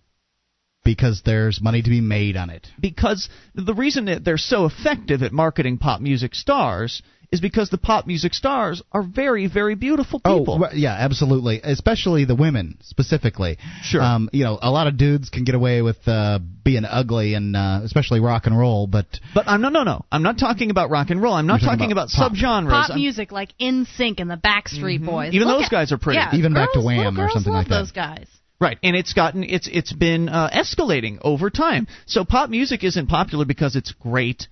because 0.85 1.23
there's 1.25 1.61
money 1.61 1.81
to 1.81 1.89
be 1.89 1.99
made 1.99 2.37
on 2.37 2.49
it. 2.49 2.67
Because 2.79 3.27
the 3.53 3.73
reason 3.73 4.05
that 4.05 4.23
they're 4.23 4.37
so 4.37 4.65
effective 4.65 5.21
at 5.23 5.33
marketing 5.33 5.77
pop 5.77 5.99
music 5.99 6.35
stars 6.35 7.01
is 7.31 7.41
because 7.41 7.69
the 7.69 7.77
pop 7.77 8.07
music 8.07 8.33
stars 8.33 8.81
are 8.91 9.03
very, 9.03 9.47
very 9.47 9.75
beautiful 9.75 10.19
people. 10.19 10.63
Oh, 10.63 10.69
yeah, 10.73 10.93
absolutely. 10.93 11.61
Especially 11.63 12.25
the 12.25 12.35
women, 12.35 12.77
specifically. 12.81 13.57
Sure. 13.83 14.01
Um, 14.01 14.29
you 14.33 14.43
know, 14.43 14.57
a 14.61 14.71
lot 14.71 14.87
of 14.87 14.97
dudes 14.97 15.29
can 15.29 15.43
get 15.43 15.55
away 15.55 15.81
with 15.81 15.97
uh, 16.07 16.39
being 16.63 16.85
ugly, 16.85 17.33
and 17.33 17.55
uh, 17.55 17.81
especially 17.83 18.19
rock 18.19 18.45
and 18.45 18.57
roll. 18.57 18.87
But 18.87 19.05
But 19.33 19.47
I'm 19.47 19.61
no, 19.61 19.69
no, 19.69 19.83
no. 19.83 20.05
I'm 20.11 20.23
not 20.23 20.37
talking 20.37 20.71
about 20.71 20.89
rock 20.89 21.09
and 21.09 21.21
roll. 21.21 21.33
I'm 21.33 21.47
not 21.47 21.61
talking 21.61 21.77
talking 21.79 21.91
about, 21.91 22.09
about 22.13 22.29
pop. 22.29 22.31
subgenres. 22.33 22.69
Pop 22.69 22.89
I'm- 22.91 22.99
music 22.99 23.31
like 23.31 23.49
In 23.59 23.85
Sync 23.95 24.19
and 24.19 24.29
the 24.29 24.37
Backstreet 24.37 25.05
Boys. 25.05 25.33
Even 25.33 25.47
Look 25.47 25.57
those 25.59 25.65
at- 25.65 25.71
guys 25.71 25.91
are 25.91 25.97
pretty. 25.97 26.17
Yeah, 26.19 26.35
Even 26.35 26.53
back 26.53 26.69
to 26.73 26.77
girls- 26.79 26.85
Wham 26.85 27.19
or 27.19 27.29
something 27.29 27.51
love 27.53 27.61
like 27.63 27.69
that. 27.69 27.79
Those 27.79 27.91
guys. 27.91 28.27
Right, 28.57 28.77
and 28.83 28.95
it's 28.95 29.11
gotten 29.11 29.43
it's 29.43 29.67
it's 29.69 29.91
been 29.91 30.29
uh, 30.29 30.49
escalating 30.49 31.17
over 31.21 31.49
time. 31.49 31.87
So 32.05 32.23
pop 32.23 32.49
music 32.49 32.85
isn't 32.85 33.07
popular 33.07 33.43
because 33.43 33.75
it's 33.75 33.91
great. 33.91 34.47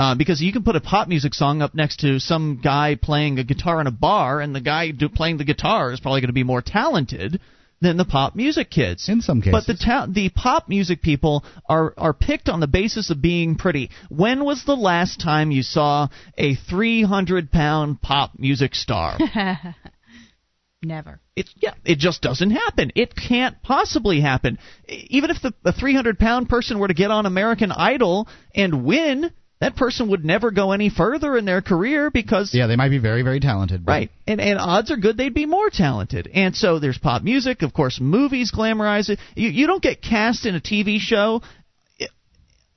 Uh, 0.00 0.14
because 0.14 0.40
you 0.40 0.50
can 0.50 0.62
put 0.62 0.76
a 0.76 0.80
pop 0.80 1.08
music 1.08 1.34
song 1.34 1.60
up 1.60 1.74
next 1.74 2.00
to 2.00 2.18
some 2.18 2.58
guy 2.64 2.94
playing 2.94 3.38
a 3.38 3.44
guitar 3.44 3.82
in 3.82 3.86
a 3.86 3.90
bar, 3.90 4.40
and 4.40 4.54
the 4.54 4.60
guy 4.60 4.90
do, 4.92 5.10
playing 5.10 5.36
the 5.36 5.44
guitar 5.44 5.92
is 5.92 6.00
probably 6.00 6.22
going 6.22 6.30
to 6.30 6.32
be 6.32 6.42
more 6.42 6.62
talented 6.62 7.38
than 7.82 7.98
the 7.98 8.06
pop 8.06 8.34
music 8.34 8.70
kids. 8.70 9.10
In 9.10 9.20
some 9.20 9.42
cases. 9.42 9.52
But 9.52 9.66
the 9.66 9.76
ta- 9.76 10.06
the 10.08 10.30
pop 10.30 10.70
music 10.70 11.02
people 11.02 11.44
are 11.68 11.92
are 11.98 12.14
picked 12.14 12.48
on 12.48 12.60
the 12.60 12.66
basis 12.66 13.10
of 13.10 13.20
being 13.20 13.56
pretty. 13.56 13.90
When 14.08 14.42
was 14.42 14.64
the 14.64 14.74
last 14.74 15.20
time 15.20 15.50
you 15.50 15.62
saw 15.62 16.08
a 16.38 16.54
300 16.54 17.52
pound 17.52 18.00
pop 18.00 18.38
music 18.38 18.74
star? 18.74 19.18
Never. 20.82 21.20
It 21.36 21.50
yeah, 21.56 21.74
it 21.84 21.98
just 21.98 22.22
doesn't 22.22 22.52
happen. 22.52 22.90
It 22.94 23.14
can't 23.14 23.62
possibly 23.62 24.22
happen. 24.22 24.58
Even 24.88 25.28
if 25.28 25.42
the 25.42 25.52
a 25.62 25.72
300 25.74 26.18
pound 26.18 26.48
person 26.48 26.78
were 26.78 26.88
to 26.88 26.94
get 26.94 27.10
on 27.10 27.26
American 27.26 27.70
Idol 27.70 28.28
and 28.54 28.82
win, 28.86 29.30
that 29.60 29.76
person 29.76 30.08
would 30.08 30.24
never 30.24 30.50
go 30.50 30.72
any 30.72 30.88
further 30.88 31.36
in 31.36 31.44
their 31.44 31.60
career 31.60 32.10
because 32.10 32.54
yeah, 32.54 32.66
they 32.66 32.76
might 32.76 32.88
be 32.88 32.98
very, 32.98 33.22
very 33.22 33.40
talented. 33.40 33.84
but- 33.84 33.92
Right, 33.92 34.10
and 34.26 34.40
and 34.40 34.58
odds 34.58 34.90
are 34.90 34.96
good 34.96 35.16
they'd 35.16 35.34
be 35.34 35.46
more 35.46 35.70
talented. 35.70 36.28
And 36.32 36.56
so 36.56 36.78
there's 36.78 36.98
pop 36.98 37.22
music, 37.22 37.62
of 37.62 37.72
course, 37.74 38.00
movies 38.00 38.52
glamorize 38.52 39.08
it. 39.10 39.18
You 39.34 39.48
you 39.50 39.66
don't 39.66 39.82
get 39.82 40.00
cast 40.02 40.46
in 40.46 40.54
a 40.54 40.60
TV 40.60 40.98
show. 40.98 41.42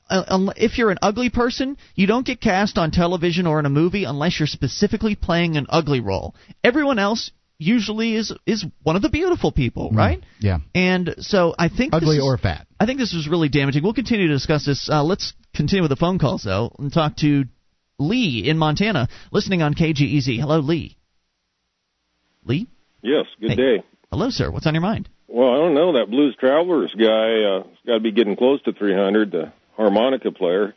uh, 0.10 0.52
If 0.58 0.78
you're 0.78 0.92
an 0.92 1.00
ugly 1.02 1.30
person, 1.30 1.78
you 1.96 2.06
don't 2.08 2.26
get 2.26 2.42
cast 2.42 2.78
on 2.78 2.92
television 2.92 3.48
or 3.48 3.60
in 3.60 3.66
a 3.66 3.70
movie 3.70 4.04
unless 4.04 4.40
you're 4.40 4.48
specifically 4.48 5.16
playing 5.16 5.56
an 5.58 5.66
ugly 5.70 6.02
role. 6.02 6.36
Everyone 6.64 7.00
else 7.00 7.32
usually 7.64 8.16
is 8.16 8.34
is 8.46 8.66
one 8.84 8.96
of 8.96 9.02
the 9.02 9.10
beautiful 9.10 9.52
people, 9.52 9.90
right? 9.92 10.22
Yeah. 10.40 10.60
And 10.76 11.16
so 11.20 11.56
I 11.58 11.70
think 11.70 11.92
this 11.94 12.02
Ugly 12.04 12.18
is- 12.18 12.24
or 12.24 12.38
fat. 12.38 12.68
I 12.80 12.86
think 12.86 13.00
this 13.00 13.14
was 13.14 13.28
really 13.28 13.50
damaging. 13.50 13.82
We'll 13.84 13.94
continue 13.94 14.28
to 14.28 14.34
discuss 14.34 14.66
this. 14.66 14.90
Uh, 14.90 15.04
let's 15.04 15.34
continue 15.56 15.82
with 15.82 15.90
the 15.90 15.96
phone 15.96 16.20
calls 16.20 16.44
though 16.44 16.76
and 16.78 16.92
talk 16.92 17.16
to 17.18 17.46
Lee 18.00 18.48
in 18.48 18.58
Montana, 18.58 19.08
listening 19.32 19.62
on 19.62 19.74
KGEZ. 19.74 20.40
Hello, 20.40 20.60
Lee. 20.60 20.98
Lee. 22.46 22.68
Yes, 23.02 23.26
good 23.40 23.52
Hey. 23.52 23.56
day. 23.56 23.84
Hello, 24.12 24.30
sir. 24.30 24.52
What's 24.52 24.68
on 24.68 24.74
your 24.74 24.82
mind? 24.82 25.10
Well, 25.28 25.50
I 25.54 25.58
don't 25.58 25.74
know 25.74 25.94
that 25.94 26.10
Blues 26.10 26.36
Travelers 26.40 26.94
guy. 26.98 27.44
Uh, 27.44 27.64
has 27.64 27.78
got 27.86 27.94
to 27.96 28.00
be 28.00 28.12
getting 28.12 28.36
close 28.36 28.62
to 28.64 28.74
300. 28.74 29.32
The 29.32 29.52
harmonica 29.76 30.32
player. 30.32 30.76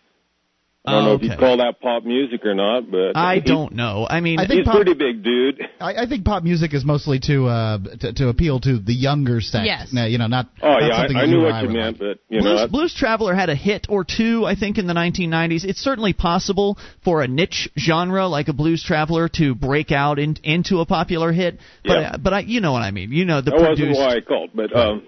I 0.87 0.93
don't 0.93 1.05
know 1.05 1.13
if 1.15 1.17
Okay. 1.21 1.27
you'd 1.31 1.39
call 1.39 1.57
that 1.57 1.81
pop 1.81 2.05
music 2.05 2.45
or 2.47 2.55
not, 2.55 2.89
but 2.91 3.17
I 3.17 3.35
he's- 3.35 3.47
don't 3.47 3.73
know. 3.75 4.07
I 4.09 4.21
mean, 4.21 4.39
I 4.39 4.47
think 4.47 4.59
He's 4.61 4.67
pop- 4.67 4.77
pretty 4.77 4.95
big 4.95 5.25
dude. 5.25 5.61
I, 5.81 6.03
I 6.03 6.07
think 6.07 6.25
pop 6.25 6.45
music 6.45 6.75
is 6.75 6.85
mostly 6.85 7.19
to 7.21 7.47
uh 7.47 7.79
to, 8.01 8.13
to 8.13 8.29
appeal 8.29 8.61
to 8.61 8.79
the 8.79 8.93
younger 8.95 9.41
sex. 9.41 9.65
Yes. 9.67 9.93
Now, 9.93 10.05
you 10.07 10.19
know, 10.19 10.29
not. 10.29 10.49
Oh 10.63 10.69
not 10.69 10.83
yeah, 10.83 10.97
something 10.99 11.17
I, 11.17 11.23
I 11.23 11.27
knew 11.27 11.43
what 11.43 11.53
I 11.53 11.63
you 11.63 11.69
meant, 11.71 12.01
like. 12.01 12.19
but 12.19 12.35
you 12.35 12.41
Blues, 12.41 12.61
know, 12.61 12.69
Blues 12.69 12.95
Traveler 12.95 13.35
had 13.35 13.49
a 13.51 13.57
hit 13.57 13.87
or 13.89 14.05
two, 14.05 14.45
I 14.45 14.55
think, 14.55 14.79
in 14.79 14.87
the 14.87 14.95
1990s. 14.95 15.65
It's 15.65 15.81
certainly 15.81 16.13
possible 16.13 16.79
for 17.03 17.23
a 17.23 17.27
niche 17.29 17.69
genre 17.77 18.29
like 18.29 18.47
a 18.49 18.53
Blues 18.53 18.83
Traveler 18.85 19.29
to 19.31 19.55
break 19.57 19.91
out 19.91 20.19
in, 20.21 20.37
into 20.45 20.81
a 20.81 20.87
popular 20.87 21.33
hit. 21.33 21.59
But 21.85 21.99
Yeah. 22.01 22.17
but 22.17 22.33
I, 22.33 22.41
you 22.41 22.61
know 22.61 22.71
what 22.73 22.83
I 22.83 22.93
mean. 22.93 23.11
You 23.13 23.25
know 23.25 23.41
the 23.41 23.51
that 23.51 23.61
wasn't 23.61 23.79
produced. 23.79 23.99
why 24.01 24.15
I 24.17 24.21
called. 24.21 24.51
But 24.55 24.75
um, 24.77 25.03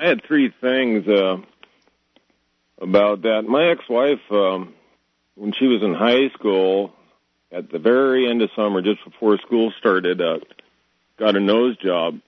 I 0.00 0.06
had 0.08 0.22
three 0.26 0.52
things 0.60 1.06
uh, 1.08 1.38
about 2.80 3.22
that. 3.22 3.42
My 3.46 3.70
ex-wife, 3.72 4.20
um, 4.30 4.74
when 5.40 5.54
she 5.58 5.66
was 5.66 5.82
in 5.82 5.94
high 5.94 6.28
school, 6.38 6.92
at 7.50 7.72
the 7.72 7.78
very 7.78 8.28
end 8.28 8.42
of 8.42 8.50
summer, 8.54 8.82
just 8.82 9.02
before 9.04 9.38
school 9.38 9.72
started, 9.78 10.20
uh, 10.20 10.38
got 11.18 11.34
a 11.34 11.40
nose 11.40 11.78
job. 11.78 12.20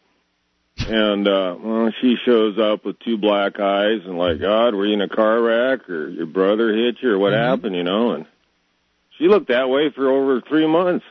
And 0.79 1.29
uh 1.29 1.55
well, 1.63 1.93
she 2.01 2.17
shows 2.25 2.59
up 2.59 2.87
with 2.87 2.99
two 3.01 3.19
black 3.19 3.61
eyes 3.61 4.01
and 4.07 4.17
like, 4.17 4.41
God, 4.41 4.75
were 4.75 4.87
you 4.87 4.95
in 4.95 5.03
a 5.03 5.09
car 5.09 5.41
wreck 5.43 5.89
or 5.91 6.09
your 6.09 6.25
brother 6.25 6.75
hit 6.75 6.97
you 7.03 7.11
or 7.11 7.19
what 7.19 7.35
happened, 7.35 7.77
you 7.77 7.83
know? 7.83 8.13
And 8.13 8.25
she 9.19 9.29
looked 9.29 9.49
that 9.49 9.69
way 9.69 9.91
for 9.95 10.11
over 10.11 10.41
three 10.41 10.67
months. 10.67 11.05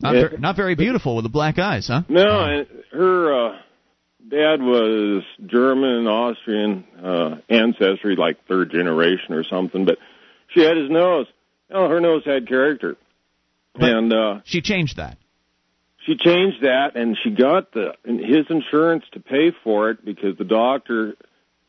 Not, 0.00 0.12
ver- 0.12 0.36
not 0.38 0.54
very 0.54 0.76
beautiful 0.76 1.16
with 1.16 1.24
the 1.24 1.30
black 1.30 1.58
eyes, 1.58 1.88
huh? 1.88 2.02
No, 2.08 2.44
and 2.44 2.66
her 2.92 3.48
uh, 3.48 3.58
dad 4.28 4.62
was 4.62 5.24
German, 5.44 6.06
Austrian 6.06 6.84
uh, 7.02 7.38
ancestry, 7.48 8.14
like 8.14 8.46
third 8.46 8.70
generation 8.70 9.34
or 9.34 9.42
something. 9.42 9.84
But 9.84 9.98
she 10.54 10.60
had 10.62 10.76
his 10.76 10.90
nose. 10.90 11.26
Oh, 11.70 11.88
her 11.88 12.00
nose 12.00 12.22
had 12.24 12.48
character, 12.48 12.96
and 13.76 14.12
uh, 14.12 14.40
She 14.44 14.60
changed 14.60 14.96
that. 14.96 15.18
she 16.06 16.16
changed 16.16 16.62
that, 16.62 16.96
and 16.96 17.16
she 17.22 17.30
got 17.30 17.72
the 17.72 17.94
his 18.04 18.46
insurance 18.50 19.04
to 19.12 19.20
pay 19.20 19.52
for 19.62 19.90
it 19.90 20.04
because 20.04 20.36
the 20.38 20.44
doctor 20.44 21.14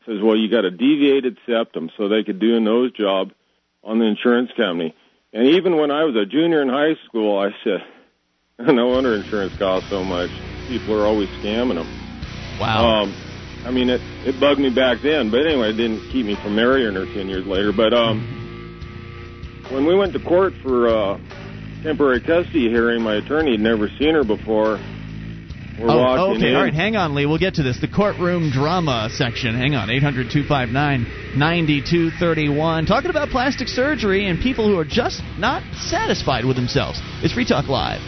says, 0.06 0.16
"Well, 0.20 0.36
you 0.36 0.50
got 0.50 0.64
a 0.64 0.70
deviated 0.70 1.38
septum, 1.46 1.90
so 1.96 2.08
they 2.08 2.24
could 2.24 2.40
do 2.40 2.56
a 2.56 2.60
nose 2.60 2.92
job 2.92 3.30
on 3.84 3.98
the 4.00 4.06
insurance 4.06 4.50
company." 4.56 4.94
And 5.32 5.46
even 5.48 5.76
when 5.76 5.90
I 5.90 6.04
was 6.04 6.16
a 6.16 6.26
junior 6.26 6.60
in 6.62 6.68
high 6.68 6.96
school, 7.06 7.38
I 7.38 7.50
said, 7.62 7.84
"No 8.74 8.88
wonder 8.88 9.14
insurance 9.14 9.54
costs 9.58 9.88
so 9.88 10.02
much. 10.04 10.30
People 10.66 10.94
are 10.94 11.06
always 11.06 11.28
scamming 11.40 11.76
them." 11.76 11.86
Wow. 12.58 13.02
Um, 13.02 13.14
I 13.64 13.70
mean, 13.70 13.88
it 13.88 14.00
it 14.24 14.40
bugged 14.40 14.58
me 14.60 14.70
back 14.70 14.98
then, 15.02 15.30
but 15.30 15.46
anyway, 15.46 15.70
it 15.70 15.76
didn't 15.76 16.10
keep 16.10 16.26
me 16.26 16.34
from 16.42 16.56
marrying 16.56 16.94
her 16.96 17.06
ten 17.06 17.28
years 17.28 17.46
later. 17.46 17.72
But 17.72 17.94
um, 17.94 18.41
when 19.70 19.86
we 19.86 19.94
went 19.94 20.12
to 20.14 20.20
court 20.20 20.52
for 20.62 20.88
uh, 20.88 21.18
temporary 21.82 22.20
custody 22.20 22.68
hearing, 22.68 23.02
my 23.02 23.16
attorney 23.16 23.52
had 23.52 23.60
never 23.60 23.88
seen 23.98 24.14
her 24.14 24.24
before. 24.24 24.78
We're 25.78 25.88
Oh, 25.90 26.34
okay. 26.36 26.50
in. 26.50 26.54
All 26.54 26.62
right, 26.62 26.74
hang 26.74 26.96
on, 26.96 27.14
Lee. 27.14 27.24
We'll 27.26 27.38
get 27.38 27.54
to 27.54 27.62
this. 27.62 27.80
The 27.80 27.88
courtroom 27.88 28.50
drama 28.50 29.08
section. 29.10 29.54
Hang 29.56 29.74
on. 29.74 29.88
800 29.90 30.30
259 30.30 31.06
9231. 31.38 32.86
Talking 32.86 33.10
about 33.10 33.30
plastic 33.30 33.68
surgery 33.68 34.28
and 34.28 34.38
people 34.38 34.68
who 34.68 34.78
are 34.78 34.84
just 34.84 35.22
not 35.38 35.62
satisfied 35.74 36.44
with 36.44 36.56
themselves. 36.56 37.00
It's 37.22 37.32
Free 37.32 37.46
Talk 37.46 37.68
Live. 37.68 38.00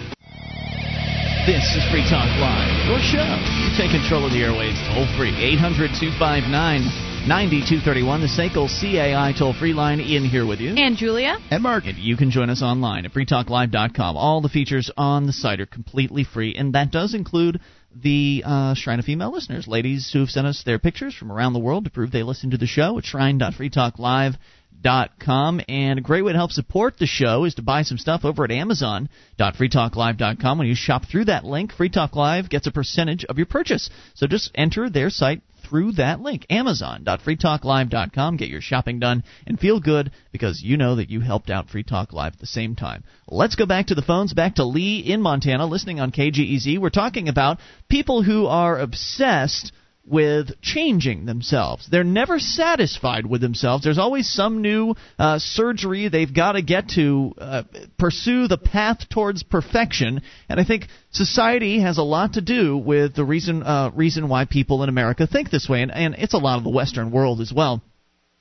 This 1.46 1.64
is 1.76 1.84
Free 1.90 2.04
Talk 2.08 2.28
Live, 2.40 2.72
your 2.88 3.00
show. 3.00 3.24
You 3.24 3.68
take 3.76 3.90
control 3.92 4.24
of 4.24 4.32
the 4.32 4.40
airwaves 4.40 4.80
toll 4.92 5.04
free. 5.16 5.32
800 5.32 5.92
259 5.96 6.84
9231. 7.26 8.20
The 8.20 8.26
SACL 8.26 8.68
CAI 8.68 9.32
toll 9.38 9.54
free 9.54 9.72
line. 9.72 9.98
Ian 9.98 10.26
here 10.26 10.46
with 10.46 10.60
you. 10.60 10.74
And 10.76 10.94
Julia? 10.94 11.38
And 11.50 11.62
Mark. 11.62 11.86
And 11.86 11.96
you 11.96 12.18
can 12.18 12.30
join 12.30 12.50
us 12.50 12.62
online 12.62 13.06
at 13.06 13.12
freetalklive.com. 13.12 14.16
All 14.16 14.42
the 14.42 14.50
features 14.50 14.90
on 14.94 15.26
the 15.26 15.32
site 15.32 15.58
are 15.60 15.66
completely 15.66 16.24
free, 16.24 16.54
and 16.54 16.74
that 16.74 16.90
does 16.90 17.14
include 17.14 17.60
the 17.94 18.42
uh, 18.44 18.74
Shrine 18.74 18.98
of 18.98 19.06
Female 19.06 19.32
listeners, 19.32 19.66
ladies 19.66 20.10
who 20.12 20.20
have 20.20 20.28
sent 20.28 20.46
us 20.46 20.64
their 20.64 20.78
pictures 20.78 21.14
from 21.14 21.32
around 21.32 21.54
the 21.54 21.60
world 21.60 21.84
to 21.84 21.90
prove 21.90 22.12
they 22.12 22.22
listen 22.22 22.50
to 22.50 22.58
the 22.58 22.66
show 22.66 22.98
at 22.98 23.06
shrine.freetalklive.com. 23.06 25.60
And 25.66 25.98
a 25.98 26.02
great 26.02 26.26
way 26.26 26.32
to 26.32 26.38
help 26.38 26.52
support 26.52 26.98
the 26.98 27.06
show 27.06 27.44
is 27.44 27.54
to 27.54 27.62
buy 27.62 27.84
some 27.84 27.96
stuff 27.96 28.26
over 28.26 28.44
at 28.44 28.50
amazon.freetalklive.com. 28.50 30.58
When 30.58 30.66
you 30.66 30.74
shop 30.74 31.04
through 31.10 31.24
that 31.26 31.46
link, 31.46 31.72
Free 31.72 31.88
Talk 31.88 32.16
Live 32.16 32.50
gets 32.50 32.66
a 32.66 32.72
percentage 32.72 33.24
of 33.24 33.38
your 33.38 33.46
purchase. 33.46 33.88
So 34.12 34.26
just 34.26 34.50
enter 34.54 34.90
their 34.90 35.08
site 35.08 35.40
through 35.74 35.90
that 35.90 36.20
link, 36.20 36.46
amazon.freetalklive.com. 36.50 38.36
Get 38.36 38.48
your 38.48 38.60
shopping 38.60 39.00
done 39.00 39.24
and 39.44 39.58
feel 39.58 39.80
good 39.80 40.12
because 40.30 40.62
you 40.62 40.76
know 40.76 40.94
that 40.94 41.10
you 41.10 41.18
helped 41.18 41.50
out 41.50 41.68
Free 41.68 41.82
Talk 41.82 42.12
Live 42.12 42.34
at 42.34 42.38
the 42.38 42.46
same 42.46 42.76
time. 42.76 43.02
Let's 43.26 43.56
go 43.56 43.66
back 43.66 43.88
to 43.88 43.96
the 43.96 44.02
phones, 44.02 44.32
back 44.32 44.54
to 44.54 44.64
Lee 44.64 45.00
in 45.00 45.20
Montana, 45.20 45.66
listening 45.66 45.98
on 45.98 46.12
KGEZ. 46.12 46.78
We're 46.78 46.90
talking 46.90 47.28
about 47.28 47.58
people 47.88 48.22
who 48.22 48.46
are 48.46 48.78
obsessed 48.78 49.72
with 50.06 50.60
changing 50.60 51.24
themselves. 51.24 51.88
They're 51.90 52.04
never 52.04 52.38
satisfied 52.38 53.26
with 53.26 53.40
themselves. 53.40 53.84
There's 53.84 53.98
always 53.98 54.28
some 54.28 54.60
new 54.60 54.94
uh, 55.18 55.38
surgery 55.38 56.08
they've 56.08 56.32
got 56.32 56.52
to 56.52 56.62
get 56.62 56.90
to 56.90 57.34
uh, 57.38 57.62
pursue 57.98 58.46
the 58.46 58.58
path 58.58 59.08
towards 59.08 59.42
perfection. 59.42 60.22
And 60.48 60.60
I 60.60 60.64
think 60.64 60.88
society 61.10 61.80
has 61.80 61.98
a 61.98 62.02
lot 62.02 62.34
to 62.34 62.42
do 62.42 62.76
with 62.76 63.14
the 63.14 63.24
reason 63.24 63.62
uh, 63.62 63.90
reason 63.94 64.28
why 64.28 64.44
people 64.44 64.82
in 64.82 64.88
America 64.88 65.26
think 65.26 65.50
this 65.50 65.68
way, 65.68 65.82
and, 65.82 65.90
and 65.90 66.14
it's 66.18 66.34
a 66.34 66.38
lot 66.38 66.58
of 66.58 66.64
the 66.64 66.70
Western 66.70 67.10
world 67.10 67.40
as 67.40 67.52
well. 67.52 67.82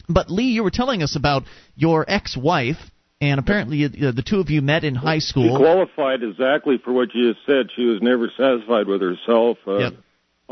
But 0.10 0.30
Lee, 0.30 0.52
you 0.52 0.64
were 0.64 0.72
telling 0.72 1.02
us 1.02 1.16
about 1.16 1.44
your 1.76 2.06
ex-wife. 2.08 2.78
And 3.22 3.40
apparently, 3.40 3.86
uh, 3.86 4.12
the 4.12 4.22
two 4.22 4.42
of 4.42 4.50
you 4.50 4.62
met 4.62 4.84
in 4.84 4.96
high 4.96 5.20
school. 5.20 5.56
She 5.56 5.64
qualified 5.64 6.24
exactly 6.24 6.78
for 6.84 6.92
what 6.92 7.16
you 7.16 7.32
just 7.32 7.46
said. 7.46 7.68
She 7.74 7.86
was 7.86 8.02
never 8.02 8.30
satisfied 8.36 8.86
with 8.88 9.02
herself. 9.02 9.60
Uh, 9.66 9.78
Yep. 9.78 9.94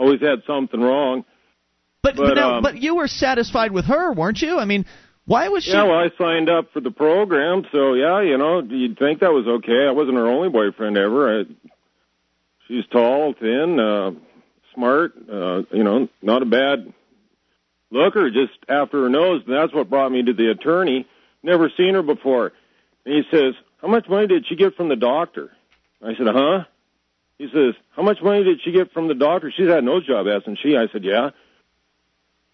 Always 0.01 0.19
had 0.19 0.41
something 0.47 0.81
wrong. 0.81 1.25
But 2.01 2.15
but, 2.15 2.29
But, 2.29 2.33
now, 2.33 2.55
um, 2.55 2.63
but 2.63 2.81
you 2.81 2.95
were 2.95 3.07
satisfied 3.07 3.71
with 3.71 3.85
her, 3.85 4.11
weren't 4.13 4.41
you? 4.41 4.57
I 4.57 4.65
mean, 4.65 4.87
why 5.25 5.49
was 5.49 5.63
she? 5.63 5.73
Yeah, 5.73 5.83
well, 5.83 5.99
I 5.99 6.09
signed 6.17 6.49
up 6.49 6.73
for 6.73 6.81
the 6.81 6.89
program, 6.89 7.67
so 7.71 7.93
yeah, 7.93 8.19
you 8.21 8.35
know, 8.35 8.63
you'd 8.63 8.97
think 8.97 9.19
that 9.19 9.31
was 9.31 9.45
okay. 9.59 9.85
I 9.87 9.91
wasn't 9.91 10.17
her 10.17 10.25
only 10.25 10.49
boyfriend 10.49 10.97
ever. 10.97 11.41
I, 11.41 11.43
she's 12.67 12.83
tall, 12.91 13.35
thin, 13.39 13.79
uh, 13.79 14.11
smart, 14.73 15.13
uh, 15.31 15.61
you 15.71 15.83
know, 15.83 16.09
not 16.23 16.41
a 16.41 16.47
bad 16.47 16.91
looker. 17.91 18.31
Just 18.31 18.57
after 18.67 19.03
her 19.03 19.09
nose, 19.09 19.43
and 19.45 19.55
that's 19.55 19.71
what 19.71 19.87
brought 19.87 20.11
me 20.11 20.23
to 20.23 20.33
the 20.33 20.49
attorney. 20.49 21.05
Never 21.43 21.71
seen 21.77 21.93
her 21.93 22.01
before, 22.01 22.53
and 23.05 23.13
he 23.13 23.21
says, 23.29 23.53
"How 23.83 23.87
much 23.87 24.09
money 24.09 24.25
did 24.25 24.47
she 24.47 24.55
get 24.55 24.75
from 24.75 24.89
the 24.89 24.95
doctor?" 24.95 25.51
I 26.03 26.15
said, 26.15 26.25
"Huh?" 26.25 26.65
He 27.41 27.49
says, 27.51 27.73
"How 27.95 28.03
much 28.03 28.21
money 28.21 28.43
did 28.43 28.61
she 28.61 28.71
get 28.71 28.93
from 28.93 29.07
the 29.07 29.15
doctor?" 29.15 29.51
She's 29.51 29.67
had 29.67 29.79
a 29.79 29.81
nose 29.81 30.05
job, 30.05 30.27
hasn't 30.27 30.59
she? 30.61 30.77
I 30.77 30.87
said, 30.89 31.03
"Yeah." 31.03 31.31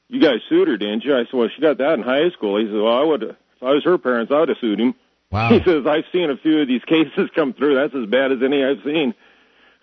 You 0.07 0.22
guys 0.22 0.39
sued 0.47 0.69
her, 0.69 0.77
didn't 0.77 1.03
you? 1.03 1.14
I 1.14 1.26
said, 1.26 1.34
"Well, 1.34 1.49
she 1.53 1.61
got 1.61 1.80
that 1.80 1.95
in 1.95 2.03
high 2.03 2.30
school." 2.30 2.57
He 2.57 2.68
said, 2.68 2.73
"Well, 2.73 2.97
I 2.97 3.03
would." 3.03 3.23
If 3.23 3.35
I 3.61 3.73
was 3.73 3.84
her 3.84 3.97
parents, 3.97 4.31
I 4.31 4.39
would 4.39 4.49
have 4.49 4.57
sued 4.61 4.80
him. 4.80 4.95
Wow. 5.30 5.49
He 5.49 5.61
says, 5.61 5.85
I've 5.85 6.05
seen 6.14 6.30
a 6.30 6.38
few 6.38 6.61
of 6.61 6.69
these 6.69 6.84
cases 6.88 7.30
come 7.35 7.53
through. 7.53 7.76
That's 7.76 7.93
as 7.93 8.09
bad 8.09 8.31
as 8.31 8.38
any 8.41 8.64
I've 8.64 8.81
seen. 8.85 9.14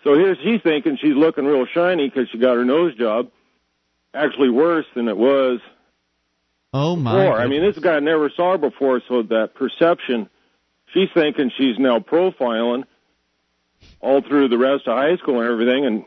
So 0.03 0.15
here's 0.15 0.37
she's 0.43 0.61
thinking 0.61 0.97
she's 0.99 1.15
looking 1.15 1.45
real 1.45 1.67
shiny 1.67 2.09
because 2.09 2.29
she 2.31 2.39
got 2.39 2.55
her 2.55 2.65
nose 2.65 2.95
job. 2.95 3.29
Actually, 4.13 4.49
worse 4.49 4.85
than 4.95 5.07
it 5.07 5.17
was 5.17 5.59
oh 6.73 6.95
my! 6.95 7.11
before. 7.11 7.39
I 7.39 7.47
mean, 7.47 7.61
this 7.61 7.77
guy 7.77 7.99
never 7.99 8.31
saw 8.35 8.53
her 8.53 8.57
before, 8.57 9.01
so 9.07 9.23
that 9.23 9.55
perception, 9.55 10.29
she's 10.93 11.09
thinking 11.13 11.51
she's 11.57 11.77
now 11.77 11.99
profiling 11.99 12.85
all 14.01 14.21
through 14.21 14.49
the 14.49 14.57
rest 14.57 14.87
of 14.87 14.97
high 14.97 15.17
school 15.17 15.41
and 15.41 15.49
everything. 15.49 15.85
And 15.85 16.05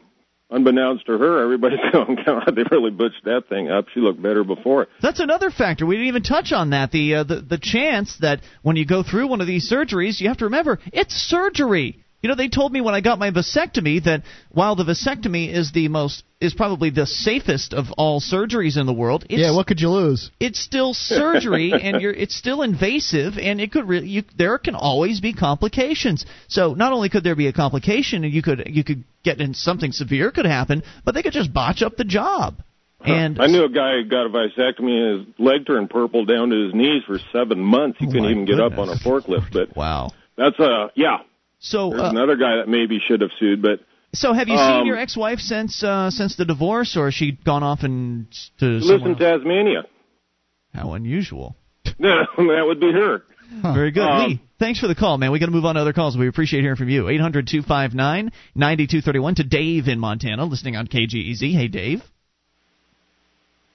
unbeknownst 0.50 1.06
to 1.06 1.18
her, 1.18 1.42
everybody's 1.42 1.80
going, 1.92 2.18
God, 2.24 2.55
they 2.55 2.62
really 2.70 2.90
butched 2.90 3.24
that 3.24 3.48
thing 3.48 3.70
up. 3.70 3.86
She 3.94 4.00
looked 4.00 4.22
better 4.22 4.44
before. 4.44 4.86
That's 5.02 5.20
another 5.20 5.50
factor. 5.50 5.86
We 5.86 5.96
didn't 5.96 6.09
even 6.09 6.22
touch 6.22 6.52
on 6.52 6.70
that. 6.70 6.90
The, 6.90 7.16
uh, 7.16 7.24
the 7.24 7.40
the 7.40 7.59
chance 7.59 8.16
that 8.20 8.40
when 8.62 8.76
you 8.76 8.86
go 8.86 9.02
through 9.02 9.28
one 9.28 9.40
of 9.40 9.46
these 9.46 9.70
surgeries, 9.70 10.20
you 10.20 10.28
have 10.28 10.38
to 10.38 10.46
remember 10.46 10.78
it's 10.92 11.14
surgery. 11.14 12.05
You 12.23 12.28
know, 12.28 12.35
they 12.35 12.49
told 12.49 12.73
me 12.73 12.81
when 12.81 12.95
I 12.95 13.01
got 13.01 13.20
my 13.20 13.31
vasectomy 13.31 14.03
that 14.05 14.23
while 14.51 14.74
the 14.74 14.82
vasectomy 14.85 15.53
is 15.55 15.70
the 15.70 15.86
most 15.86 16.24
is 16.40 16.53
probably 16.53 16.90
the 16.90 17.07
safest 17.07 17.73
of 17.74 17.86
all 17.97 18.20
surgeries 18.20 18.77
in 18.77 18.86
the 18.86 18.93
world, 18.93 19.24
it's 19.31 19.40
yeah, 19.40 19.55
what 19.55 19.69
could 19.69 19.81
you 19.81 19.89
lose? 19.90 20.31
it's 20.40 20.59
still 20.59 20.95
surgery 20.95 21.73
and 21.82 22.01
you're 22.03 22.12
it's 22.12 22.35
still 22.36 22.62
invasive 22.62 23.39
and 23.39 23.61
it 23.61 23.70
could 23.70 23.89
really 23.89 24.09
you 24.09 24.23
there 24.36 24.59
can 24.59 24.74
always 24.74 25.20
be 25.20 25.32
complications 25.32 26.27
so 26.49 26.74
not 26.74 26.93
only 26.93 27.09
could 27.09 27.23
there 27.23 27.36
be 27.36 27.47
a 27.47 27.53
complication 27.53 28.24
and 28.24 28.32
you 28.32 28.43
could 28.43 28.65
you 28.66 28.82
could 28.82 29.05
get 29.24 29.40
in 29.40 29.55
something 29.55 29.93
severe 29.93 30.31
could 30.32 30.47
happen 30.47 30.82
but 31.05 31.15
they 31.15 31.23
could 31.23 31.32
just 31.32 31.53
botch 31.53 31.82
up 31.82 31.97
the 31.97 32.05
job 32.05 32.57
and 33.05 33.40
I 33.40 33.47
knew 33.47 33.65
a 33.65 33.69
guy 33.69 33.93
who 34.03 34.09
got 34.09 34.27
a 34.27 34.28
vasectomy 34.28 34.90
and 34.90 35.27
his 35.27 35.35
leg 35.39 35.66
turned 35.66 35.89
purple 35.89 36.24
down 36.24 36.51
to 36.51 36.65
his 36.65 36.74
knees 36.74 37.03
for 37.07 37.20
seven 37.32 37.61
months. 37.61 37.97
He 38.01 38.07
Oh, 38.07 38.09
couldn't 38.09 38.24
my 38.24 38.31
even 38.32 38.45
get 38.45 38.59
up 38.59 38.77
on 38.77 38.89
a 38.89 38.97
forklift. 38.97 39.53
But 39.53 39.77
wow 39.77 40.11
that's 40.36 40.59
a 40.61 40.90
yeah. 40.95 41.19
So 41.59 41.90
There's 41.90 42.02
uh, 42.02 42.10
another 42.10 42.36
guy 42.36 42.56
that 42.56 42.68
maybe 42.68 42.98
should 43.06 43.20
have 43.20 43.30
sued, 43.39 43.62
but 43.62 43.80
so 44.14 44.32
have 44.32 44.48
you 44.48 44.56
seen 44.56 44.80
um, 44.80 44.86
your 44.86 44.97
ex-wife 44.97 45.39
since 45.39 45.82
uh 45.82 46.10
since 46.10 46.36
the 46.36 46.44
divorce 46.44 46.97
or 46.97 47.06
has 47.06 47.14
she 47.14 47.32
gone 47.32 47.62
off 47.62 47.82
and 47.82 48.26
to 48.59 48.78
he 48.78 48.80
lives 48.80 49.05
in? 49.05 49.16
Tasmania. 49.16 49.85
how 50.72 50.93
unusual 50.94 51.56
Yeah, 51.98 52.24
that 52.36 52.62
would 52.66 52.80
be 52.80 52.93
her. 52.93 53.22
Very 53.62 53.90
good. 53.90 54.02
Um, 54.02 54.28
Lee, 54.28 54.43
thanks 54.59 54.78
for 54.78 54.89
the 54.89 54.94
call, 54.94 55.16
man. 55.16 55.32
we 55.32 55.39
got 55.39 55.47
to 55.47 55.52
move 55.52 55.64
on 55.64 55.74
to 55.74 55.80
other 55.80 55.94
calls. 55.94 56.16
We 56.16 56.28
appreciate 56.28 56.60
hearing 56.60 56.76
from 56.76 56.90
you. 56.90 57.09
800 57.09 57.47
259 57.47 58.30
9231 58.55 59.35
to 59.36 59.44
Dave 59.44 59.89
in 59.89 59.98
Montana, 59.98 60.44
listening 60.44 60.76
on 60.76 60.86
KGEZ. 60.86 61.55
Hey, 61.55 61.68
Dave. 61.68 62.02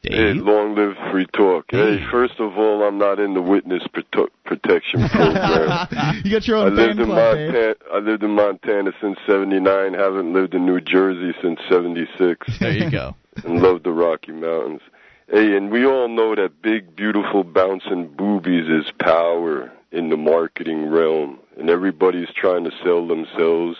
Hey, 0.03 0.33
long 0.33 0.75
live 0.75 0.97
free 1.11 1.25
talk. 1.27 1.65
Hey. 1.69 1.97
Hey, 1.97 2.05
first 2.11 2.33
of 2.39 2.57
all, 2.57 2.83
I'm 2.83 2.97
not 2.97 3.19
in 3.19 3.33
the 3.33 3.41
witness 3.41 3.83
prote- 3.93 4.31
protection 4.43 5.07
program. 5.09 5.87
you 6.25 6.31
got 6.31 6.45
your 6.45 6.57
own 6.57 6.67
I 6.67 6.69
lived 6.75 6.99
in 6.99 7.05
club, 7.05 7.35
Dave. 7.35 7.53
Montana. 7.53 7.75
I 7.93 7.97
lived 7.99 8.23
in 8.23 8.31
Montana 8.31 8.91
since 9.01 9.17
'79. 9.25 9.93
Haven't 9.93 10.33
lived 10.33 10.53
in 10.55 10.65
New 10.65 10.81
Jersey 10.81 11.33
since 11.41 11.57
'76, 11.69 12.59
There 12.59 12.71
you 12.73 12.89
go. 12.91 13.15
and 13.45 13.61
love 13.61 13.83
the 13.83 13.91
Rocky 13.91 14.33
Mountains. 14.33 14.81
Hey, 15.29 15.55
and 15.55 15.71
we 15.71 15.85
all 15.85 16.09
know 16.09 16.35
that 16.35 16.61
big, 16.61 16.95
beautiful, 16.97 17.45
bouncing 17.45 18.13
boobies 18.13 18.67
is 18.67 18.91
power 18.99 19.71
in 19.93 20.09
the 20.09 20.17
marketing 20.17 20.89
realm, 20.89 21.39
and 21.57 21.69
everybody's 21.69 22.27
trying 22.35 22.65
to 22.65 22.71
sell 22.83 23.07
themselves. 23.07 23.77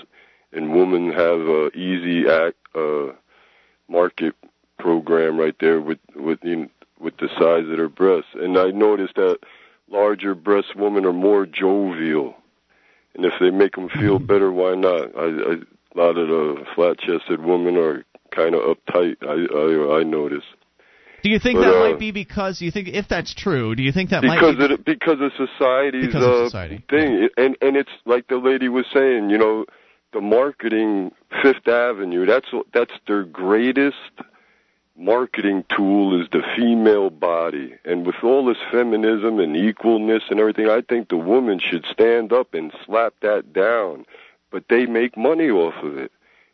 And 0.54 0.74
women 0.74 1.12
have 1.12 1.42
a 1.42 1.70
easy 1.76 2.30
act, 2.30 2.56
uh, 2.76 3.12
market 3.90 4.36
program 4.84 5.40
right 5.40 5.56
there 5.62 5.80
with 5.80 6.00
with 6.14 6.42
the 6.42 6.70
with 7.00 7.16
the 7.18 7.30
size 7.40 7.70
of 7.70 7.78
their 7.78 7.90
breasts. 7.90 8.32
And 8.36 8.58
I 8.58 8.72
noticed 8.72 9.16
that 9.16 9.40
larger 9.90 10.36
breast 10.36 10.76
women 10.76 11.06
are 11.06 11.14
more 11.14 11.46
jovial, 11.46 12.36
and 13.16 13.26
if 13.26 13.34
they 13.40 13.50
make 13.50 13.76
them 13.76 13.90
feel 13.90 14.20
better, 14.20 14.52
why 14.52 14.76
not? 14.76 15.16
I, 15.16 15.26
I 15.26 15.54
a 15.96 15.96
lot 15.96 16.18
of 16.18 16.28
the 16.28 16.66
flat-chested 16.76 17.40
women 17.40 17.78
are 17.78 18.04
kind 18.32 18.56
of 18.56 18.62
uptight. 18.62 19.18
I 19.22 19.38
I, 19.64 20.00
I 20.00 20.04
notice 20.04 20.44
Do 21.24 21.30
you 21.30 21.40
think 21.40 21.60
But, 21.60 21.66
that 21.66 21.76
uh, 21.76 21.90
might 21.90 22.00
be 22.00 22.12
because 22.12 22.60
you 22.62 22.72
think 22.72 22.90
if 22.90 23.08
that's 23.08 23.34
true? 23.34 23.76
Do 23.76 23.84
you 23.84 23.94
think 23.94 24.10
that 24.10 24.22
because 24.22 24.58
might 24.58 24.68
be 24.68 24.74
of 24.74 24.86
because 24.86 25.20
of 25.22 25.32
society's 25.38 26.08
Because 26.08 26.24
of 26.24 26.32
uh, 26.32 26.46
society, 26.46 26.84
thing, 26.90 27.30
and 27.38 27.56
and 27.62 27.78
it's 27.78 27.96
like 28.06 28.28
the 28.28 28.38
lady 28.38 28.68
was 28.68 28.86
saying, 28.94 29.30
you 29.30 29.38
know, 29.38 29.66
the 30.12 30.22
marketing 30.22 31.12
Fifth 31.42 31.68
Avenue. 31.68 32.26
That's 32.26 32.48
that's 32.74 32.94
their 33.08 33.24
greatest 33.24 34.12
marketing 34.96 35.66
tool 35.76 36.22
is 36.22 36.28
the 36.32 36.44
female 36.56 37.10
body, 37.10 37.76
and 37.84 38.06
with 38.06 38.16
all 38.24 38.46
this 38.46 38.58
feminism 38.72 39.40
and 39.40 39.56
equalness 39.56 40.22
and 40.30 40.40
everything, 40.40 40.70
I 40.70 40.82
think 40.82 41.10
the 41.10 41.18
woman 41.18 41.60
should 41.60 41.86
stand 41.92 42.32
up 42.32 42.54
and 42.54 42.72
slap 42.86 43.14
that 43.22 43.54
down. 43.54 44.06
But 44.52 44.66
they 44.70 44.86
make 44.86 45.18
money 45.18 45.50
off 45.50 45.84
of 45.84 45.98
it. 45.98 46.12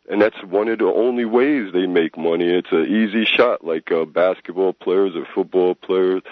And 0.08 0.20
that's 0.20 0.42
one 0.42 0.68
of 0.68 0.78
the 0.78 0.86
only 0.86 1.24
ways 1.24 1.72
they 1.72 1.86
make 1.86 2.16
money. 2.16 2.48
It's 2.48 2.72
an 2.72 2.86
easy 2.86 3.24
shot, 3.24 3.64
like 3.64 3.92
uh, 3.92 4.06
basketball 4.06 4.72
players 4.72 5.14
or 5.14 5.26
football 5.34 5.74
players. 5.74 6.22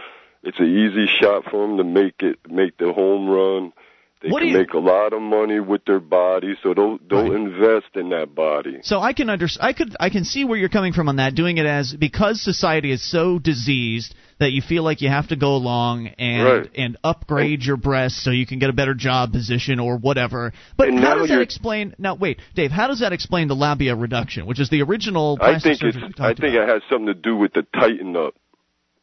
It's 0.43 0.59
an 0.59 0.66
easy 0.66 1.06
shot 1.06 1.44
for 1.44 1.66
them 1.66 1.76
to 1.76 1.85
make 1.85 2.22
it, 2.22 2.39
make 2.51 2.78
the 2.78 2.93
home 2.93 3.28
run. 3.28 3.72
They 4.20 4.31
What 4.31 4.40
can 4.40 4.49
you- 4.49 4.59
make 4.59 4.73
a 4.74 4.78
lot 4.78 5.12
of 5.12 5.23
money 5.23 5.61
with 5.61 5.85
their 5.85 6.01
body, 6.01 6.57
so 6.62 6.74
they'll 6.74 6.99
they'll 7.09 7.31
Right. 7.31 7.32
invest 7.40 7.95
in 7.95 8.09
that 8.09 8.35
body. 8.35 8.78
So 8.82 8.99
I 9.01 9.12
can 9.12 9.31
under 9.31 9.47
I 9.61 9.73
could 9.73 9.95
I 10.01 10.11
can 10.11 10.24
see 10.24 10.45
where 10.45 10.59
you're 10.59 10.69
coming 10.69 10.93
from 10.93 11.09
on 11.09 11.16
that. 11.16 11.36
Doing 11.36 11.59
it 11.59 11.66
as 11.66 11.93
because 11.95 12.43
society 12.43 12.90
is 12.90 13.01
so 13.03 13.39
diseased 13.39 14.15
that 14.40 14.53
you 14.53 14.61
feel 14.61 14.82
like 14.82 15.03
you 15.03 15.09
have 15.09 15.28
to 15.28 15.36
go 15.36 15.55
along 15.55 16.09
and 16.19 16.45
Right. 16.45 16.70
and 16.77 16.97
upgrade 17.05 17.62
your 17.65 17.77
breasts 17.77 18.20
so 18.23 18.31
you 18.31 18.45
can 18.47 18.59
get 18.59 18.70
a 18.70 18.73
better 18.73 18.95
job 18.95 19.32
position 19.32 19.78
or 19.78 19.97
whatever. 19.99 20.53
But 20.77 20.93
how 20.95 21.15
does 21.16 21.28
that 21.28 21.40
explain? 21.40 21.95
Now 21.99 22.15
wait, 22.16 22.40
Dave. 22.57 22.73
How 22.73 22.89
does 22.89 22.99
that 23.01 23.12
explain 23.12 23.47
the 23.47 23.57
labia 23.57 23.95
reduction, 23.95 24.47
which 24.47 24.59
is 24.59 24.69
the 24.69 24.82
original 24.82 25.39
I 25.40 25.61
think 25.61 25.81
it's 25.81 25.97
I 26.19 26.35
think 26.35 26.55
about? 26.55 26.55
it 26.55 26.69
has 26.69 26.82
something 26.90 27.07
to 27.07 27.15
do 27.15 27.36
with 27.36 27.53
the 27.53 27.62
tighten 27.73 28.16
up. 28.16 28.35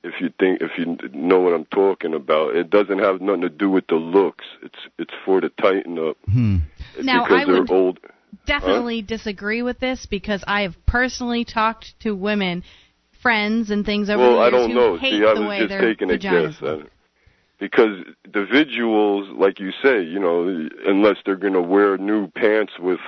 If 0.05 0.21
you 0.21 0.29
think 0.39 0.61
if 0.61 0.71
you 0.77 0.97
know 1.13 1.39
what 1.39 1.53
I'm 1.53 1.65
talking 1.65 2.13
about, 2.13 2.55
it 2.55 2.69
doesn't 2.69 2.99
have 2.99 3.21
nothing 3.21 3.41
to 3.41 3.49
do 3.49 3.69
with 3.69 3.87
the 3.87 3.95
looks. 3.95 4.45
It's 4.61 4.79
it's 4.97 5.13
for 5.25 5.41
the 5.41 5.49
tighten 5.49 5.97
up. 5.97 6.17
Hmm. 6.31 6.57
Now, 7.01 7.23
because 7.25 7.41
I 7.41 7.45
they're 7.45 7.61
would- 7.61 7.71
old. 7.71 7.99
definitely 8.45 9.01
disagree 9.01 9.61
with 9.63 9.79
this 9.79 10.05
because 10.05 10.43
I 10.47 10.61
have 10.61 10.75
personally 10.85 11.43
talked 11.43 11.99
to 12.01 12.11
women, 12.15 12.63
friends, 13.21 13.71
and 13.71 13.85
things 13.85 14.09
over 14.09 14.21
well, 14.21 14.35
the 14.35 14.41
I 14.41 14.49
years 14.49 14.51
don't 14.53 14.69
who 14.69 14.75
know. 14.75 14.97
hate 14.97 15.11
See, 15.19 15.25
I 15.25 15.33
the 15.33 15.47
way 15.47 15.57
just 15.59 15.69
their 15.69 15.81
taking 15.81 16.11
a 16.11 16.13
vaginas 16.13 16.51
guess. 16.51 16.61
look. 16.61 16.91
because 17.59 18.05
the 18.25 18.45
visuals, 18.45 19.37
like 19.37 19.59
you 19.59 19.71
say, 19.83 20.03
you 20.03 20.19
know, 20.19 20.67
unless 20.85 21.17
they're 21.25 21.35
going 21.35 21.53
to 21.53 21.61
wear 21.61 21.97
new 21.97 22.27
pants 22.27 22.73
with 22.79 22.99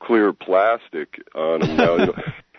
clear 0.00 0.32
plastic 0.32 1.22
on 1.34 1.60
them 1.60 1.76
now, 1.76 1.96
you 1.96 2.06
know, 2.06 2.14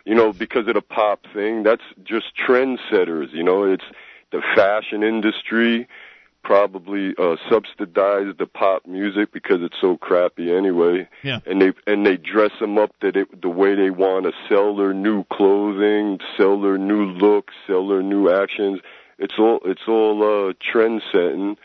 you 0.06 0.16
know, 0.16 0.34
because 0.34 0.68
of 0.68 0.74
the 0.76 0.82
pop 0.82 1.22
thing. 1.34 1.64
That's 1.64 1.84
just 2.04 2.28
trendsetters. 2.38 3.32
You 3.34 3.44
know, 3.44 3.64
it's 3.64 3.84
the 4.32 4.42
fashion 4.56 5.04
industry 5.04 5.88
probably 6.44 7.14
uh 7.20 7.36
subsidize 7.52 8.34
the 8.40 8.48
pop 8.48 8.86
music 8.88 9.32
because 9.32 9.62
it's 9.62 9.80
so 9.80 9.96
crappy 9.98 10.52
anyway 10.52 11.08
Yeah. 11.22 11.40
and 11.46 11.62
they 11.62 11.72
and 11.86 12.04
they 12.04 12.18
dress 12.18 12.50
them 12.60 12.80
up 12.80 12.96
that 13.02 13.16
it, 13.16 13.42
the 13.44 13.50
way 13.50 13.76
they 13.76 13.92
want 13.92 14.26
to 14.26 14.32
sell 14.50 14.76
their 14.76 14.92
new 14.92 15.24
clothing 15.26 16.20
sell 16.36 16.60
their 16.60 16.80
new 16.80 17.06
looks 17.06 17.54
sell 17.68 17.88
their 17.88 18.02
new 18.02 18.28
actions 18.32 18.80
it's 19.20 19.36
all 19.38 19.60
it's 19.66 19.88
all 19.88 20.24
uh 20.50 20.54
trend 20.60 21.04
setting 21.12 21.58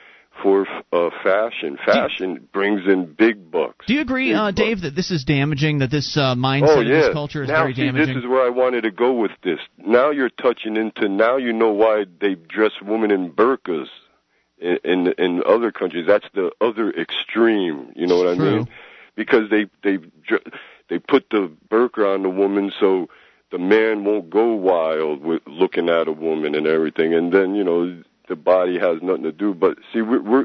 for 0.43 0.67
uh 0.93 1.11
fashion 1.23 1.79
fashion 1.85 2.49
brings 2.53 2.83
in 2.87 3.15
big 3.15 3.51
bucks 3.51 3.87
Do 3.87 3.95
you 3.95 4.01
agree, 4.01 4.33
uh. 4.35 4.51
Dave, 4.51 4.83
that 4.83 4.95
this 4.95 5.11
is 5.11 5.25
damaging? 5.25 5.79
That 5.79 5.91
this 5.91 6.17
uh, 6.17 6.35
mindset 6.35 6.77
Oh 6.77 6.81
of 6.81 6.87
yeah. 6.87 7.01
this 7.01 7.13
culture 7.13 7.43
is 7.43 7.49
now, 7.49 7.63
very 7.63 7.75
see, 7.75 7.85
damaging? 7.85 8.15
This 8.15 8.25
is 8.25 8.29
where 8.29 8.45
I 8.45 8.51
wanted 8.51 8.83
to 8.83 8.91
go 8.91 9.13
with 9.15 9.33
this. 9.43 9.59
Now 9.79 10.11
you're 10.11 10.31
touching 10.31 10.77
into. 10.77 11.09
Now 11.09 11.37
you 11.37 11.53
know 11.53 11.73
why 11.73 12.05
they 12.21 12.35
dress 12.35 12.73
women 12.83 13.11
in 13.11 13.33
burqas 13.33 13.87
in 14.59 14.79
in, 14.85 15.15
in 15.19 15.43
other 15.47 15.73
countries. 15.73 16.07
That's 16.07 16.27
the 16.35 16.51
other 16.61 16.91
extreme. 16.91 17.93
You 17.97 18.07
know 18.07 18.17
what 18.17 18.29
I 18.29 18.37
True. 18.37 18.57
mean? 18.59 18.69
Because 19.15 19.51
they 19.51 19.67
they 19.83 19.99
dr- 20.27 20.53
they 20.89 20.99
put 20.99 21.31
the 21.31 21.51
burqa 21.71 22.15
on 22.15 22.23
the 22.23 22.31
woman 22.31 22.73
so 22.79 23.09
the 23.53 23.59
man 23.59 24.05
won't 24.05 24.29
go 24.31 24.55
wild 24.55 25.23
with 25.23 25.43
looking 25.47 25.89
at 25.89 26.09
a 26.09 26.13
woman 26.13 26.55
and 26.55 26.67
everything, 26.67 27.15
and 27.15 27.33
then 27.33 27.55
you 27.55 27.65
know 27.65 28.03
the 28.29 28.37
body 28.37 28.79
has 28.79 29.03
nothing 29.03 29.25
to 29.25 29.33
do. 29.33 29.55
But 29.55 29.79
see, 29.93 30.01
we're, 30.03 30.23
we're 30.23 30.45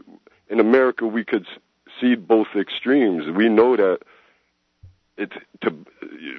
in 0.49 0.59
America. 0.59 1.05
We 1.07 1.23
could 1.23 1.45
see 1.99 2.15
both 2.15 2.47
extremes. 2.55 3.23
We 3.35 3.49
know 3.49 3.75
that 3.77 3.99
it's 5.17 5.33
to 5.61 5.75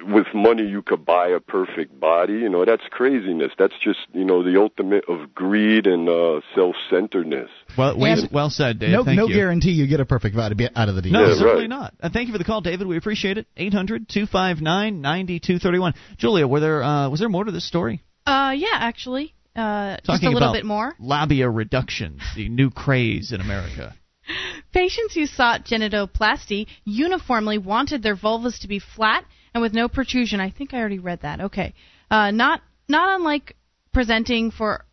with 0.05 0.27
money 0.33 0.63
you 0.67 0.81
could 0.81 1.05
buy 1.05 1.27
a 1.27 1.39
perfect 1.39 1.97
body 1.99 2.33
you 2.33 2.49
know 2.49 2.65
that's 2.65 2.81
craziness 2.89 3.51
that's 3.57 3.75
just 3.79 3.99
you 4.13 4.25
know 4.25 4.43
the 4.43 4.59
ultimate 4.59 5.05
of 5.07 5.33
greed 5.35 5.85
and 5.85 6.09
uh 6.09 6.41
self-centeredness 6.55 7.49
well, 7.77 7.97
well, 7.97 8.19
And 8.19 8.29
well 8.31 8.49
said, 8.49 8.79
Dave. 8.79 8.89
no 8.91 9.03
Thank 9.03 9.17
no 9.17 9.27
you. 9.27 9.35
guarantee 9.35 9.71
you 9.71 9.87
get 9.87 9.99
a 9.99 10.05
perfect 10.05 10.35
body 10.35 10.67
out 10.75 10.89
of 10.89 10.95
the 10.95 11.01
deal. 11.01 11.11
No, 11.13 11.27
Yeah, 11.27 11.33
certainly 11.35 11.61
right. 11.61 11.69
not. 11.69 11.93
Uh, 12.01 12.09
thank 12.11 12.27
you 12.27 12.33
for 12.33 12.37
the 12.37 12.43
call, 12.43 12.61
David. 12.61 12.87
We 12.87 12.97
appreciate 12.97 13.37
it. 13.37 13.47
Eight 13.57 13.73
hundred 13.73 14.09
two 14.09 14.25
five 14.25 14.59
nine 14.61 15.01
ninety 15.01 15.39
two 15.39 15.59
thirty 15.59 15.79
one. 15.79 15.93
Julia, 16.17 16.47
were 16.47 16.59
there 16.59 16.83
uh, 16.83 17.09
was 17.09 17.19
there 17.19 17.29
more 17.29 17.43
to 17.43 17.51
this 17.51 17.65
story? 17.67 18.03
Uh, 18.25 18.53
yeah, 18.55 18.67
actually, 18.73 19.33
uh, 19.55 19.97
just 20.03 20.23
a 20.23 20.29
little 20.29 20.37
about 20.37 20.53
bit 20.53 20.65
more. 20.65 20.93
labia 20.99 21.49
reductions, 21.49 22.21
the 22.35 22.49
new 22.49 22.69
craze 22.69 23.31
in 23.31 23.41
America. 23.41 23.95
Patients 24.73 25.13
who 25.13 25.25
sought 25.25 25.65
genitoplasty 25.65 26.67
uniformly 26.85 27.57
wanted 27.57 28.01
their 28.01 28.15
vulvas 28.15 28.59
to 28.61 28.67
be 28.67 28.79
flat 28.79 29.25
and 29.53 29.61
with 29.61 29.73
no 29.73 29.87
protrusion. 29.87 30.39
I 30.39 30.49
think 30.49 30.73
I 30.73 30.79
already 30.79 30.99
read 30.99 31.21
that. 31.21 31.41
Okay, 31.41 31.73
uh, 32.09 32.31
not 32.31 32.61
not 32.87 33.19
unlike 33.19 33.55
presenting 33.93 34.51
for 34.51 34.85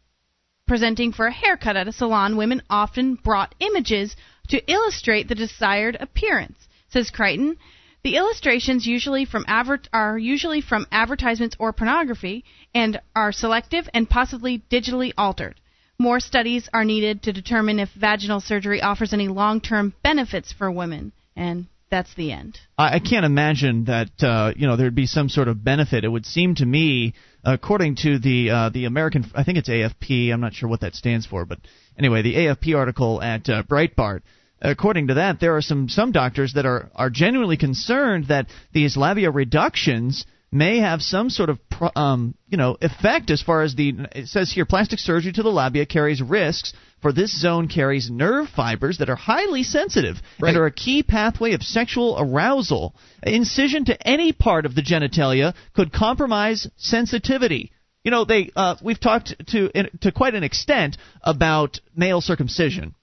presenting 0.66 1.12
for 1.12 1.26
a 1.26 1.32
haircut 1.32 1.76
at 1.76 1.88
a 1.88 1.92
salon, 1.92 2.36
women 2.36 2.62
often 2.68 3.14
brought 3.14 3.54
images 3.60 4.14
to 4.48 4.70
illustrate 4.70 5.28
the 5.28 5.34
desired 5.34 5.96
appearance. 5.98 6.58
Says 6.90 7.10
Creighton. 7.10 7.56
The 8.02 8.16
illustrations 8.16 8.86
usually 8.86 9.26
from 9.26 9.44
adver- 9.46 9.82
are 9.92 10.18
usually 10.18 10.62
from 10.62 10.86
advertisements 10.90 11.56
or 11.58 11.72
pornography 11.72 12.44
and 12.74 13.00
are 13.14 13.32
selective 13.32 13.88
and 13.92 14.08
possibly 14.08 14.62
digitally 14.70 15.12
altered. 15.18 15.60
More 15.98 16.18
studies 16.18 16.68
are 16.72 16.84
needed 16.84 17.22
to 17.24 17.32
determine 17.32 17.78
if 17.78 17.90
vaginal 17.90 18.40
surgery 18.40 18.80
offers 18.80 19.12
any 19.12 19.28
long-term 19.28 19.92
benefits 20.02 20.50
for 20.50 20.70
women, 20.70 21.12
and 21.36 21.66
that's 21.90 22.14
the 22.14 22.32
end. 22.32 22.58
I, 22.78 23.00
can't 23.00 23.26
imagine 23.26 23.84
that 23.84 24.10
uh, 24.22 24.54
you 24.56 24.66
know 24.66 24.76
there'd 24.76 24.94
be 24.94 25.06
some 25.06 25.28
sort 25.28 25.48
of 25.48 25.62
benefit. 25.62 26.04
It 26.04 26.08
would 26.08 26.24
seem 26.24 26.54
to 26.54 26.64
me, 26.64 27.12
according 27.44 27.96
to 27.96 28.18
the 28.18 28.50
uh, 28.50 28.68
the 28.70 28.86
American, 28.86 29.30
I 29.34 29.44
think 29.44 29.58
it's 29.58 29.68
AFP. 29.68 30.32
I'm 30.32 30.40
not 30.40 30.54
sure 30.54 30.70
what 30.70 30.80
that 30.80 30.94
stands 30.94 31.26
for, 31.26 31.44
but 31.44 31.58
anyway, 31.98 32.22
the 32.22 32.34
AFP 32.34 32.74
article 32.74 33.20
at 33.20 33.48
uh, 33.50 33.62
Breitbart. 33.64 34.22
According 34.62 35.08
to 35.08 35.14
that, 35.14 35.40
there 35.40 35.56
are 35.56 35.62
some 35.62 35.88
some 35.88 36.12
doctors 36.12 36.52
that 36.54 36.66
are 36.66 36.90
are 36.94 37.10
genuinely 37.10 37.56
concerned 37.56 38.28
that 38.28 38.46
these 38.72 38.96
labia 38.96 39.30
reductions 39.30 40.26
may 40.52 40.78
have 40.78 41.00
some 41.00 41.30
sort 41.30 41.48
of 41.48 41.58
um, 41.96 42.34
you 42.48 42.58
know 42.58 42.76
effect 42.80 43.30
as 43.30 43.40
far 43.40 43.62
as 43.62 43.74
the 43.74 43.94
it 44.14 44.28
says 44.28 44.50
here 44.50 44.66
plastic 44.66 44.98
surgery 44.98 45.32
to 45.32 45.42
the 45.42 45.48
labia 45.48 45.86
carries 45.86 46.20
risks 46.20 46.72
for 47.00 47.12
this 47.12 47.40
zone 47.40 47.68
carries 47.68 48.10
nerve 48.10 48.48
fibers 48.48 48.98
that 48.98 49.08
are 49.08 49.16
highly 49.16 49.62
sensitive 49.62 50.16
Right. 50.38 50.50
and 50.50 50.58
are 50.58 50.66
a 50.66 50.72
key 50.72 51.02
pathway 51.02 51.52
of 51.52 51.62
sexual 51.62 52.16
arousal. 52.18 52.94
Incision 53.22 53.86
to 53.86 54.06
any 54.06 54.32
part 54.32 54.66
of 54.66 54.74
the 54.74 54.82
genitalia 54.82 55.54
could 55.74 55.92
compromise 55.92 56.68
sensitivity. 56.76 57.72
You 58.04 58.10
know, 58.10 58.24
they 58.24 58.50
uh, 58.56 58.76
we've 58.82 59.00
talked 59.00 59.34
to 59.48 59.70
in, 59.74 59.88
to 60.02 60.12
quite 60.12 60.34
an 60.34 60.42
extent 60.42 60.98
about 61.22 61.80
male 61.94 62.20
circumcision 62.20 62.94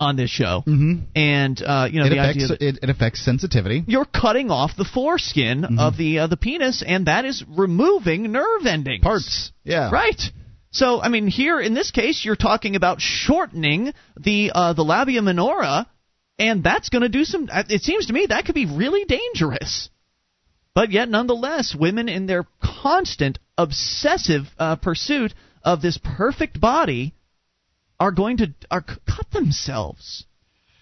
on 0.00 0.16
this 0.16 0.30
show, 0.30 0.64
Mhm. 0.66 1.02
and 1.14 1.62
uh, 1.62 1.86
you 1.92 2.00
know 2.00 2.06
it 2.06 2.10
the 2.10 2.18
affects 2.18 2.36
idea 2.44 2.48
that 2.48 2.62
it, 2.62 2.78
it 2.82 2.90
affects 2.90 3.20
sensitivity. 3.24 3.84
you're 3.86 4.06
cutting 4.06 4.50
off 4.50 4.74
the 4.76 4.84
foreskin 4.84 5.60
Mm-hmm. 5.62 5.78
of 5.78 5.96
the 5.96 6.20
uh, 6.20 6.26
the 6.26 6.36
penis, 6.38 6.82
and 6.84 7.06
that 7.06 7.24
is 7.24 7.44
removing 7.48 8.32
nerve 8.32 8.64
endings. 8.66 9.02
Parts. 9.04 9.52
Yeah. 9.62 9.90
Right. 9.90 10.20
So, 10.72 11.02
I 11.02 11.08
mean, 11.08 11.26
here 11.26 11.60
in 11.60 11.74
this 11.74 11.90
case, 11.90 12.24
you're 12.24 12.36
talking 12.36 12.76
about 12.76 13.00
shortening 13.00 13.92
the 14.16 14.52
uh, 14.54 14.72
the 14.72 14.84
labia 14.84 15.20
minora, 15.20 15.86
and 16.38 16.62
that's 16.64 16.88
going 16.88 17.02
to 17.02 17.08
do 17.08 17.24
some. 17.24 17.48
uh, 17.52 17.64
It 17.68 17.82
seems 17.82 18.06
to 18.06 18.12
me 18.12 18.26
that 18.26 18.44
could 18.46 18.54
be 18.54 18.66
really 18.66 19.04
dangerous. 19.04 19.90
But 20.74 20.92
yet, 20.92 21.08
nonetheless, 21.08 21.74
women 21.74 22.08
in 22.08 22.26
their 22.26 22.46
constant 22.62 23.38
obsessive 23.58 24.44
uh, 24.58 24.76
pursuit 24.76 25.34
of 25.64 25.82
this 25.82 25.98
perfect 25.98 26.60
body 26.60 27.12
are 28.00 28.10
going 28.10 28.38
to 28.38 28.54
are 28.70 28.80
cut 28.82 29.30
themselves. 29.32 30.24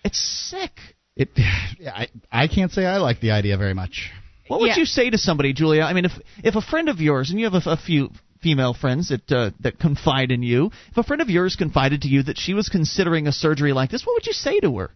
It's 0.04 0.18
sick. 0.18 0.72
It. 1.16 1.28
I 1.86 2.08
I 2.32 2.48
can't 2.48 2.72
say 2.72 2.86
I 2.86 2.98
like 2.98 3.20
the 3.20 3.32
idea 3.32 3.58
very 3.58 3.74
much. 3.74 4.10
What 4.46 4.60
would 4.60 4.68
Yeah. 4.68 4.78
you 4.78 4.86
say 4.86 5.10
to 5.10 5.18
somebody, 5.18 5.52
Julia? 5.52 5.82
I 5.82 5.92
mean, 5.92 6.06
if 6.06 6.12
if 6.42 6.54
a 6.54 6.62
friend 6.62 6.88
of 6.88 7.00
yours, 7.00 7.30
and 7.30 7.38
you 7.38 7.50
have 7.50 7.66
a, 7.66 7.70
a 7.72 7.76
few 7.76 8.10
female 8.40 8.72
friends 8.72 9.08
that 9.10 9.30
uh, 9.30 9.50
that 9.60 9.78
confide 9.78 10.30
in 10.30 10.42
you, 10.42 10.70
if 10.90 10.96
a 10.96 11.02
friend 11.02 11.20
of 11.20 11.28
yours 11.28 11.56
confided 11.56 12.02
to 12.02 12.08
you 12.08 12.22
that 12.22 12.38
she 12.38 12.54
was 12.54 12.68
considering 12.70 13.26
a 13.26 13.32
surgery 13.32 13.72
like 13.74 13.90
this, 13.90 14.06
what 14.06 14.14
would 14.14 14.26
you 14.26 14.32
say 14.32 14.60
to 14.60 14.78
her? 14.78 14.90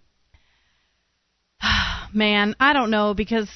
Man, 2.14 2.54
I 2.60 2.72
don't 2.72 2.90
know 2.90 3.14
because 3.14 3.48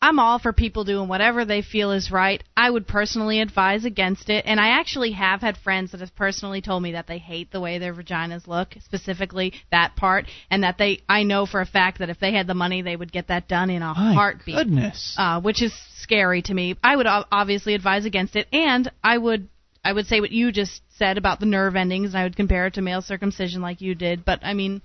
I'm 0.00 0.20
all 0.20 0.38
for 0.38 0.52
people 0.52 0.84
doing 0.84 1.08
whatever 1.08 1.44
they 1.44 1.60
feel 1.60 1.90
is 1.90 2.12
right. 2.12 2.42
I 2.56 2.70
would 2.70 2.86
personally 2.86 3.40
advise 3.40 3.84
against 3.84 4.30
it, 4.30 4.44
and 4.46 4.60
I 4.60 4.68
actually 4.78 5.12
have 5.12 5.40
had 5.40 5.56
friends 5.56 5.90
that 5.90 6.00
have 6.00 6.14
personally 6.14 6.60
told 6.60 6.84
me 6.84 6.92
that 6.92 7.08
they 7.08 7.18
hate 7.18 7.50
the 7.50 7.60
way 7.60 7.78
their 7.78 7.92
vaginas 7.94 8.46
look, 8.46 8.76
specifically 8.84 9.54
that 9.72 9.96
part, 9.96 10.26
and 10.52 10.62
that 10.62 10.78
they 10.78 11.00
I 11.08 11.24
know 11.24 11.46
for 11.46 11.60
a 11.60 11.66
fact 11.66 11.98
that 11.98 12.10
if 12.10 12.20
they 12.20 12.32
had 12.32 12.46
the 12.46 12.54
money, 12.54 12.80
they 12.80 12.94
would 12.94 13.10
get 13.10 13.26
that 13.28 13.48
done 13.48 13.70
in 13.70 13.82
a 13.82 13.92
My 13.92 14.14
heartbeat. 14.14 14.54
goodness. 14.54 15.16
uh, 15.18 15.40
which 15.40 15.62
is 15.62 15.72
scary 15.96 16.42
to 16.42 16.54
me. 16.54 16.76
I 16.82 16.94
would 16.94 17.06
obviously 17.08 17.74
advise 17.74 18.04
against 18.04 18.36
it, 18.36 18.46
and 18.52 18.88
I 19.02 19.18
would 19.18 19.48
I 19.84 19.92
would 19.92 20.06
say 20.06 20.20
what 20.20 20.30
you 20.30 20.52
just 20.52 20.80
said 20.96 21.18
about 21.18 21.40
the 21.40 21.46
nerve 21.46 21.74
endings, 21.74 22.10
and 22.10 22.18
I 22.18 22.22
would 22.22 22.36
compare 22.36 22.66
it 22.66 22.74
to 22.74 22.82
male 22.82 23.02
circumcision 23.02 23.62
like 23.62 23.80
you 23.80 23.96
did. 23.96 24.24
But 24.24 24.40
I 24.44 24.54
mean, 24.54 24.80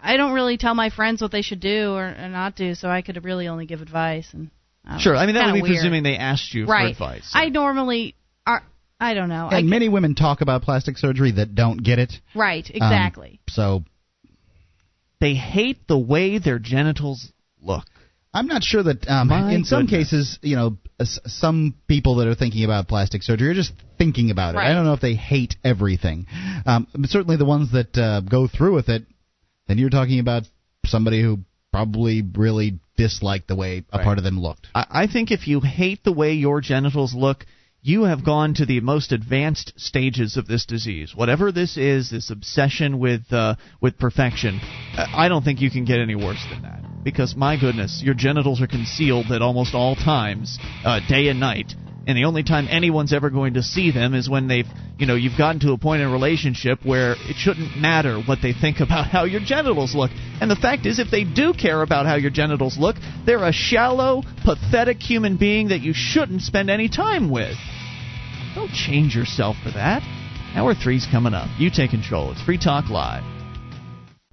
I 0.00 0.16
don't 0.16 0.32
really 0.32 0.56
tell 0.56 0.74
my 0.74 0.90
friends 0.90 1.20
what 1.20 1.32
they 1.32 1.42
should 1.42 1.60
do 1.60 1.92
or, 1.92 2.04
or 2.06 2.28
not 2.28 2.54
do, 2.56 2.74
so 2.74 2.88
I 2.88 3.02
could 3.02 3.24
really 3.24 3.48
only 3.48 3.66
give 3.66 3.80
advice. 3.82 4.28
And 4.32 4.50
I 4.84 4.98
sure. 4.98 5.14
know, 5.14 5.18
I 5.18 5.26
mean, 5.26 5.34
that 5.34 5.46
would 5.46 5.54
be 5.54 5.62
weird. 5.62 5.74
presuming 5.76 6.02
they 6.04 6.16
asked 6.16 6.54
you 6.54 6.66
right. 6.66 6.94
for 6.96 7.04
advice. 7.04 7.30
I 7.34 7.48
normally 7.48 8.14
are. 8.46 8.62
I 9.00 9.14
don't 9.14 9.28
know. 9.28 9.48
I, 9.50 9.58
And 9.58 9.68
many 9.68 9.88
women 9.88 10.14
talk 10.14 10.40
about 10.40 10.62
plastic 10.62 10.98
surgery 10.98 11.32
that 11.32 11.54
don't 11.54 11.82
get 11.82 11.98
it. 11.98 12.12
right, 12.34 12.64
Um, 12.64 12.76
exactly. 12.76 13.40
so 13.48 13.84
they 15.20 15.34
hate 15.34 15.86
the 15.88 15.98
way 15.98 16.38
their 16.38 16.58
genitals 16.58 17.32
look. 17.60 17.84
I'm 18.32 18.46
not 18.46 18.62
sure 18.62 18.82
that 18.82 19.08
um, 19.08 19.28
My 19.28 19.52
in 19.52 19.64
some 19.64 19.86
goodness. 19.86 20.10
cases, 20.10 20.38
you 20.42 20.54
know, 20.54 20.76
s- 21.00 21.18
some 21.26 21.74
people 21.88 22.16
that 22.16 22.28
are 22.28 22.34
thinking 22.34 22.64
about 22.64 22.86
plastic 22.86 23.22
surgery 23.22 23.48
are 23.48 23.54
just 23.54 23.72
thinking 23.96 24.30
about 24.30 24.54
it. 24.54 24.58
I 24.58 24.72
don't 24.74 24.84
know 24.84 24.92
if 24.92 25.00
they 25.00 25.14
hate 25.14 25.56
everything. 25.64 26.26
Um, 26.66 26.86
but 26.94 27.10
certainly 27.10 27.36
the 27.36 27.46
ones 27.46 27.72
that 27.72 27.96
uh, 27.96 28.20
go 28.20 28.46
through 28.46 28.74
with 28.74 28.88
it, 28.90 29.04
then 29.68 29.78
you're 29.78 29.90
talking 29.90 30.18
about 30.18 30.44
somebody 30.86 31.22
who 31.22 31.38
probably 31.72 32.22
really 32.34 32.80
disliked 32.96 33.46
the 33.46 33.54
way 33.54 33.84
a 33.92 33.98
Right. 33.98 34.04
part 34.04 34.18
of 34.18 34.24
them 34.24 34.40
looked. 34.40 34.66
I, 34.74 34.86
I 34.90 35.06
think 35.06 35.30
if 35.30 35.46
you 35.46 35.60
hate 35.60 36.02
the 36.02 36.12
way 36.12 36.32
your 36.32 36.60
genitals 36.60 37.14
look, 37.14 37.46
you 37.82 38.04
have 38.04 38.24
gone 38.24 38.54
to 38.54 38.66
the 38.66 38.80
most 38.80 39.12
advanced 39.12 39.72
stages 39.76 40.36
of 40.36 40.46
this 40.46 40.66
disease. 40.66 41.14
Whatever 41.14 41.52
this 41.52 41.76
is, 41.76 42.10
this 42.10 42.30
obsession 42.30 42.98
with 42.98 43.32
uh, 43.32 43.54
with 43.80 43.98
perfection, 43.98 44.60
I 44.96 45.28
don't 45.28 45.44
think 45.44 45.60
you 45.60 45.70
can 45.70 45.84
get 45.84 46.00
any 46.00 46.16
worse 46.16 46.44
than 46.50 46.62
that. 46.62 47.04
Because 47.04 47.36
my 47.36 47.58
goodness, 47.58 48.02
your 48.04 48.14
genitals 48.14 48.60
are 48.60 48.66
concealed 48.66 49.30
at 49.30 49.42
almost 49.42 49.74
all 49.74 49.94
times, 49.94 50.58
uh, 50.84 51.00
day 51.08 51.28
and 51.28 51.38
night, 51.38 51.72
and 52.08 52.16
the 52.16 52.24
only 52.24 52.42
time 52.42 52.66
anyone's 52.70 53.12
ever 53.12 53.28
going 53.28 53.54
to 53.54 53.62
see 53.62 53.90
them 53.90 54.14
is 54.14 54.30
when 54.30 54.48
they've, 54.48 54.64
you 54.96 55.06
know, 55.06 55.14
you've 55.14 55.36
gotten 55.36 55.60
to 55.60 55.72
a 55.72 55.78
point 55.78 56.00
in 56.00 56.08
a 56.08 56.10
relationship 56.10 56.78
where 56.82 57.12
it 57.12 57.36
shouldn't 57.36 57.76
matter 57.76 58.18
what 58.18 58.38
they 58.40 58.54
think 58.54 58.80
about 58.80 59.08
how 59.08 59.24
your 59.24 59.42
genitals 59.42 59.94
look. 59.94 60.10
And 60.40 60.50
the 60.50 60.56
fact 60.56 60.86
is, 60.86 60.98
if 60.98 61.10
they 61.10 61.24
do 61.24 61.52
care 61.52 61.82
about 61.82 62.06
how 62.06 62.16
your 62.16 62.30
genitals 62.30 62.78
look, 62.78 62.96
they're 63.26 63.44
a 63.44 63.52
shallow, 63.52 64.22
pathetic 64.42 65.02
human 65.02 65.36
being 65.36 65.68
that 65.68 65.82
you 65.82 65.92
shouldn't 65.94 66.40
spend 66.40 66.70
any 66.70 66.88
time 66.88 67.30
with. 67.30 67.56
Don't 68.54 68.72
change 68.72 69.14
yourself 69.14 69.56
for 69.62 69.70
that. 69.72 70.02
Hour 70.56 70.74
three's 70.74 71.06
coming 71.10 71.34
up. 71.34 71.48
You 71.58 71.70
take 71.70 71.90
control. 71.90 72.32
It's 72.32 72.42
Free 72.42 72.58
Talk 72.58 72.88
Live. 72.88 73.37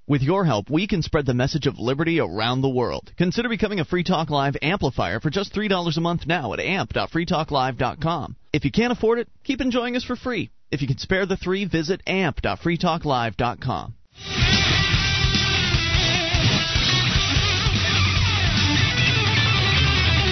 With 0.08 0.22
your 0.22 0.44
help, 0.44 0.70
we 0.70 0.86
can 0.86 1.02
spread 1.02 1.26
the 1.26 1.34
message 1.34 1.66
of 1.66 1.80
liberty 1.80 2.20
around 2.20 2.60
the 2.60 2.68
world. 2.68 3.10
Consider 3.18 3.48
becoming 3.48 3.80
a 3.80 3.84
Free 3.84 4.04
Talk 4.04 4.30
Live 4.30 4.56
amplifier 4.62 5.18
for 5.18 5.30
just 5.30 5.52
$3 5.52 5.96
a 5.96 6.00
month 6.00 6.28
now 6.28 6.52
at 6.52 6.60
amp.freetalklive.com. 6.60 8.36
If 8.52 8.64
you 8.64 8.70
can't 8.70 8.92
afford 8.92 9.18
it, 9.18 9.28
keep 9.42 9.60
enjoying 9.60 9.96
us 9.96 10.04
for 10.04 10.14
free. 10.14 10.50
If 10.70 10.80
you 10.80 10.86
can 10.86 10.98
spare 10.98 11.26
the 11.26 11.36
three, 11.36 11.64
visit 11.64 12.02
amp.freetalklive.com. 12.06 13.94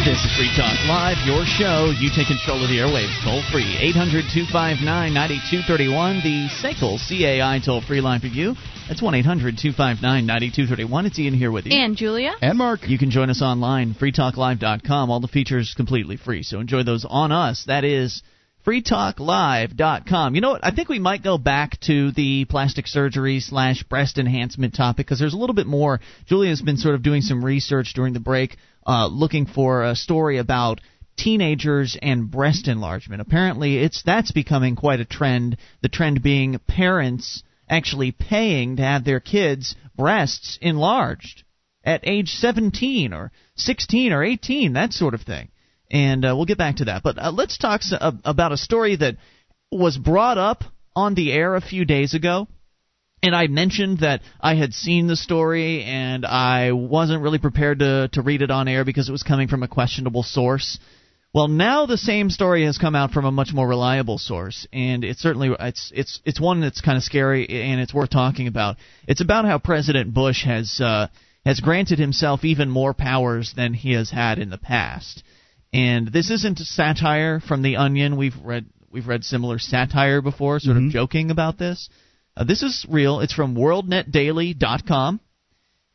This 0.04 0.22
is 0.22 0.36
Free 0.36 0.52
Talk 0.54 0.78
Live, 0.86 1.16
your 1.26 1.44
show. 1.46 1.92
You 1.98 2.10
take 2.14 2.28
control 2.28 2.62
of 2.62 2.68
the 2.68 2.78
airwaves 2.78 3.18
toll 3.24 3.42
free. 3.50 3.74
800 3.80 4.26
259 4.30 4.84
9231, 4.86 6.20
the 6.22 6.46
SACL 6.62 7.00
CAI 7.08 7.58
toll 7.58 7.80
free 7.80 8.00
line 8.00 8.20
for 8.20 8.28
you. 8.28 8.54
That's 8.88 9.00
1 9.00 9.14
800 9.14 9.56
259 9.56 10.26
9231. 10.26 11.06
It's 11.06 11.18
Ian 11.18 11.32
here 11.32 11.50
with 11.50 11.64
you. 11.64 11.72
And 11.72 11.96
Julia. 11.96 12.34
And 12.42 12.58
Mark. 12.58 12.86
You 12.86 12.98
can 12.98 13.10
join 13.10 13.30
us 13.30 13.40
online, 13.40 13.94
freetalklive.com. 13.94 15.10
All 15.10 15.20
the 15.20 15.28
features 15.28 15.72
completely 15.74 16.18
free, 16.18 16.42
so 16.42 16.60
enjoy 16.60 16.82
those 16.82 17.06
on 17.08 17.32
us. 17.32 17.64
That 17.66 17.84
is 17.84 18.22
freetalklive.com. 18.66 20.34
You 20.34 20.40
know 20.42 20.50
what? 20.50 20.64
I 20.66 20.70
think 20.70 20.90
we 20.90 20.98
might 20.98 21.24
go 21.24 21.38
back 21.38 21.80
to 21.82 22.12
the 22.12 22.44
plastic 22.44 22.86
surgery 22.86 23.40
slash 23.40 23.82
breast 23.84 24.18
enhancement 24.18 24.74
topic 24.74 25.06
because 25.06 25.18
there's 25.18 25.34
a 25.34 25.38
little 25.38 25.54
bit 25.54 25.66
more. 25.66 26.00
Julia's 26.26 26.60
been 26.60 26.76
sort 26.76 26.94
of 26.94 27.02
doing 27.02 27.22
some 27.22 27.42
research 27.42 27.94
during 27.94 28.12
the 28.12 28.20
break, 28.20 28.58
uh, 28.86 29.06
looking 29.06 29.46
for 29.46 29.82
a 29.82 29.96
story 29.96 30.36
about 30.36 30.82
teenagers 31.16 31.96
and 32.02 32.30
breast 32.30 32.68
enlargement. 32.68 33.22
Apparently, 33.22 33.78
it's 33.78 34.02
that's 34.02 34.32
becoming 34.32 34.76
quite 34.76 35.00
a 35.00 35.06
trend. 35.06 35.56
The 35.80 35.88
trend 35.88 36.22
being 36.22 36.58
parents 36.68 37.42
actually 37.74 38.12
paying 38.12 38.76
to 38.76 38.82
have 38.82 39.04
their 39.04 39.20
kids' 39.20 39.74
breasts 39.96 40.58
enlarged 40.60 41.42
at 41.84 42.00
age 42.04 42.30
17 42.30 43.12
or 43.12 43.32
16 43.56 44.12
or 44.12 44.22
18, 44.24 44.72
that 44.72 44.92
sort 44.92 45.14
of 45.14 45.22
thing. 45.22 45.48
And 45.90 46.24
uh, 46.24 46.34
we'll 46.34 46.46
get 46.46 46.58
back 46.58 46.76
to 46.76 46.86
that. 46.86 47.02
But 47.02 47.18
uh, 47.18 47.30
let's 47.30 47.58
talk 47.58 47.80
s- 47.82 47.92
uh, 47.92 48.12
about 48.24 48.52
a 48.52 48.56
story 48.56 48.96
that 48.96 49.16
was 49.70 49.98
brought 49.98 50.38
up 50.38 50.64
on 50.96 51.14
the 51.14 51.32
air 51.32 51.54
a 51.54 51.60
few 51.60 51.84
days 51.84 52.14
ago. 52.14 52.48
And 53.22 53.34
I 53.34 53.46
mentioned 53.46 53.98
that 53.98 54.20
I 54.40 54.54
had 54.54 54.74
seen 54.74 55.06
the 55.06 55.16
story 55.16 55.82
and 55.82 56.26
I 56.26 56.72
wasn't 56.72 57.22
really 57.22 57.38
prepared 57.38 57.78
to, 57.78 58.08
to 58.12 58.22
read 58.22 58.42
it 58.42 58.50
on 58.50 58.68
air 58.68 58.84
because 58.84 59.08
it 59.08 59.12
was 59.12 59.22
coming 59.22 59.48
from 59.48 59.62
a 59.62 59.68
questionable 59.68 60.22
source. 60.22 60.78
Well, 61.34 61.48
now 61.48 61.86
the 61.86 61.98
same 61.98 62.30
story 62.30 62.64
has 62.64 62.78
come 62.78 62.94
out 62.94 63.10
from 63.10 63.24
a 63.24 63.32
much 63.32 63.52
more 63.52 63.66
reliable 63.66 64.18
source, 64.18 64.68
and 64.72 65.02
it's 65.02 65.20
certainly 65.20 65.50
it's 65.58 65.90
it's 65.92 66.20
it's 66.24 66.40
one 66.40 66.60
that's 66.60 66.80
kind 66.80 66.96
of 66.96 67.02
scary 67.02 67.48
and 67.48 67.80
it's 67.80 67.92
worth 67.92 68.10
talking 68.10 68.46
about. 68.46 68.76
It's 69.08 69.20
about 69.20 69.44
how 69.44 69.58
President 69.58 70.14
Bush 70.14 70.44
has 70.44 70.80
uh, 70.80 71.08
has 71.44 71.58
granted 71.58 71.98
himself 71.98 72.44
even 72.44 72.70
more 72.70 72.94
powers 72.94 73.52
than 73.56 73.74
he 73.74 73.94
has 73.94 74.10
had 74.10 74.38
in 74.38 74.48
the 74.48 74.58
past. 74.58 75.24
And 75.72 76.06
this 76.06 76.30
isn't 76.30 76.60
satire 76.60 77.40
from 77.40 77.62
The 77.62 77.78
Onion. 77.78 78.16
We've 78.16 78.36
read 78.40 78.66
we've 78.92 79.08
read 79.08 79.24
similar 79.24 79.58
satire 79.58 80.22
before, 80.22 80.60
sort 80.60 80.76
of 80.76 80.90
joking 80.90 81.32
about 81.32 81.58
this. 81.58 81.88
Uh, 82.36 82.44
this 82.44 82.62
is 82.62 82.86
real. 82.88 83.18
It's 83.18 83.34
from 83.34 83.56
WorldNetDaily.com. 83.56 85.18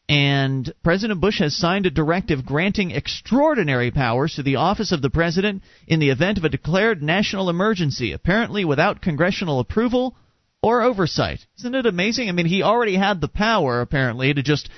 And 0.10 0.74
President 0.82 1.22
Bush 1.22 1.38
has 1.38 1.56
signed 1.56 1.86
a 1.86 1.92
directive 1.92 2.44
granting 2.44 2.90
extraordinary 2.90 3.92
powers 3.92 4.34
to 4.36 4.44
the 4.44 4.56
office 4.56 4.92
of 4.92 5.04
the 5.04 5.12
president 5.12 5.62
in 5.88 6.00
the 6.00 6.10
event 6.10 6.40
of 6.40 6.44
a 6.44 6.50
declared 6.50 7.04
national 7.04 7.48
emergency, 7.48 8.12
apparently 8.12 8.66
without 8.66 9.04
congressional 9.04 9.60
approval 9.60 10.16
or 10.64 10.82
oversight. 10.82 11.46
Isn't 11.60 11.76
it 11.76 11.86
amazing? 11.86 12.28
I 12.28 12.32
mean, 12.32 12.48
he 12.48 12.64
already 12.64 12.96
had 12.96 13.22
the 13.22 13.28
power 13.28 13.82
apparently 13.82 14.34
to 14.34 14.42
just 14.42 14.70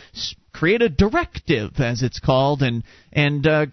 create 0.52 0.82
a 0.82 0.90
directive, 0.90 1.80
as 1.80 2.03
it's 2.03 2.20
called, 2.20 2.62
and 2.62 2.84
and 3.14 3.48
uh, 3.48 3.68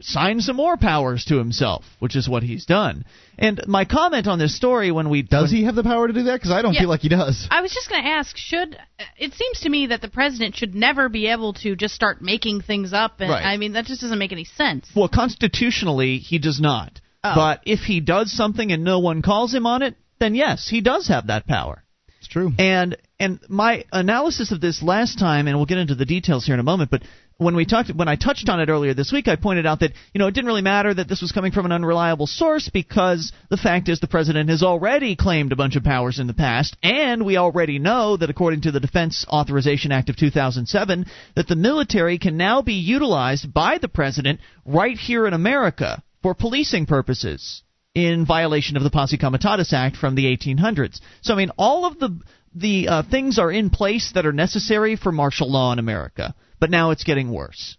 sign 0.00 0.40
some 0.40 0.56
more 0.56 0.76
powers 0.76 1.24
to 1.26 1.36
himself, 1.38 1.84
which 1.98 2.16
is 2.16 2.28
what 2.28 2.42
he's 2.42 2.66
done. 2.66 3.04
And 3.38 3.60
my 3.66 3.84
comment 3.84 4.26
on 4.26 4.38
this 4.38 4.56
story 4.56 4.90
when 4.90 5.08
we 5.08 5.22
Does 5.22 5.50
he 5.50 5.64
have 5.64 5.74
the 5.74 5.82
power 5.82 6.06
to 6.06 6.12
do 6.12 6.24
that? 6.24 6.34
Because 6.36 6.50
I 6.50 6.62
don't 6.62 6.74
Yeah. 6.74 6.80
feel 6.80 6.88
like 6.88 7.00
he 7.00 7.08
does. 7.08 7.46
I 7.50 7.60
was 7.60 7.72
just 7.72 7.88
going 7.88 8.02
to 8.02 8.08
ask, 8.08 8.36
should 8.36 8.78
it 9.18 9.34
seems 9.34 9.60
to 9.60 9.68
me 9.68 9.86
that 9.88 10.00
the 10.00 10.08
president 10.08 10.56
should 10.56 10.74
never 10.74 11.08
be 11.08 11.26
able 11.28 11.52
to 11.54 11.76
just 11.76 11.94
start 11.94 12.22
making 12.22 12.62
things 12.62 12.92
up 12.92 13.20
and 13.20 13.30
Right. 13.30 13.44
I 13.44 13.56
mean 13.56 13.72
that 13.72 13.86
just 13.86 14.00
doesn't 14.00 14.18
make 14.18 14.32
any 14.32 14.44
sense. 14.44 14.88
Well, 14.94 15.08
constitutionally, 15.08 16.18
he 16.18 16.38
does 16.38 16.60
not. 16.60 17.00
Oh. 17.24 17.34
But 17.34 17.60
if 17.66 17.80
he 17.80 18.00
does 18.00 18.32
something 18.32 18.72
and 18.72 18.84
no 18.84 19.00
one 19.00 19.22
calls 19.22 19.52
him 19.54 19.66
on 19.66 19.82
it, 19.82 19.96
then 20.18 20.34
yes, 20.34 20.68
he 20.68 20.80
does 20.80 21.08
have 21.08 21.26
that 21.28 21.46
power. 21.46 21.82
It's 22.18 22.28
true. 22.28 22.52
And 22.58 22.96
and 23.18 23.40
my 23.48 23.84
analysis 23.92 24.52
of 24.52 24.60
this 24.60 24.82
last 24.82 25.18
time, 25.18 25.46
and 25.46 25.56
we'll 25.56 25.66
get 25.66 25.78
into 25.78 25.94
the 25.94 26.04
details 26.04 26.44
here 26.44 26.54
in 26.54 26.60
a 26.60 26.64
moment, 26.64 26.90
but 26.90 27.02
when 27.38 27.54
we 27.54 27.66
talked 27.66 27.90
when 27.94 28.08
I 28.08 28.16
touched 28.16 28.48
on 28.48 28.60
it 28.60 28.68
earlier 28.68 28.94
this 28.94 29.12
week, 29.12 29.28
I 29.28 29.36
pointed 29.36 29.66
out 29.66 29.80
that 29.80 29.92
you 30.14 30.18
know 30.18 30.26
it 30.26 30.32
didn't 30.32 30.46
really 30.46 30.62
matter 30.62 30.92
that 30.92 31.08
this 31.08 31.20
was 31.20 31.32
coming 31.32 31.52
from 31.52 31.66
an 31.66 31.72
unreliable 31.72 32.26
source 32.26 32.70
because 32.72 33.32
the 33.50 33.56
fact 33.56 33.88
is 33.88 34.00
the 34.00 34.06
president 34.06 34.48
has 34.48 34.62
already 34.62 35.16
claimed 35.16 35.52
a 35.52 35.56
bunch 35.56 35.76
of 35.76 35.84
powers 35.84 36.18
in 36.18 36.26
the 36.26 36.34
past, 36.34 36.76
and 36.82 37.24
we 37.24 37.36
already 37.36 37.78
know 37.78 38.16
that 38.16 38.30
according 38.30 38.62
to 38.62 38.70
the 38.70 38.80
Defense 38.80 39.26
Authorization 39.28 39.92
Act 39.92 40.08
of 40.08 40.16
2007, 40.16 41.06
that 41.34 41.46
the 41.46 41.56
military 41.56 42.18
can 42.18 42.36
now 42.36 42.62
be 42.62 42.74
utilized 42.74 43.52
by 43.52 43.78
the 43.78 43.88
president 43.88 44.40
right 44.64 44.96
here 44.96 45.26
in 45.26 45.34
America 45.34 46.02
for 46.22 46.34
policing 46.34 46.86
purposes 46.86 47.62
in 47.96 48.26
violation 48.26 48.76
of 48.76 48.82
the 48.82 48.90
Posse 48.90 49.16
Comitatus 49.16 49.72
Act 49.72 49.96
from 49.96 50.14
the 50.14 50.26
1800s. 50.26 51.00
So 51.22 51.32
I 51.32 51.36
mean, 51.38 51.50
all 51.56 51.86
of 51.86 51.98
the 51.98 52.20
the 52.54 52.88
uh, 52.88 53.02
things 53.10 53.38
are 53.38 53.50
in 53.50 53.70
place 53.70 54.12
that 54.14 54.26
are 54.26 54.34
necessary 54.34 54.96
for 54.96 55.10
martial 55.10 55.50
law 55.50 55.72
in 55.72 55.78
America, 55.78 56.34
but 56.60 56.70
now 56.70 56.90
it's 56.90 57.04
getting 57.04 57.32
worse. 57.32 57.78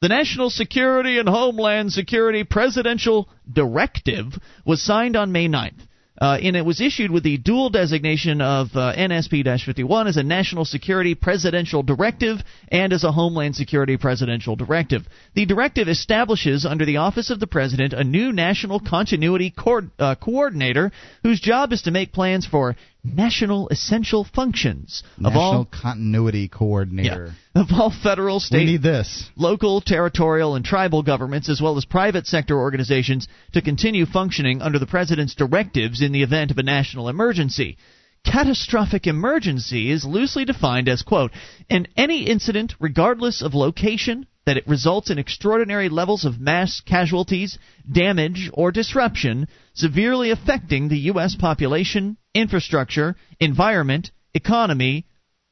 The 0.00 0.08
National 0.08 0.50
Security 0.50 1.18
and 1.20 1.28
Homeland 1.28 1.92
Security 1.92 2.42
Presidential 2.42 3.28
Directive 3.50 4.36
was 4.66 4.82
signed 4.82 5.14
on 5.14 5.30
May 5.30 5.46
9th. 5.46 5.86
Uh, 6.20 6.38
and 6.42 6.56
it 6.56 6.64
was 6.64 6.80
issued 6.80 7.10
with 7.10 7.22
the 7.22 7.38
dual 7.38 7.70
designation 7.70 8.40
of 8.42 8.68
uh, 8.74 8.92
NSP-51 8.94 10.08
as 10.08 10.16
a 10.18 10.22
National 10.22 10.64
Security 10.64 11.14
Presidential 11.14 11.82
Directive 11.82 12.38
and 12.68 12.92
as 12.92 13.02
a 13.02 13.12
Homeland 13.12 13.56
Security 13.56 13.96
Presidential 13.96 14.54
Directive. 14.54 15.06
The 15.34 15.46
directive 15.46 15.88
establishes 15.88 16.66
under 16.66 16.84
the 16.84 16.98
Office 16.98 17.30
of 17.30 17.40
the 17.40 17.46
President 17.46 17.94
a 17.94 18.04
new 18.04 18.30
National 18.30 18.78
Continuity 18.78 19.50
Co- 19.56 19.88
uh, 19.98 20.14
Coordinator 20.16 20.92
whose 21.22 21.40
job 21.40 21.72
is 21.72 21.82
to 21.82 21.90
make 21.90 22.12
plans 22.12 22.46
for 22.46 22.76
national 23.04 23.68
essential 23.68 24.24
functions 24.24 25.02
of 25.16 25.22
National 25.24 25.42
all 25.42 25.64
Continuity 25.64 26.48
Coordinator. 26.48 27.34
of 27.54 27.66
all 27.72 27.90
federal, 27.90 28.40
state, 28.40 28.64
need 28.64 28.82
this. 28.82 29.28
local, 29.36 29.80
territorial, 29.80 30.54
and 30.54 30.64
tribal 30.64 31.02
governments, 31.02 31.48
as 31.48 31.60
well 31.60 31.76
as 31.76 31.84
private 31.84 32.26
sector 32.26 32.58
organizations, 32.58 33.26
to 33.52 33.62
continue 33.62 34.06
functioning 34.06 34.62
under 34.62 34.78
the 34.78 34.86
President's 34.86 35.34
directives 35.34 36.00
in 36.00 36.12
the 36.12 36.22
event 36.22 36.50
of 36.50 36.58
a 36.58 36.62
national 36.62 37.08
emergency. 37.08 37.76
Catastrophic 38.24 39.08
emergency 39.08 39.90
is 39.90 40.04
loosely 40.04 40.44
defined 40.44 40.88
as, 40.88 41.02
quote, 41.02 41.32
an 41.68 41.88
any 41.96 42.24
incident, 42.24 42.74
regardless 42.78 43.42
of 43.42 43.52
location, 43.52 44.26
that 44.44 44.56
it 44.56 44.66
results 44.66 45.10
in 45.10 45.18
extraordinary 45.18 45.88
levels 45.88 46.24
of 46.24 46.40
mass 46.40 46.80
casualties, 46.80 47.58
damage, 47.90 48.50
or 48.52 48.72
disruption, 48.72 49.46
severely 49.74 50.30
affecting 50.30 50.88
the 50.88 50.98
U.S. 50.98 51.36
population, 51.36 52.16
infrastructure, 52.34 53.16
environment, 53.38 54.10
economy, 54.34 55.06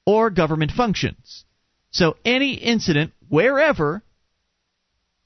or 0.07 0.31
government 0.31 0.73
functions. 0.73 1.45
So 1.93 2.17
any 2.25 2.55
incident 2.55 3.13
wherever 3.29 4.03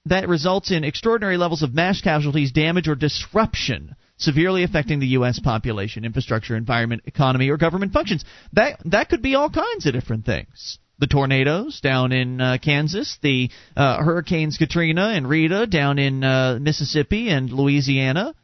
that 0.07 0.29
results 0.29 0.71
in 0.71 0.85
extraordinary 0.85 1.39
levels 1.39 1.63
of 1.63 1.75
mass 1.75 2.03
casualties, 2.03 2.53
damage, 2.53 2.89
or 2.89 2.95
disruption 2.95 3.97
severely 4.17 4.63
affecting 4.63 5.01
the 5.01 5.09
U.S. 5.09 5.41
population, 5.41 6.05
infrastructure, 6.05 6.57
environment, 6.57 7.03
economy, 7.07 7.51
or 7.51 7.57
government 7.57 7.93
functions. 7.93 8.25
That 8.53 8.79
that 8.87 9.09
could 9.09 9.23
be 9.23 9.35
all 9.35 9.51
kinds 9.51 9.87
of 9.87 9.93
different 9.93 10.25
things. 10.25 10.79
The 11.05 11.09
tornadoes 11.09 11.81
down 11.83 12.13
in 12.13 12.41
uh, 12.41 12.57
Kansas, 12.63 13.19
the 13.21 13.51
uh, 13.77 14.03
hurricanes 14.03 14.57
Katrina 14.57 15.09
and 15.09 15.29
Rita 15.29 15.67
down 15.67 15.99
in 15.99 16.25
uh, 16.25 16.59
Mississippi 16.59 17.29
and 17.29 17.51
Louisiana, 17.51 18.35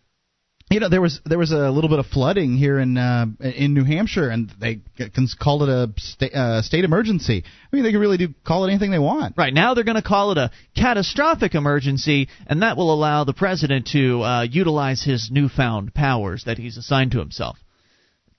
you 0.71 0.79
know 0.79 0.91
there 0.91 1.01
was 1.01 1.23
there 1.25 1.39
was 1.39 1.53
a 1.53 1.71
little 1.71 1.89
bit 1.89 2.01
of 2.01 2.07
flooding 2.09 2.59
here 2.59 2.79
in 2.79 2.99
uh, 2.99 3.25
in 3.41 3.73
New 3.73 3.85
Hampshire, 3.85 4.29
and 4.29 4.53
they 4.61 4.83
can 4.99 5.27
call 5.41 5.63
it 5.63 5.71
a 5.71 5.91
sta- 5.97 6.35
uh, 6.35 6.61
state 6.61 6.85
emergency. 6.85 7.45
I 7.47 7.75
mean, 7.75 7.83
they 7.83 7.93
can 7.93 8.01
really 8.01 8.19
do 8.19 8.29
call 8.45 8.67
it 8.67 8.69
anything 8.69 8.91
they 8.91 8.99
want. 8.99 9.39
Right 9.39 9.55
now, 9.55 9.73
they're 9.73 9.83
going 9.83 9.97
to 9.97 10.03
call 10.03 10.33
it 10.33 10.37
a 10.37 10.51
catastrophic 10.77 11.55
emergency, 11.55 12.29
and 12.47 12.61
that 12.61 12.77
will 12.77 12.93
allow 12.93 13.25
the 13.25 13.33
president 13.33 13.87
to 13.93 14.21
uh, 14.21 14.43
utilize 14.43 15.03
his 15.03 15.31
newfound 15.33 15.95
powers 15.95 16.45
that 16.45 16.59
he's 16.59 16.77
assigned 16.77 17.13
to 17.13 17.21
himself. 17.21 17.57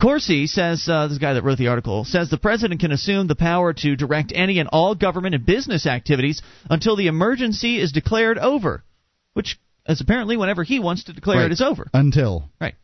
Corsi 0.02 0.48
says, 0.48 0.88
uh, 0.90 1.07
this 1.07 1.19
guy 1.19 1.34
that 1.34 1.44
wrote 1.44 1.60
the 1.60 1.68
article, 1.68 2.03
says 2.06 2.30
the 2.30 2.38
president 2.38 2.82
can 2.82 2.91
assume 2.91 3.28
the 3.28 3.36
power 3.36 3.72
to 3.72 3.95
direct 3.95 4.32
any 4.34 4.60
and 4.60 4.68
all 4.72 4.95
government 4.95 5.36
and 5.36 5.45
business 5.45 5.86
activities 5.86 6.41
until 6.69 6.95
the 6.95 7.07
emergency 7.07 7.80
is 7.80 7.91
declared 7.91 8.40
over, 8.40 8.84
which 9.34 9.60
is 9.88 10.02
apparently 10.02 10.38
whenever 10.38 10.64
he 10.64 10.80
wants 10.80 11.03
to 11.03 11.14
declare 11.14 11.40
Right. 11.40 11.45
it 11.45 11.52
is 11.52 11.61
over. 11.61 11.88
Until 11.94 12.49
Right. 12.60 12.76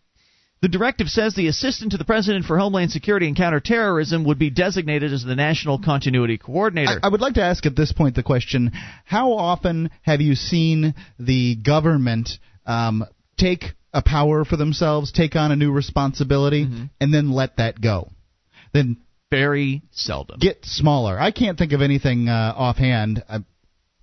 The 0.59 0.67
directive 0.67 1.07
says 1.07 1.35
the 1.35 1.47
assistant 1.47 1.91
to 1.91 1.99
the 1.99 2.05
president 2.05 2.45
for 2.45 2.57
Homeland 2.57 2.91
Security 2.91 3.27
and 3.27 3.35
counterterrorism 3.37 4.23
would 4.23 4.39
be 4.39 4.49
designated 4.49 5.13
as 5.13 5.23
the 5.23 5.35
national 5.35 5.77
continuity 5.77 6.39
coordinator. 6.39 6.99
I, 7.03 7.07
I 7.07 7.09
would 7.09 7.21
like 7.21 7.35
to 7.35 7.43
ask 7.43 7.65
at 7.67 7.75
this 7.75 7.93
point 7.93 8.15
the 8.15 8.23
question: 8.23 8.71
How 9.05 9.33
often 9.33 9.91
have 10.01 10.19
you 10.19 10.33
seen 10.33 10.95
the 11.19 11.55
government 11.55 12.29
um, 12.65 13.05
take 13.37 13.65
a 13.97 14.01
power 14.01 14.45
for 14.45 14.57
themselves, 14.57 15.11
take 15.11 15.35
on 15.35 15.51
a 15.51 15.55
new 15.55 15.71
responsibility, 15.71 16.65
Mm-hmm. 16.65 16.83
and 17.01 17.13
then 17.13 17.31
let 17.31 17.57
that 17.57 17.81
go? 17.81 18.09
Then 18.73 18.97
Very 19.31 19.81
seldom. 19.91 20.39
get 20.39 20.65
smaller. 20.65 21.19
I 21.19 21.31
can't 21.31 21.57
think 21.57 21.71
of 21.73 21.81
anything 21.81 22.29
uh, 22.29 22.53
offhand. 22.55 23.23
Uh, 23.27 23.39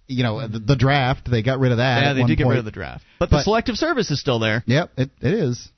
you 0.06 0.22
know, 0.22 0.46
the, 0.48 0.58
the 0.58 0.76
draft 0.76 1.30
they 1.30 1.42
got 1.42 1.58
rid 1.60 1.72
of 1.72 1.78
that. 1.78 2.02
yeah, 2.02 2.12
they 2.12 2.24
did 2.24 2.36
get 2.36 2.44
point. 2.44 2.54
rid 2.56 2.58
of 2.58 2.64
the 2.66 2.70
draft, 2.70 3.04
but, 3.18 3.30
the 3.30 3.42
selective 3.42 3.76
service 3.76 4.10
is 4.10 4.20
still 4.20 4.38
there. 4.38 4.62
Yep, 4.66 4.90
it, 4.98 5.10
it 5.22 5.32
is. 5.32 5.68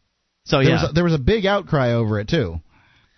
So 0.45 0.59
There, 0.59 0.67
yeah, 0.69 0.83
was 0.83 0.91
a, 0.91 0.93
there 0.95 1.05
was 1.05 1.15
a 1.15 1.19
big 1.19 1.47
outcry 1.47 1.93
over 1.93 2.19
it 2.21 2.29
too. 2.29 2.61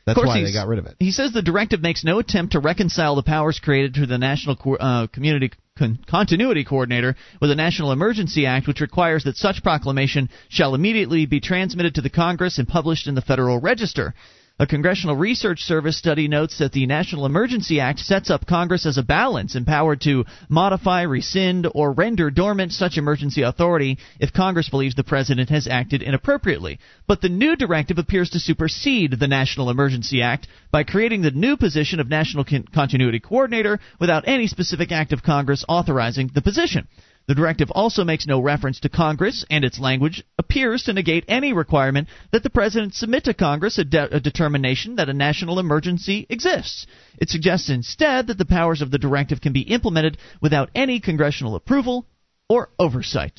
That's 0.06 0.18
why 0.18 0.42
they 0.42 0.52
got 0.54 0.68
rid 0.68 0.78
of 0.78 0.86
it. 0.86 0.96
He 0.98 1.10
says 1.10 1.32
the 1.32 1.42
directive 1.42 1.82
makes 1.82 2.02
no 2.02 2.18
attempt 2.18 2.52
to 2.54 2.60
reconcile 2.60 3.14
the 3.14 3.22
powers 3.22 3.60
created 3.62 3.94
through 3.94 4.06
the 4.06 4.16
National 4.16 4.56
Co- 4.56 4.76
uh, 4.76 5.06
Community 5.06 5.50
Con- 5.78 5.98
Continuity 6.06 6.64
Coordinator 6.64 7.16
with 7.40 7.50
the 7.50 7.56
National 7.56 7.92
Emergency 7.92 8.46
Act, 8.46 8.66
which 8.66 8.80
requires 8.80 9.24
that 9.24 9.36
such 9.36 9.62
proclamation 9.62 10.28
shall 10.48 10.74
immediately 10.74 11.26
be 11.26 11.40
transmitted 11.40 11.94
to 11.94 12.02
the 12.02 12.10
Congress 12.10 12.58
and 12.58 12.66
published 12.66 13.06
in 13.06 13.14
the 13.14 13.22
Federal 13.22 13.60
Register. 13.60 14.14
A 14.60 14.66
Congressional 14.66 15.14
Research 15.14 15.60
Service 15.60 15.96
study 15.96 16.26
notes 16.26 16.58
that 16.58 16.72
the 16.72 16.84
National 16.84 17.26
Emergency 17.26 17.78
Act 17.78 18.00
sets 18.00 18.28
up 18.28 18.44
Congress 18.44 18.86
as 18.86 18.98
a 18.98 19.04
balance 19.04 19.54
empowered 19.54 20.00
to 20.00 20.24
modify, 20.48 21.02
rescind, 21.02 21.68
or 21.76 21.92
render 21.92 22.28
dormant 22.28 22.72
such 22.72 22.98
emergency 22.98 23.42
authority 23.42 23.98
if 24.18 24.32
Congress 24.32 24.68
believes 24.68 24.96
the 24.96 25.04
President 25.04 25.48
has 25.48 25.68
acted 25.68 26.02
inappropriately. 26.02 26.80
But 27.06 27.20
the 27.20 27.28
new 27.28 27.54
directive 27.54 27.98
appears 27.98 28.30
to 28.30 28.40
supersede 28.40 29.20
the 29.20 29.28
National 29.28 29.70
Emergency 29.70 30.22
Act 30.22 30.48
by 30.72 30.82
creating 30.82 31.22
the 31.22 31.30
new 31.30 31.56
position 31.56 32.00
of 32.00 32.08
National 32.08 32.42
Con- 32.42 32.66
Continuity 32.74 33.20
Coordinator 33.20 33.78
without 34.00 34.26
any 34.26 34.48
specific 34.48 34.90
act 34.90 35.12
of 35.12 35.22
Congress 35.22 35.64
authorizing 35.68 36.32
the 36.34 36.42
position. 36.42 36.88
The 37.28 37.34
directive 37.34 37.70
also 37.70 38.04
makes 38.04 38.26
no 38.26 38.40
reference 38.40 38.80
to 38.80 38.88
Congress, 38.88 39.44
and 39.50 39.62
its 39.62 39.78
language 39.78 40.24
appears 40.38 40.84
to 40.84 40.94
negate 40.94 41.26
any 41.28 41.52
requirement 41.52 42.08
that 42.32 42.42
the 42.42 42.48
President 42.48 42.94
submit 42.94 43.24
to 43.24 43.34
Congress 43.34 43.76
a, 43.76 43.84
de- 43.84 44.16
a 44.16 44.18
determination 44.18 44.96
that 44.96 45.10
a 45.10 45.12
national 45.12 45.58
emergency 45.58 46.26
exists. 46.30 46.86
It 47.18 47.28
suggests 47.28 47.68
instead 47.68 48.28
that 48.28 48.38
the 48.38 48.46
powers 48.46 48.80
of 48.80 48.90
the 48.90 48.98
directive 48.98 49.42
can 49.42 49.52
be 49.52 49.60
implemented 49.60 50.16
without 50.40 50.70
any 50.74 51.00
congressional 51.00 51.54
approval 51.54 52.06
or 52.48 52.70
oversight. 52.78 53.38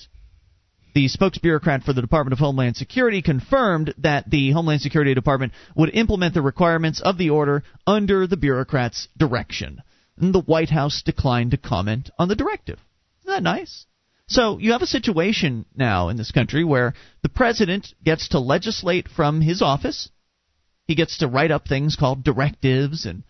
The 0.94 1.08
spokesbureaucrat 1.08 1.84
for 1.84 1.94
the 1.94 2.02
Department 2.02 2.34
of 2.34 2.40
Homeland 2.40 2.78
Security 2.78 3.24
confirmed 3.24 3.96
that 3.98 4.30
the 4.30 4.52
Homeland 4.52 4.82
Security 4.82 5.16
Department 5.16 5.54
would 5.76 5.96
implement 5.96 6.36
the 6.36 6.44
requirements 6.44 7.02
of 7.02 7.18
the 7.18 7.32
order 7.32 7.64
under 7.88 8.28
the 8.28 8.38
bureaucrat's 8.38 9.08
direction. 9.18 9.82
And 10.16 10.32
the 10.32 10.42
White 10.42 10.70
House 10.70 11.02
declined 11.02 11.52
to 11.52 11.58
comment 11.58 12.12
on 12.20 12.28
the 12.28 12.36
directive. 12.36 12.78
Isn't 13.30 13.44
that 13.44 13.58
nice? 13.58 13.86
So 14.28 14.58
you 14.58 14.72
have 14.72 14.82
a 14.82 14.88
situation 14.88 15.66
now 15.76 16.10
in 16.10 16.18
this 16.18 16.32
country 16.32 16.64
where 16.64 16.96
the 17.22 17.30
president 17.30 17.94
gets 18.04 18.30
to 18.30 18.40
legislate 18.40 19.08
from 19.08 19.40
his 19.40 19.62
office. 19.62 20.10
He 20.88 20.96
gets 20.96 21.20
to 21.20 21.28
write 21.28 21.52
up 21.52 21.68
things 21.68 21.96
called 21.96 22.24
directives 22.24 23.06
and 23.06 23.24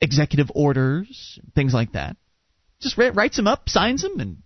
executive 0.00 0.50
orders, 0.54 1.38
things 1.54 1.74
like 1.74 1.92
that. 1.92 2.16
Just 2.80 2.96
wri- 2.96 3.14
writes 3.14 3.36
them 3.36 3.46
up, 3.46 3.68
signs 3.68 4.00
them, 4.00 4.18
and 4.18 4.42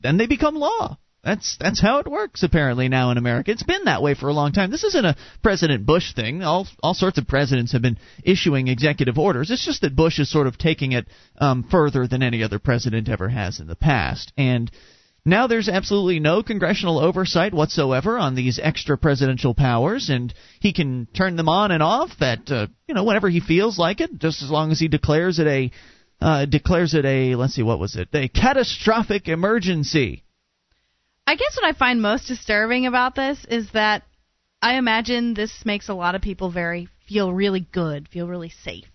then 0.00 0.16
they 0.16 0.26
become 0.26 0.54
law. 0.54 0.98
That's 1.22 1.58
that's 1.60 1.80
how 1.80 1.98
it 1.98 2.10
works 2.10 2.42
apparently 2.42 2.88
now 2.88 3.10
in 3.10 3.18
America. 3.18 3.50
It's 3.50 3.62
been 3.62 3.84
that 3.84 4.02
way 4.02 4.14
for 4.14 4.28
a 4.28 4.32
long 4.32 4.52
time. 4.52 4.70
This 4.70 4.84
isn't 4.84 5.04
a 5.04 5.16
President 5.42 5.84
Bush 5.84 6.14
thing. 6.14 6.42
All 6.42 6.66
all 6.82 6.94
sorts 6.94 7.18
of 7.18 7.28
presidents 7.28 7.72
have 7.72 7.82
been 7.82 7.98
issuing 8.24 8.68
executive 8.68 9.18
orders. 9.18 9.50
It's 9.50 9.64
just 9.64 9.82
that 9.82 9.94
Bush 9.94 10.18
is 10.18 10.30
sort 10.30 10.46
of 10.46 10.56
taking 10.56 10.92
it 10.92 11.06
um, 11.38 11.64
further 11.70 12.06
than 12.06 12.22
any 12.22 12.42
other 12.42 12.58
president 12.58 13.10
ever 13.10 13.28
has 13.28 13.60
in 13.60 13.66
the 13.66 13.76
past. 13.76 14.32
And 14.38 14.70
now 15.26 15.46
there's 15.46 15.68
absolutely 15.68 16.20
no 16.20 16.42
congressional 16.42 16.98
oversight 16.98 17.52
whatsoever 17.52 18.18
on 18.18 18.34
these 18.34 18.58
extra 18.58 18.96
presidential 18.96 19.52
powers, 19.52 20.08
and 20.08 20.32
he 20.60 20.72
can 20.72 21.06
turn 21.14 21.36
them 21.36 21.50
on 21.50 21.70
and 21.70 21.82
off 21.82 22.10
at 22.22 22.50
uh, 22.50 22.66
you 22.88 22.94
know 22.94 23.04
whenever 23.04 23.28
he 23.28 23.40
feels 23.40 23.78
like 23.78 24.00
it, 24.00 24.18
just 24.18 24.42
as 24.42 24.50
long 24.50 24.72
as 24.72 24.80
he 24.80 24.88
declares 24.88 25.38
it 25.38 25.46
a 25.46 25.70
uh, 26.22 26.46
declares 26.46 26.94
it 26.94 27.04
a 27.04 27.34
let's 27.34 27.54
see 27.54 27.62
what 27.62 27.78
was 27.78 27.96
it 27.96 28.08
a 28.14 28.28
catastrophic 28.28 29.28
emergency. 29.28 30.24
I 31.30 31.36
guess 31.36 31.56
what 31.56 31.64
I 31.64 31.78
find 31.78 32.02
most 32.02 32.26
disturbing 32.26 32.86
about 32.86 33.14
this 33.14 33.38
is 33.48 33.70
that 33.72 34.02
I 34.60 34.78
imagine 34.78 35.32
this 35.32 35.64
makes 35.64 35.88
a 35.88 35.94
lot 35.94 36.16
of 36.16 36.22
people 36.22 36.50
very 36.50 36.88
feel 37.06 37.32
really 37.32 37.60
good, 37.60 38.08
feel 38.08 38.26
really 38.26 38.52
safe. 38.64 38.88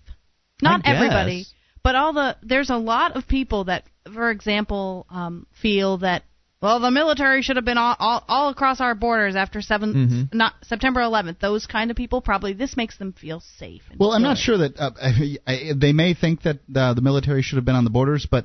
Not 0.61 0.81
everybody, 0.83 1.45
but 1.81 1.95
all 1.95 2.11
the 2.11 2.35
there's 2.43 2.69
a 2.69 2.75
lot 2.75 3.15
of 3.15 3.25
people 3.25 3.63
that, 3.65 3.85
for 4.13 4.31
example, 4.31 5.05
um, 5.09 5.47
feel 5.61 5.99
that 5.99 6.23
well 6.61 6.81
the 6.81 6.91
military 6.91 7.41
should 7.41 7.55
have 7.55 7.63
been 7.63 7.77
all, 7.77 7.95
all, 7.97 8.25
all 8.27 8.49
across 8.49 8.81
our 8.81 8.95
borders 8.95 9.37
after 9.37 9.61
7 9.61 9.93
Mhm. 9.93 10.33
not 10.33 10.55
September 10.63 10.99
11th. 10.99 11.39
Those 11.39 11.65
kind 11.67 11.89
of 11.89 11.95
people 11.95 12.19
probably 12.19 12.51
this 12.51 12.75
makes 12.75 12.97
them 12.97 13.13
feel 13.13 13.41
safe. 13.57 13.83
Well, 13.97 14.11
I'm 14.11 14.23
not 14.23 14.37
sure 14.37 14.57
that 14.57 14.77
uh, 14.77 14.91
I, 15.47 15.71
they 15.73 15.93
may 15.93 16.13
think 16.13 16.41
that 16.41 16.59
uh, 16.75 16.95
the 16.95 17.01
military 17.01 17.43
should 17.43 17.55
have 17.55 17.65
been 17.65 17.77
on 17.77 17.85
the 17.85 17.91
borders, 17.91 18.27
but 18.29 18.43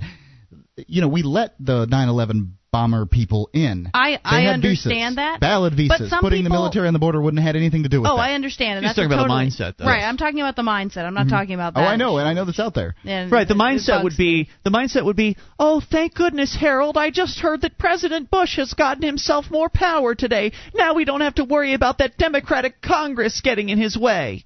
you 0.87 1.01
know, 1.01 1.09
we 1.09 1.23
let 1.25 1.57
the 1.59 1.87
9/11 1.87 2.53
bomber 2.73 3.05
people 3.07 3.51
in. 3.53 3.91
I 3.95 4.19
I 4.25 4.43
had 4.43 4.55
understand 4.55 5.17
visas, 5.17 5.17
that. 5.17 5.41
valid 5.41 5.73
But 5.73 5.99
visas. 5.99 6.11
some 6.11 6.21
Putting 6.21 6.45
the 6.45 6.51
military 6.51 6.87
on 6.87 6.93
the 6.93 6.99
border 7.01 7.21
wouldn't 7.21 7.41
have 7.43 7.47
had 7.47 7.57
anything 7.57 7.83
to 7.83 7.89
do 7.89 8.01
with 8.01 8.09
it. 8.09 8.13
Oh, 8.13 8.17
that. 8.17 8.23
I 8.23 8.35
understand. 8.35 8.79
And 8.79 8.87
He's 8.87 8.95
that's 8.95 8.97
talking 8.99 9.13
a 9.13 9.15
about 9.15 9.23
the 9.25 9.29
totally- 9.35 9.47
mindset, 9.51 9.77
though. 9.77 9.87
Right, 9.87 10.03
I'm 10.03 10.17
talking 10.17 10.41
about 10.41 10.57
the 10.57 10.63
mindset. 10.63 11.05
I'm 11.05 11.15
not 11.15 11.29
talking 11.29 11.55
about 11.55 11.75
that. 11.75 11.81
Oh, 11.81 11.87
I 11.87 11.97
know, 11.97 12.19
and 12.19 12.29
I 12.29 12.35
know 12.35 12.45
that's 12.45 12.61
out 12.61 12.75
there. 12.75 12.95
And 13.05 13.31
Right, 13.33 13.47
the 13.49 13.55
it- 13.55 13.57
it 13.57 13.61
mindset 13.61 14.05
would 14.05 14.17
be 14.17 14.49
the 14.63 14.71
mindset 14.71 15.05
would 15.05 15.17
be, 15.17 15.37
"Oh, 15.59 15.81
thank 15.81 16.15
goodness, 16.15 16.55
Harold, 16.55 16.97
I 16.97 17.11
just 17.11 17.41
heard 17.41 17.63
that 17.63 17.79
President 17.79 18.31
Bush 18.31 18.57
has 18.57 18.73
gotten 18.75 19.03
himself 19.03 19.51
more 19.51 19.69
power 19.69 20.15
today. 20.15 20.53
Now 20.75 20.95
we 20.95 21.05
don't 21.05 21.21
have 21.23 21.35
to 21.37 21.45
worry 21.45 21.73
about 21.75 21.99
that 21.99 22.19
Democratic 22.19 22.81
Congress 22.81 23.41
getting 23.41 23.69
in 23.69 23.79
his 23.79 23.97
way." 23.97 24.45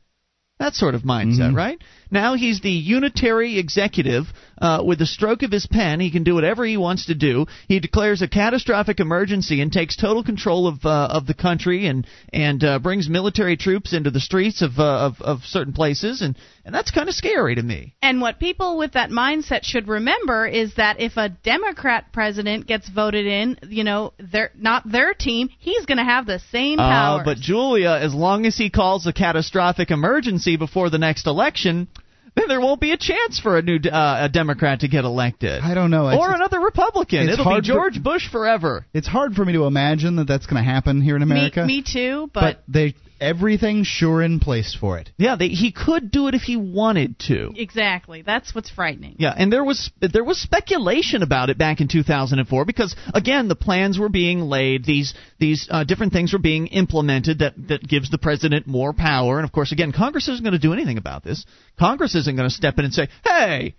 That 0.61 0.75
sort 0.77 0.95
of 0.95 1.03
mindset, 1.03 1.51
Mhm. 1.51 1.57
right? 1.57 1.79
Now 2.15 2.35
he's 2.35 2.61
the 2.61 2.71
unitary 2.71 3.59
executive. 3.59 4.27
Uh, 4.57 4.83
with 4.87 5.01
the 5.01 5.07
stroke 5.07 5.43
of 5.43 5.51
his 5.51 5.67
pen, 5.67 5.99
he 5.99 6.13
can 6.13 6.23
do 6.23 6.37
whatever 6.37 6.65
he 6.65 6.77
wants 6.77 7.07
to 7.07 7.15
do. 7.15 7.47
He 7.67 7.81
declares 7.81 8.23
a 8.23 8.29
catastrophic 8.29 9.01
emergency 9.01 9.61
and 9.61 9.73
takes 9.73 9.97
total 9.97 10.23
control 10.23 10.69
of 10.69 10.87
uh, 10.87 11.09
of 11.11 11.27
the 11.27 11.35
country 11.35 11.89
and 11.89 12.07
and 12.33 12.63
uh, 12.63 12.79
brings 12.79 13.09
military 13.09 13.57
troops 13.57 13.93
into 13.93 14.13
the 14.13 14.21
streets 14.21 14.63
of 14.63 14.79
uh, 14.79 15.11
of, 15.11 15.21
of 15.21 15.41
certain 15.43 15.73
places, 15.73 16.23
and 16.23 16.37
and 16.65 16.73
that's 16.73 16.93
kind 16.93 17.09
of 17.09 17.17
scary 17.17 17.57
to 17.57 17.63
me. 17.63 17.95
And 18.01 18.21
what 18.21 18.39
people 18.39 18.79
with 18.79 18.93
that 18.93 19.11
mindset 19.11 19.65
should 19.65 19.89
remember 19.89 20.47
is 20.47 20.77
that 20.77 21.01
if 21.01 21.17
a 21.17 21.29
Democrat 21.29 22.13
president 22.13 22.69
gets 22.69 22.89
voted 22.89 23.27
in, 23.27 23.59
you 23.69 23.83
know, 23.83 24.13
they're 24.21 24.53
not 24.57 24.89
their 24.89 25.15
team, 25.15 25.49
he's 25.59 25.85
going 25.85 25.99
to 25.99 26.05
have 26.05 26.27
the 26.27 26.39
same 26.53 26.79
power. 26.79 27.23
Uh, 27.23 27.25
but 27.25 27.39
Julia, 27.39 27.99
as 28.01 28.15
long 28.15 28.47
as 28.47 28.57
he 28.57 28.71
calls 28.71 29.05
a 29.09 29.13
catastrophic 29.13 29.91
emergency 29.91 30.57
before 30.57 30.91
the 30.91 30.99
next 30.99 31.27
election, 31.27 31.89
then 32.37 32.49
there 32.49 32.61
won't 32.61 32.81
be 32.81 32.93
a 32.93 32.97
chance 32.97 33.39
for 33.41 33.57
a 33.59 33.63
new 33.63 33.79
uh, 33.91 34.17
a 34.23 34.29
Democrat 34.29 34.81
to 34.81 34.89
get 34.89 35.05
elected. 35.05 35.63
I 35.63 35.75
don't 35.75 35.91
know. 35.91 36.09
It's- 36.09 36.21
or 36.21 36.35
another 36.35 36.61
Republican. 36.61 37.29
It'll 37.29 37.37
be 37.39 37.43
hard 37.43 37.65
for- 37.65 37.73
George 37.73 38.03
Bush 38.03 38.29
forever. 38.31 38.87
It's 38.93 39.07
hard 39.07 39.35
for 39.35 39.45
me 39.45 39.53
to 39.55 39.65
imagine 39.65 40.17
that 40.17 40.27
that's 40.27 40.47
going 40.47 40.63
to 40.63 40.69
happen 40.69 41.01
here 41.01 41.17
in 41.17 41.23
America. 41.23 41.61
me, 41.65 41.79
me 41.79 41.85
too, 41.87 42.31
but, 42.33 42.41
but, 42.41 42.63
they 42.69 42.95
everything's 43.25 43.87
sure 43.87 44.23
in 44.23 44.39
place 44.39 44.77
for 44.79 44.99
it. 44.99 45.11
Yeah, 45.17 45.37
they, 45.37 45.49
he 45.49 45.73
could 45.73 46.11
do 46.11 46.29
it 46.29 46.35
if 46.35 46.43
he 46.43 46.57
wanted 46.57 47.19
to. 47.21 47.53
exactly. 47.57 48.23
That's 48.23 48.55
what's 48.55 48.71
frightening. 48.71 49.17
Yeah, 49.19 49.35
and 49.37 49.53
there 49.53 49.65
was 49.65 49.91
there 50.01 50.25
was 50.25 50.41
speculation 50.41 51.23
about 51.23 51.51
it 51.51 51.59
back 51.59 51.81
in 51.81 51.89
2004 51.89 52.65
because 52.65 52.95
again 53.13 53.49
the 53.49 53.57
plans 53.57 53.99
were 53.99 54.09
being 54.09 54.41
laid, 54.41 54.85
these 54.85 55.15
these 55.39 55.69
uh, 55.71 55.85
different 55.85 56.13
things 56.13 56.33
were 56.33 56.39
being 56.39 56.67
implemented 56.69 57.39
that 57.39 57.55
that 57.69 57.87
gives 57.87 58.11
the 58.11 58.19
president 58.19 58.67
more 58.67 58.93
power, 58.93 59.39
and 59.39 59.45
of 59.45 59.53
course 59.53 59.73
again 59.73 59.93
Congress 59.93 60.29
isn't 60.29 60.45
going 60.45 60.53
to 60.53 60.59
do 60.59 60.73
anything 60.73 60.99
about 60.99 61.25
this. 61.25 61.47
Congress 61.79 62.15
isn't 62.15 62.37
going 62.37 62.49
to 62.49 62.55
step 62.55 62.79
in 62.79 62.85
and 62.85 62.95
say, 62.95 63.09
"Hey, 63.25 63.75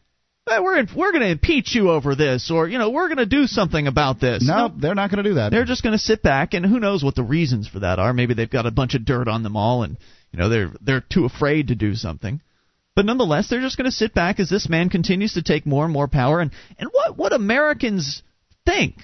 eh, 0.49 0.59
we're 0.59 0.77
in, 0.77 0.87
we're 0.95 1.11
going 1.11 1.23
to 1.23 1.31
impeach 1.31 1.73
you 1.75 1.91
over 1.91 2.15
this, 2.15 2.51
or 2.51 2.67
you 2.67 2.77
know, 2.77 2.89
we're 2.89 3.07
going 3.07 3.17
to 3.17 3.25
do 3.25 3.47
something 3.47 3.87
about 3.87 4.19
this. 4.19 4.45
No, 4.47 4.71
they're 4.75 4.95
not 4.95 5.09
going 5.09 5.23
to 5.23 5.29
do 5.29 5.35
that. 5.35 5.51
They're 5.51 5.65
just 5.65 5.83
going 5.83 5.93
to 5.93 5.99
sit 5.99 6.21
back, 6.21 6.53
and 6.53 6.65
who 6.65 6.79
knows 6.79 7.03
what 7.03 7.15
the 7.15 7.23
reasons 7.23 7.67
for 7.67 7.79
that 7.79 7.99
are? 7.99 8.13
Maybe 8.13 8.33
they've 8.33 8.49
got 8.49 8.65
a 8.65 8.71
bunch 8.71 8.95
of 8.95 9.05
dirt 9.05 9.27
on 9.27 9.43
them 9.43 9.55
all, 9.55 9.83
and 9.83 9.97
you 10.31 10.39
know 10.39 10.49
they're 10.49 10.71
they're 10.81 11.03
too 11.07 11.25
afraid 11.25 11.69
to 11.69 11.75
do 11.75 11.95
something. 11.95 12.41
But 12.95 13.05
nonetheless, 13.05 13.49
they're 13.49 13.61
just 13.61 13.77
going 13.77 13.89
to 13.89 13.91
sit 13.91 14.13
back 14.13 14.39
as 14.39 14.49
this 14.49 14.69
man 14.69 14.89
continues 14.89 15.33
to 15.33 15.41
take 15.41 15.65
more 15.65 15.83
and 15.83 15.93
more 15.93 16.07
power. 16.07 16.39
And 16.39 16.51
and 16.77 16.89
what 16.91 17.17
what 17.17 17.33
Americans 17.33 18.23
think? 18.65 18.95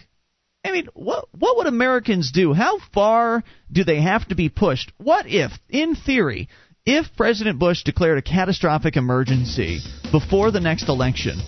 I 0.64 0.72
mean, 0.72 0.88
what 0.94 1.26
what 1.38 1.58
would 1.58 1.68
Americans 1.68 2.32
do? 2.32 2.54
How 2.54 2.80
far 2.94 3.44
do 3.72 3.84
they 3.84 4.02
have 4.02 4.28
to 4.30 4.36
be 4.36 4.50
pushed? 4.50 4.92
What 4.98 5.26
if, 5.28 5.52
in 5.70 5.96
theory, 5.96 6.50
if 6.86 7.06
President 7.16 7.60
Bush 7.60 7.84
declared 7.84 8.18
a 8.18 8.22
catastrophic 8.22 8.98
emergency 8.98 9.80
before 10.12 10.52
the 10.52 10.60
next 10.60 10.90
election, 10.90 11.40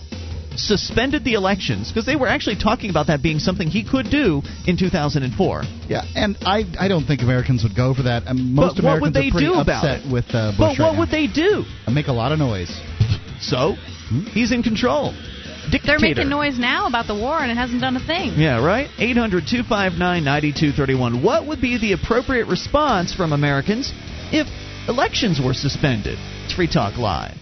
suspended 0.56 1.24
the 1.24 1.34
elections 1.34 1.92
because 1.92 2.06
they 2.06 2.16
were 2.16 2.28
actually 2.28 2.56
talking 2.56 2.92
about 2.92 3.08
that 3.08 3.24
being 3.24 3.40
something 3.40 3.68
he 3.68 3.84
could 3.84 4.12
do 4.12 4.44
in 4.68 4.78
2004. 4.78 5.64
Yeah, 5.90 6.04
and 6.16 6.38
I 6.42 6.64
I 6.80 6.88
don't 6.88 7.06
think 7.06 7.22
Americans 7.22 7.64
would 7.64 7.76
go 7.76 7.96
for 7.96 8.04
that. 8.04 8.28
Um, 8.28 8.54
most 8.54 8.76
but 8.76 8.84
what 8.84 8.98
Americans 8.98 9.02
would 9.02 9.14
they 9.16 9.28
are 9.30 9.32
pretty 9.32 9.48
do 9.48 9.54
upset 9.56 10.06
it? 10.06 10.12
with 10.12 10.26
uh, 10.30 10.52
Bush 10.52 10.58
but 10.60 10.66
right 10.66 10.80
what 10.80 10.94
now. 10.94 11.00
would 11.00 11.10
they 11.10 11.26
do? 11.26 11.64
I 11.88 11.92
Make 11.92 12.08
a 12.08 12.14
lot 12.14 12.32
of 12.32 12.38
noise. 12.38 12.70
So 13.42 13.74
he's 14.34 14.52
in 14.52 14.62
control. 14.62 15.14
Dictator. 15.72 15.98
They're 15.98 16.00
making 16.00 16.30
noise 16.30 16.60
now 16.60 16.88
about 16.88 17.08
the 17.08 17.16
war, 17.16 17.40
and 17.40 17.50
it 17.50 17.56
hasn't 17.56 17.82
done 17.82 17.96
a 17.96 18.06
thing. 18.06 18.34
Yeah, 18.36 18.64
right? 18.64 18.90
800 19.00 19.48
259 19.50 19.98
9231. 19.98 21.24
What 21.24 21.48
would 21.48 21.62
be 21.62 21.80
the 21.80 21.94
appropriate 21.94 22.48
response 22.48 23.14
from 23.14 23.32
Americans 23.32 23.92
if 24.32 24.46
elections 24.88 25.40
were 25.44 25.54
suspended? 25.54 26.18
It's 26.44 26.54
Free 26.54 26.68
Talk 26.68 26.98
Live. 26.98 27.38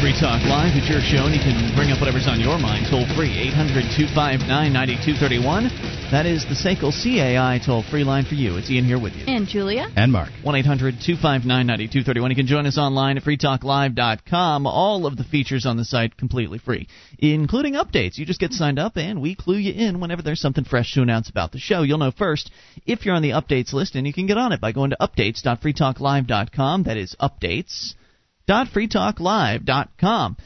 Free 0.00 0.14
Talk 0.14 0.46
Live. 0.46 0.78
It's 0.78 0.86
your 0.88 1.00
show, 1.02 1.26
and 1.26 1.34
you 1.34 1.42
can 1.42 1.74
bring 1.74 1.90
up 1.90 1.98
whatever's 1.98 2.28
on 2.28 2.38
your 2.38 2.56
mind 2.56 2.86
toll 2.86 3.02
free. 3.18 3.34
800 3.50 3.90
259 3.98 4.46
9231. 4.46 5.66
That 6.14 6.22
is 6.24 6.46
the 6.46 6.54
SACL 6.54 6.94
CAI 6.94 7.58
toll 7.58 7.82
free 7.82 8.04
line 8.04 8.24
for 8.24 8.36
you. 8.36 8.56
It's 8.56 8.70
Ian 8.70 8.84
here 8.84 9.00
with 9.00 9.14
you. 9.14 9.24
And 9.26 9.48
Julia? 9.48 9.88
And 9.96 10.12
Mark. 10.12 10.30
1 10.44 10.54
800 10.54 11.02
259 11.02 11.66
9231. 11.66 12.30
You 12.30 12.36
can 12.36 12.46
join 12.46 12.66
us 12.66 12.78
online 12.78 13.18
at 13.18 13.24
freetalklive.com. 13.24 14.66
All 14.68 15.04
of 15.04 15.16
the 15.16 15.24
features 15.24 15.66
on 15.66 15.76
the 15.76 15.84
site 15.84 16.16
completely 16.16 16.58
free, 16.58 16.86
including 17.18 17.74
updates. 17.74 18.18
You 18.18 18.24
just 18.24 18.38
get 18.40 18.52
signed 18.52 18.78
up 18.78 18.96
and 18.96 19.20
we 19.20 19.34
clue 19.34 19.58
you 19.58 19.72
in 19.74 19.98
whenever 19.98 20.22
there's 20.22 20.40
something 20.40 20.64
fresh 20.64 20.94
to 20.94 21.02
announce 21.02 21.28
about 21.28 21.50
the 21.50 21.58
show. 21.58 21.82
You'll 21.82 21.98
know 21.98 22.12
first 22.12 22.52
if 22.86 23.04
you're 23.04 23.16
on 23.16 23.22
the 23.22 23.30
updates 23.30 23.72
list, 23.72 23.96
and 23.96 24.06
you 24.06 24.12
can 24.12 24.26
get 24.26 24.38
on 24.38 24.52
it 24.52 24.60
by 24.60 24.70
going 24.70 24.90
to 24.90 24.96
updates.freetalklive.com. 25.00 26.84
That 26.84 26.96
is 26.96 27.16
updates.freetalklive.com. 28.48 30.36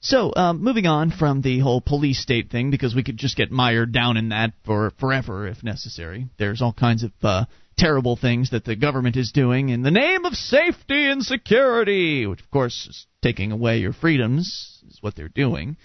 So, 0.00 0.32
um, 0.36 0.62
moving 0.62 0.86
on 0.86 1.10
from 1.10 1.42
the 1.42 1.58
whole 1.60 1.80
police 1.80 2.20
state 2.20 2.50
thing, 2.50 2.70
because 2.70 2.94
we 2.94 3.02
could 3.02 3.16
just 3.16 3.36
get 3.36 3.50
mired 3.50 3.92
down 3.92 4.16
in 4.16 4.28
that 4.28 4.52
for 4.64 4.92
forever 5.00 5.48
if 5.48 5.64
necessary. 5.64 6.28
There's 6.38 6.62
all 6.62 6.72
kinds 6.72 7.02
of 7.02 7.12
uh, 7.22 7.46
terrible 7.76 8.16
things 8.16 8.50
that 8.50 8.64
the 8.64 8.76
government 8.76 9.16
is 9.16 9.32
doing 9.32 9.70
in 9.70 9.82
the 9.82 9.90
name 9.90 10.24
of 10.24 10.34
safety 10.34 11.10
and 11.10 11.22
security, 11.22 12.26
which 12.26 12.40
of 12.40 12.50
course 12.50 12.86
is 12.88 13.06
taking 13.22 13.52
away 13.52 13.78
your 13.78 13.92
freedoms, 13.92 14.82
is 14.88 14.98
what 15.00 15.16
they're 15.16 15.28
doing. 15.28 15.76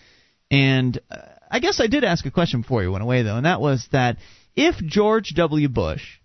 And 0.51 0.99
uh, 1.09 1.17
I 1.49 1.59
guess 1.59 1.79
I 1.79 1.87
did 1.87 2.03
ask 2.03 2.25
a 2.25 2.31
question 2.31 2.61
before 2.61 2.83
you 2.83 2.91
went 2.91 3.03
away, 3.03 3.23
though, 3.23 3.37
and 3.37 3.45
that 3.45 3.61
was 3.61 3.87
that 3.91 4.17
if 4.55 4.75
George 4.85 5.33
W. 5.35 5.69
Bush 5.69 6.19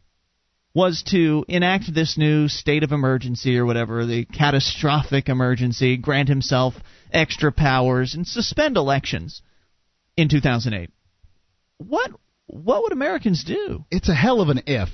was 0.77 1.03
to 1.03 1.43
enact 1.49 1.95
this 1.95 2.19
new 2.19 2.49
state 2.49 2.83
of 2.83 2.93
emergency 2.93 3.57
or 3.57 3.65
whatever, 3.65 4.05
the 4.05 4.27
catastrophic 4.27 5.31
emergency, 5.31 5.97
grant 5.97 6.29
himself 6.29 6.75
extra 7.11 7.51
powers, 7.51 8.15
and 8.15 8.27
suspend 8.27 8.77
elections 8.77 9.41
in 10.19 10.29
2008, 10.29 10.91
what 11.79 12.11
what 12.45 12.83
would 12.83 12.93
Americans 12.93 13.43
do? 13.43 13.87
It's 13.91 14.11
a 14.11 14.15
hell 14.15 14.43
of 14.43 14.51
an 14.51 14.65
if. 14.67 14.91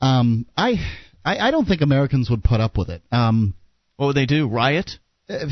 Um, 0.00 0.46
I, 0.56 0.76
I 1.22 1.48
I 1.48 1.50
don't 1.50 1.66
think 1.66 1.82
Americans 1.82 2.30
would 2.30 2.42
put 2.42 2.62
up 2.62 2.78
with 2.78 2.88
it. 2.88 3.02
Um, 3.12 3.52
What 3.96 4.06
would 4.06 4.16
they 4.16 4.24
do? 4.24 4.48
Riot? 4.48 4.92
I, 5.28 5.44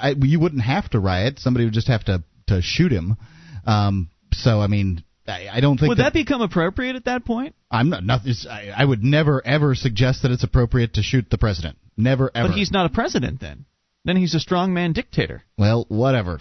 I, 0.00 0.14
you 0.16 0.40
wouldn't 0.40 0.62
have 0.62 0.88
to 0.90 1.00
riot. 1.00 1.38
Somebody 1.38 1.66
would 1.66 1.74
just 1.74 1.88
have 1.88 2.04
to 2.04 2.24
to 2.46 2.62
shoot 2.62 2.92
him. 2.92 3.18
Um, 3.66 4.08
so 4.32 4.58
I 4.58 4.68
mean, 4.68 5.04
I, 5.30 5.48
I 5.52 5.60
don't 5.60 5.78
think 5.78 5.88
Would 5.88 5.98
that 5.98 6.12
become 6.12 6.42
appropriate 6.42 6.96
at 6.96 7.04
that 7.06 7.24
point? 7.24 7.54
I'm 7.70 7.90
not. 7.90 8.04
Nothing. 8.04 8.34
I, 8.50 8.70
I 8.76 8.84
would 8.84 9.02
never 9.02 9.44
ever 9.46 9.74
suggest 9.74 10.22
that 10.22 10.30
it's 10.30 10.44
appropriate 10.44 10.94
to 10.94 11.02
shoot 11.02 11.30
the 11.30 11.38
president. 11.38 11.78
Never 11.96 12.30
ever. 12.34 12.48
But 12.48 12.56
he's 12.56 12.70
not 12.70 12.86
a 12.86 12.88
president 12.90 13.40
then. 13.40 13.64
Then 14.04 14.16
he's 14.16 14.34
a 14.34 14.38
strongman 14.38 14.94
dictator. 14.94 15.44
well, 15.58 15.84
whatever. 15.88 16.40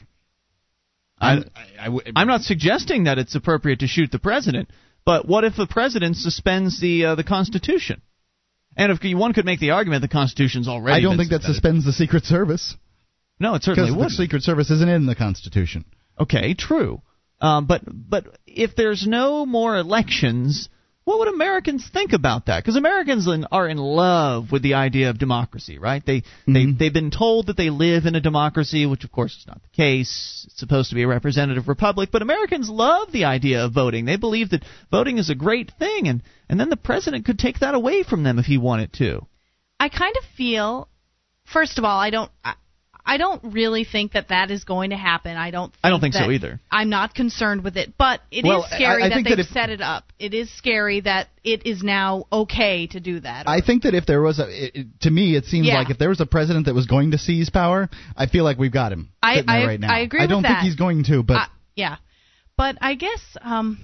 I'm, 1.21 1.49
I, 1.55 1.81
I 1.81 1.85
w- 1.85 2.13
I'm 2.15 2.27
not 2.27 2.41
suggesting 2.41 3.03
that 3.03 3.17
it's 3.17 3.35
appropriate 3.35 3.79
to 3.79 3.87
shoot 3.87 4.09
the 4.09 4.19
president, 4.19 4.69
but 5.05 5.27
what 5.27 5.43
if 5.43 5.55
the 5.57 5.67
president 5.67 6.15
suspends 6.15 6.79
the 6.79 7.05
uh, 7.05 7.15
the 7.15 7.25
Constitution? 7.25 8.01
And 8.77 8.91
if 8.91 8.99
one 9.17 9.33
could 9.33 9.45
make 9.45 9.59
the 9.59 9.71
argument 9.71 10.01
the 10.01 10.07
Constitution's 10.07 10.69
already 10.69 10.99
I 10.99 11.01
don't 11.01 11.17
think 11.17 11.31
that 11.31 11.41
suspends 11.41 11.83
the 11.83 11.91
Secret 11.91 12.23
Service 12.23 12.75
No, 13.39 13.55
it 13.55 13.63
certainly 13.63 13.91
because 13.91 14.17
the. 14.17 14.23
Secret 14.23 14.43
Service 14.43 14.69
isn't 14.71 14.89
in 14.89 15.05
the 15.05 15.15
Constitution. 15.15 15.83
Okay, 16.17 16.53
true. 16.53 17.01
Um, 17.41 17.65
but 17.65 17.81
but 17.85 18.37
if 18.45 18.75
there's 18.75 19.07
no 19.07 19.45
more 19.45 19.77
elections, 19.77 20.69
what 21.09 21.19
would 21.19 21.27
Americans 21.29 21.89
think 21.91 22.13
about 22.13 22.45
that? 22.45 22.61
Because 22.63 22.75
Americans 22.75 23.25
in, 23.27 23.45
are 23.51 23.67
in 23.67 23.77
love 23.77 24.51
with 24.51 24.61
the 24.61 24.75
idea 24.75 25.09
of 25.09 25.17
democracy, 25.17 25.79
right? 25.79 26.05
They 26.05 26.21
they 26.45 26.67
they've 26.71 26.93
been 26.93 27.09
told 27.09 27.47
that 27.47 27.57
they 27.57 27.71
live 27.71 28.05
in 28.05 28.13
a 28.13 28.21
democracy, 28.21 28.85
which 28.85 29.05
of 29.05 29.11
course 29.11 29.35
is 29.35 29.47
not 29.47 29.61
the 29.61 29.75
case. 29.75 30.45
It's 30.45 30.59
supposed 30.59 30.89
to 30.89 30.95
be 30.95 31.03
a 31.03 31.07
representative 31.07 31.67
republic, 31.67 32.09
but 32.11 32.21
Americans 32.21 32.69
love 32.69 33.11
the 33.11 33.25
idea 33.25 33.65
of 33.65 33.73
voting. 33.73 34.05
They 34.05 34.17
believe 34.17 34.51
that 34.51 34.63
voting 34.91 35.17
is 35.17 35.31
a 35.31 35.35
great 35.35 35.71
thing, 35.79 36.07
and 36.07 36.21
and 36.47 36.59
then 36.59 36.69
the 36.69 36.77
president 36.77 37.25
could 37.25 37.39
take 37.39 37.59
that 37.59 37.73
away 37.73 38.03
from 38.03 38.23
them 38.23 38.37
if 38.37 38.45
he 38.45 38.59
wanted 38.59 38.93
to. 38.93 39.25
I 39.79 39.89
kind 39.89 40.15
of 40.15 40.23
feel, 40.35 40.89
first 41.45 41.79
of 41.79 41.85
all, 41.85 41.99
I 41.99 42.09
don't. 42.09 42.31
I, 42.43 42.53
I 43.09 43.17
don't 43.17 43.41
really 43.53 43.85
think 43.85 44.11
that 44.13 44.27
that 44.27 44.51
is 44.51 44.63
going 44.65 44.91
to 44.91 44.95
happen. 44.95 45.35
I 45.35 45.49
don't. 45.49 45.71
Think 45.71 45.79
I 45.83 45.89
don't 45.89 45.99
think 45.99 46.13
so 46.13 46.29
either. 46.29 46.59
I'm 46.71 46.89
not 46.89 47.15
concerned 47.15 47.63
with 47.63 47.75
it, 47.75 47.93
but 47.97 48.21
it 48.29 48.39
is 48.39 48.43
Well, 48.43 48.63
scary 48.69 49.01
I- 49.01 49.05
I 49.07 49.09
that 49.09 49.15
they've 49.15 49.37
that 49.37 49.39
if- 49.39 49.47
set 49.47 49.71
it 49.71 49.81
up. 49.81 50.03
It 50.19 50.33
is 50.35 50.51
scary 50.55 50.99
that 51.01 51.29
it 51.43 51.65
is 51.65 51.81
now 51.81 52.25
okay 52.31 52.85
to 52.87 52.99
do 52.99 53.19
that. 53.21 53.47
I 53.49 53.61
think 53.61 53.83
that 53.83 53.95
if 53.95 54.05
there 54.05 54.21
was 54.21 54.37
a, 54.39 54.47
it, 54.47 54.71
it- 54.75 54.87
to 55.01 55.09
me, 55.09 55.35
it 55.35 55.45
seems 55.45 55.65
Yeah. 55.65 55.79
like 55.79 55.89
if 55.89 55.97
there 55.97 56.09
was 56.09 56.19
a 56.21 56.25
president 56.27 56.67
that 56.67 56.75
was 56.75 56.85
going 56.85 57.11
to 57.11 57.17
seize 57.17 57.49
power, 57.49 57.89
I 58.15 58.27
feel 58.27 58.43
like 58.43 58.59
we've 58.59 58.71
got 58.71 58.91
him 58.91 59.09
I- 59.23 59.43
I- 59.47 59.65
right 59.65 59.79
now. 59.79 59.91
I 59.91 59.99
agree 59.99 60.19
with 60.21 60.29
that. 60.29 60.35
I 60.35 60.41
don't 60.41 60.43
think 60.43 60.59
he's 60.59 60.75
going 60.75 61.03
to, 61.05 61.23
but 61.23 61.37
Uh, 61.37 61.45
yeah, 61.75 61.95
but 62.57 62.77
I 62.79 62.93
guess 62.93 63.21
um, 63.41 63.79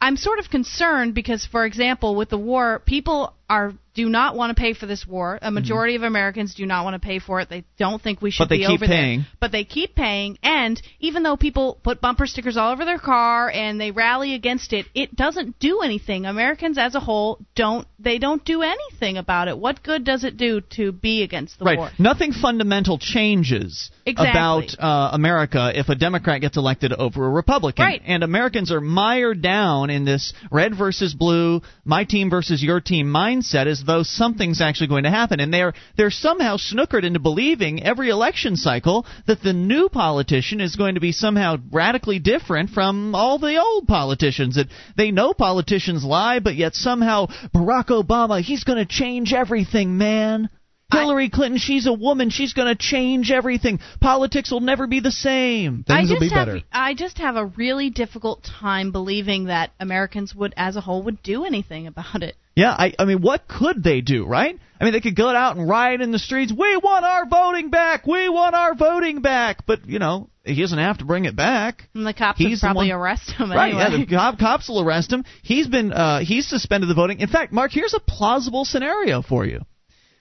I'm 0.00 0.16
sort 0.16 0.38
of 0.38 0.48
concerned 0.50 1.14
because, 1.14 1.44
for 1.46 1.64
example, 1.64 2.14
with 2.14 2.28
the 2.28 2.38
war, 2.38 2.82
people 2.84 3.34
are 3.48 3.74
do 3.94 4.08
not 4.08 4.34
want 4.34 4.54
to 4.54 4.60
pay 4.60 4.74
for 4.74 4.86
this 4.86 5.06
war. 5.06 5.38
A 5.40 5.52
majority 5.52 5.94
of 5.94 6.02
Americans 6.02 6.54
do 6.54 6.66
not 6.66 6.84
want 6.84 7.00
to 7.00 7.04
pay 7.06 7.20
for 7.20 7.40
it. 7.40 7.48
They 7.48 7.64
don't 7.78 8.02
think 8.02 8.20
we 8.20 8.32
should 8.32 8.42
But 8.44 8.48
they 8.48 8.58
be 8.58 8.66
keep 8.66 8.82
over 8.82 8.86
paying. 8.86 9.20
there. 9.20 9.28
But 9.38 9.52
they 9.52 9.62
keep 9.64 9.94
paying, 9.94 10.36
and 10.42 10.80
even 10.98 11.22
though 11.22 11.36
people 11.36 11.78
put 11.82 12.00
bumper 12.00 12.26
stickers 12.26 12.56
all 12.56 12.72
over 12.72 12.84
their 12.84 12.98
car 12.98 13.48
and 13.48 13.80
they 13.80 13.92
rally 13.92 14.34
against 14.34 14.72
it, 14.72 14.86
it 14.94 15.14
doesn't 15.14 15.60
do 15.60 15.80
anything. 15.80 16.26
Americans 16.26 16.76
as 16.76 16.96
a 16.96 17.00
whole 17.00 17.38
don't 17.54 17.86
they 18.00 18.18
don't 18.18 18.44
do 18.44 18.62
anything 18.62 19.16
about 19.16 19.46
it. 19.46 19.56
What 19.56 19.82
good 19.82 20.04
does 20.04 20.24
it 20.24 20.36
do 20.36 20.60
to 20.72 20.90
be 20.90 21.22
against 21.22 21.58
the 21.60 21.64
right. 21.64 21.78
war? 21.78 21.90
Nothing 21.98 22.32
fundamental 22.32 22.98
changes 22.98 23.90
Exactly. 24.04 24.30
about 24.30 24.74
uh, 24.78 25.10
America 25.14 25.70
if 25.72 25.88
a 25.88 25.94
Democrat 25.94 26.40
gets 26.40 26.56
elected 26.56 26.92
over 26.92 27.24
a 27.24 27.30
Republican. 27.30 27.84
Right. 27.84 28.02
And 28.04 28.24
Americans 28.24 28.72
are 28.72 28.80
mired 28.80 29.40
down 29.40 29.90
in 29.90 30.04
this 30.04 30.34
red 30.50 30.76
versus 30.76 31.14
blue, 31.14 31.62
my 31.84 32.04
team 32.04 32.28
versus 32.28 32.60
your 32.62 32.80
team 32.80 33.08
mindset 33.34 33.66
as 33.66 33.82
though 33.84 34.02
something's 34.02 34.60
actually 34.60 34.88
going 34.88 35.04
to 35.04 35.10
happen. 35.10 35.40
And 35.40 35.52
they're 35.52 35.74
they're 35.96 36.10
somehow 36.10 36.56
snookered 36.56 37.04
into 37.04 37.20
believing 37.20 37.82
every 37.82 38.10
election 38.10 38.56
cycle 38.56 39.06
that 39.26 39.42
the 39.42 39.52
new 39.52 39.88
politician 39.88 40.60
is 40.60 40.76
going 40.76 40.94
to 40.94 41.00
be 41.00 41.12
somehow 41.12 41.56
radically 41.72 42.18
different 42.18 42.70
from 42.70 43.14
all 43.14 43.38
the 43.38 43.60
old 43.60 43.86
politicians. 43.86 44.56
That 44.56 44.68
they 44.96 45.10
know 45.10 45.34
politicians 45.34 46.04
lie, 46.04 46.40
but 46.40 46.54
yet 46.54 46.74
somehow 46.74 47.26
Barack 47.54 47.86
Obama, 47.86 48.40
he's 48.40 48.64
going 48.64 48.78
to 48.78 48.86
change 48.86 49.32
everything, 49.32 49.98
man. 49.98 50.48
Hillary 50.92 51.28
Clinton, 51.28 51.58
she's 51.58 51.86
a 51.88 51.92
woman. 51.92 52.30
She's 52.30 52.52
going 52.52 52.68
to 52.68 52.76
change 52.76 53.32
everything. 53.32 53.80
Politics 54.00 54.52
will 54.52 54.60
never 54.60 54.86
be 54.86 55.00
the 55.00 55.10
same. 55.10 55.82
things 55.82 56.08
will 56.08 56.20
be 56.20 56.28
have, 56.28 56.46
better. 56.46 56.60
I 56.70 56.94
just 56.94 57.18
have 57.18 57.34
a 57.34 57.46
really 57.46 57.90
difficult 57.90 58.44
time 58.44 58.92
believing 58.92 59.46
that 59.46 59.72
Americans 59.80 60.34
would, 60.34 60.54
as 60.56 60.76
a 60.76 60.80
whole, 60.80 61.02
would 61.02 61.20
do 61.22 61.44
anything 61.44 61.88
about 61.88 62.22
it. 62.22 62.36
Yeah, 62.56 62.70
I, 62.70 62.94
I 62.98 63.04
mean, 63.04 63.20
what 63.20 63.48
could 63.48 63.82
they 63.82 64.00
do, 64.00 64.26
right? 64.26 64.56
I 64.80 64.84
mean, 64.84 64.92
they 64.92 65.00
could 65.00 65.16
go 65.16 65.28
out 65.28 65.56
and 65.56 65.68
riot 65.68 66.00
in 66.00 66.12
the 66.12 66.18
streets. 66.18 66.52
We 66.52 66.76
want 66.76 67.04
our 67.04 67.26
voting 67.26 67.70
back. 67.70 68.06
We 68.06 68.28
want 68.28 68.54
our 68.54 68.74
voting 68.74 69.22
back. 69.22 69.66
But 69.66 69.86
you 69.86 69.98
know, 69.98 70.28
he 70.44 70.60
doesn't 70.60 70.78
have 70.78 70.98
to 70.98 71.04
bring 71.04 71.24
it 71.24 71.34
back. 71.34 71.88
And 71.94 72.06
the 72.06 72.12
cops 72.14 72.38
He's 72.38 72.62
would 72.62 72.66
probably 72.66 72.90
one- 72.90 73.00
arrest 73.00 73.30
him 73.30 73.50
Anyway. 73.50 73.56
Right? 73.56 73.74
Yeah, 73.74 73.96
the 73.96 74.06
cop, 74.06 74.38
cops 74.38 74.68
will 74.68 74.80
arrest 74.82 75.12
him. 75.12 75.24
He's 75.42 75.66
been 75.66 75.92
uh, 75.92 76.20
he's 76.20 76.46
suspended 76.48 76.88
the 76.88 76.94
voting. 76.94 77.20
In 77.20 77.28
fact, 77.28 77.52
Mark, 77.52 77.72
here's 77.72 77.94
a 77.94 78.00
plausible 78.00 78.64
scenario 78.64 79.22
for 79.22 79.44
you. 79.44 79.60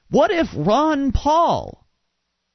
What 0.09 0.31
if 0.31 0.47
Ron 0.55 1.11
Paul? 1.11 1.85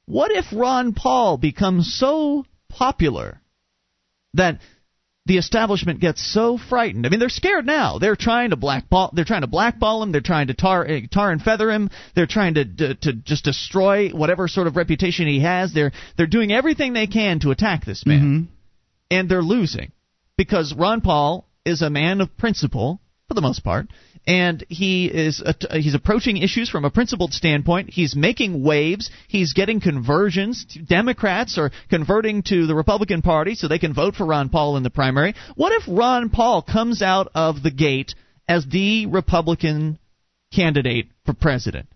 What 0.07 0.31
if 0.33 0.47
Ron 0.53 0.95
Paul 0.95 1.37
becomes 1.37 1.93
so 1.95 2.47
popular 2.69 3.41
that 4.35 4.61
the 5.29 5.37
establishment 5.37 6.01
gets 6.01 6.27
so 6.27 6.57
frightened. 6.57 7.05
I 7.07 7.11
mean, 7.11 7.21
they're 7.21 7.29
scared 7.29 7.67
now. 7.67 7.99
They're 7.99 8.17
trying 8.17 8.51
to 8.51 8.57
blackball. 8.57 9.11
They're 9.13 9.27
trying 9.27 9.43
to 9.43 9.47
blackball 9.47 10.03
him. 10.03 10.11
They're 10.11 10.23
trying 10.23 10.47
to 10.47 10.55
tar, 10.55 10.87
eh, 10.87 11.03
tar 11.13 11.31
and 11.31 11.41
feather 11.41 11.71
him. 11.71 11.91
They're 12.15 12.27
trying 12.27 12.55
to, 12.55 12.65
to 12.65 12.95
to 12.95 13.13
just 13.13 13.45
destroy 13.45 14.09
whatever 14.09 14.49
sort 14.49 14.67
of 14.67 14.77
reputation 14.77 15.29
he 15.29 15.41
has. 15.41 15.75
They're 15.75 15.93
they're 16.17 16.27
doing 16.27 16.51
everything 16.51 16.95
they 16.95 17.07
can 17.07 17.41
to 17.41 17.51
attack 17.51 17.85
this 17.85 18.07
man, 18.07 18.49
and 19.11 19.29
they're 19.29 19.43
losing 19.43 19.93
because 20.39 20.75
Ron 20.75 21.03
Paul 21.03 21.47
is 21.67 21.83
a 21.83 21.91
man 21.91 22.23
of 22.23 22.35
principle 22.39 23.01
for 23.29 23.35
the 23.35 23.43
most 23.43 23.63
part, 23.63 23.89
and 24.29 24.63
he 24.69 25.07
is 25.07 25.41
uh, 25.41 25.55
he's 25.73 25.95
approaching 25.95 26.37
issues 26.37 26.69
from 26.69 26.85
a 26.85 26.91
principled 26.91 27.33
standpoint. 27.33 27.89
He's 27.89 28.15
making 28.15 28.63
waves. 28.63 29.11
He's 29.27 29.55
getting 29.55 29.81
conversions. 29.81 30.67
Democrats 30.87 31.57
are 31.57 31.71
converting 31.89 32.43
to 32.43 32.67
the 32.67 32.75
Republican 32.75 33.23
Party 33.23 33.55
so 33.55 33.67
they 33.67 33.79
can 33.79 33.95
vote 33.95 34.15
for 34.15 34.27
Ron 34.27 34.51
Paul 34.51 34.77
in 34.77 34.83
the 34.83 34.91
primary. 34.91 35.35
What 35.57 35.73
if 35.73 35.85
Ron 35.89 36.29
Paul 36.29 36.61
comes 36.61 37.01
out 37.01 37.31
of 37.35 37.63
the 37.63 37.71
gate 37.71 38.15
as 38.47 38.67
the 38.67 39.07
Republican 39.07 39.99
candidate 40.55 41.09
for 41.25 41.33
president? 41.33 41.89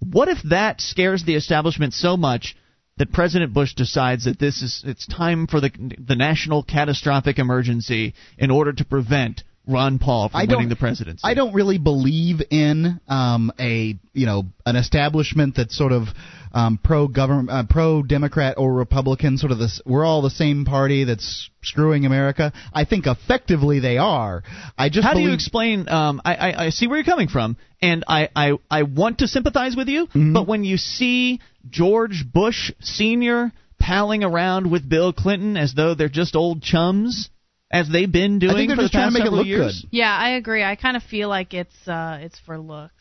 What 0.00 0.28
if 0.28 0.38
that 0.50 0.82
scares 0.82 1.24
the 1.24 1.34
establishment 1.34 1.94
so 1.94 2.18
much 2.18 2.56
that 2.98 3.10
President 3.10 3.54
Bush 3.54 3.72
decides 3.74 4.24
that 4.26 4.38
this 4.38 4.60
is 4.60 4.82
it's 4.84 5.06
time 5.06 5.46
for 5.46 5.62
the 5.62 5.70
the 5.98 6.16
national 6.16 6.62
catastrophic 6.62 7.38
emergency 7.38 8.12
in 8.36 8.50
order 8.50 8.74
to 8.74 8.84
prevent 8.84 9.44
Ron 9.70 9.98
Paul 9.98 10.28
from 10.28 10.40
I 10.40 10.46
don't- 10.46 10.56
winning 10.56 10.68
the 10.68 10.76
presidency? 10.76 11.20
I 11.24 11.34
don't 11.34 11.54
really 11.54 11.78
believe 11.78 12.40
in 12.50 13.00
um, 13.08 13.52
a 13.58 13.98
you 14.12 14.26
know 14.26 14.44
an 14.66 14.76
establishment 14.76 15.54
that's 15.56 15.76
sort 15.76 15.92
of 15.92 16.08
um, 16.52 16.78
pro 16.82 17.06
government, 17.06 17.50
uh, 17.50 17.62
pro 17.68 18.02
Democrat 18.02 18.56
or 18.58 18.72
Republican. 18.72 19.38
Sort 19.38 19.52
of 19.52 19.58
this, 19.58 19.80
we're 19.86 20.04
all 20.04 20.22
the 20.22 20.30
same 20.30 20.64
party 20.64 21.04
that's 21.04 21.48
screwing 21.62 22.06
America. 22.06 22.52
I 22.72 22.84
think 22.84 23.06
effectively 23.06 23.80
they 23.80 23.98
are. 23.98 24.42
I 24.76 24.88
just 24.88 25.06
How 25.06 25.14
do 25.14 25.20
you 25.20 25.32
explain? 25.32 25.88
Um, 25.88 26.20
I, 26.24 26.34
I, 26.34 26.64
I 26.66 26.70
see 26.70 26.86
where 26.86 26.96
you're 26.98 27.04
coming 27.04 27.28
from, 27.28 27.56
and 27.80 28.04
I, 28.08 28.28
I, 28.34 28.52
I 28.70 28.82
want 28.82 29.18
to 29.18 29.28
sympathize 29.28 29.76
with 29.76 29.88
you. 29.88 30.06
Mm-hmm. 30.06 30.32
But 30.32 30.48
when 30.48 30.64
you 30.64 30.76
see 30.76 31.40
George 31.68 32.24
Bush 32.32 32.72
Senior 32.80 33.52
palling 33.78 34.24
around 34.24 34.70
with 34.70 34.88
Bill 34.88 35.12
Clinton 35.12 35.56
as 35.56 35.74
though 35.74 35.94
they're 35.94 36.08
just 36.08 36.36
old 36.36 36.62
chums, 36.62 37.30
as 37.70 37.88
they've 37.88 38.10
been 38.10 38.38
doing 38.38 38.52
I 38.52 38.56
think 38.56 38.68
they're 38.68 38.76
for 38.76 38.82
just 38.82 38.92
the 38.92 38.98
trying 38.98 39.06
past 39.12 39.16
to 39.16 39.20
make 39.20 39.26
it 39.26 39.30
several 39.30 39.38
look 39.38 39.46
years. 39.46 39.80
good. 39.82 39.88
yeah, 39.92 40.16
I 40.16 40.30
agree. 40.30 40.62
I 40.64 40.76
kind 40.76 40.96
of 40.96 41.02
feel 41.02 41.28
like 41.28 41.54
it's 41.54 41.88
uh 41.88 42.18
it's 42.20 42.38
for 42.40 42.58
looks. 42.58 42.92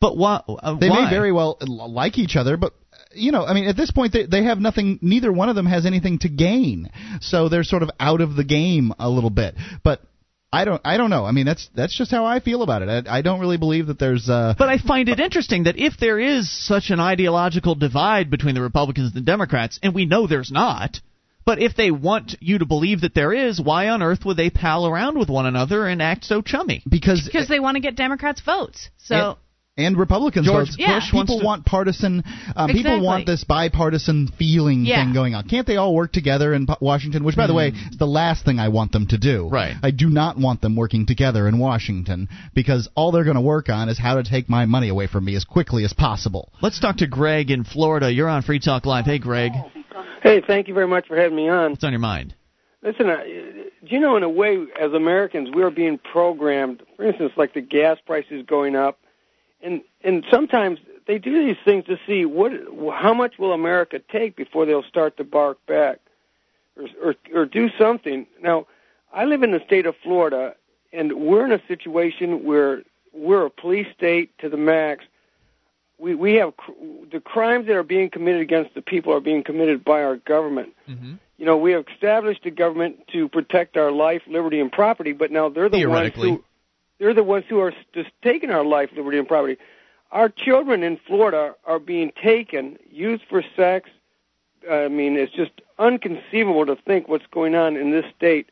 But 0.00 0.16
why? 0.16 0.42
Uh, 0.46 0.76
They 0.78 0.90
why? 0.90 1.04
may 1.04 1.10
very 1.10 1.32
well 1.32 1.56
l- 1.60 1.90
like 1.92 2.18
each 2.18 2.36
other, 2.36 2.56
but 2.56 2.74
you 3.14 3.30
know, 3.32 3.44
I 3.46 3.54
mean, 3.54 3.66
at 3.68 3.76
this 3.76 3.90
point, 3.90 4.12
they 4.12 4.26
they 4.26 4.42
have 4.44 4.58
nothing. 4.58 4.98
Neither 5.02 5.32
one 5.32 5.48
of 5.48 5.54
them 5.56 5.66
has 5.66 5.86
anything 5.86 6.18
to 6.20 6.28
gain, 6.28 6.90
so 7.20 7.48
they're 7.48 7.62
sort 7.64 7.82
of 7.82 7.90
out 8.00 8.20
of 8.20 8.34
the 8.36 8.44
game 8.44 8.92
a 8.98 9.08
little 9.08 9.30
bit. 9.30 9.54
But 9.84 10.00
I 10.52 10.64
don't, 10.64 10.80
I 10.84 10.96
don't 10.96 11.10
know. 11.10 11.24
I 11.24 11.30
mean, 11.32 11.46
that's 11.46 11.68
that's 11.74 11.96
just 11.96 12.10
how 12.10 12.24
I 12.24 12.40
feel 12.40 12.62
about 12.62 12.82
it. 12.82 13.06
I, 13.08 13.18
I 13.18 13.22
don't 13.22 13.40
really 13.40 13.56
believe 13.56 13.86
that 13.86 13.98
there's. 13.98 14.28
Uh, 14.28 14.54
But 14.58 14.68
I 14.68 14.78
find 14.78 15.08
it 15.08 15.20
interesting 15.20 15.64
that 15.64 15.78
if 15.78 15.94
there 15.98 16.18
is 16.18 16.50
such 16.66 16.90
an 16.90 17.00
ideological 17.00 17.74
divide 17.76 18.30
between 18.30 18.54
the 18.56 18.62
Republicans 18.62 19.06
and 19.14 19.14
the 19.14 19.24
Democrats, 19.30 19.78
and 19.82 19.94
we 19.94 20.04
know 20.06 20.26
there's 20.26 20.50
not, 20.52 21.00
but 21.44 21.58
if 21.60 21.76
they 21.76 21.90
want 21.90 22.36
you 22.40 22.58
to 22.58 22.66
believe 22.66 23.02
that 23.02 23.14
there 23.14 23.32
is, 23.32 23.60
why 23.60 23.88
on 23.88 24.02
earth 24.02 24.24
would 24.24 24.36
they 24.36 24.50
pal 24.50 24.86
around 24.86 25.18
with 25.18 25.28
one 25.28 25.46
another 25.46 25.86
and 25.86 26.00
act 26.02 26.24
so 26.24 26.42
chummy? 26.42 26.82
because 26.88 27.22
Because 27.24 27.48
they 27.48 27.60
want 27.60 27.76
to 27.76 27.80
get 27.80 27.96
Democrats 27.96 28.40
votes. 28.40 28.88
So 28.98 29.14
and, 29.76 29.86
and 29.86 29.98
Republicans 29.98 30.46
George 30.46 30.68
votes. 30.68 30.76
Yeah. 30.78 30.94
Bush 31.00 31.12
wants 31.12 31.30
people 31.32 31.40
to- 31.40 31.46
want 31.46 31.66
partisan. 31.66 32.22
Um, 32.56 32.70
People 32.70 33.02
want 33.02 33.26
this 33.26 33.42
bipartisan 33.44 34.28
feeling 34.38 34.84
Yeah. 34.86 35.04
thing 35.04 35.12
going 35.12 35.34
on. 35.34 35.48
Can't 35.48 35.66
they 35.66 35.76
all 35.76 35.94
work 35.94 36.12
together 36.12 36.54
in 36.54 36.66
Washington? 36.80 37.24
Which, 37.24 37.34
by 37.36 37.46
the 37.48 37.54
way, 37.54 37.68
is 37.90 37.98
the 37.98 38.06
last 38.06 38.44
thing 38.44 38.60
I 38.60 38.68
want 38.68 38.92
them 38.92 39.06
to 39.08 39.18
do. 39.18 39.48
Right. 39.48 39.74
I 39.82 39.90
do 39.90 40.08
not 40.08 40.38
want 40.38 40.60
them 40.60 40.76
working 40.76 41.06
together 41.06 41.48
in 41.48 41.58
Washington 41.58 42.28
because 42.54 42.88
all 42.94 43.10
they're 43.10 43.24
going 43.24 43.34
to 43.36 43.40
work 43.42 43.68
on 43.68 43.88
is 43.88 43.98
how 43.98 44.14
to 44.14 44.22
take 44.22 44.48
my 44.48 44.64
money 44.64 44.88
away 44.90 45.08
from 45.08 45.24
me 45.24 45.34
as 45.34 45.44
quickly 45.44 45.84
as 45.84 45.92
possible. 45.92 46.52
Let's 46.62 46.78
talk 46.78 46.98
to 46.98 47.06
Greg 47.08 47.50
in 47.50 47.64
Florida. 47.64 48.12
You're 48.12 48.28
on 48.28 48.42
Free 48.42 48.60
Talk 48.60 48.86
Live. 48.86 49.06
Hey, 49.06 49.18
Greg, 49.18 49.50
Hey, 50.24 50.40
thank 50.40 50.68
you 50.68 50.74
very 50.74 50.88
much 50.88 51.06
for 51.06 51.16
having 51.18 51.36
me 51.36 51.50
on. 51.50 51.72
what's 51.72 51.84
on 51.84 51.92
your 51.92 52.00
mind? 52.00 52.34
Listen, 52.82 53.10
uh, 53.10 53.22
do 53.22 53.68
you 53.82 54.00
know, 54.00 54.16
in 54.16 54.22
a 54.22 54.28
way, 54.28 54.64
as 54.80 54.92
Americans, 54.94 55.50
we 55.54 55.62
are 55.62 55.70
being 55.70 55.98
programmed. 55.98 56.82
For 56.96 57.04
instance, 57.04 57.32
like 57.36 57.52
the 57.52 57.60
gas 57.60 57.98
prices 58.06 58.42
going 58.46 58.74
up, 58.74 58.98
and 59.62 59.82
and 60.02 60.24
sometimes 60.30 60.78
they 61.06 61.18
do 61.18 61.46
these 61.46 61.58
things 61.62 61.84
to 61.84 61.98
see 62.06 62.24
what, 62.24 62.52
how 62.94 63.12
much 63.12 63.38
will 63.38 63.52
America 63.52 64.00
take 64.10 64.34
before 64.34 64.64
they'll 64.64 64.82
start 64.82 65.18
to 65.18 65.24
bark 65.24 65.58
back, 65.66 66.00
or 66.78 66.88
or, 67.02 67.14
or 67.34 67.44
do 67.44 67.68
something. 67.78 68.26
Now, 68.42 68.66
I 69.12 69.26
live 69.26 69.42
in 69.42 69.52
the 69.52 69.60
state 69.66 69.84
of 69.84 69.94
Florida, 70.02 70.54
and 70.90 71.12
we're 71.12 71.44
in 71.44 71.52
a 71.52 71.60
situation 71.68 72.44
where 72.44 72.82
we're 73.12 73.44
a 73.44 73.50
police 73.50 73.88
state 73.94 74.36
to 74.38 74.48
the 74.48 74.56
max. 74.56 75.04
We 75.98 76.14
we 76.14 76.34
have 76.34 76.56
cr- 76.56 76.72
the 77.10 77.20
crimes 77.20 77.66
that 77.66 77.76
are 77.76 77.82
being 77.82 78.10
committed 78.10 78.40
against 78.40 78.74
the 78.74 78.82
people 78.82 79.12
are 79.12 79.20
being 79.20 79.44
committed 79.44 79.84
by 79.84 80.02
our 80.02 80.16
government 80.16 80.74
you 81.36 81.46
know, 81.46 81.56
we 81.56 81.72
have 81.72 81.84
established 81.92 82.46
a 82.46 82.50
government 82.50 83.08
to 83.12 83.28
protect 83.28 83.76
our 83.76 83.90
life, 83.90 84.22
liberty, 84.26 84.60
and 84.60 84.70
property, 84.70 85.12
but 85.12 85.30
now 85.30 85.48
they're 85.48 85.68
the 85.68 85.78
ones 85.86 86.14
who 86.30 86.44
they're 86.98 87.14
the 87.14 87.24
ones 87.24 87.44
who 87.48 87.58
are 87.60 87.72
just 87.92 88.10
taking 88.22 88.50
our 88.50 88.64
life, 88.64 88.90
liberty, 88.96 89.18
and 89.18 89.26
property. 89.26 89.58
Our 90.12 90.28
children 90.28 90.84
in 90.84 90.96
Florida 90.96 91.56
are 91.64 91.80
being 91.80 92.12
taken, 92.22 92.78
used 92.88 93.24
for 93.28 93.42
sex. 93.56 93.90
I 94.70 94.86
mean, 94.88 95.16
it's 95.16 95.32
just 95.32 95.50
unconceivable 95.78 96.66
to 96.66 96.76
think 96.76 97.08
what's 97.08 97.26
going 97.32 97.56
on 97.56 97.76
in 97.76 97.90
this 97.90 98.04
state. 98.16 98.48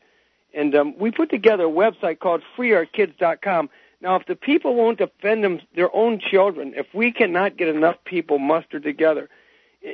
And 0.53 0.75
um, 0.75 0.93
we 0.99 1.09
put 1.09 1.29
together 1.29 1.63
a 1.63 1.71
website 1.71 2.19
called 2.19 2.43
FreeOurKids.com. 2.57 3.69
Now, 4.03 4.17
if 4.17 4.25
the 4.27 4.35
people 4.35 4.75
won't 4.75 4.97
defend 4.97 5.45
them, 5.45 5.61
their 5.77 5.93
own 5.95 6.19
children, 6.19 6.73
if 6.75 6.87
we 6.93 7.13
cannot 7.13 7.55
get 7.55 7.69
enough 7.69 7.95
people 8.03 8.37
mustered 8.37 8.83
together 8.83 9.29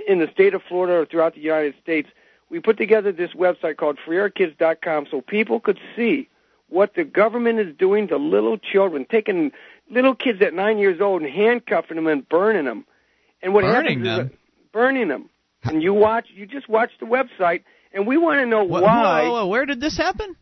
in 0.08 0.18
the 0.18 0.28
state 0.34 0.56
of 0.56 0.64
Florida 0.68 0.94
or 1.02 1.06
throughout 1.06 1.36
the 1.36 1.42
United 1.42 1.76
States, 1.84 2.10
we 2.50 2.60
put 2.60 2.78
together 2.78 3.12
this 3.12 3.30
website 3.34 3.78
called 3.78 4.00
FreeOurKids.com 4.08 5.06
so 5.12 5.22
people 5.22 5.60
could 5.60 5.80
see 5.96 6.28
what 6.70 6.96
the 6.96 7.04
government 7.04 7.60
is 7.60 7.76
doing 7.78 8.08
to 8.08 8.18
little 8.18 8.58
children, 8.58 9.06
taking 9.10 9.52
little 9.92 10.16
kids 10.16 10.42
at 10.42 10.56
nine 10.56 10.80
years 10.80 11.00
old 11.00 11.22
and 11.22 11.32
handcuffing 11.32 11.96
them 11.96 12.08
and 12.08 12.28
burning 12.28 12.66
them. 12.66 12.86
And 13.44 13.54
what 13.54 13.62
Burning 13.62 14.04
happens 14.04 14.06
them? 14.06 14.26
is 14.28 14.34
burning 14.74 15.08
them. 15.08 15.30
And 15.64 15.84
you 15.84 15.94
watch, 15.94 16.28
you 16.34 16.48
just 16.48 16.68
watch 16.68 16.90
the 17.00 17.06
website, 17.06 17.64
and 17.94 18.08
we 18.08 18.18
want 18.18 18.40
to 18.40 18.48
know 18.48 18.64
Wha- 18.64 18.82
why 18.82 19.24
whoa, 19.24 19.32
whoa, 19.32 19.48
where 19.48 19.66
did 19.68 19.80
this 19.80 19.98
happen? 19.98 20.36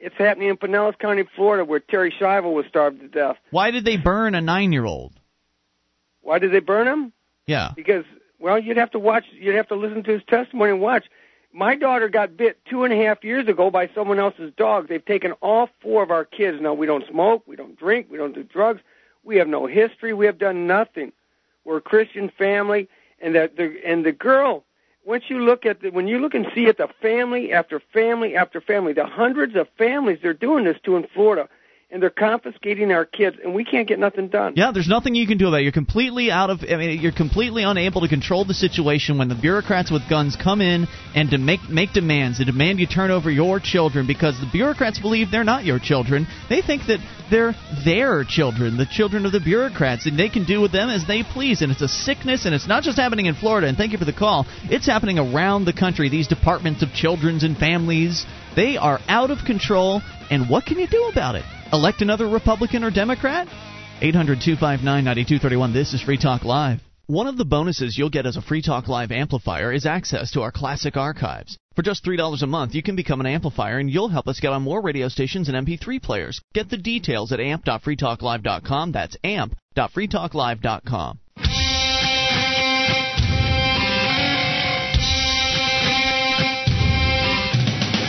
It's 0.00 0.16
happening 0.16 0.48
in 0.48 0.56
Pinellas 0.56 0.98
County, 0.98 1.24
Florida, 1.36 1.64
where 1.64 1.78
Terri 1.78 2.10
Schiavo 2.18 2.52
was 2.52 2.64
starved 2.66 3.00
to 3.00 3.08
death. 3.08 3.36
Why 3.50 3.70
did 3.70 3.84
they 3.84 3.98
burn 3.98 4.34
a 4.34 4.40
nine-year-old? 4.40 5.12
Why 6.22 6.38
did 6.38 6.52
they 6.52 6.60
burn 6.60 6.86
him? 6.88 7.12
Yeah. 7.46 7.72
because 7.74 8.04
well 8.38 8.58
you'd 8.58 8.76
have 8.76 8.92
to 8.92 8.98
watch 9.00 9.24
you'd 9.32 9.56
have 9.56 9.66
to 9.68 9.74
listen 9.74 10.04
to 10.04 10.12
his 10.12 10.22
testimony 10.28 10.70
and 10.70 10.80
watch 10.80 11.04
my 11.52 11.74
daughter 11.74 12.08
got 12.08 12.36
bit 12.36 12.60
two 12.64 12.84
and 12.84 12.92
a 12.92 12.96
half 12.96 13.24
years 13.24 13.48
ago 13.48 13.70
by 13.72 13.90
someone 13.92 14.20
else's 14.20 14.52
dog 14.56 14.86
they've 14.88 15.04
taken 15.04 15.32
all 15.42 15.68
four 15.82 16.02
of 16.04 16.12
our 16.12 16.24
kids 16.24 16.58
now 16.60 16.72
we 16.74 16.86
don't 16.86 17.04
smoke 17.10 17.42
we 17.48 17.56
don't 17.56 17.76
drink 17.76 18.06
we 18.08 18.16
don't 18.18 18.36
do 18.36 18.44
drugs 18.44 18.80
we 19.24 19.36
have 19.36 19.48
no 19.48 19.66
history 19.66 20.12
we 20.12 20.26
have 20.26 20.38
done 20.38 20.68
nothing 20.68 21.10
we're 21.64 21.78
a 21.78 21.80
christian 21.80 22.30
family 22.38 22.88
and 23.20 23.34
that 23.34 23.56
the 23.56 23.80
and 23.84 24.06
the 24.06 24.12
girl 24.12 24.64
once 25.04 25.24
you 25.28 25.38
look 25.38 25.64
at 25.66 25.80
the 25.80 25.90
when 25.90 26.08
you 26.08 26.18
look 26.18 26.34
and 26.34 26.46
see 26.54 26.66
at 26.66 26.78
the 26.78 26.88
family 27.00 27.52
after 27.52 27.80
family 27.92 28.36
after 28.36 28.60
family 28.60 28.92
the 28.92 29.06
hundreds 29.06 29.56
of 29.56 29.68
families 29.78 30.18
they're 30.22 30.34
doing 30.34 30.64
this 30.64 30.76
to 30.84 30.96
in 30.96 31.06
florida 31.14 31.48
and 31.92 32.02
they're 32.02 32.10
confiscating 32.10 32.92
our 32.92 33.04
kids 33.04 33.36
and 33.42 33.54
we 33.54 33.64
can't 33.64 33.88
get 33.88 33.98
nothing 33.98 34.28
done 34.28 34.54
Yeah, 34.56 34.70
there's 34.72 34.88
nothing 34.88 35.14
you 35.14 35.26
can 35.26 35.38
do 35.38 35.48
about 35.48 35.60
it. 35.60 35.62
You're 35.64 35.72
completely 35.72 36.30
out 36.30 36.50
of. 36.50 36.60
I 36.62 36.76
mean, 36.76 37.00
you're 37.00 37.12
completely 37.12 37.62
unable 37.62 38.02
to 38.02 38.08
control 38.08 38.44
the 38.44 38.54
situation 38.54 39.18
when 39.18 39.28
the 39.28 39.34
bureaucrats 39.34 39.90
with 39.90 40.08
guns 40.08 40.36
come 40.36 40.60
in 40.60 40.86
and 41.14 41.30
to 41.30 41.38
make 41.38 41.68
make 41.68 41.92
demands. 41.92 42.38
They 42.38 42.44
demand 42.44 42.80
you 42.80 42.86
turn 42.86 43.10
over 43.10 43.30
your 43.30 43.60
children 43.60 44.06
because 44.06 44.38
the 44.38 44.48
bureaucrats 44.50 44.98
believe 44.98 45.30
they're 45.30 45.44
not 45.44 45.64
your 45.64 45.78
children. 45.78 46.26
They 46.48 46.62
think 46.62 46.82
that 46.86 47.00
they're 47.30 47.54
their 47.84 48.24
children, 48.24 48.76
the 48.76 48.86
children 48.86 49.26
of 49.26 49.32
the 49.32 49.40
bureaucrats, 49.40 50.06
and 50.06 50.18
they 50.18 50.28
can 50.28 50.44
do 50.44 50.60
with 50.60 50.72
them 50.72 50.88
as 50.88 51.06
they 51.06 51.22
please. 51.22 51.62
And 51.62 51.70
it's 51.70 51.82
a 51.82 51.88
sickness, 51.88 52.44
and 52.44 52.54
it's 52.54 52.68
not 52.68 52.82
just 52.82 52.98
happening 52.98 53.26
in 53.26 53.34
Florida. 53.34 53.68
And 53.68 53.76
thank 53.76 53.92
you 53.92 53.98
for 53.98 54.04
the 54.04 54.12
call. 54.12 54.46
It's 54.64 54.86
happening 54.86 55.18
around 55.18 55.64
the 55.64 55.72
country. 55.72 56.08
These 56.08 56.28
departments 56.28 56.82
of 56.82 56.92
children's 56.92 57.44
and 57.44 57.56
families, 57.56 58.26
they 58.56 58.76
are 58.76 58.98
out 59.08 59.30
of 59.30 59.44
control. 59.44 60.02
And 60.30 60.48
what 60.48 60.66
can 60.66 60.78
you 60.78 60.86
do 60.86 61.08
about 61.10 61.34
it? 61.34 61.44
Elect 61.72 62.02
another 62.02 62.28
Republican 62.28 62.84
or 62.84 62.90
Democrat? 62.90 63.48
800 64.00 64.40
259 64.40 65.04
9231. 65.04 65.72
This 65.72 65.92
is 65.94 66.02
Free 66.02 66.18
Talk 66.18 66.44
Live. 66.44 66.80
One 67.06 67.26
of 67.26 67.36
the 67.36 67.44
bonuses 67.44 67.98
you'll 67.98 68.08
get 68.08 68.26
as 68.26 68.36
a 68.36 68.42
Free 68.42 68.62
Talk 68.62 68.86
Live 68.86 69.10
amplifier 69.10 69.72
is 69.72 69.84
access 69.84 70.30
to 70.32 70.42
our 70.42 70.52
classic 70.52 70.96
archives. 70.96 71.58
For 71.74 71.82
just 71.82 72.04
$3 72.04 72.42
a 72.42 72.46
month, 72.46 72.74
you 72.74 72.82
can 72.82 72.94
become 72.94 73.20
an 73.20 73.26
amplifier 73.26 73.78
and 73.78 73.90
you'll 73.90 74.08
help 74.08 74.28
us 74.28 74.38
get 74.40 74.52
on 74.52 74.62
more 74.62 74.80
radio 74.80 75.08
stations 75.08 75.48
and 75.48 75.66
MP3 75.66 76.00
players. 76.02 76.40
Get 76.54 76.70
the 76.70 76.76
details 76.76 77.32
at 77.32 77.40
amp.freetalklive.com. 77.40 78.92
That's 78.92 79.16
amp.freetalklive.com. 79.24 81.18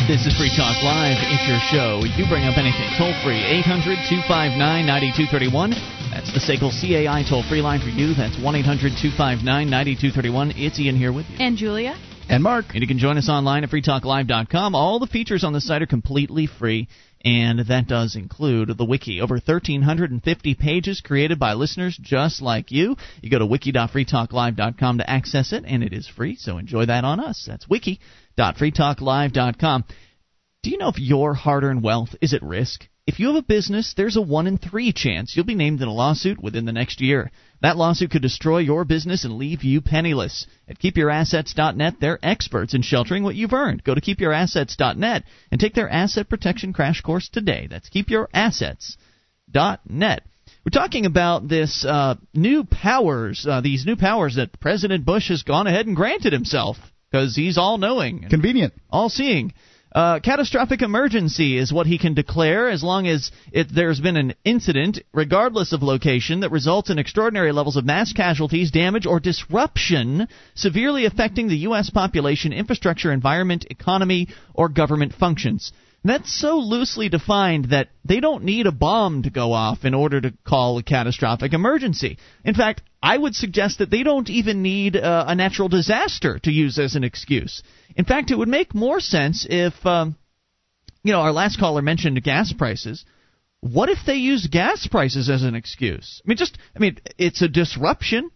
This 0.08 0.26
is 0.26 0.36
Free 0.36 0.50
Talk 0.50 0.82
Live. 0.82 1.18
It's 1.30 1.48
your 1.48 1.62
show. 1.70 2.02
You 2.18 2.26
bring 2.28 2.44
up 2.46 2.58
anything. 2.58 2.90
Toll 2.98 3.14
free, 3.24 3.38
800 3.38 4.02
259 4.10 4.58
9231. 4.58 5.72
That's 6.10 6.34
the 6.34 6.42
SACL 6.42 6.74
CAI 6.74 7.22
toll 7.22 7.44
free 7.44 7.62
line 7.62 7.80
for 7.80 7.94
you. 7.94 8.16
That's 8.16 8.36
1 8.42 8.56
800 8.56 8.98
259 8.98 9.46
9231. 9.46 10.58
It's 10.58 10.80
Ian 10.80 10.98
here 10.98 11.14
with 11.14 11.30
you. 11.30 11.38
And 11.40 11.56
Julia. 11.56 11.96
And 12.28 12.42
Mark. 12.42 12.74
And 12.74 12.82
you 12.82 12.88
can 12.88 12.98
join 12.98 13.18
us 13.18 13.30
online 13.30 13.64
at 13.64 13.70
freetalklive.com. 13.70 14.74
All 14.74 15.00
the 15.00 15.08
features 15.08 15.44
on 15.44 15.54
the 15.54 15.62
site 15.62 15.84
are 15.84 15.88
completely 15.88 16.48
free, 16.48 16.88
and 17.24 17.60
that 17.68 17.88
does 17.88 18.16
include 18.16 18.76
the 18.78 18.86
wiki. 18.86 19.22
Over 19.22 19.36
1,350 19.36 20.56
pages 20.56 21.02
created 21.02 21.38
by 21.40 21.54
listeners 21.54 21.96
just 22.02 22.42
like 22.42 22.72
you. 22.72 22.96
You 23.22 23.30
go 23.30 23.38
to 23.40 23.46
wiki.freetalklive.com 23.46 24.98
to 24.98 25.10
access 25.10 25.54
it, 25.54 25.64
and 25.68 25.84
it 25.84 25.94
is 25.94 26.08
free, 26.08 26.36
so 26.36 26.58
enjoy 26.58 26.88
that 26.88 27.06
on 27.06 27.20
us. 27.20 27.46
That's 27.48 27.70
wiki.freetalklive.com. 27.70 29.84
Do 30.64 30.70
you 30.70 30.78
know 30.78 30.90
if 30.90 31.00
your 31.00 31.34
hard 31.34 31.64
earned 31.64 31.82
wealth 31.84 32.16
is 32.22 32.34
at 32.34 32.44
risk? 32.44 32.88
If 33.12 33.20
you 33.20 33.28
have 33.28 33.36
a 33.36 33.42
business, 33.42 33.94
there's 33.94 34.16
a 34.16 34.22
1 34.22 34.48
in 34.48 34.58
3 34.58 34.94
chance 34.94 35.36
you'll 35.36 35.44
be 35.44 35.54
named 35.54 35.82
in 35.82 35.90
a 35.90 35.94
lawsuit 35.94 36.42
within 36.42 36.64
the 36.64 36.72
next 36.72 37.02
year. 37.02 37.30
That 37.62 37.76
lawsuit 37.76 38.12
could 38.12 38.22
destroy 38.22 38.60
your 38.60 38.86
business 38.86 39.26
and 39.26 39.38
leave 39.38 39.66
you 39.66 39.82
penniless. 39.82 40.48
At 40.70 40.80
keepyourassets.net, 40.80 41.96
they're 42.00 42.20
experts 42.24 42.74
in 42.74 42.84
sheltering 42.84 43.24
what 43.24 43.36
you've 43.36 43.52
earned. 43.52 43.84
Go 43.84 43.94
to 43.94 44.00
keepyourassets.net 44.00 45.26
and 45.52 45.60
take 45.60 45.74
their 45.74 45.90
asset 45.90 46.30
protection 46.30 46.72
crash 46.72 47.02
course 47.02 47.28
today. 47.28 47.68
That's 47.70 47.90
keepyourassets.net. 47.90 50.24
We're 50.64 50.70
talking 50.72 51.06
about 51.06 51.50
this 51.50 51.84
uh, 51.84 52.16
new 52.34 52.64
powers, 52.64 53.46
uh, 53.46 53.60
these 53.60 53.86
new 53.86 53.98
powers 53.98 54.36
that 54.36 54.58
President 54.62 55.04
Bush 55.04 55.28
has 55.28 55.44
gone 55.44 55.68
ahead 55.68 55.86
and 55.86 55.98
granted 55.98 56.32
himself 56.32 56.78
because 57.12 57.36
he's 57.36 57.58
all 57.58 57.78
knowing, 57.78 58.30
Convenient. 58.30 58.74
all 58.90 59.10
seeing. 59.10 59.52
Uh, 59.92 60.20
catastrophic 60.22 60.82
emergency 60.82 61.58
is 61.58 61.74
what 61.74 61.86
he 61.86 61.98
can 61.98 62.14
declare 62.14 62.70
as 62.70 62.82
long 62.82 63.08
as 63.08 63.32
it, 63.52 63.68
there's 63.74 64.00
been 64.00 64.16
an 64.16 64.34
incident, 64.46 65.00
regardless 65.14 65.74
of 65.74 65.84
location, 65.84 66.40
that 66.42 66.52
results 66.52 66.90
in 66.90 66.98
extraordinary 66.98 67.52
levels 67.52 67.76
of 67.76 67.84
mass 67.84 68.14
casualties, 68.14 68.72
damage, 68.72 69.06
or 69.06 69.20
disruption 69.20 70.30
severely 70.56 71.06
affecting 71.06 71.50
the 71.50 71.58
U.S. 71.58 71.90
population, 71.90 72.54
infrastructure, 72.54 73.12
environment, 73.12 73.66
economy, 73.70 74.30
or 74.54 74.70
government 74.70 75.14
functions. 75.14 75.74
That's 76.04 76.34
so 76.34 76.58
loosely 76.58 77.10
defined 77.10 77.66
that 77.66 77.90
they 78.04 78.20
don't 78.20 78.44
need 78.44 78.66
a 78.66 78.72
bomb 78.72 79.24
to 79.24 79.30
go 79.30 79.54
off 79.54 79.86
in 79.86 79.94
order 79.94 80.20
to 80.20 80.34
call 80.44 80.78
a 80.80 80.84
catastrophic 80.84 81.54
emergency. 81.54 82.18
In 82.44 82.56
fact, 82.56 82.82
I 83.04 83.18
would 83.18 83.36
suggest 83.36 83.78
that 83.80 83.92
they 83.92 84.02
don't 84.02 84.30
even 84.30 84.64
need 84.64 84.96
uh, 84.96 85.26
a 85.28 85.36
natural 85.36 85.70
disaster 85.70 86.40
to 86.40 86.52
use 86.52 86.80
as 86.80 86.96
an 86.96 87.04
excuse. 87.04 87.62
In 87.96 88.06
fact, 88.06 88.32
it 88.32 88.38
would 88.38 88.48
make 88.48 88.74
more 88.74 89.00
sense 89.00 89.46
if, 89.48 89.74
um, 89.86 90.16
you 91.04 91.12
know, 91.12 91.22
our 91.22 91.32
last 91.32 91.60
caller 91.60 91.84
mentioned 91.84 92.22
gas 92.24 92.52
prices. 92.52 93.06
What 93.60 93.90
if 93.90 94.00
they 94.08 94.16
use 94.16 94.48
gas 94.48 94.88
prices 94.88 95.30
as 95.30 95.44
an 95.44 95.54
excuse? 95.54 96.20
I 96.26 96.30
mean, 96.30 96.38
just, 96.38 96.58
I 96.76 96.80
mean, 96.80 96.98
it's 97.20 97.44
a 97.44 97.48
disruption. 97.48 98.32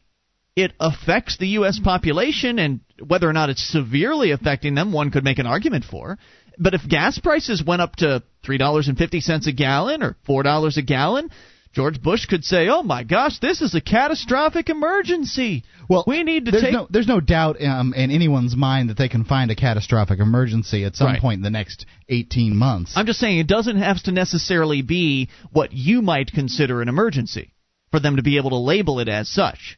It 0.56 0.72
affects 0.80 1.38
the 1.38 1.48
U.S. 1.60 1.80
population, 1.80 2.60
and 2.60 2.80
whether 3.06 3.28
or 3.28 3.34
not 3.34 3.50
it's 3.50 3.68
severely 3.68 4.32
affecting 4.32 4.76
them, 4.76 4.94
one 4.94 5.12
could 5.12 5.24
make 5.24 5.40
an 5.40 5.48
argument 5.48 5.84
for. 5.84 6.18
But 6.58 6.74
if 6.74 6.88
gas 6.88 7.20
prices 7.20 7.64
went 7.64 7.82
up 7.82 7.96
to 7.98 8.24
$3.50 8.46 9.48
a 9.48 9.52
gallon 9.52 10.04
or 10.04 10.16
$4 10.28 10.78
a 10.78 10.82
gallon, 10.82 11.30
George 11.74 12.02
Bush 12.02 12.26
could 12.26 12.46
say, 12.46 12.70
"Oh 12.70 12.84
my 12.84 13.04
gosh, 13.04 13.40
this 13.40 13.62
is 13.62 13.76
a 13.76 13.82
catastrophic 13.82 14.70
emergency. 14.70 15.66
Well, 15.90 16.06
we 16.08 16.24
need 16.24 16.46
to 16.46 16.52
there's 16.52 16.64
take 16.64 16.72
no 16.74 16.88
there's 16.90 17.08
no 17.08 17.20
doubt 17.20 17.62
um, 17.62 17.94
in 17.94 18.12
anyone's 18.12 18.56
mind 18.56 18.90
that 18.90 18.98
they 18.98 19.10
can 19.10 19.26
find 19.26 19.52
a 19.52 19.56
catastrophic 19.56 20.20
emergency 20.22 20.86
at 20.86 20.96
some 20.96 21.08
Right. 21.08 21.20
point 21.20 21.40
in 21.40 21.42
the 21.44 21.50
next 21.50 21.86
18 22.08 22.56
months. 22.56 22.94
I'm 22.96 23.06
just 23.06 23.20
saying 23.20 23.40
it 23.40 23.48
doesn't 23.48 23.76
have 23.76 24.02
to 24.04 24.14
necessarily 24.14 24.84
be 24.84 25.28
what 25.52 25.74
you 25.74 26.02
might 26.02 26.32
consider 26.32 26.82
an 26.82 26.88
emergency 26.88 27.52
for 27.92 28.00
them 28.00 28.16
to 28.16 28.24
be 28.24 28.38
able 28.38 28.52
to 28.52 28.56
label 28.58 29.02
it 29.02 29.10
as 29.10 29.28
such. 29.28 29.78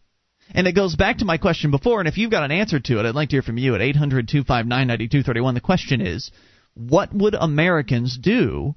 And 0.54 0.68
it 0.68 0.74
goes 0.74 0.96
back 0.96 1.18
to 1.18 1.26
my 1.26 1.38
question 1.38 1.72
before, 1.72 2.00
and 2.00 2.08
if 2.08 2.18
you've 2.20 2.32
got 2.32 2.44
an 2.44 2.52
answer 2.52 2.80
to 2.80 3.00
it, 3.00 3.06
I'd 3.08 3.16
like 3.16 3.30
to 3.30 3.36
hear 3.38 3.42
from 3.42 3.58
you 3.58 3.74
at 3.74 3.82
800 3.82 4.28
259 4.28 4.70
9231. 4.88 5.56
The 5.56 5.62
question 5.62 6.00
is 6.00 6.30
what 6.78 7.14
would 7.14 7.36
Americans 7.36 8.18
do 8.18 8.76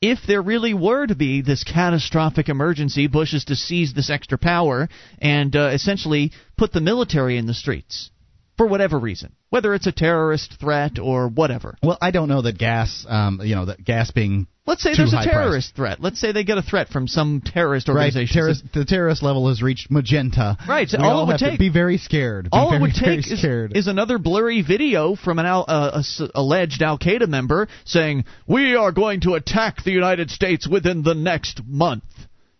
if 0.00 0.18
there 0.26 0.42
really 0.42 0.74
were 0.74 1.06
to 1.06 1.14
be 1.14 1.42
this 1.42 1.64
catastrophic 1.64 2.48
emergency? 2.48 3.06
Bush 3.06 3.34
is 3.34 3.44
to 3.46 3.56
seize 3.56 3.94
this 3.94 4.10
extra 4.10 4.38
power 4.38 4.88
and 5.18 5.54
uh, 5.54 5.70
essentially 5.72 6.32
put 6.56 6.72
the 6.72 6.80
military 6.80 7.38
in 7.38 7.46
the 7.46 7.54
streets 7.54 8.10
for 8.56 8.66
whatever 8.66 8.98
reason, 8.98 9.34
whether 9.50 9.74
it's 9.74 9.86
a 9.86 9.92
terrorist 9.92 10.54
threat 10.60 10.98
or 10.98 11.28
whatever. 11.28 11.76
well, 11.82 11.98
I 12.00 12.10
don't 12.10 12.28
know 12.28 12.42
that 12.42 12.58
gas, 12.58 13.06
um, 13.08 13.40
you 13.42 13.54
know, 13.54 13.66
that 13.66 13.84
gas 13.84 14.10
being 14.10 14.46
Let's 14.64 14.82
say 14.82 14.94
there's 14.96 15.12
a 15.12 15.24
terrorist 15.24 15.74
threat. 15.74 16.00
Let's 16.00 16.20
say 16.20 16.30
they 16.30 16.44
get 16.44 16.56
a 16.56 16.62
threat 16.62 16.88
from 16.88 17.08
some 17.08 17.42
terrorist 17.44 17.88
Right, 17.88 17.96
organization. 17.96 18.32
terrorist, 18.34 18.64
the 18.72 18.84
terrorist 18.84 19.20
level 19.20 19.48
has 19.48 19.60
reached 19.60 19.90
magenta. 19.90 20.56
Right, 20.68 20.88
so 20.88 20.98
We 21.00 21.04
all 21.04 21.16
all 21.18 21.22
it 21.24 21.26
would 21.32 21.38
take- 21.38 21.58
be 21.58 21.68
very 21.68 21.98
scared. 21.98 22.44
Be 22.44 22.50
All 22.52 22.70
very, 22.70 22.78
it 22.78 22.82
would 22.82 22.94
take 22.94 23.18
is, 23.30 23.44
is 23.74 23.86
another 23.88 24.18
blurry 24.18 24.62
video 24.62 25.16
from 25.16 25.40
an 25.40 25.46
al, 25.46 25.64
uh, 25.66 26.02
a 26.20 26.28
alleged 26.36 26.80
Al 26.80 26.96
Qaeda 26.96 27.26
member 27.28 27.66
saying, 27.84 28.24
"We 28.46 28.76
are 28.76 28.92
going 28.92 29.20
to 29.22 29.34
attack 29.34 29.82
the 29.82 29.90
United 29.90 30.30
States 30.30 30.68
within 30.68 31.02
the 31.02 31.14
next 31.14 31.60
month." 31.66 32.04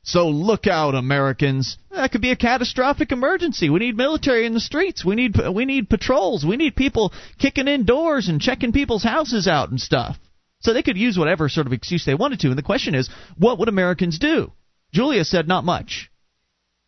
So 0.03 0.29
look 0.29 0.67
out, 0.67 0.97
Americans. 0.97 1.79
That 1.93 2.11
could 2.11 2.21
be 2.21 2.33
a 2.33 2.37
catastrophic 2.37 3.13
emergency. 3.13 3.71
We 3.71 3.79
need 3.79 3.97
military 3.97 4.45
in 4.45 4.55
the 4.55 4.59
streets. 4.61 5.05
We 5.05 5.15
need 5.15 5.37
we 5.53 5.65
need 5.67 5.89
patrols. 5.89 6.45
We 6.45 6.57
need 6.57 6.75
people 6.75 7.13
kicking 7.39 7.69
in 7.69 7.85
doors 7.85 8.29
and 8.29 8.41
checking 8.41 8.73
people's 8.73 9.05
houses 9.05 9.47
out 9.47 9.71
and 9.71 9.81
stuff. 9.81 10.19
So 10.63 10.73
they 10.73 10.83
could 10.83 10.97
use 10.97 11.19
whatever 11.19 11.49
sort 11.49 11.67
of 11.67 11.73
excuse 11.73 12.05
they 12.05 12.15
wanted 12.15 12.41
to. 12.41 12.49
And 12.49 12.59
the 12.59 12.63
question 12.63 12.95
is, 12.95 13.11
what 13.37 13.59
would 13.59 13.69
Americans 13.69 14.19
do? 14.19 14.53
Julia 14.93 15.25
said 15.25 15.49
not 15.49 15.65
much. 15.65 16.11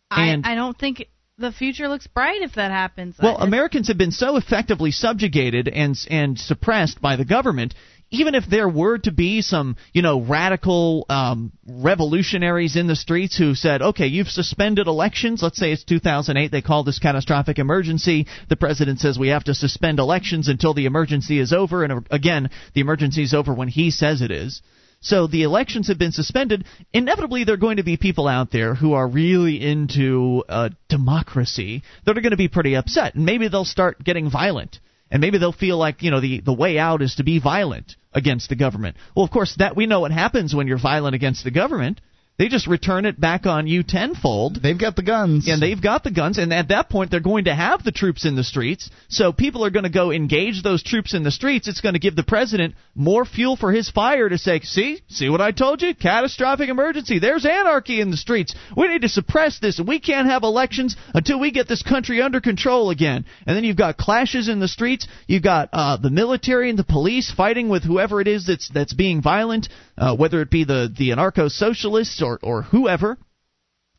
I, 0.09 0.27
And- 0.27 0.45
I 0.45 0.55
don't 0.55 0.77
think 0.77 1.07
the 1.37 1.51
future 1.51 1.87
looks 1.89 2.07
bright 2.07 2.41
if 2.41 2.53
that 2.55 2.71
happens. 2.71 3.17
Well, 3.21 3.37
Americans 3.37 3.89
have 3.89 3.97
been 3.97 4.11
so 4.11 4.37
effectively 4.37 4.91
subjugated 4.91 5.67
and 5.67 5.97
and 6.09 6.39
suppressed 6.39 7.01
by 7.01 7.17
the 7.17 7.25
government. 7.25 7.73
Even 8.15 8.35
if 8.35 8.45
there 8.49 8.69
were 8.69 8.97
to 8.99 9.11
be 9.11 9.41
some, 9.41 9.75
you 9.93 10.01
know, 10.01 10.21
radical 10.21 11.05
um, 11.09 11.51
revolutionaries 11.67 12.75
in 12.75 12.87
the 12.87 12.95
streets 12.95 13.37
who 13.37 13.55
said, 13.55 13.81
"Okay, 13.81 14.07
you've 14.07 14.29
suspended 14.29 14.87
elections." 14.87 15.41
Let's 15.41 15.57
say 15.57 15.71
it's 15.71 15.83
2008. 15.83 16.51
They 16.51 16.61
call 16.61 16.83
this 16.83 16.99
catastrophic 16.99 17.59
emergency. 17.59 18.27
The 18.49 18.55
president 18.55 18.99
says 18.99 19.19
we 19.19 19.29
have 19.29 19.45
to 19.45 19.53
suspend 19.53 19.99
elections 19.99 20.47
until 20.47 20.73
the 20.73 20.85
emergency 20.85 21.39
is 21.39 21.53
over. 21.53 21.83
And 21.83 22.07
again, 22.11 22.49
the 22.73 22.81
emergency 22.81 23.23
is 23.23 23.33
over 23.33 23.53
when 23.53 23.67
he 23.67 23.91
says 23.91 24.21
it 24.21 24.31
is. 24.31 24.61
So 25.01 25.27
the 25.27 25.43
elections 25.43 25.89
have 25.89 25.99
been 25.99 26.11
suspended. 26.11 26.65
Inevitably, 26.91 27.43
there 27.43 27.53
are 27.53 27.57
going 27.57 27.77
to 27.77 27.83
be 27.83 27.95
people 27.95 28.27
out 28.27 28.51
there 28.51 28.73
who 28.73 28.93
are 28.93 29.07
really 29.07 29.61
into 29.61 30.43
uh, 30.49 30.69
democracy 30.89 31.83
that 32.05 32.17
are 32.17 32.21
going 32.21 32.31
to 32.31 32.37
be 32.37 32.47
pretty 32.47 32.75
upset, 32.75 33.13
and 33.13 33.25
maybe 33.25 33.47
they'll 33.47 33.65
start 33.65 34.03
getting 34.03 34.31
violent, 34.31 34.79
and 35.15 35.21
maybe 35.21 35.37
they'll 35.37 35.53
feel 35.53 35.77
like 35.77 36.03
you 36.03 36.11
know 36.11 36.19
the 36.19 36.41
the 36.41 36.51
way 36.51 36.77
out 36.77 37.01
is 37.01 37.15
to 37.15 37.23
be 37.23 37.39
violent 37.39 37.95
against 38.11 38.49
the 38.49 38.55
government. 38.57 38.97
Well, 39.15 39.23
of 39.23 39.31
course, 39.31 39.55
that 39.59 39.73
we 39.73 39.85
know 39.85 40.01
what 40.01 40.11
happens 40.11 40.53
when 40.53 40.67
you're 40.67 40.77
violent 40.77 41.15
against 41.15 41.45
the 41.45 41.51
government. 41.51 42.01
They 42.37 42.49
just 42.49 42.67
return 42.67 43.05
it 43.05 43.17
back 43.17 43.45
on 43.45 43.65
you 43.65 43.81
tenfold. 43.81 44.61
They've 44.61 44.77
got 44.77 44.97
the 44.97 45.03
guns. 45.03 45.47
And 45.47 45.61
they've 45.61 45.81
got 45.81 46.03
the 46.03 46.11
guns, 46.11 46.37
and 46.37 46.51
at 46.53 46.67
that 46.67 46.89
point, 46.89 47.09
they're 47.09 47.21
going 47.21 47.45
to 47.45 47.55
have 47.55 47.81
the 47.81 47.93
troops 47.93 48.25
in 48.25 48.35
the 48.35 48.43
streets. 48.43 48.89
So 49.07 49.31
people 49.31 49.63
are 49.63 49.69
going 49.69 49.83
to 49.83 49.89
go 49.89 50.11
engage 50.11 50.61
those 50.61 50.83
troops 50.83 51.13
in 51.13 51.23
the 51.23 51.31
streets. 51.31 51.69
It's 51.69 51.79
going 51.79 51.93
to 51.93 51.99
give 51.99 52.17
the 52.17 52.23
president 52.23 52.75
more 52.93 53.23
fuel 53.23 53.55
for 53.55 53.71
his 53.71 53.89
fire 53.89 54.27
to 54.27 54.37
say, 54.37 54.59
"See, 54.59 54.99
see 55.07 55.29
what 55.29 55.39
I 55.39 55.51
told 55.51 55.81
you? 55.81 55.95
Catastrophic 55.95 56.67
emergency. 56.67 57.19
There's 57.19 57.45
anarchy 57.45 58.01
in 58.01 58.11
the 58.11 58.17
streets. 58.17 58.53
We 58.75 58.89
need 58.89 59.03
to 59.03 59.09
suppress 59.09 59.59
this, 59.59 59.79
we 59.79 60.01
can't 60.01 60.27
have 60.27 60.43
elections 60.43 60.97
until 61.13 61.39
we 61.39 61.51
get 61.51 61.69
this 61.69 61.83
country 61.83 62.21
under 62.21 62.41
control 62.41 62.89
again." 62.89 63.23
And 63.47 63.55
then 63.55 63.63
you've 63.63 63.77
got 63.77 63.95
clashes 63.95 64.49
in 64.49 64.59
the 64.59 64.67
streets. 64.67 65.07
You've 65.27 65.43
got 65.43 65.69
uh, 65.71 65.97
the 65.97 66.09
military 66.09 66.69
and 66.69 66.77
the 66.77 66.83
police 66.83 67.31
fighting 67.31 67.69
with 67.69 67.83
whoever 67.85 68.19
it 68.19 68.27
is 68.27 68.47
that's 68.47 68.67
that's 68.67 68.93
being 68.93 69.21
violent, 69.21 69.69
uh, 69.97 70.17
whether 70.17 70.41
it 70.41 70.49
be 70.49 70.65
the 70.65 70.93
the 70.93 71.11
anarcho 71.11 71.49
socialists 71.49 72.24
or 72.25 72.39
or 72.41 72.63
whoever 72.63 73.17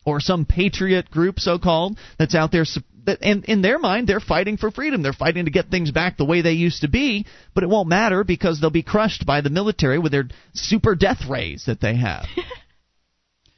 or 0.04 0.20
some 0.20 0.44
patriot 0.44 1.10
group, 1.10 1.40
so 1.40 1.58
called, 1.58 1.98
that's 2.18 2.34
out 2.34 2.52
there. 2.52 2.64
that- 3.06 3.18
And 3.22 3.44
in 3.46 3.62
their 3.62 3.78
mind, 3.78 4.06
they're 4.06 4.20
fighting 4.20 4.56
for 4.56 4.70
freedom. 4.70 5.02
They're 5.02 5.12
fighting 5.12 5.46
to 5.46 5.50
get 5.50 5.68
things 5.70 5.90
back 5.90 6.16
the 6.16 6.24
way 6.24 6.42
they 6.42 6.52
used 6.52 6.82
to 6.82 6.88
be, 6.88 7.26
but 7.54 7.64
it 7.64 7.68
won't 7.70 7.88
matter 7.88 8.22
because 8.24 8.60
they'll 8.60 8.70
be 8.70 8.82
crushed 8.82 9.24
by 9.26 9.40
the 9.40 9.50
military 9.50 9.98
with 9.98 10.12
their 10.12 10.28
super 10.54 10.94
death 10.94 11.24
rays 11.28 11.64
that 11.66 11.80
they 11.80 11.96
have. 11.96 12.26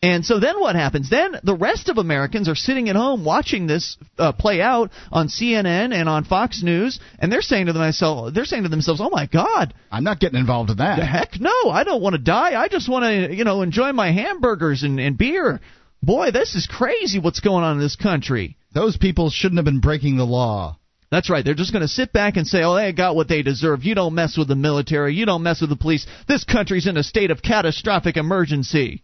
And 0.01 0.25
so 0.25 0.39
then 0.39 0.61
what 0.61 0.77
happens? 0.77 1.11
Then 1.11 1.41
the 1.43 1.57
rest 1.57 1.89
of 1.89 1.99
Americans 1.99 2.49
are 2.49 2.55
sitting 2.55 2.89
at 2.89 2.95
home 2.95 3.25
watching 3.25 3.67
this 3.67 3.97
uh, 4.17 4.31
play 4.31 4.61
out 4.61 4.93
on 5.11 5.27
CNN 5.27 5.93
and 5.93 6.09
on 6.09 6.25
Fox 6.25 6.63
News, 6.63 7.01
and 7.19 7.33
they're 7.33 7.43
saying 7.43 7.67
to 7.67 7.73
themselves, 7.73 8.33
they're 8.33 8.45
saying 8.45 8.63
to 8.63 8.69
themselves, 8.69 9.01
"Oh 9.01 9.11
my 9.11 9.27
God, 9.27 9.75
I'm 9.91 10.05
not 10.05 10.21
getting 10.21 10.39
involved 10.39 10.71
in 10.71 10.77
that." 10.77 10.99
The 11.01 11.05
heck 11.05 11.41
no! 11.41 11.71
I 11.71 11.83
don't 11.83 12.01
want 12.01 12.15
to 12.15 12.23
die. 12.23 12.61
I 12.61 12.69
just 12.69 12.89
want 12.89 13.05
to, 13.05 13.35
you 13.35 13.43
know, 13.43 13.63
enjoy 13.63 13.93
my 13.93 14.13
hamburgers 14.13 14.85
and, 14.85 15.01
and 15.01 15.19
beer. 15.19 15.61
Boy, 16.01 16.31
this 16.31 16.55
is 16.55 16.69
crazy. 16.69 17.19
What's 17.19 17.41
going 17.41 17.65
on 17.65 17.75
in 17.75 17.83
this 17.83 17.97
country? 17.97 18.57
Those 18.73 18.97
people 18.97 19.31
shouldn't 19.31 19.59
have 19.59 19.65
been 19.65 19.81
breaking 19.81 20.17
the 20.17 20.25
law. 20.25 20.79
That's 21.11 21.31
right. 21.31 21.45
They're 21.45 21.55
just 21.55 21.73
going 21.73 21.83
to 21.83 21.89
sit 21.89 22.13
back 22.13 22.37
and 22.37 22.47
say, 22.47 22.63
"Oh, 22.63 22.77
they 22.77 22.93
got 22.93 23.17
what 23.17 23.27
they 23.27 23.43
deserve. 23.43 23.83
You 23.83 23.97
don't 23.97 24.15
mess 24.15 24.37
with 24.39 24.47
the 24.47 24.55
military. 24.55 25.15
You 25.15 25.27
don't 25.27 25.43
mess 25.43 25.61
with 25.61 25.71
the 25.71 25.77
police. 25.77 26.07
This 26.29 26.45
country's 26.45 26.87
in 26.87 26.97
a 26.97 27.03
state 27.03 27.33
of 27.33 27.43
catastrophic 27.43 28.17
emergency." 28.17 29.03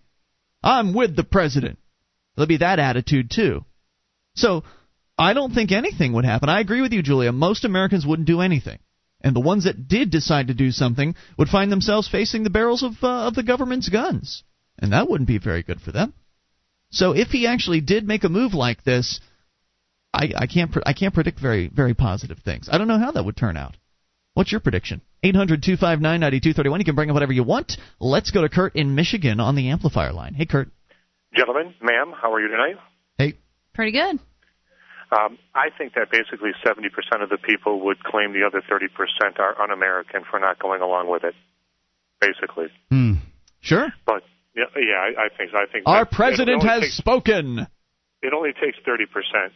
I'm 0.65 0.95
with 0.95 1.15
the 1.15 1.25
president. 1.25 1.79
There'll 2.35 2.49
be 2.49 2.57
that 2.59 2.79
attitude 2.79 3.31
too. 3.31 3.65
So 4.35 4.65
I 5.17 5.35
don't 5.35 5.55
think 5.55 5.71
anything 5.71 6.15
would 6.15 6.25
happen. 6.25 6.49
I 6.49 6.61
agree 6.61 6.81
with 6.81 6.93
you, 6.93 7.03
Julia. 7.03 7.31
Most 7.31 7.65
Americans 7.65 8.07
wouldn't 8.07 8.27
do 8.27 8.41
anything. 8.41 8.79
And 9.21 9.37
the 9.37 9.41
ones 9.41 9.65
that 9.65 9.89
did 9.89 10.11
decide 10.11 10.49
to 10.49 10.55
do 10.55 10.71
something 10.71 11.15
would 11.39 11.49
find 11.49 11.71
themselves 11.71 12.09
facing 12.09 12.43
the 12.43 12.51
barrels 12.51 12.83
of, 12.83 12.93
uh, 13.03 13.29
of 13.29 13.35
the 13.35 13.43
government's 13.43 13.89
guns. 13.89 14.43
And 14.79 14.93
that 14.93 15.09
wouldn't 15.09 15.29
be 15.29 15.39
very 15.39 15.63
good 15.63 15.81
for 15.81 15.93
them. 15.93 16.15
So 16.91 17.13
if 17.13 17.29
he 17.29 17.47
actually 17.47 17.81
did 17.81 18.07
make 18.07 18.25
a 18.25 18.29
move 18.29 18.55
like 18.55 18.85
this, 18.85 19.21
I, 20.13 20.33
I 20.37 20.47
can't 20.47 20.77
I 20.87 20.93
can't 20.93 21.15
predict 21.15 21.41
very 21.41 21.69
very 21.69 21.95
positive 21.95 22.39
things. 22.39 22.69
I 22.71 22.79
don't 22.79 22.87
know 22.87 22.99
how 22.99 23.11
that 23.13 23.25
would 23.25 23.37
turn 23.37 23.57
out. 23.57 23.77
What's 24.35 24.53
your 24.53 24.61
prediction? 24.61 25.01
800 25.23 25.63
259 25.63 26.03
9231. 26.21 26.81
You 26.81 26.85
can 26.85 26.95
bring 26.95 27.11
up 27.11 27.15
whatever 27.15 27.33
you 27.33 27.45
want. 27.45 27.79
Let's 28.01 28.31
go 28.31 28.43
to 28.43 28.49
Kurt 28.49 28.77
in 28.77 28.95
Michigan 28.95 29.41
on 29.41 29.55
the 29.55 29.71
amplifier 29.71 30.13
line. 30.13 30.35
Hey, 30.35 30.47
Kurt. 30.47 30.69
Gentlemen, 31.37 31.75
ma'am, 31.81 32.13
how 32.21 32.33
are 32.33 32.41
you 32.41 32.49
tonight? 32.49 32.77
Hey. 33.19 33.35
Pretty 33.75 33.93
good. 33.93 34.19
Um, 35.13 35.39
I 35.55 35.69
think 35.77 35.95
that 35.95 36.11
basically 36.11 36.51
70% 36.65 37.23
of 37.23 37.29
the 37.29 37.39
people 37.39 37.85
would 37.87 38.03
claim 38.03 38.33
the 38.33 38.45
other 38.47 38.63
30% 38.63 39.39
are 39.39 39.61
un 39.61 39.71
American 39.71 40.23
for 40.29 40.41
not 40.41 40.59
going 40.59 40.81
along 40.81 41.11
with 41.11 41.25
it. 41.25 41.35
Basically. 42.21 42.67
Hmm. 42.91 43.15
Sure. 43.61 43.93
But, 44.07 44.23
yeah, 44.57 44.65
yeah 44.77 44.95
I, 44.95 45.27
I 45.27 45.37
think 45.37 45.51
so. 45.51 45.59
I 45.59 45.67
think 45.71 45.85
Our 45.87 46.07
president 46.07 46.63
has 46.63 46.83
takes, 46.83 46.97
spoken. 46.97 47.67
It 48.25 48.33
only 48.33 48.57
takes 48.57 48.81
30%, 48.89 49.05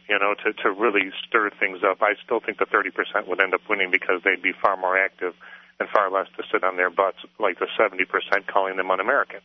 you 0.07 0.19
know, 0.21 0.37
to, 0.45 0.53
to 0.61 0.69
really 0.69 1.09
stir 1.25 1.49
things 1.59 1.79
up. 1.81 2.05
I 2.05 2.13
still 2.23 2.39
think 2.39 2.59
the 2.59 2.69
30% 2.69 3.27
would 3.27 3.41
end 3.41 3.55
up 3.55 3.61
winning 3.67 3.89
because 3.89 4.21
they'd 4.23 4.43
be 4.43 4.53
far 4.53 4.77
more 4.77 4.95
active 4.95 5.33
and 5.79 5.89
far 5.89 6.11
less 6.11 6.27
to 6.37 6.43
sit 6.53 6.63
on 6.63 6.77
their 6.77 6.91
butts, 6.91 7.17
like 7.39 7.57
the 7.57 7.65
70% 7.73 8.05
calling 8.45 8.77
them 8.77 8.91
un 8.91 8.99
American. 8.99 9.39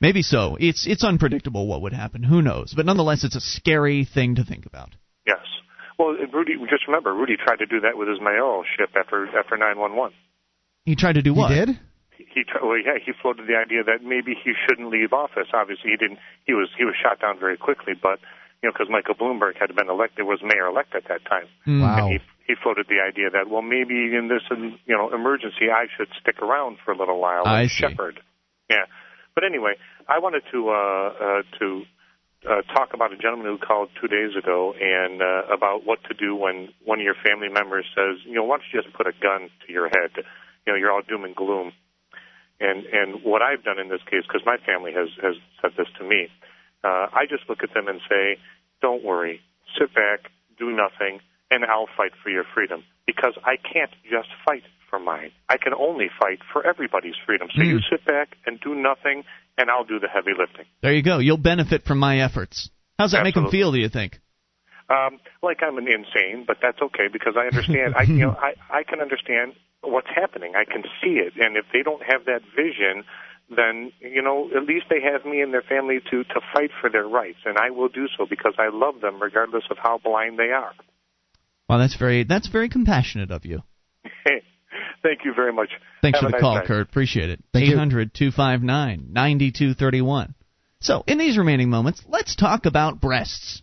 Maybe 0.00 0.22
so. 0.22 0.56
It's 0.60 0.86
it's 0.86 1.04
unpredictable 1.04 1.66
what 1.66 1.82
would 1.82 1.92
happen. 1.92 2.22
Who 2.22 2.42
knows? 2.42 2.72
But 2.74 2.86
nonetheless, 2.86 3.24
it's 3.24 3.36
a 3.36 3.40
scary 3.40 4.04
thing 4.04 4.36
to 4.36 4.44
think 4.44 4.66
about. 4.66 4.90
Yes. 5.26 5.44
Well, 5.98 6.16
Rudy, 6.32 6.52
just 6.68 6.86
remember, 6.86 7.14
Rudy 7.14 7.36
tried 7.36 7.60
to 7.60 7.66
do 7.66 7.80
that 7.80 7.96
with 7.96 8.08
his 8.08 8.20
mail 8.20 8.62
ship 8.76 8.90
after 8.96 9.26
after 9.38 9.56
911. 9.56 10.14
He 10.84 10.96
tried 10.96 11.14
to 11.14 11.22
do 11.22 11.32
what? 11.32 11.50
He 11.50 11.56
did. 11.56 11.68
He 12.16 12.44
well, 12.62 12.76
yeah, 12.76 13.00
he 13.04 13.12
floated 13.20 13.48
the 13.48 13.56
idea 13.56 13.84
that 13.84 14.04
maybe 14.04 14.36
he 14.36 14.52
shouldn't 14.68 14.90
leave 14.90 15.12
office. 15.12 15.48
Obviously, 15.52 15.90
he 15.90 15.96
didn't. 15.96 16.18
He 16.44 16.52
was 16.52 16.68
he 16.76 16.84
was 16.84 16.94
shot 16.94 17.20
down 17.20 17.38
very 17.40 17.56
quickly, 17.56 17.94
but 18.00 18.20
you 18.62 18.68
know, 18.68 18.72
because 18.72 18.88
Michael 18.90 19.14
Bloomberg 19.14 19.58
had 19.58 19.74
been 19.74 19.88
elected, 19.88 20.24
was 20.24 20.40
mayor 20.42 20.66
elect 20.66 20.94
at 20.94 21.04
that 21.08 21.24
time. 21.24 21.46
Mm. 21.66 21.82
Wow. 21.82 21.98
And 21.98 22.12
he 22.12 22.18
he 22.46 22.54
floated 22.62 22.86
the 22.88 23.02
idea 23.02 23.30
that 23.30 23.50
well, 23.50 23.62
maybe 23.62 24.14
in 24.14 24.28
this 24.28 24.42
you 24.50 24.96
know 24.96 25.12
emergency, 25.12 25.68
I 25.70 25.86
should 25.96 26.08
stick 26.20 26.40
around 26.42 26.78
for 26.84 26.92
a 26.92 26.98
little 26.98 27.20
while 27.20 27.42
I 27.44 27.62
and 27.62 27.70
see. 27.70 27.76
shepherd. 27.76 28.20
Yeah. 28.70 28.86
But 29.34 29.44
anyway, 29.44 29.74
I 30.08 30.18
wanted 30.18 30.42
to 30.52 30.70
uh, 30.70 30.72
uh, 30.72 31.42
to 31.58 31.84
uh, 32.46 32.62
talk 32.72 32.94
about 32.94 33.12
a 33.12 33.16
gentleman 33.16 33.46
who 33.46 33.58
called 33.58 33.90
two 34.00 34.08
days 34.08 34.36
ago 34.38 34.72
and 34.72 35.20
uh, 35.20 35.52
about 35.52 35.84
what 35.84 35.98
to 36.04 36.14
do 36.14 36.34
when 36.34 36.68
one 36.84 37.00
of 37.00 37.04
your 37.04 37.18
family 37.24 37.48
members 37.48 37.84
says, 37.94 38.22
you 38.24 38.34
know, 38.34 38.44
why 38.44 38.56
don't 38.56 38.66
you 38.72 38.80
just 38.80 38.94
put 38.94 39.06
a 39.06 39.12
gun 39.20 39.50
to 39.66 39.72
your 39.72 39.88
head? 39.88 40.14
You 40.66 40.72
know, 40.72 40.78
you're 40.78 40.90
all 40.90 41.02
doom 41.02 41.24
and 41.24 41.34
gloom. 41.34 41.72
And 42.58 42.86
and 42.86 43.22
what 43.22 43.42
I've 43.42 43.62
done 43.64 43.78
in 43.78 43.88
this 43.88 44.00
case, 44.08 44.24
because 44.26 44.42
my 44.46 44.56
family 44.64 44.92
has 44.94 45.08
has 45.20 45.36
said 45.60 45.72
this 45.76 45.88
to 45.98 46.04
me, 46.04 46.28
uh, 46.86 47.06
I 47.12 47.26
just 47.28 47.48
look 47.48 47.62
at 47.62 47.74
them 47.74 47.88
and 47.88 48.00
say, 48.08 48.38
don't 48.80 49.02
worry, 49.02 49.40
sit 49.78 49.92
back, 49.94 50.30
do 50.58 50.70
nothing, 50.70 51.18
and 51.50 51.64
I'll 51.64 51.88
fight 51.96 52.12
for 52.22 52.30
your 52.30 52.44
freedom 52.54 52.84
because 53.06 53.34
I 53.44 53.56
can't 53.56 53.90
just 54.04 54.28
fight 54.44 54.62
for 54.88 54.98
mine. 54.98 55.32
I 55.48 55.56
can 55.56 55.74
only 55.74 56.06
fight 56.20 56.38
for 56.52 56.64
everybody's 56.64 57.14
freedom. 57.26 57.48
So 57.54 57.62
you 57.62 57.80
sit 57.90 58.04
back 58.04 58.36
and 58.46 58.60
do 58.60 58.74
nothing, 58.74 59.24
and 59.58 59.70
I'll 59.70 59.84
do 59.84 59.98
the 59.98 60.08
heavy 60.08 60.32
lifting. 60.38 60.66
There 60.82 60.92
you 60.92 61.02
go. 61.02 61.18
You'll 61.18 61.38
benefit 61.38 61.84
from 61.84 61.98
my 61.98 62.20
efforts. 62.20 62.70
How's 62.98 63.12
that 63.12 63.24
make 63.24 63.34
them 63.34 63.50
feel? 63.50 63.72
Do 63.72 63.78
you 63.78 63.88
think? 63.88 64.20
Um, 64.88 65.18
like 65.42 65.58
I'm 65.62 65.78
an 65.78 65.88
insane, 65.88 66.44
but 66.46 66.58
that's 66.62 66.80
okay 66.80 67.08
because 67.12 67.34
I 67.36 67.46
understand. 67.46 67.94
I 67.96 68.02
you 68.02 68.26
know 68.26 68.30
I 68.38 68.54
I 68.70 68.82
can 68.84 69.00
understand 69.00 69.54
what's 69.82 70.08
happening. 70.14 70.52
I 70.54 70.64
can 70.64 70.84
see 71.02 71.18
it, 71.18 71.34
and 71.36 71.56
if 71.56 71.66
they 71.72 71.82
don't 71.82 72.02
have 72.06 72.24
that 72.26 72.42
vision, 72.54 73.04
then 73.54 73.92
you 74.00 74.22
know 74.22 74.50
at 74.56 74.64
least 74.64 74.86
they 74.90 75.00
have 75.00 75.24
me 75.24 75.40
and 75.40 75.52
their 75.52 75.62
family 75.62 76.00
to 76.10 76.24
to 76.24 76.40
fight 76.52 76.70
for 76.80 76.90
their 76.90 77.06
rights, 77.06 77.38
and 77.44 77.56
I 77.58 77.70
will 77.70 77.88
do 77.88 78.06
so 78.16 78.26
because 78.28 78.54
I 78.58 78.68
love 78.72 79.00
them 79.00 79.22
regardless 79.22 79.64
of 79.70 79.78
how 79.78 79.98
blind 79.98 80.38
they 80.38 80.50
are. 80.50 80.72
Well, 81.68 81.78
that's 81.78 81.96
very 81.96 82.24
that's 82.24 82.48
very 82.48 82.68
compassionate 82.68 83.30
of 83.30 83.44
you. 83.44 83.62
Thank 85.02 85.24
you 85.24 85.32
very 85.34 85.52
much. 85.52 85.68
Thanks 86.02 86.20
Have 86.20 86.26
for 86.26 86.30
the 86.30 86.32
nice 86.32 86.40
call, 86.40 86.54
night. 86.56 86.66
Kurt. 86.66 86.88
Appreciate 86.88 87.30
it. 87.30 87.42
Thank 87.52 87.66
you. 87.66 87.74
800 87.74 88.14
259 88.14 89.08
9231. 89.12 90.34
So, 90.80 91.04
in 91.06 91.18
these 91.18 91.38
remaining 91.38 91.70
moments, 91.70 92.02
let's 92.08 92.36
talk 92.36 92.66
about 92.66 93.00
breasts. 93.00 93.62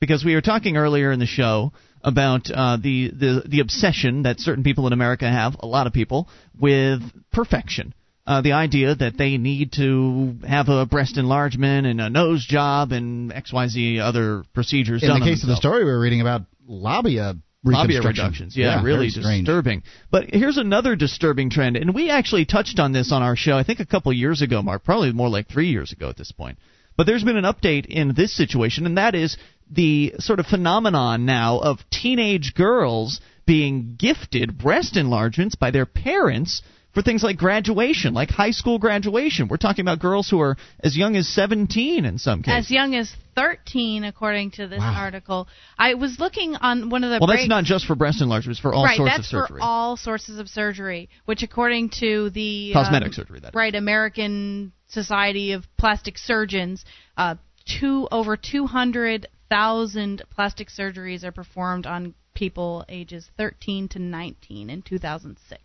Because 0.00 0.24
we 0.24 0.34
were 0.34 0.40
talking 0.40 0.76
earlier 0.76 1.12
in 1.12 1.18
the 1.18 1.26
show 1.26 1.72
about 2.02 2.50
uh, 2.50 2.78
the, 2.78 3.10
the, 3.10 3.42
the 3.46 3.60
obsession 3.60 4.22
that 4.22 4.40
certain 4.40 4.64
people 4.64 4.86
in 4.86 4.94
America 4.94 5.28
have, 5.28 5.56
a 5.60 5.66
lot 5.66 5.86
of 5.86 5.92
people, 5.92 6.28
with 6.58 7.02
perfection. 7.30 7.94
Uh, 8.30 8.42
the 8.42 8.52
idea 8.52 8.94
that 8.94 9.18
they 9.18 9.38
need 9.38 9.72
to 9.72 10.36
have 10.46 10.68
a 10.68 10.86
breast 10.86 11.16
enlargement 11.16 11.84
and 11.84 12.00
a 12.00 12.08
nose 12.08 12.46
job 12.46 12.92
and 12.92 13.32
XYZ 13.32 13.98
other 13.98 14.44
procedures 14.54 15.02
In 15.02 15.08
the 15.08 15.18
case 15.18 15.42
of 15.42 15.48
the 15.48 15.56
story 15.56 15.84
we 15.84 15.90
were 15.90 15.98
reading 15.98 16.20
about, 16.20 16.42
labia 16.64 17.34
Labia 17.64 18.00
reductions. 18.02 18.56
Yeah, 18.56 18.84
really 18.84 19.10
very 19.10 19.10
strange. 19.10 19.46
disturbing. 19.46 19.82
But 20.12 20.26
here's 20.26 20.58
another 20.58 20.94
disturbing 20.94 21.50
trend, 21.50 21.76
and 21.76 21.92
we 21.92 22.08
actually 22.08 22.44
touched 22.44 22.78
on 22.78 22.92
this 22.92 23.10
on 23.10 23.20
our 23.20 23.34
show, 23.34 23.58
I 23.58 23.64
think 23.64 23.80
a 23.80 23.84
couple 23.84 24.12
years 24.12 24.42
ago, 24.42 24.62
Mark, 24.62 24.84
probably 24.84 25.12
more 25.12 25.28
like 25.28 25.48
three 25.48 25.70
years 25.70 25.90
ago 25.90 26.08
at 26.08 26.16
this 26.16 26.30
point. 26.30 26.58
But 26.96 27.06
there's 27.06 27.24
been 27.24 27.36
an 27.36 27.44
update 27.44 27.86
in 27.86 28.14
this 28.14 28.32
situation, 28.32 28.86
and 28.86 28.96
that 28.96 29.16
is 29.16 29.36
the 29.68 30.14
sort 30.18 30.38
of 30.38 30.46
phenomenon 30.46 31.26
now 31.26 31.58
of 31.58 31.80
teenage 31.90 32.54
girls 32.54 33.20
being 33.44 33.96
gifted 33.98 34.56
breast 34.56 34.96
enlargements 34.96 35.56
by 35.56 35.72
their 35.72 35.86
parents 35.86 36.62
for 36.92 37.02
things 37.02 37.22
like 37.22 37.36
graduation, 37.36 38.14
like 38.14 38.30
high 38.30 38.50
school 38.50 38.78
graduation. 38.78 39.48
We're 39.48 39.58
talking 39.58 39.82
about 39.82 40.00
girls 40.00 40.28
who 40.28 40.40
are 40.40 40.56
as 40.82 40.96
young 40.96 41.16
as 41.16 41.28
17 41.28 42.04
in 42.04 42.18
some 42.18 42.42
cases. 42.42 42.66
As 42.66 42.70
young 42.70 42.94
as 42.94 43.14
13, 43.36 44.04
according 44.04 44.50
to 44.52 44.66
this 44.66 44.80
Wow. 44.80 44.94
article. 44.96 45.48
I 45.78 45.94
was 45.94 46.18
looking 46.18 46.56
on 46.56 46.90
one 46.90 47.04
of 47.04 47.10
the 47.10 47.18
well, 47.20 47.28
breaks. 47.28 47.42
that's 47.42 47.48
not 47.48 47.64
just 47.64 47.86
for 47.86 47.94
breast 47.94 48.20
enlargements, 48.20 48.60
for 48.60 48.74
all 48.74 48.84
right, 48.84 48.96
sorts 48.96 49.12
that's 49.12 49.32
of 49.32 49.46
surgery. 49.46 49.60
for 49.60 49.62
all 49.62 49.96
sources 49.96 50.38
of 50.38 50.48
surgery, 50.48 51.08
which 51.26 51.42
according 51.42 51.90
to 52.00 52.30
the 52.30 52.72
Cosmetic 52.72 53.08
um, 53.08 53.12
surgery, 53.12 53.40
that 53.40 53.54
right 53.54 53.74
American 53.74 54.72
Society 54.88 55.52
of 55.52 55.64
Plastic 55.76 56.18
Surgeons, 56.18 56.84
uh, 57.16 57.36
two 57.66 58.08
over 58.10 58.36
200,000 58.36 60.22
plastic 60.30 60.68
surgeries 60.68 61.24
are 61.24 61.32
performed 61.32 61.86
on 61.86 62.14
people 62.34 62.84
ages 62.88 63.30
13 63.36 63.88
to 63.88 63.98
19 63.98 64.70
in 64.70 64.82
2006, 64.82 65.62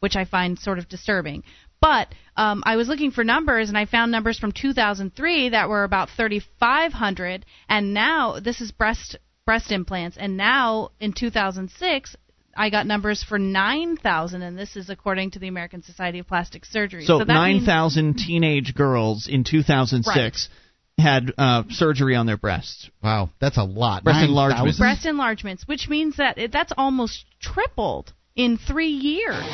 which 0.00 0.16
I 0.16 0.24
find 0.24 0.58
sort 0.58 0.78
of 0.78 0.88
disturbing. 0.88 1.44
But 1.80 2.08
um, 2.36 2.62
I 2.64 2.76
was 2.76 2.88
looking 2.88 3.10
for 3.10 3.24
numbers, 3.24 3.68
and 3.68 3.76
I 3.76 3.84
found 3.84 4.10
numbers 4.10 4.38
from 4.38 4.52
2003 4.52 5.50
that 5.50 5.68
were 5.68 5.84
about 5.84 6.08
3,500, 6.16 7.44
and 7.68 7.92
now 7.92 8.40
this 8.40 8.60
is 8.60 8.72
breast 8.72 9.16
breast 9.44 9.70
implants, 9.70 10.16
and 10.16 10.36
now 10.36 10.90
in 11.00 11.12
2006. 11.12 12.16
I 12.56 12.70
got 12.70 12.86
numbers 12.86 13.20
for 13.24 13.36
9,000, 13.36 14.42
and 14.42 14.56
this 14.56 14.76
is 14.76 14.88
according 14.88 15.32
to 15.32 15.40
the 15.40 15.48
American 15.48 15.82
Society 15.82 16.20
of 16.20 16.28
Plastic 16.28 16.64
Surgery. 16.64 17.04
So, 17.04 17.18
that 17.18 17.26
means- 17.26 17.66
9,000 17.66 18.14
teenage 18.14 18.76
girls 18.76 19.26
in 19.26 19.42
2006 19.42 20.48
had 20.96 21.32
uh, 21.36 21.64
surgery 21.70 22.14
on 22.14 22.26
their 22.26 22.36
breasts. 22.36 22.88
Wow, 23.02 23.30
that's 23.40 23.56
a 23.56 23.64
lot. 23.64 24.04
Breast 24.04 24.20
9,000? 24.20 24.30
enlargement. 24.30 24.78
breast 24.78 25.06
enlargements, 25.06 25.66
which 25.66 25.88
means 25.88 26.16
that 26.18 26.38
it, 26.38 26.52
that's 26.52 26.72
almost 26.76 27.24
tripled 27.40 28.12
in 28.36 28.58
three 28.58 28.88
years. 28.88 29.44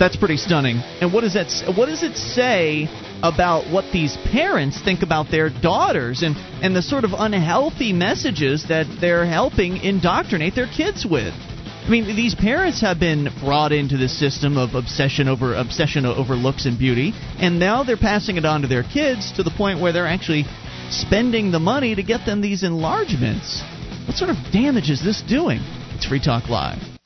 That's 0.00 0.16
pretty 0.16 0.36
stunning. 0.36 0.78
And 1.00 1.12
what 1.12 1.20
does 1.20 1.34
that 1.34 1.76
what 1.76 1.86
does 1.86 2.02
it 2.02 2.16
say 2.16 2.88
about 3.22 3.72
what 3.72 3.92
these 3.92 4.16
parents 4.32 4.82
think 4.82 5.02
about 5.02 5.30
their 5.30 5.48
daughters 5.48 6.22
and 6.22 6.36
and 6.62 6.74
the 6.74 6.82
sort 6.82 7.04
of 7.04 7.12
unhealthy 7.16 7.92
messages 7.92 8.66
that 8.68 8.86
they're 9.00 9.26
helping 9.26 9.76
indoctrinate 9.76 10.56
their 10.56 10.66
kids 10.66 11.06
with? 11.08 11.32
I 11.32 11.90
mean, 11.90 12.16
these 12.16 12.34
parents 12.34 12.80
have 12.82 13.00
been 13.00 13.28
brought 13.40 13.72
into 13.72 13.96
this 13.96 14.18
system 14.18 14.58
of 14.58 14.74
obsession 14.74 15.28
over 15.28 15.54
obsession 15.54 16.04
over 16.04 16.34
looks 16.34 16.66
and 16.66 16.78
beauty, 16.78 17.12
and 17.38 17.60
now 17.60 17.84
they're 17.84 17.96
passing 17.96 18.36
it 18.36 18.44
on 18.44 18.62
to 18.62 18.68
their 18.68 18.82
kids 18.82 19.32
to 19.36 19.44
the 19.44 19.52
point 19.56 19.80
where 19.80 19.92
they're 19.92 20.06
actually 20.06 20.44
spending 20.90 21.52
the 21.52 21.60
money 21.60 21.94
to 21.94 22.02
get 22.02 22.26
them 22.26 22.40
these 22.40 22.64
enlargements. 22.64 23.62
What 24.06 24.16
sort 24.16 24.30
of 24.30 24.36
damage 24.52 24.90
is 24.90 25.02
this 25.02 25.22
doing? 25.22 25.60
It's 25.94 26.06
Free 26.06 26.20
Talk 26.20 26.48
Live. 26.48 26.97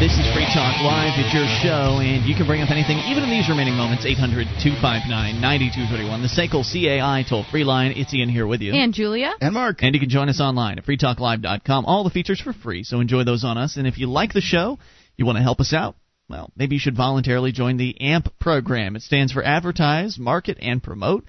This 0.00 0.16
is 0.16 0.32
Free 0.32 0.46
Talk 0.46 0.80
Live. 0.80 1.12
It's 1.20 1.34
your 1.34 1.44
show, 1.60 2.00
and 2.00 2.24
you 2.24 2.34
can 2.34 2.46
bring 2.46 2.62
up 2.62 2.70
anything, 2.70 2.96
even 3.00 3.22
in 3.22 3.28
these 3.28 3.50
remaining 3.50 3.74
moments. 3.74 4.06
800 4.06 4.48
259 4.56 5.12
9231. 5.12 6.22
The 6.22 6.32
SACL 6.32 6.64
CAI 6.64 7.22
toll 7.28 7.44
free 7.44 7.64
line. 7.64 7.92
It's 7.94 8.14
Ian 8.14 8.30
here 8.30 8.46
with 8.46 8.62
you. 8.62 8.72
And 8.72 8.94
Julia. 8.94 9.34
And 9.42 9.52
Mark. 9.52 9.82
And 9.82 9.94
you 9.94 10.00
can 10.00 10.08
join 10.08 10.30
us 10.30 10.40
online 10.40 10.78
at 10.78 10.86
freetalklive.com. 10.86 11.84
All 11.84 12.02
the 12.02 12.08
features 12.08 12.40
for 12.40 12.54
free, 12.54 12.82
so 12.82 13.00
enjoy 13.00 13.24
those 13.24 13.44
on 13.44 13.58
us. 13.58 13.76
And 13.76 13.86
if 13.86 13.98
you 13.98 14.06
like 14.06 14.32
the 14.32 14.40
show, 14.40 14.78
you 15.18 15.26
want 15.26 15.36
to 15.36 15.42
help 15.42 15.60
us 15.60 15.74
out, 15.74 15.96
well, 16.30 16.50
maybe 16.56 16.76
you 16.76 16.80
should 16.80 16.96
voluntarily 16.96 17.52
join 17.52 17.76
the 17.76 18.00
AMP 18.00 18.38
program. 18.38 18.96
It 18.96 19.02
stands 19.02 19.32
for 19.32 19.44
Advertise, 19.44 20.18
Market, 20.18 20.56
and 20.62 20.82
Promote. 20.82 21.26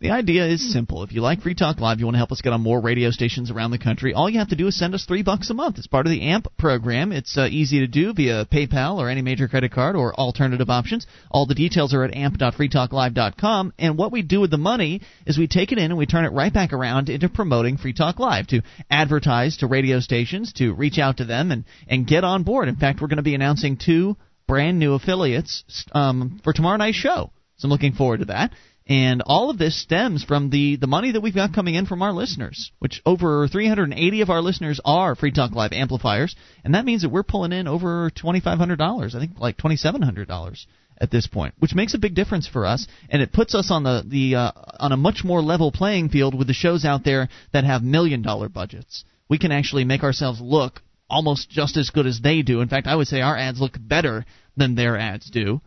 The 0.00 0.12
idea 0.12 0.46
is 0.46 0.72
simple. 0.72 1.02
If 1.02 1.12
you 1.12 1.20
like 1.20 1.42
Free 1.42 1.54
Talk 1.54 1.78
Live, 1.78 2.00
you 2.00 2.06
want 2.06 2.14
to 2.14 2.20
help 2.20 2.32
us 2.32 2.40
get 2.40 2.54
on 2.54 2.62
more 2.62 2.80
radio 2.80 3.10
stations 3.10 3.50
around 3.50 3.70
the 3.70 3.78
country, 3.78 4.14
all 4.14 4.30
you 4.30 4.38
have 4.38 4.48
to 4.48 4.56
do 4.56 4.66
is 4.66 4.78
send 4.78 4.94
us 4.94 5.04
three 5.04 5.22
bucks 5.22 5.50
a 5.50 5.54
month. 5.54 5.76
It's 5.76 5.86
part 5.86 6.06
of 6.06 6.10
the 6.10 6.22
AMP 6.22 6.56
program. 6.56 7.12
It's 7.12 7.36
uh, 7.36 7.48
easy 7.50 7.80
to 7.80 7.86
do 7.86 8.14
via 8.14 8.46
PayPal 8.46 8.96
or 8.96 9.10
any 9.10 9.20
major 9.20 9.46
credit 9.46 9.72
card 9.72 9.96
or 9.96 10.14
alternative 10.14 10.70
options. 10.70 11.06
All 11.30 11.44
the 11.44 11.54
details 11.54 11.92
are 11.92 12.02
at 12.02 12.14
amp.freetalklive.com. 12.14 13.74
And 13.78 13.98
what 13.98 14.10
we 14.10 14.22
do 14.22 14.40
with 14.40 14.50
the 14.50 14.56
money 14.56 15.02
is 15.26 15.36
we 15.36 15.46
take 15.46 15.70
it 15.70 15.76
in 15.76 15.90
and 15.90 15.98
we 15.98 16.06
turn 16.06 16.24
it 16.24 16.32
right 16.32 16.52
back 16.52 16.72
around 16.72 17.10
into 17.10 17.28
promoting 17.28 17.76
Free 17.76 17.92
Talk 17.92 18.18
Live, 18.18 18.46
to 18.48 18.62
advertise 18.90 19.58
to 19.58 19.66
radio 19.66 20.00
stations, 20.00 20.54
to 20.54 20.72
reach 20.72 20.98
out 20.98 21.18
to 21.18 21.26
them 21.26 21.52
and, 21.52 21.66
and 21.86 22.06
get 22.06 22.24
on 22.24 22.42
board. 22.42 22.68
In 22.68 22.76
fact, 22.76 23.02
we're 23.02 23.08
going 23.08 23.18
to 23.18 23.22
be 23.22 23.34
announcing 23.34 23.76
two 23.76 24.16
brand 24.48 24.78
new 24.78 24.94
affiliates 24.94 25.62
um, 25.92 26.40
for 26.42 26.54
tomorrow 26.54 26.78
night's 26.78 26.96
show. 26.96 27.32
So 27.60 27.66
I'm 27.66 27.70
looking 27.70 27.92
forward 27.92 28.20
to 28.20 28.26
that. 28.26 28.52
And 28.90 29.22
all 29.24 29.50
of 29.50 29.58
this 29.58 29.80
stems 29.80 30.24
from 30.24 30.50
the, 30.50 30.74
the 30.74 30.88
money 30.88 31.12
that 31.12 31.20
we've 31.20 31.32
got 31.32 31.54
coming 31.54 31.76
in 31.76 31.86
from 31.86 32.02
our 32.02 32.12
listeners, 32.12 32.72
which 32.80 33.00
over 33.06 33.46
380 33.46 34.20
of 34.20 34.30
our 34.30 34.42
listeners 34.42 34.80
are 34.84 35.14
Free 35.14 35.30
Talk 35.30 35.52
Live 35.52 35.72
amplifiers, 35.72 36.34
and 36.64 36.74
that 36.74 36.84
means 36.84 37.02
that 37.02 37.08
we're 37.10 37.22
pulling 37.22 37.52
in 37.52 37.68
over 37.68 38.10
$2,500, 38.10 39.14
I 39.14 39.20
think 39.20 39.38
like 39.38 39.56
$2,700 39.58 40.66
at 41.00 41.08
this 41.08 41.28
point, 41.28 41.54
which 41.60 41.72
makes 41.72 41.94
a 41.94 41.98
big 41.98 42.16
difference 42.16 42.48
for 42.48 42.66
us, 42.66 42.88
and 43.08 43.22
it 43.22 43.32
puts 43.32 43.54
us 43.54 43.70
on 43.70 43.84
the 43.84 44.02
the 44.04 44.34
uh, 44.34 44.52
on 44.80 44.90
a 44.90 44.96
much 44.96 45.22
more 45.24 45.40
level 45.40 45.70
playing 45.70 46.08
field 46.08 46.36
with 46.36 46.48
the 46.48 46.52
shows 46.52 46.84
out 46.84 47.04
there 47.04 47.28
that 47.52 47.62
have 47.62 47.84
million 47.84 48.22
dollar 48.22 48.48
budgets. 48.48 49.04
We 49.28 49.38
can 49.38 49.52
actually 49.52 49.84
make 49.84 50.02
ourselves 50.02 50.40
look 50.40 50.82
almost 51.08 51.48
just 51.48 51.76
as 51.76 51.90
good 51.90 52.06
as 52.06 52.20
they 52.20 52.42
do. 52.42 52.60
In 52.60 52.68
fact, 52.68 52.88
I 52.88 52.96
would 52.96 53.06
say 53.06 53.20
our 53.20 53.36
ads 53.36 53.60
look 53.60 53.76
better 53.78 54.26
than 54.56 54.74
their 54.74 54.98
ads 54.98 55.30
do, 55.30 55.60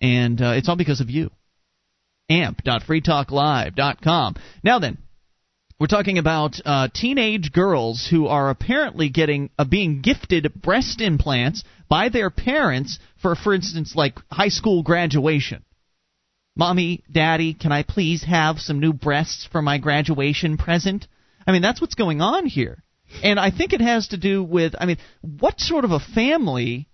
and 0.00 0.42
uh, 0.42 0.54
it's 0.56 0.68
all 0.68 0.76
because 0.76 1.00
of 1.00 1.08
you 1.08 1.30
amp.freetalklive.com. 2.28 4.36
Now 4.62 4.78
then, 4.78 4.98
we're 5.78 5.86
talking 5.88 6.18
about 6.18 6.60
uh, 6.64 6.88
teenage 6.94 7.52
girls 7.52 8.06
who 8.08 8.28
are 8.28 8.48
apparently 8.48 9.08
getting 9.08 9.50
uh, 9.58 9.64
being 9.64 10.02
gifted 10.02 10.62
breast 10.62 11.00
implants 11.00 11.64
by 11.88 12.08
their 12.08 12.30
parents 12.30 12.98
for, 13.20 13.34
for 13.34 13.54
instance, 13.54 13.94
like 13.96 14.18
high 14.30 14.48
school 14.48 14.82
graduation. 14.82 15.64
Mommy, 16.56 17.02
Daddy, 17.10 17.54
can 17.54 17.72
I 17.72 17.82
please 17.82 18.22
have 18.22 18.60
some 18.60 18.78
new 18.78 18.92
breasts 18.92 19.48
for 19.50 19.60
my 19.60 19.78
graduation 19.78 20.56
present? 20.56 21.08
I 21.46 21.52
mean, 21.52 21.62
that's 21.62 21.80
what's 21.80 21.96
going 21.96 22.20
on 22.20 22.46
here. 22.46 22.84
And 23.22 23.40
I 23.40 23.50
think 23.50 23.72
it 23.72 23.80
has 23.80 24.08
to 24.08 24.16
do 24.16 24.42
with, 24.42 24.74
I 24.78 24.86
mean, 24.86 24.98
what 25.20 25.60
sort 25.60 25.84
of 25.84 25.90
a 25.90 25.98
family 25.98 26.88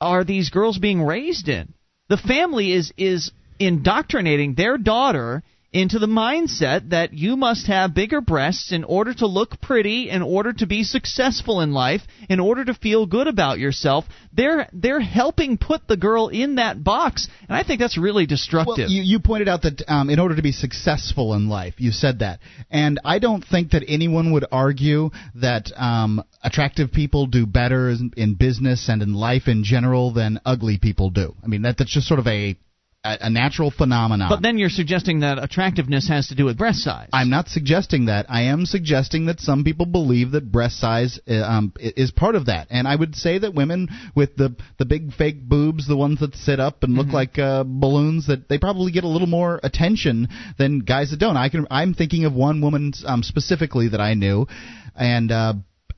are 0.00 0.24
these 0.24 0.50
girls 0.50 0.78
being 0.78 1.02
raised 1.02 1.48
in? 1.48 1.74
The 2.08 2.16
family 2.16 2.72
is 2.72 2.92
is 2.96 3.30
indoctrinating 3.58 4.54
their 4.54 4.78
daughter 4.78 5.42
into 5.72 5.98
the 5.98 6.06
mindset 6.06 6.90
that 6.90 7.14
you 7.14 7.34
must 7.34 7.66
have 7.66 7.94
bigger 7.94 8.20
breasts 8.20 8.72
in 8.72 8.84
order 8.84 9.14
to 9.14 9.26
look 9.26 9.60
pretty, 9.60 10.10
in 10.10 10.20
order 10.20 10.52
to 10.52 10.66
be 10.66 10.84
successful 10.84 11.62
in 11.62 11.72
life, 11.72 12.02
in 12.28 12.40
order 12.40 12.64
to 12.64 12.74
feel 12.74 13.06
good 13.06 13.26
about 13.26 13.58
yourself. 13.58 14.04
They're 14.34 14.68
they're 14.72 15.00
helping 15.00 15.56
put 15.56 15.88
the 15.88 15.96
girl 15.96 16.28
in 16.28 16.56
that 16.56 16.84
box, 16.84 17.28
and 17.48 17.56
I 17.56 17.62
think 17.62 17.80
that's 17.80 17.96
really 17.96 18.26
destructive. 18.26 18.76
Well, 18.78 18.90
you, 18.90 19.02
you 19.02 19.20
pointed 19.20 19.48
out 19.48 19.62
that 19.62 19.82
um, 19.88 20.10
in 20.10 20.18
order 20.18 20.36
to 20.36 20.42
be 20.42 20.52
successful 20.52 21.34
in 21.34 21.48
life, 21.48 21.74
you 21.78 21.90
said 21.90 22.18
that, 22.18 22.40
and 22.70 23.00
I 23.04 23.18
don't 23.18 23.44
think 23.44 23.70
that 23.70 23.84
anyone 23.88 24.32
would 24.32 24.44
argue 24.52 25.10
that 25.36 25.70
um, 25.76 26.22
attractive 26.42 26.92
people 26.92 27.26
do 27.26 27.46
better 27.46 27.88
in, 27.90 28.12
in 28.16 28.34
business 28.34 28.88
and 28.90 29.00
in 29.00 29.14
life 29.14 29.48
in 29.48 29.64
general 29.64 30.12
than 30.12 30.40
ugly 30.44 30.78
people 30.78 31.08
do. 31.08 31.34
I 31.42 31.46
mean 31.46 31.62
that 31.62 31.78
that's 31.78 31.92
just 31.92 32.06
sort 32.06 32.20
of 32.20 32.26
a 32.26 32.56
a, 33.04 33.30
natural 33.30 33.70
phenomenon. 33.70 34.28
But 34.28 34.42
then 34.42 34.58
you're 34.58 34.68
suggesting 34.68 35.20
that 35.20 35.42
attractiveness 35.42 36.08
has 36.08 36.28
to 36.28 36.34
do 36.34 36.44
with 36.44 36.56
breast 36.56 36.80
size. 36.80 37.08
I'm 37.12 37.30
not 37.30 37.48
suggesting 37.48 38.06
that. 38.06 38.26
I 38.28 38.42
am 38.42 38.64
suggesting 38.64 39.26
that 39.26 39.40
some 39.40 39.64
people 39.64 39.86
believe 39.86 40.32
that 40.32 40.52
breast 40.52 40.78
size 40.78 41.18
uh, 41.28 41.34
um, 41.34 41.72
is 41.78 42.12
part 42.12 42.36
of 42.36 42.46
that. 42.46 42.68
And 42.70 42.86
I 42.86 42.94
would 42.94 43.16
say 43.16 43.38
that 43.38 43.54
women 43.54 43.88
with 44.14 44.36
the 44.36 44.54
the 44.78 44.84
big 44.84 45.12
fake 45.14 45.42
boobs, 45.42 45.88
the 45.88 45.96
ones 45.96 46.20
that 46.20 46.36
sit 46.36 46.60
up 46.60 46.82
and 46.82 46.94
look 46.94 47.06
mm-hmm. 47.06 47.14
like 47.14 47.38
uh, 47.38 47.64
balloons, 47.66 48.28
that 48.28 48.48
they 48.48 48.58
probably 48.58 48.92
get 48.92 49.04
a 49.04 49.08
little 49.08 49.28
more 49.28 49.58
attention 49.62 50.28
than 50.58 50.80
guys 50.80 51.10
that 51.10 51.18
don't. 51.18 51.36
I 51.36 51.48
can. 51.48 51.66
I'm 51.70 51.94
thinking 51.94 52.24
of 52.24 52.34
one 52.34 52.60
woman 52.60 52.92
um, 53.04 53.22
specifically 53.22 53.88
that 53.88 54.00
I 54.00 54.14
knew, 54.14 54.46
and. 54.94 55.30
Uh, 55.30 55.54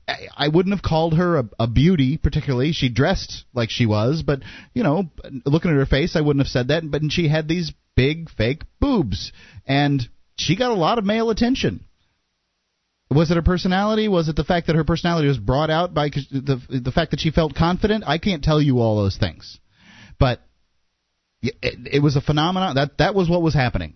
I 0.07 0.49
wouldn't 0.49 0.75
have 0.75 0.83
called 0.83 1.15
her 1.15 1.37
a, 1.37 1.49
a 1.59 1.67
beauty 1.67 2.17
particularly. 2.17 2.73
She 2.73 2.89
dressed 2.89 3.45
like 3.53 3.69
she 3.69 3.85
was, 3.85 4.21
but 4.21 4.41
you 4.73 4.83
know, 4.83 5.09
looking 5.45 5.71
at 5.71 5.77
her 5.77 5.85
face, 5.85 6.15
I 6.15 6.21
wouldn't 6.21 6.45
have 6.45 6.51
said 6.51 6.67
that. 6.67 6.89
But 6.89 7.01
she 7.11 7.27
had 7.27 7.47
these 7.47 7.73
big 7.95 8.29
fake 8.29 8.63
boobs, 8.79 9.31
and 9.65 10.07
she 10.37 10.55
got 10.55 10.71
a 10.71 10.75
lot 10.75 10.99
of 10.99 11.05
male 11.05 11.29
attention. 11.29 11.85
Was 13.09 13.31
it 13.31 13.35
her 13.35 13.41
personality? 13.41 14.07
Was 14.07 14.29
it 14.29 14.35
the 14.35 14.43
fact 14.43 14.67
that 14.67 14.75
her 14.75 14.83
personality 14.83 15.27
was 15.27 15.37
brought 15.37 15.69
out 15.69 15.93
by 15.93 16.09
the 16.09 16.61
the 16.69 16.91
fact 16.91 17.11
that 17.11 17.19
she 17.19 17.31
felt 17.31 17.55
confident? 17.55 18.03
I 18.05 18.17
can't 18.17 18.43
tell 18.43 18.61
you 18.61 18.79
all 18.79 18.97
those 18.97 19.17
things, 19.17 19.59
but 20.19 20.41
it, 21.41 21.55
it 21.63 22.03
was 22.03 22.15
a 22.15 22.21
phenomenon. 22.21 22.75
That 22.75 22.97
that 22.99 23.15
was 23.15 23.29
what 23.29 23.41
was 23.41 23.53
happening. 23.53 23.95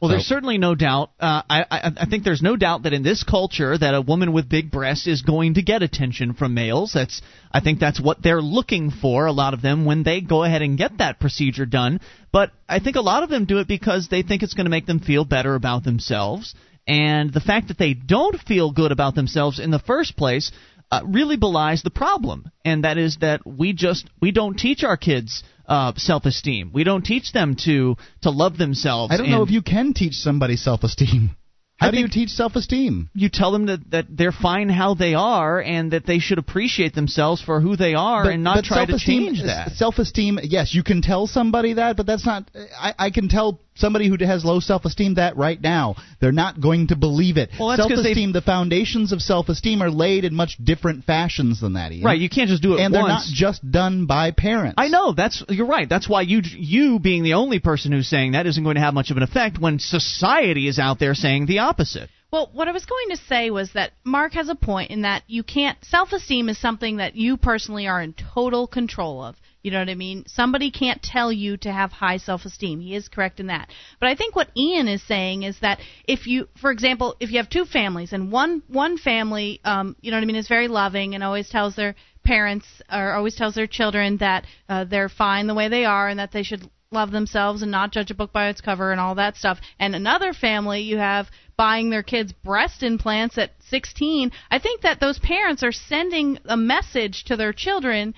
Well, 0.00 0.10
there's 0.10 0.26
certainly 0.26 0.58
no 0.58 0.76
doubt. 0.76 1.10
Uh, 1.18 1.42
I, 1.50 1.64
I, 1.68 1.92
I 1.96 2.06
think 2.06 2.22
there's 2.22 2.42
no 2.42 2.56
doubt 2.56 2.84
that 2.84 2.92
in 2.92 3.02
this 3.02 3.24
culture, 3.24 3.76
that 3.76 3.94
a 3.94 4.00
woman 4.00 4.32
with 4.32 4.48
big 4.48 4.70
breasts 4.70 5.08
is 5.08 5.22
going 5.22 5.54
to 5.54 5.62
get 5.62 5.82
attention 5.82 6.34
from 6.34 6.54
males. 6.54 6.92
That's, 6.94 7.20
I 7.50 7.60
think 7.60 7.80
that's 7.80 8.00
what 8.00 8.22
they're 8.22 8.40
looking 8.40 8.92
for. 8.92 9.26
A 9.26 9.32
lot 9.32 9.54
of 9.54 9.62
them 9.62 9.84
when 9.84 10.04
they 10.04 10.20
go 10.20 10.44
ahead 10.44 10.62
and 10.62 10.78
get 10.78 10.98
that 10.98 11.18
procedure 11.18 11.66
done. 11.66 12.00
But 12.30 12.52
I 12.68 12.78
think 12.78 12.94
a 12.94 13.00
lot 13.00 13.24
of 13.24 13.28
them 13.28 13.44
do 13.44 13.58
it 13.58 13.66
because 13.66 14.06
they 14.08 14.22
think 14.22 14.44
it's 14.44 14.54
going 14.54 14.66
to 14.66 14.70
make 14.70 14.86
them 14.86 15.00
feel 15.00 15.24
better 15.24 15.56
about 15.56 15.82
themselves. 15.82 16.54
And 16.86 17.32
the 17.32 17.40
fact 17.40 17.68
that 17.68 17.78
they 17.78 17.92
don't 17.92 18.38
feel 18.38 18.70
good 18.70 18.92
about 18.92 19.16
themselves 19.16 19.58
in 19.58 19.70
the 19.70 19.78
first 19.80 20.16
place 20.16 20.52
uh, 20.90 21.00
really 21.04 21.36
belies 21.36 21.82
the 21.82 21.90
problem, 21.90 22.50
and 22.64 22.84
that 22.84 22.98
is 22.98 23.18
that 23.20 23.46
we 23.46 23.72
just 23.72 24.08
we 24.20 24.32
don't 24.32 24.56
teach 24.56 24.84
our 24.84 24.96
kids 24.96 25.42
uh, 25.66 25.92
self-esteem. 25.96 26.70
We 26.72 26.84
don't 26.84 27.04
teach 27.04 27.32
them 27.32 27.56
to 27.64 27.96
to 28.22 28.30
love 28.30 28.56
themselves. 28.56 29.12
I 29.12 29.16
don't 29.16 29.30
know 29.30 29.42
if 29.42 29.50
you 29.50 29.62
can 29.62 29.92
teach 29.92 30.14
somebody 30.14 30.56
self-esteem. 30.56 31.30
How 31.78 31.92
do 31.92 32.00
you 32.00 32.08
teach 32.08 32.30
self-esteem? 32.30 33.08
You 33.14 33.28
tell 33.28 33.52
them 33.52 33.66
that, 33.66 33.90
that 33.92 34.06
they're 34.10 34.32
fine 34.32 34.68
how 34.68 34.94
they 34.94 35.14
are 35.14 35.60
and 35.60 35.92
that 35.92 36.04
they 36.04 36.18
should 36.18 36.38
appreciate 36.38 36.92
themselves 36.92 37.40
for 37.40 37.60
who 37.60 37.76
they 37.76 37.94
are 37.94 38.24
but, 38.24 38.32
and 38.32 38.42
not 38.42 38.64
try 38.64 38.84
to 38.84 38.98
change 38.98 39.44
that. 39.44 39.70
Self-esteem, 39.72 40.40
yes, 40.42 40.74
you 40.74 40.82
can 40.82 41.02
tell 41.02 41.28
somebody 41.28 41.74
that, 41.74 41.96
but 41.96 42.04
that's 42.04 42.26
not. 42.26 42.50
I, 42.76 42.94
I 42.98 43.10
can 43.10 43.28
tell 43.28 43.60
somebody 43.78 44.08
who 44.08 44.16
has 44.24 44.44
low 44.44 44.60
self-esteem 44.60 45.14
that 45.14 45.36
right 45.36 45.60
now. 45.60 45.96
They're 46.20 46.32
not 46.32 46.60
going 46.60 46.88
to 46.88 46.96
believe 46.96 47.36
it. 47.36 47.50
Well, 47.58 47.76
self-esteem, 47.76 48.32
the 48.32 48.42
foundations 48.42 49.12
of 49.12 49.20
self-esteem 49.20 49.82
are 49.82 49.90
laid 49.90 50.24
in 50.24 50.34
much 50.34 50.56
different 50.62 51.04
fashions 51.04 51.60
than 51.60 51.74
that. 51.74 51.92
Ian. 51.92 52.04
Right, 52.04 52.18
you 52.18 52.28
can't 52.28 52.48
just 52.48 52.62
do 52.62 52.70
it 52.70 52.80
once. 52.80 52.84
and 52.84 52.94
once. 52.94 53.04
they're 53.04 53.14
not 53.14 53.24
just 53.26 53.70
done 53.70 54.06
by 54.06 54.30
parents. 54.30 54.74
I 54.78 54.88
know 54.88 55.12
that's 55.12 55.42
you're 55.48 55.66
right. 55.66 55.88
That's 55.88 56.08
why 56.08 56.22
you 56.22 56.42
you 56.44 56.98
being 56.98 57.22
the 57.22 57.34
only 57.34 57.58
person 57.58 57.92
who's 57.92 58.08
saying 58.08 58.32
that 58.32 58.46
isn't 58.46 58.62
going 58.62 58.76
to 58.76 58.80
have 58.80 58.94
much 58.94 59.10
of 59.10 59.16
an 59.16 59.22
effect 59.22 59.58
when 59.58 59.78
society 59.78 60.68
is 60.68 60.78
out 60.78 60.98
there 60.98 61.14
saying 61.14 61.46
the 61.46 61.60
opposite. 61.60 62.10
Well, 62.30 62.50
what 62.52 62.68
I 62.68 62.72
was 62.72 62.84
going 62.84 63.08
to 63.10 63.16
say 63.16 63.50
was 63.50 63.72
that 63.72 63.92
Mark 64.04 64.34
has 64.34 64.50
a 64.50 64.54
point 64.54 64.90
in 64.90 65.02
that 65.02 65.22
you 65.26 65.42
can't 65.42 65.82
self 65.84 66.12
esteem 66.12 66.48
is 66.48 66.58
something 66.58 66.98
that 66.98 67.14
you 67.14 67.36
personally 67.38 67.86
are 67.86 68.02
in 68.02 68.14
total 68.34 68.66
control 68.66 69.22
of. 69.22 69.36
You 69.62 69.72
know 69.72 69.80
what 69.80 69.88
I 69.88 69.94
mean? 69.94 70.24
Somebody 70.26 70.70
can't 70.70 71.02
tell 71.02 71.32
you 71.32 71.56
to 71.58 71.72
have 71.72 71.90
high 71.90 72.18
self 72.18 72.44
esteem. 72.44 72.80
He 72.80 72.94
is 72.94 73.08
correct 73.08 73.40
in 73.40 73.48
that. 73.48 73.70
But 73.98 74.08
I 74.08 74.14
think 74.14 74.36
what 74.36 74.50
Ian 74.56 74.86
is 74.86 75.02
saying 75.02 75.42
is 75.42 75.58
that 75.60 75.80
if 76.04 76.26
you, 76.26 76.48
for 76.60 76.70
example, 76.70 77.16
if 77.18 77.30
you 77.30 77.38
have 77.38 77.50
two 77.50 77.64
families 77.64 78.12
and 78.12 78.30
one 78.30 78.62
one 78.68 78.98
family, 78.98 79.60
um, 79.64 79.96
you 80.00 80.10
know 80.10 80.16
what 80.16 80.22
I 80.22 80.26
mean, 80.26 80.36
is 80.36 80.48
very 80.48 80.68
loving 80.68 81.14
and 81.14 81.24
always 81.24 81.48
tells 81.48 81.74
their 81.74 81.96
parents 82.24 82.66
or 82.92 83.12
always 83.12 83.34
tells 83.34 83.54
their 83.54 83.66
children 83.66 84.18
that 84.18 84.46
uh, 84.68 84.84
they're 84.84 85.08
fine 85.08 85.46
the 85.46 85.54
way 85.54 85.68
they 85.68 85.84
are 85.84 86.08
and 86.08 86.20
that 86.20 86.30
they 86.30 86.42
should 86.42 86.68
love 86.90 87.10
themselves 87.10 87.62
and 87.62 87.70
not 87.70 87.92
judge 87.92 88.10
a 88.10 88.14
book 88.14 88.32
by 88.32 88.48
its 88.48 88.60
cover 88.60 88.92
and 88.92 89.00
all 89.00 89.16
that 89.16 89.36
stuff. 89.36 89.58
And 89.78 89.94
another 89.94 90.32
family 90.32 90.80
you 90.82 90.98
have 90.98 91.28
buying 91.56 91.90
their 91.90 92.02
kids 92.02 92.32
breast 92.32 92.82
implants 92.82 93.36
at 93.36 93.50
16. 93.68 94.30
I 94.50 94.58
think 94.58 94.82
that 94.82 95.00
those 95.00 95.18
parents 95.18 95.62
are 95.62 95.72
sending 95.72 96.38
a 96.44 96.56
message 96.56 97.24
to 97.24 97.36
their 97.36 97.52
children 97.52 98.14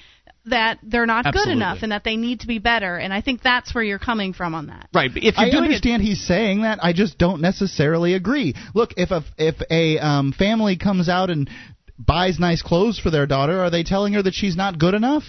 that 0.47 0.79
they're 0.83 1.07
not 1.07 1.27
Absolutely. 1.27 1.53
good 1.53 1.57
enough 1.57 1.79
and 1.83 1.93
that 1.93 2.05
they 2.05 2.17
need 2.17 2.41
to 2.41 2.47
be 2.47 2.59
better. 2.59 2.97
And 2.97 3.12
I 3.12 3.21
think 3.21 3.43
that's 3.43 3.75
where 3.75 3.85
you're 3.85 3.99
coming 3.99 4.33
from 4.33 4.55
on 4.55 4.69
that. 4.69 4.89
Right. 4.95 5.11
But 5.12 5.23
if 5.23 5.37
you're 5.37 5.47
I 5.47 5.51
doing 5.51 5.65
understand 5.65 6.03
he's 6.03 6.27
saying 6.27 6.62
that. 6.62 6.79
I 6.83 6.93
just 6.93 7.19
don't 7.19 7.41
necessarily 7.41 8.15
agree. 8.15 8.55
Look, 8.75 8.95
if 8.97 9.11
a 9.11 9.23
if 9.37 9.57
a 9.71 9.99
um, 9.99 10.33
family 10.33 10.77
comes 10.77 11.09
out 11.09 11.31
and 11.31 11.51
buys 11.99 12.39
nice 12.39 12.62
clothes 12.62 12.99
for 12.99 13.11
their 13.11 13.27
daughter, 13.27 13.61
are 13.61 13.71
they 13.71 13.83
telling 13.83 14.15
her 14.15 14.23
that 14.23 14.35
she's 14.35 14.57
not 14.57 14.79
good 14.79 14.95
enough? 14.95 15.25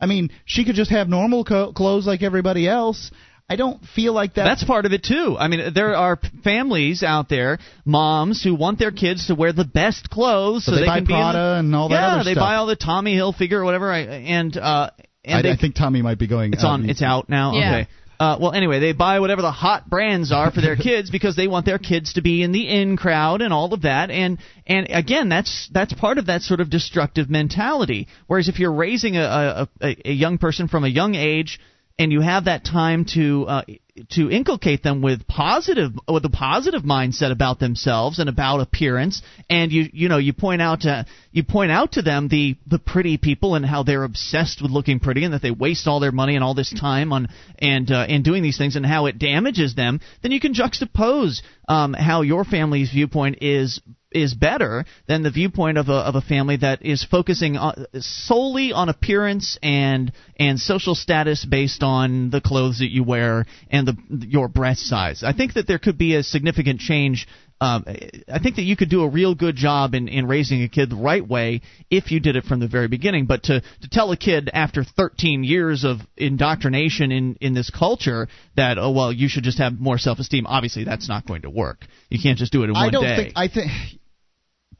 I 0.00 0.06
mean, 0.06 0.30
she 0.44 0.64
could 0.64 0.76
just 0.76 0.90
have 0.90 1.08
normal 1.08 1.44
co- 1.44 1.72
clothes 1.72 2.06
like 2.06 2.22
everybody 2.22 2.68
else. 2.68 3.10
I 3.50 3.56
don't 3.56 3.82
feel 3.96 4.12
like 4.12 4.34
that. 4.34 4.44
That's 4.44 4.62
part 4.64 4.86
of 4.86 4.92
it 4.92 5.02
too. 5.02 5.36
I 5.38 5.48
mean, 5.48 5.74
there 5.74 5.96
are 5.96 6.18
families 6.44 7.02
out 7.02 7.28
there, 7.28 7.58
moms 7.84 8.42
who 8.44 8.54
want 8.54 8.78
their 8.78 8.92
kids 8.92 9.26
to 9.26 9.34
wear 9.34 9.52
the 9.52 9.64
best 9.64 10.08
clothes, 10.08 10.64
So 10.64 10.72
so, 10.72 10.78
they 10.78 10.86
buy 10.86 10.98
can 10.98 11.04
be 11.06 11.14
in 11.14 11.20
the- 11.32 11.56
and 11.58 11.74
all 11.74 11.88
that 11.88 11.94
yeah, 11.96 12.14
other 12.14 12.24
they 12.24 12.32
stuff. 12.34 12.42
buy 12.42 12.54
all 12.54 12.66
the 12.66 12.76
Tommy 12.76 13.14
Hilfiger 13.16 13.54
or 13.54 13.64
whatever. 13.64 13.90
I, 13.90 14.00
and 14.02 14.56
uh, 14.56 14.90
and 15.24 15.38
I, 15.38 15.42
they, 15.42 15.50
I 15.50 15.56
think 15.56 15.74
Tommy 15.74 16.00
might 16.00 16.18
be 16.18 16.28
going. 16.28 16.52
it's 16.52 16.62
on. 16.64 16.88
It's 16.88 17.02
out 17.02 17.28
now. 17.28 17.54
Yeah. 17.54 17.72
Okay. 17.80 17.88
Uh, 18.20 18.36
well, 18.38 18.52
anyway, 18.52 18.80
they 18.80 18.92
buy 18.92 19.18
whatever 19.18 19.40
the 19.40 19.50
hot 19.50 19.88
brands 19.88 20.30
are 20.30 20.50
for 20.50 20.60
their 20.60 20.76
kids 20.88 21.10
because 21.10 21.36
they 21.36 21.48
want 21.48 21.64
their 21.64 21.78
kids 21.78 22.12
to 22.12 22.20
be 22.22 22.42
in 22.42 22.52
the 22.52 22.68
in 22.68 22.96
crowd 22.98 23.40
and 23.40 23.50
all 23.52 23.72
of 23.74 23.82
that. 23.82 24.10
And 24.10 24.38
and 24.66 24.86
again, 24.90 25.28
that's 25.28 25.68
that's 25.72 25.92
part 25.94 26.18
of 26.18 26.26
that 26.26 26.42
sort 26.42 26.60
of 26.60 26.68
destructive 26.70 27.30
mentality. 27.30 28.08
Whereas 28.26 28.48
if 28.48 28.58
you're 28.60 28.72
raising 28.74 29.16
a 29.16 29.22
a, 29.22 29.68
a, 29.80 29.96
a 30.04 30.12
young 30.12 30.38
person 30.38 30.68
from 30.68 30.84
a 30.84 30.88
young 30.88 31.14
age 31.14 31.58
and 32.00 32.10
you 32.10 32.22
have 32.22 32.46
that 32.46 32.64
time 32.64 33.04
to 33.04 33.44
uh, 33.46 33.62
to 34.08 34.30
inculcate 34.30 34.82
them 34.82 35.02
with 35.02 35.26
positive 35.26 35.92
with 36.08 36.24
a 36.24 36.30
positive 36.30 36.80
mindset 36.80 37.30
about 37.30 37.58
themselves 37.58 38.18
and 38.18 38.30
about 38.30 38.60
appearance. 38.60 39.20
And 39.50 39.70
you 39.70 39.90
you 39.92 40.08
know 40.08 40.16
you 40.16 40.32
point 40.32 40.62
out 40.62 40.80
to 40.80 41.04
you 41.30 41.44
point 41.44 41.70
out 41.70 41.92
to 41.92 42.02
them 42.02 42.28
the 42.28 42.56
the 42.66 42.78
pretty 42.78 43.18
people 43.18 43.54
and 43.54 43.66
how 43.66 43.82
they're 43.82 44.04
obsessed 44.04 44.62
with 44.62 44.70
looking 44.70 44.98
pretty 44.98 45.24
and 45.24 45.34
that 45.34 45.42
they 45.42 45.50
waste 45.50 45.86
all 45.86 46.00
their 46.00 46.10
money 46.10 46.36
and 46.36 46.42
all 46.42 46.54
this 46.54 46.72
time 46.72 47.12
on 47.12 47.28
and 47.58 47.90
uh, 47.92 48.06
and 48.08 48.24
doing 48.24 48.42
these 48.42 48.56
things 48.56 48.76
and 48.76 48.86
how 48.86 49.04
it 49.04 49.18
damages 49.18 49.74
them. 49.74 50.00
Then 50.22 50.32
you 50.32 50.40
can 50.40 50.54
juxtapose 50.54 51.42
um, 51.68 51.92
how 51.92 52.22
your 52.22 52.44
family's 52.44 52.90
viewpoint 52.90 53.42
is 53.42 53.78
is 54.12 54.34
better 54.34 54.84
than 55.06 55.22
the 55.22 55.30
viewpoint 55.30 55.78
of 55.78 55.88
a 55.88 55.94
of 55.94 56.14
a 56.14 56.20
family 56.20 56.56
that 56.56 56.84
is 56.84 57.04
focusing 57.04 57.56
on, 57.56 57.86
solely 57.94 58.72
on 58.72 58.88
appearance 58.88 59.58
and 59.62 60.12
and 60.36 60.58
social 60.58 60.94
status 60.94 61.44
based 61.44 61.82
on 61.82 62.30
the 62.30 62.40
clothes 62.40 62.78
that 62.80 62.90
you 62.90 63.04
wear 63.04 63.46
and 63.70 63.86
the 63.86 63.96
your 64.26 64.48
breast 64.48 64.86
size. 64.86 65.22
I 65.22 65.32
think 65.32 65.54
that 65.54 65.66
there 65.66 65.78
could 65.78 65.98
be 65.98 66.16
a 66.16 66.22
significant 66.22 66.80
change. 66.80 67.28
Um, 67.62 67.84
I 67.86 68.38
think 68.38 68.56
that 68.56 68.62
you 68.62 68.74
could 68.74 68.88
do 68.88 69.02
a 69.02 69.08
real 69.08 69.34
good 69.34 69.54
job 69.54 69.94
in, 69.94 70.08
in 70.08 70.26
raising 70.26 70.62
a 70.62 70.68
kid 70.68 70.88
the 70.88 70.96
right 70.96 71.26
way 71.26 71.60
if 71.90 72.10
you 72.10 72.18
did 72.18 72.34
it 72.34 72.44
from 72.44 72.58
the 72.58 72.68
very 72.68 72.88
beginning. 72.88 73.26
But 73.26 73.42
to, 73.44 73.60
to 73.60 73.88
tell 73.90 74.10
a 74.12 74.16
kid 74.16 74.48
after 74.50 74.82
13 74.82 75.44
years 75.44 75.84
of 75.84 75.98
indoctrination 76.16 77.12
in, 77.12 77.36
in 77.38 77.52
this 77.52 77.68
culture 77.68 78.28
that 78.56 78.78
oh 78.78 78.92
well 78.92 79.12
you 79.12 79.28
should 79.28 79.44
just 79.44 79.58
have 79.58 79.78
more 79.78 79.98
self 79.98 80.18
esteem, 80.18 80.46
obviously 80.46 80.84
that's 80.84 81.06
not 81.06 81.26
going 81.26 81.42
to 81.42 81.50
work. 81.50 81.84
You 82.08 82.18
can't 82.20 82.38
just 82.38 82.50
do 82.50 82.62
it 82.62 82.70
in 82.70 82.72
one 82.72 82.88
I 82.88 82.90
don't 82.90 83.04
day. 83.04 83.16
think. 83.16 83.32
I 83.36 83.48
think 83.48 83.70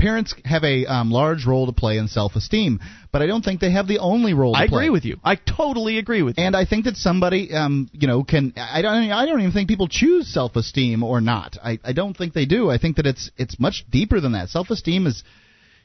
parents 0.00 0.34
have 0.44 0.64
a 0.64 0.86
um, 0.86 1.10
large 1.10 1.46
role 1.46 1.66
to 1.66 1.72
play 1.72 1.98
in 1.98 2.08
self-esteem, 2.08 2.80
but 3.12 3.22
I 3.22 3.26
don't 3.26 3.44
think 3.44 3.60
they 3.60 3.72
have 3.72 3.86
the 3.86 3.98
only 3.98 4.34
role. 4.34 4.54
to 4.54 4.58
I 4.58 4.66
play. 4.66 4.84
agree 4.84 4.90
with 4.90 5.04
you. 5.04 5.18
I 5.22 5.36
totally 5.36 5.98
agree 5.98 6.22
with 6.22 6.38
you. 6.38 6.44
And 6.44 6.56
I 6.56 6.64
think 6.64 6.86
that 6.86 6.96
somebody, 6.96 7.52
um, 7.52 7.88
you 7.92 8.08
know, 8.08 8.24
can. 8.24 8.54
I 8.56 8.82
don't. 8.82 9.12
I 9.12 9.26
don't 9.26 9.40
even 9.40 9.52
think 9.52 9.68
people 9.68 9.88
choose 9.88 10.32
self-esteem 10.32 11.02
or 11.02 11.20
not. 11.20 11.58
I, 11.62 11.78
I 11.84 11.92
don't 11.92 12.16
think 12.16 12.32
they 12.32 12.46
do. 12.46 12.70
I 12.70 12.78
think 12.78 12.96
that 12.96 13.06
it's 13.06 13.30
it's 13.36 13.60
much 13.60 13.84
deeper 13.90 14.20
than 14.20 14.32
that. 14.32 14.48
Self-esteem 14.48 15.06
is, 15.06 15.22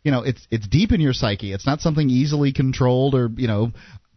you 0.04 0.12
know, 0.12 0.24
it's 0.24 0.48
it's 0.50 0.68
deep 0.68 0.92
in 0.92 1.02
your 1.02 1.14
psyche. 1.14 1.52
It's 1.52 1.66
not 1.66 1.82
something 1.82 2.10
easily 2.10 2.54
controlled 2.54 3.16
or 3.16 3.30
you 3.36 3.48
know. 3.48 3.72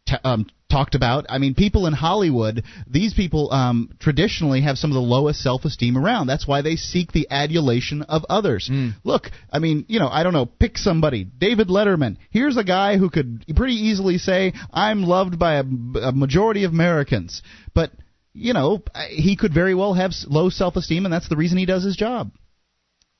T- 0.08 0.16
um, 0.24 0.46
talked 0.70 0.94
about. 0.94 1.26
I 1.28 1.38
mean, 1.38 1.54
people 1.54 1.86
in 1.86 1.92
Hollywood, 1.92 2.62
these 2.86 3.14
people 3.14 3.52
um, 3.52 3.94
traditionally 3.98 4.62
have 4.62 4.78
some 4.78 4.90
of 4.90 4.94
the 4.94 5.00
lowest 5.00 5.40
self-esteem 5.40 5.96
around. 5.96 6.26
That's 6.26 6.46
why 6.46 6.62
they 6.62 6.76
seek 6.76 7.12
the 7.12 7.26
adulation 7.30 8.02
of 8.02 8.24
others. 8.28 8.68
Look, 9.04 9.30
I 9.52 9.58
mean, 9.58 9.84
you 9.88 9.98
know, 9.98 10.08
I 10.08 10.22
don't 10.22 10.32
know, 10.32 10.46
pick 10.46 10.78
somebody. 10.78 11.24
David 11.24 11.68
Letterman. 11.68 12.16
Here's 12.30 12.56
a 12.56 12.64
guy 12.64 12.96
who 12.96 13.10
could 13.10 13.44
pretty 13.54 13.74
easily 13.74 14.18
say, 14.18 14.52
"I'm 14.72 15.02
loved 15.02 15.38
by 15.38 15.54
a, 15.54 15.64
a 16.02 16.12
majority 16.12 16.64
of 16.64 16.72
Americans," 16.72 17.42
but 17.74 17.90
you 18.34 18.52
know, 18.52 18.82
he 19.08 19.36
could 19.36 19.52
very 19.52 19.74
well 19.74 19.94
have 19.94 20.12
low 20.28 20.48
self-esteem, 20.48 21.04
and 21.04 21.12
that's 21.12 21.28
the 21.28 21.36
reason 21.36 21.58
he 21.58 21.66
does 21.66 21.84
his 21.84 21.96
job. 21.96 22.30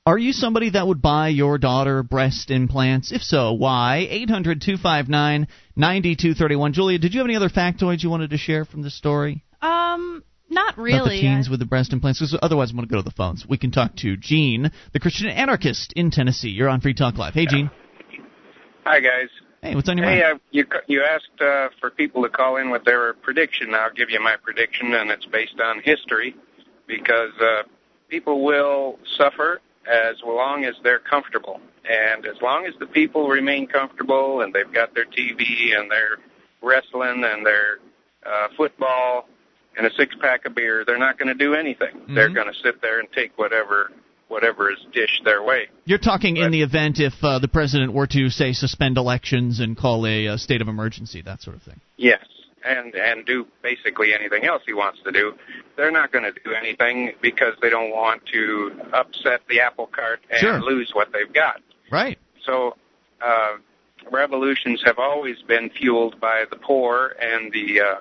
Are 0.09 0.17
you 0.17 0.33
somebody 0.33 0.71
that 0.71 0.87
would 0.87 1.03
buy 1.03 1.27
your 1.27 1.59
daughter 1.59 2.01
breast 2.01 2.49
implants? 2.49 3.11
If 3.11 3.21
so, 3.21 3.53
why? 3.53 4.07
800 4.09 4.59
259 4.59 5.47
9231. 5.75 6.73
Julia, 6.73 6.97
did 6.97 7.13
you 7.13 7.19
have 7.19 7.27
any 7.27 7.35
other 7.35 7.47
factoids 7.49 8.01
you 8.01 8.09
wanted 8.09 8.31
to 8.31 8.37
share 8.39 8.65
from 8.65 8.81
this 8.81 8.97
story? 8.97 9.43
Um, 9.61 10.23
not 10.49 10.73
About 10.73 10.81
really. 10.81 11.15
the 11.17 11.21
teens 11.21 11.47
with 11.47 11.59
the 11.59 11.67
breast 11.67 11.93
implants? 11.93 12.17
'Cause 12.17 12.35
otherwise, 12.41 12.71
I'm 12.71 12.77
going 12.77 12.87
to 12.87 12.91
go 12.91 12.97
to 12.97 13.03
the 13.03 13.11
phones. 13.11 13.45
We 13.47 13.59
can 13.59 13.69
talk 13.69 13.97
to 13.97 14.17
Gene, 14.17 14.71
the 14.93 14.99
Christian 14.99 15.27
anarchist 15.29 15.93
in 15.93 16.09
Tennessee. 16.09 16.49
You're 16.49 16.69
on 16.69 16.81
Free 16.81 16.95
Talk 16.95 17.15
Live. 17.19 17.35
Hey, 17.35 17.45
Gene. 17.45 17.69
Hi 18.85 18.99
guys. 19.01 19.29
Hey, 19.61 19.75
what's 19.75 19.87
on 19.89 19.97
your 19.99 20.07
Hey, 20.07 20.23
mind? 20.23 20.37
uh, 20.37 20.39
you 20.49 20.63
c- 20.63 20.79
you 20.87 21.03
asked 21.03 21.39
uh, 21.39 21.69
for 21.79 21.91
people 21.91 22.23
to 22.23 22.29
call 22.29 22.57
in 22.57 22.71
with 22.71 22.83
their 22.83 23.13
prediction. 23.13 23.75
I'll 23.75 23.93
give 23.93 24.09
you 24.09 24.19
my 24.19 24.37
prediction, 24.37 24.95
and 24.95 25.11
it's 25.11 25.27
based 25.27 25.59
on 25.63 25.81
history, 25.83 26.33
because 26.87 27.33
uh, 27.39 27.61
people 28.09 28.43
will 28.43 28.97
suffer 29.15 29.61
as 29.89 30.15
long 30.25 30.65
as 30.65 30.75
they're 30.83 30.99
comfortable, 30.99 31.59
and 31.89 32.25
as 32.25 32.35
long 32.41 32.65
as 32.65 32.73
the 32.79 32.85
people 32.85 33.27
remain 33.27 33.67
comfortable 33.67 34.41
and 34.41 34.53
they've 34.53 34.71
got 34.71 34.93
their 34.93 35.05
TV 35.05 35.75
and 35.77 35.89
their 35.89 36.17
wrestling 36.61 37.23
and 37.25 37.45
their 37.45 37.79
uh, 38.25 38.47
football 38.55 39.27
and 39.77 39.87
a 39.87 39.93
six 39.97 40.13
pack 40.21 40.45
of 40.45 40.53
beer, 40.53 40.83
they're 40.85 40.97
not 40.99 41.17
going 41.17 41.29
to 41.29 41.33
do 41.33 41.53
anything. 41.55 42.01
They're 42.09 42.29
Mhm. 42.29 42.35
going 42.35 42.53
to 42.53 42.59
sit 42.61 42.81
there 42.81 42.99
and 42.99 43.11
take 43.13 43.37
whatever 43.37 43.91
whatever 44.27 44.71
is 44.71 44.77
dished 44.93 45.23
their 45.25 45.41
way. 45.41 45.67
You're 45.85 45.97
talking 45.97 46.37
in 46.37 46.51
the 46.51 46.61
event 46.61 46.99
if 46.99 47.13
uh, 47.23 47.39
the 47.39 47.47
president 47.47 47.93
were 47.93 48.05
to, 48.05 48.29
say, 48.29 48.53
suspend 48.53 48.97
elections 48.99 49.59
and 49.59 49.75
call 49.75 50.05
a, 50.05 50.27
uh 50.27 50.37
state 50.37 50.61
of 50.61 50.67
emergency, 50.67 51.21
that 51.23 51.41
sort 51.41 51.55
of 51.55 51.63
thing. 51.63 51.79
Yes, 51.97 52.23
and 52.65 52.93
and 52.95 53.25
do 53.25 53.45
basically 53.61 54.13
anything 54.13 54.45
else 54.45 54.61
he 54.65 54.73
wants 54.73 54.99
to 55.03 55.11
do. 55.11 55.33
They're 55.77 55.91
not 55.91 56.11
going 56.11 56.25
to 56.25 56.31
do 56.43 56.53
anything 56.53 57.13
because 57.21 57.53
they 57.61 57.69
don't 57.69 57.91
want 57.91 58.25
to 58.33 58.71
upset 58.93 59.41
the 59.49 59.61
apple 59.61 59.87
cart 59.87 60.19
and 60.29 60.39
Sure. 60.39 60.61
lose 60.61 60.91
what 60.93 61.11
they've 61.13 61.31
got. 61.31 61.61
Right. 61.91 62.17
So, 62.45 62.75
uh, 63.21 63.57
revolutions 64.11 64.81
have 64.85 64.99
always 64.99 65.41
been 65.47 65.69
fueled 65.69 66.19
by 66.19 66.45
the 66.49 66.55
poor 66.55 67.15
and 67.21 67.51
the 67.51 67.81
uh, 67.81 67.95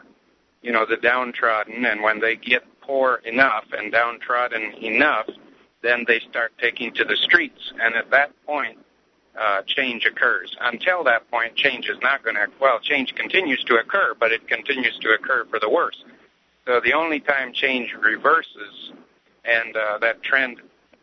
you 0.63 0.73
know 0.73 0.87
the 0.87 0.97
downtrodden, 0.97 1.85
and 1.85 2.03
when 2.03 2.21
they 2.21 2.37
get 2.37 2.63
poor 2.81 3.17
enough 3.25 3.65
and 3.77 3.93
downtrodden 3.93 4.73
enough, 4.83 5.29
then 5.83 6.05
they 6.09 6.21
start 6.31 6.53
taking 6.61 6.93
to 6.95 7.05
the 7.05 7.17
streets, 7.17 7.73
and 7.81 7.95
at 7.95 8.11
that 8.11 8.31
point 8.47 8.79
uh, 9.41 9.63
change 9.67 10.05
occurs. 10.05 10.57
Until 10.61 11.05
that 11.05 11.31
point, 11.31 11.57
change 11.57 11.89
is 11.89 11.99
not 12.03 12.23
going 12.23 12.37
to, 12.37 12.47
well, 12.61 12.81
change 12.81 13.15
continues 13.15 13.63
to 13.65 13.77
occur, 13.77 14.15
but 14.19 14.33
it 14.33 14.47
continues 14.49 14.99
to 15.01 15.11
occur 15.11 15.45
for 15.51 15.59
the 15.61 15.69
worse. 15.69 16.05
So 16.67 16.81
the 16.85 16.93
only 16.93 17.21
time 17.21 17.53
change 17.53 17.95
reverses 17.95 18.93
and 19.45 19.77
uh, 19.77 19.99
that 19.99 20.23
trend 20.23 20.61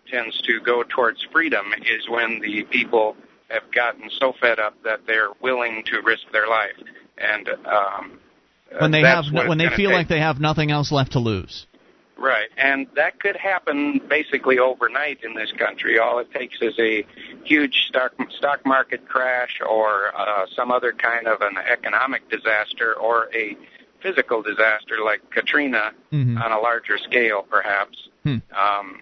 tends 0.08 0.40
to 0.44 0.60
go 0.62 0.84
towards 0.84 1.26
freedom 1.32 1.74
is 1.82 2.08
when 2.10 2.40
the 2.40 2.64
people 2.70 3.16
have 3.50 3.64
gotten 3.74 4.10
so 4.20 4.34
fed 4.40 4.60
up 4.60 4.76
that 4.84 5.02
they're 5.08 5.30
willing 5.42 5.84
to 5.86 6.02
risk 6.02 6.24
their 6.32 6.48
life. 6.48 6.76
And 7.18 7.50
um, 7.66 8.20
When 8.80 8.92
they 8.92 9.02
have, 9.02 9.26
when 9.32 9.58
they 9.58 9.70
feel 9.70 9.90
take. 9.90 9.98
like 9.98 10.08
they 10.08 10.20
have 10.20 10.40
nothing 10.40 10.72
else 10.72 10.92
left 10.92 11.14
to 11.14 11.20
lose. 11.20 11.66
Right, 12.18 12.48
and 12.58 12.88
that 12.96 13.20
could 13.20 13.36
happen 13.36 14.00
basically 14.08 14.58
overnight 14.58 15.24
in 15.24 15.34
this 15.34 15.52
country. 15.52 16.00
All 16.00 16.20
it 16.20 16.32
takes 16.32 16.58
is 16.62 16.74
a 16.80 17.06
huge 17.44 17.88
stock 17.90 18.14
stock 18.38 18.66
market 18.66 19.08
crash, 19.08 19.60
or 19.68 20.16
uh, 20.18 20.46
some 20.56 20.72
other 20.72 20.94
kind 20.94 21.28
of 21.28 21.42
an 21.42 21.58
economic 21.58 22.30
disaster, 22.30 22.94
or 22.94 23.30
a 23.36 23.58
physical 24.02 24.42
disaster 24.42 24.98
like 25.04 25.30
Katrina 25.30 25.92
Mhm. 26.14 26.42
on 26.42 26.52
a 26.52 26.60
larger 26.60 26.98
scale, 26.98 27.44
perhaps. 27.50 28.08
Hmm. 28.24 28.38
Um, 28.56 29.02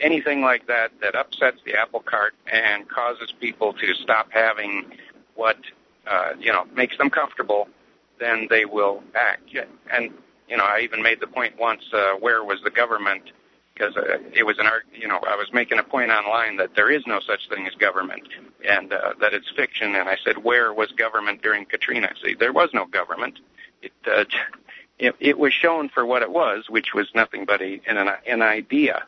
anything 0.00 0.40
like 0.40 0.66
that 0.66 0.92
that 1.00 1.14
upsets 1.14 1.60
the 1.64 1.74
apple 1.74 2.00
cart 2.00 2.34
and 2.50 2.88
causes 2.88 3.32
people 3.38 3.72
to 3.74 3.94
stop 3.94 4.28
having 4.30 4.92
what 5.34 5.58
uh, 6.06 6.32
you 6.38 6.52
know 6.52 6.64
makes 6.74 6.96
them 6.96 7.10
comfortable, 7.10 7.68
then 8.18 8.46
they 8.48 8.64
will 8.64 9.02
act. 9.14 9.54
And 9.90 10.10
you 10.48 10.56
know, 10.56 10.64
I 10.64 10.80
even 10.80 11.02
made 11.02 11.20
the 11.20 11.26
point 11.26 11.58
once: 11.58 11.82
uh, 11.92 12.14
where 12.14 12.44
was 12.44 12.60
the 12.62 12.70
government? 12.70 13.30
Because 13.74 13.96
uh, 13.96 14.18
it 14.32 14.44
was 14.44 14.58
an 14.58 14.66
art. 14.66 14.84
You 14.94 15.08
know, 15.08 15.20
I 15.26 15.36
was 15.36 15.52
making 15.52 15.78
a 15.78 15.82
point 15.82 16.10
online 16.10 16.56
that 16.56 16.74
there 16.74 16.90
is 16.90 17.02
no 17.06 17.20
such 17.20 17.48
thing 17.48 17.66
as 17.66 17.74
government, 17.74 18.28
and 18.66 18.92
uh, 18.92 19.14
that 19.20 19.34
it's 19.34 19.50
fiction. 19.54 19.94
And 19.94 20.08
I 20.08 20.16
said, 20.24 20.42
where 20.42 20.72
was 20.72 20.90
government 20.92 21.42
during 21.42 21.66
Katrina? 21.66 22.10
See, 22.22 22.34
there 22.34 22.52
was 22.52 22.70
no 22.72 22.86
government. 22.86 23.40
It 23.82 23.92
uh, 24.06 24.24
it, 24.98 25.14
it 25.20 25.38
was 25.38 25.52
shown 25.52 25.88
for 25.88 26.06
what 26.06 26.22
it 26.22 26.30
was, 26.30 26.70
which 26.70 26.94
was 26.94 27.08
nothing 27.14 27.44
but 27.44 27.60
a, 27.60 27.80
an, 27.86 28.10
an 28.26 28.42
idea. 28.42 29.04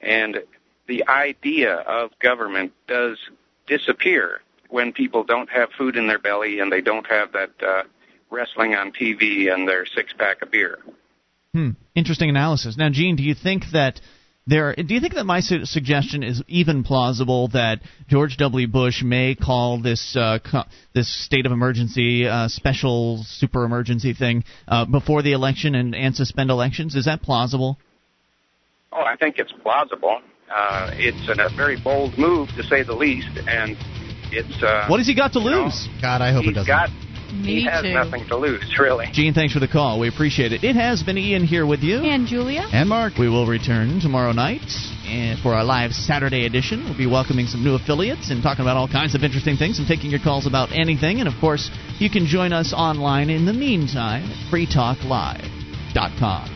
And 0.00 0.40
the 0.86 1.06
idea 1.08 1.74
of 1.74 2.18
government 2.18 2.72
does 2.86 3.18
disappear 3.66 4.40
when 4.68 4.92
people 4.92 5.24
don't 5.24 5.50
have 5.50 5.70
food 5.72 5.96
in 5.96 6.06
their 6.06 6.18
belly 6.18 6.60
and 6.60 6.72
they 6.72 6.80
don't 6.80 7.06
have 7.06 7.32
that 7.32 7.50
uh, 7.62 7.82
wrestling 8.30 8.74
on 8.74 8.92
TV 8.92 9.52
and 9.52 9.68
their 9.68 9.86
six 9.86 10.12
pack 10.12 10.42
of 10.42 10.50
beer. 10.50 10.78
Hmm. 11.52 11.70
Interesting 11.94 12.28
analysis. 12.28 12.76
Now, 12.76 12.90
Gene, 12.90 13.16
do 13.16 13.22
you 13.22 13.34
think 13.34 13.64
that 13.72 14.00
there? 14.46 14.74
Do 14.74 14.92
you 14.94 15.00
think 15.00 15.14
that 15.14 15.24
my 15.24 15.40
su- 15.40 15.64
suggestion 15.64 16.22
is 16.22 16.42
even 16.48 16.84
plausible 16.84 17.48
that 17.48 17.80
George 18.08 18.36
W. 18.36 18.68
Bush 18.68 19.02
may 19.02 19.34
call 19.34 19.80
this 19.80 20.14
uh, 20.16 20.38
co- 20.38 20.64
this 20.94 21.08
state 21.24 21.46
of 21.46 21.52
emergency, 21.52 22.26
uh, 22.26 22.48
special 22.48 23.24
super 23.26 23.64
emergency 23.64 24.12
thing 24.12 24.44
uh, 24.68 24.84
before 24.84 25.22
the 25.22 25.32
election 25.32 25.74
and, 25.74 25.94
and 25.94 26.14
suspend 26.14 26.50
elections? 26.50 26.94
Is 26.94 27.06
that 27.06 27.22
plausible? 27.22 27.78
Oh, 28.92 29.02
I 29.02 29.16
think 29.16 29.38
it's 29.38 29.52
plausible. 29.62 30.20
Uh, 30.54 30.90
it's 30.94 31.28
a 31.28 31.56
very 31.56 31.80
bold 31.82 32.16
move, 32.18 32.48
to 32.50 32.62
say 32.62 32.82
the 32.82 32.94
least, 32.94 33.28
and 33.48 33.76
it's. 34.30 34.62
Uh, 34.62 34.86
what 34.88 34.98
has 34.98 35.06
he 35.06 35.14
got 35.14 35.32
to 35.32 35.38
lose? 35.38 35.86
Know, 35.86 36.00
God, 36.02 36.22
I 36.22 36.32
hope 36.32 36.44
it 36.44 36.52
doesn't. 36.52 36.66
Got, 36.66 36.90
Me 37.42 37.60
he 37.60 37.64
has 37.64 37.82
too. 37.82 37.92
nothing 37.92 38.26
to 38.28 38.36
lose, 38.36 38.64
really. 38.78 39.06
Gene, 39.12 39.34
thanks 39.34 39.52
for 39.52 39.60
the 39.60 39.68
call. 39.68 40.00
We 40.00 40.08
appreciate 40.08 40.52
it. 40.52 40.64
It 40.64 40.76
has 40.76 41.02
been 41.02 41.18
Ian 41.18 41.44
here 41.44 41.66
with 41.66 41.80
you. 41.80 41.98
And 41.98 42.26
Julia. 42.26 42.66
And 42.72 42.88
Mark. 42.88 43.18
We 43.18 43.28
will 43.28 43.46
return 43.46 44.00
tomorrow 44.00 44.32
night 44.32 44.62
and 45.06 45.38
for 45.40 45.54
our 45.54 45.64
live 45.64 45.92
Saturday 45.92 46.46
edition. 46.46 46.84
We'll 46.84 46.96
be 46.96 47.06
welcoming 47.06 47.46
some 47.46 47.62
new 47.62 47.74
affiliates 47.74 48.30
and 48.30 48.42
talking 48.42 48.62
about 48.62 48.76
all 48.76 48.88
kinds 48.88 49.14
of 49.14 49.22
interesting 49.22 49.56
things 49.56 49.78
and 49.78 49.86
taking 49.86 50.10
your 50.10 50.20
calls 50.20 50.46
about 50.46 50.72
anything. 50.72 51.20
And 51.20 51.28
of 51.28 51.34
course, 51.40 51.70
you 51.98 52.10
can 52.10 52.26
join 52.26 52.52
us 52.52 52.72
online 52.76 53.30
in 53.30 53.46
the 53.46 53.52
meantime 53.52 54.24
at 54.24 54.52
freetalklive.com. 54.52 56.55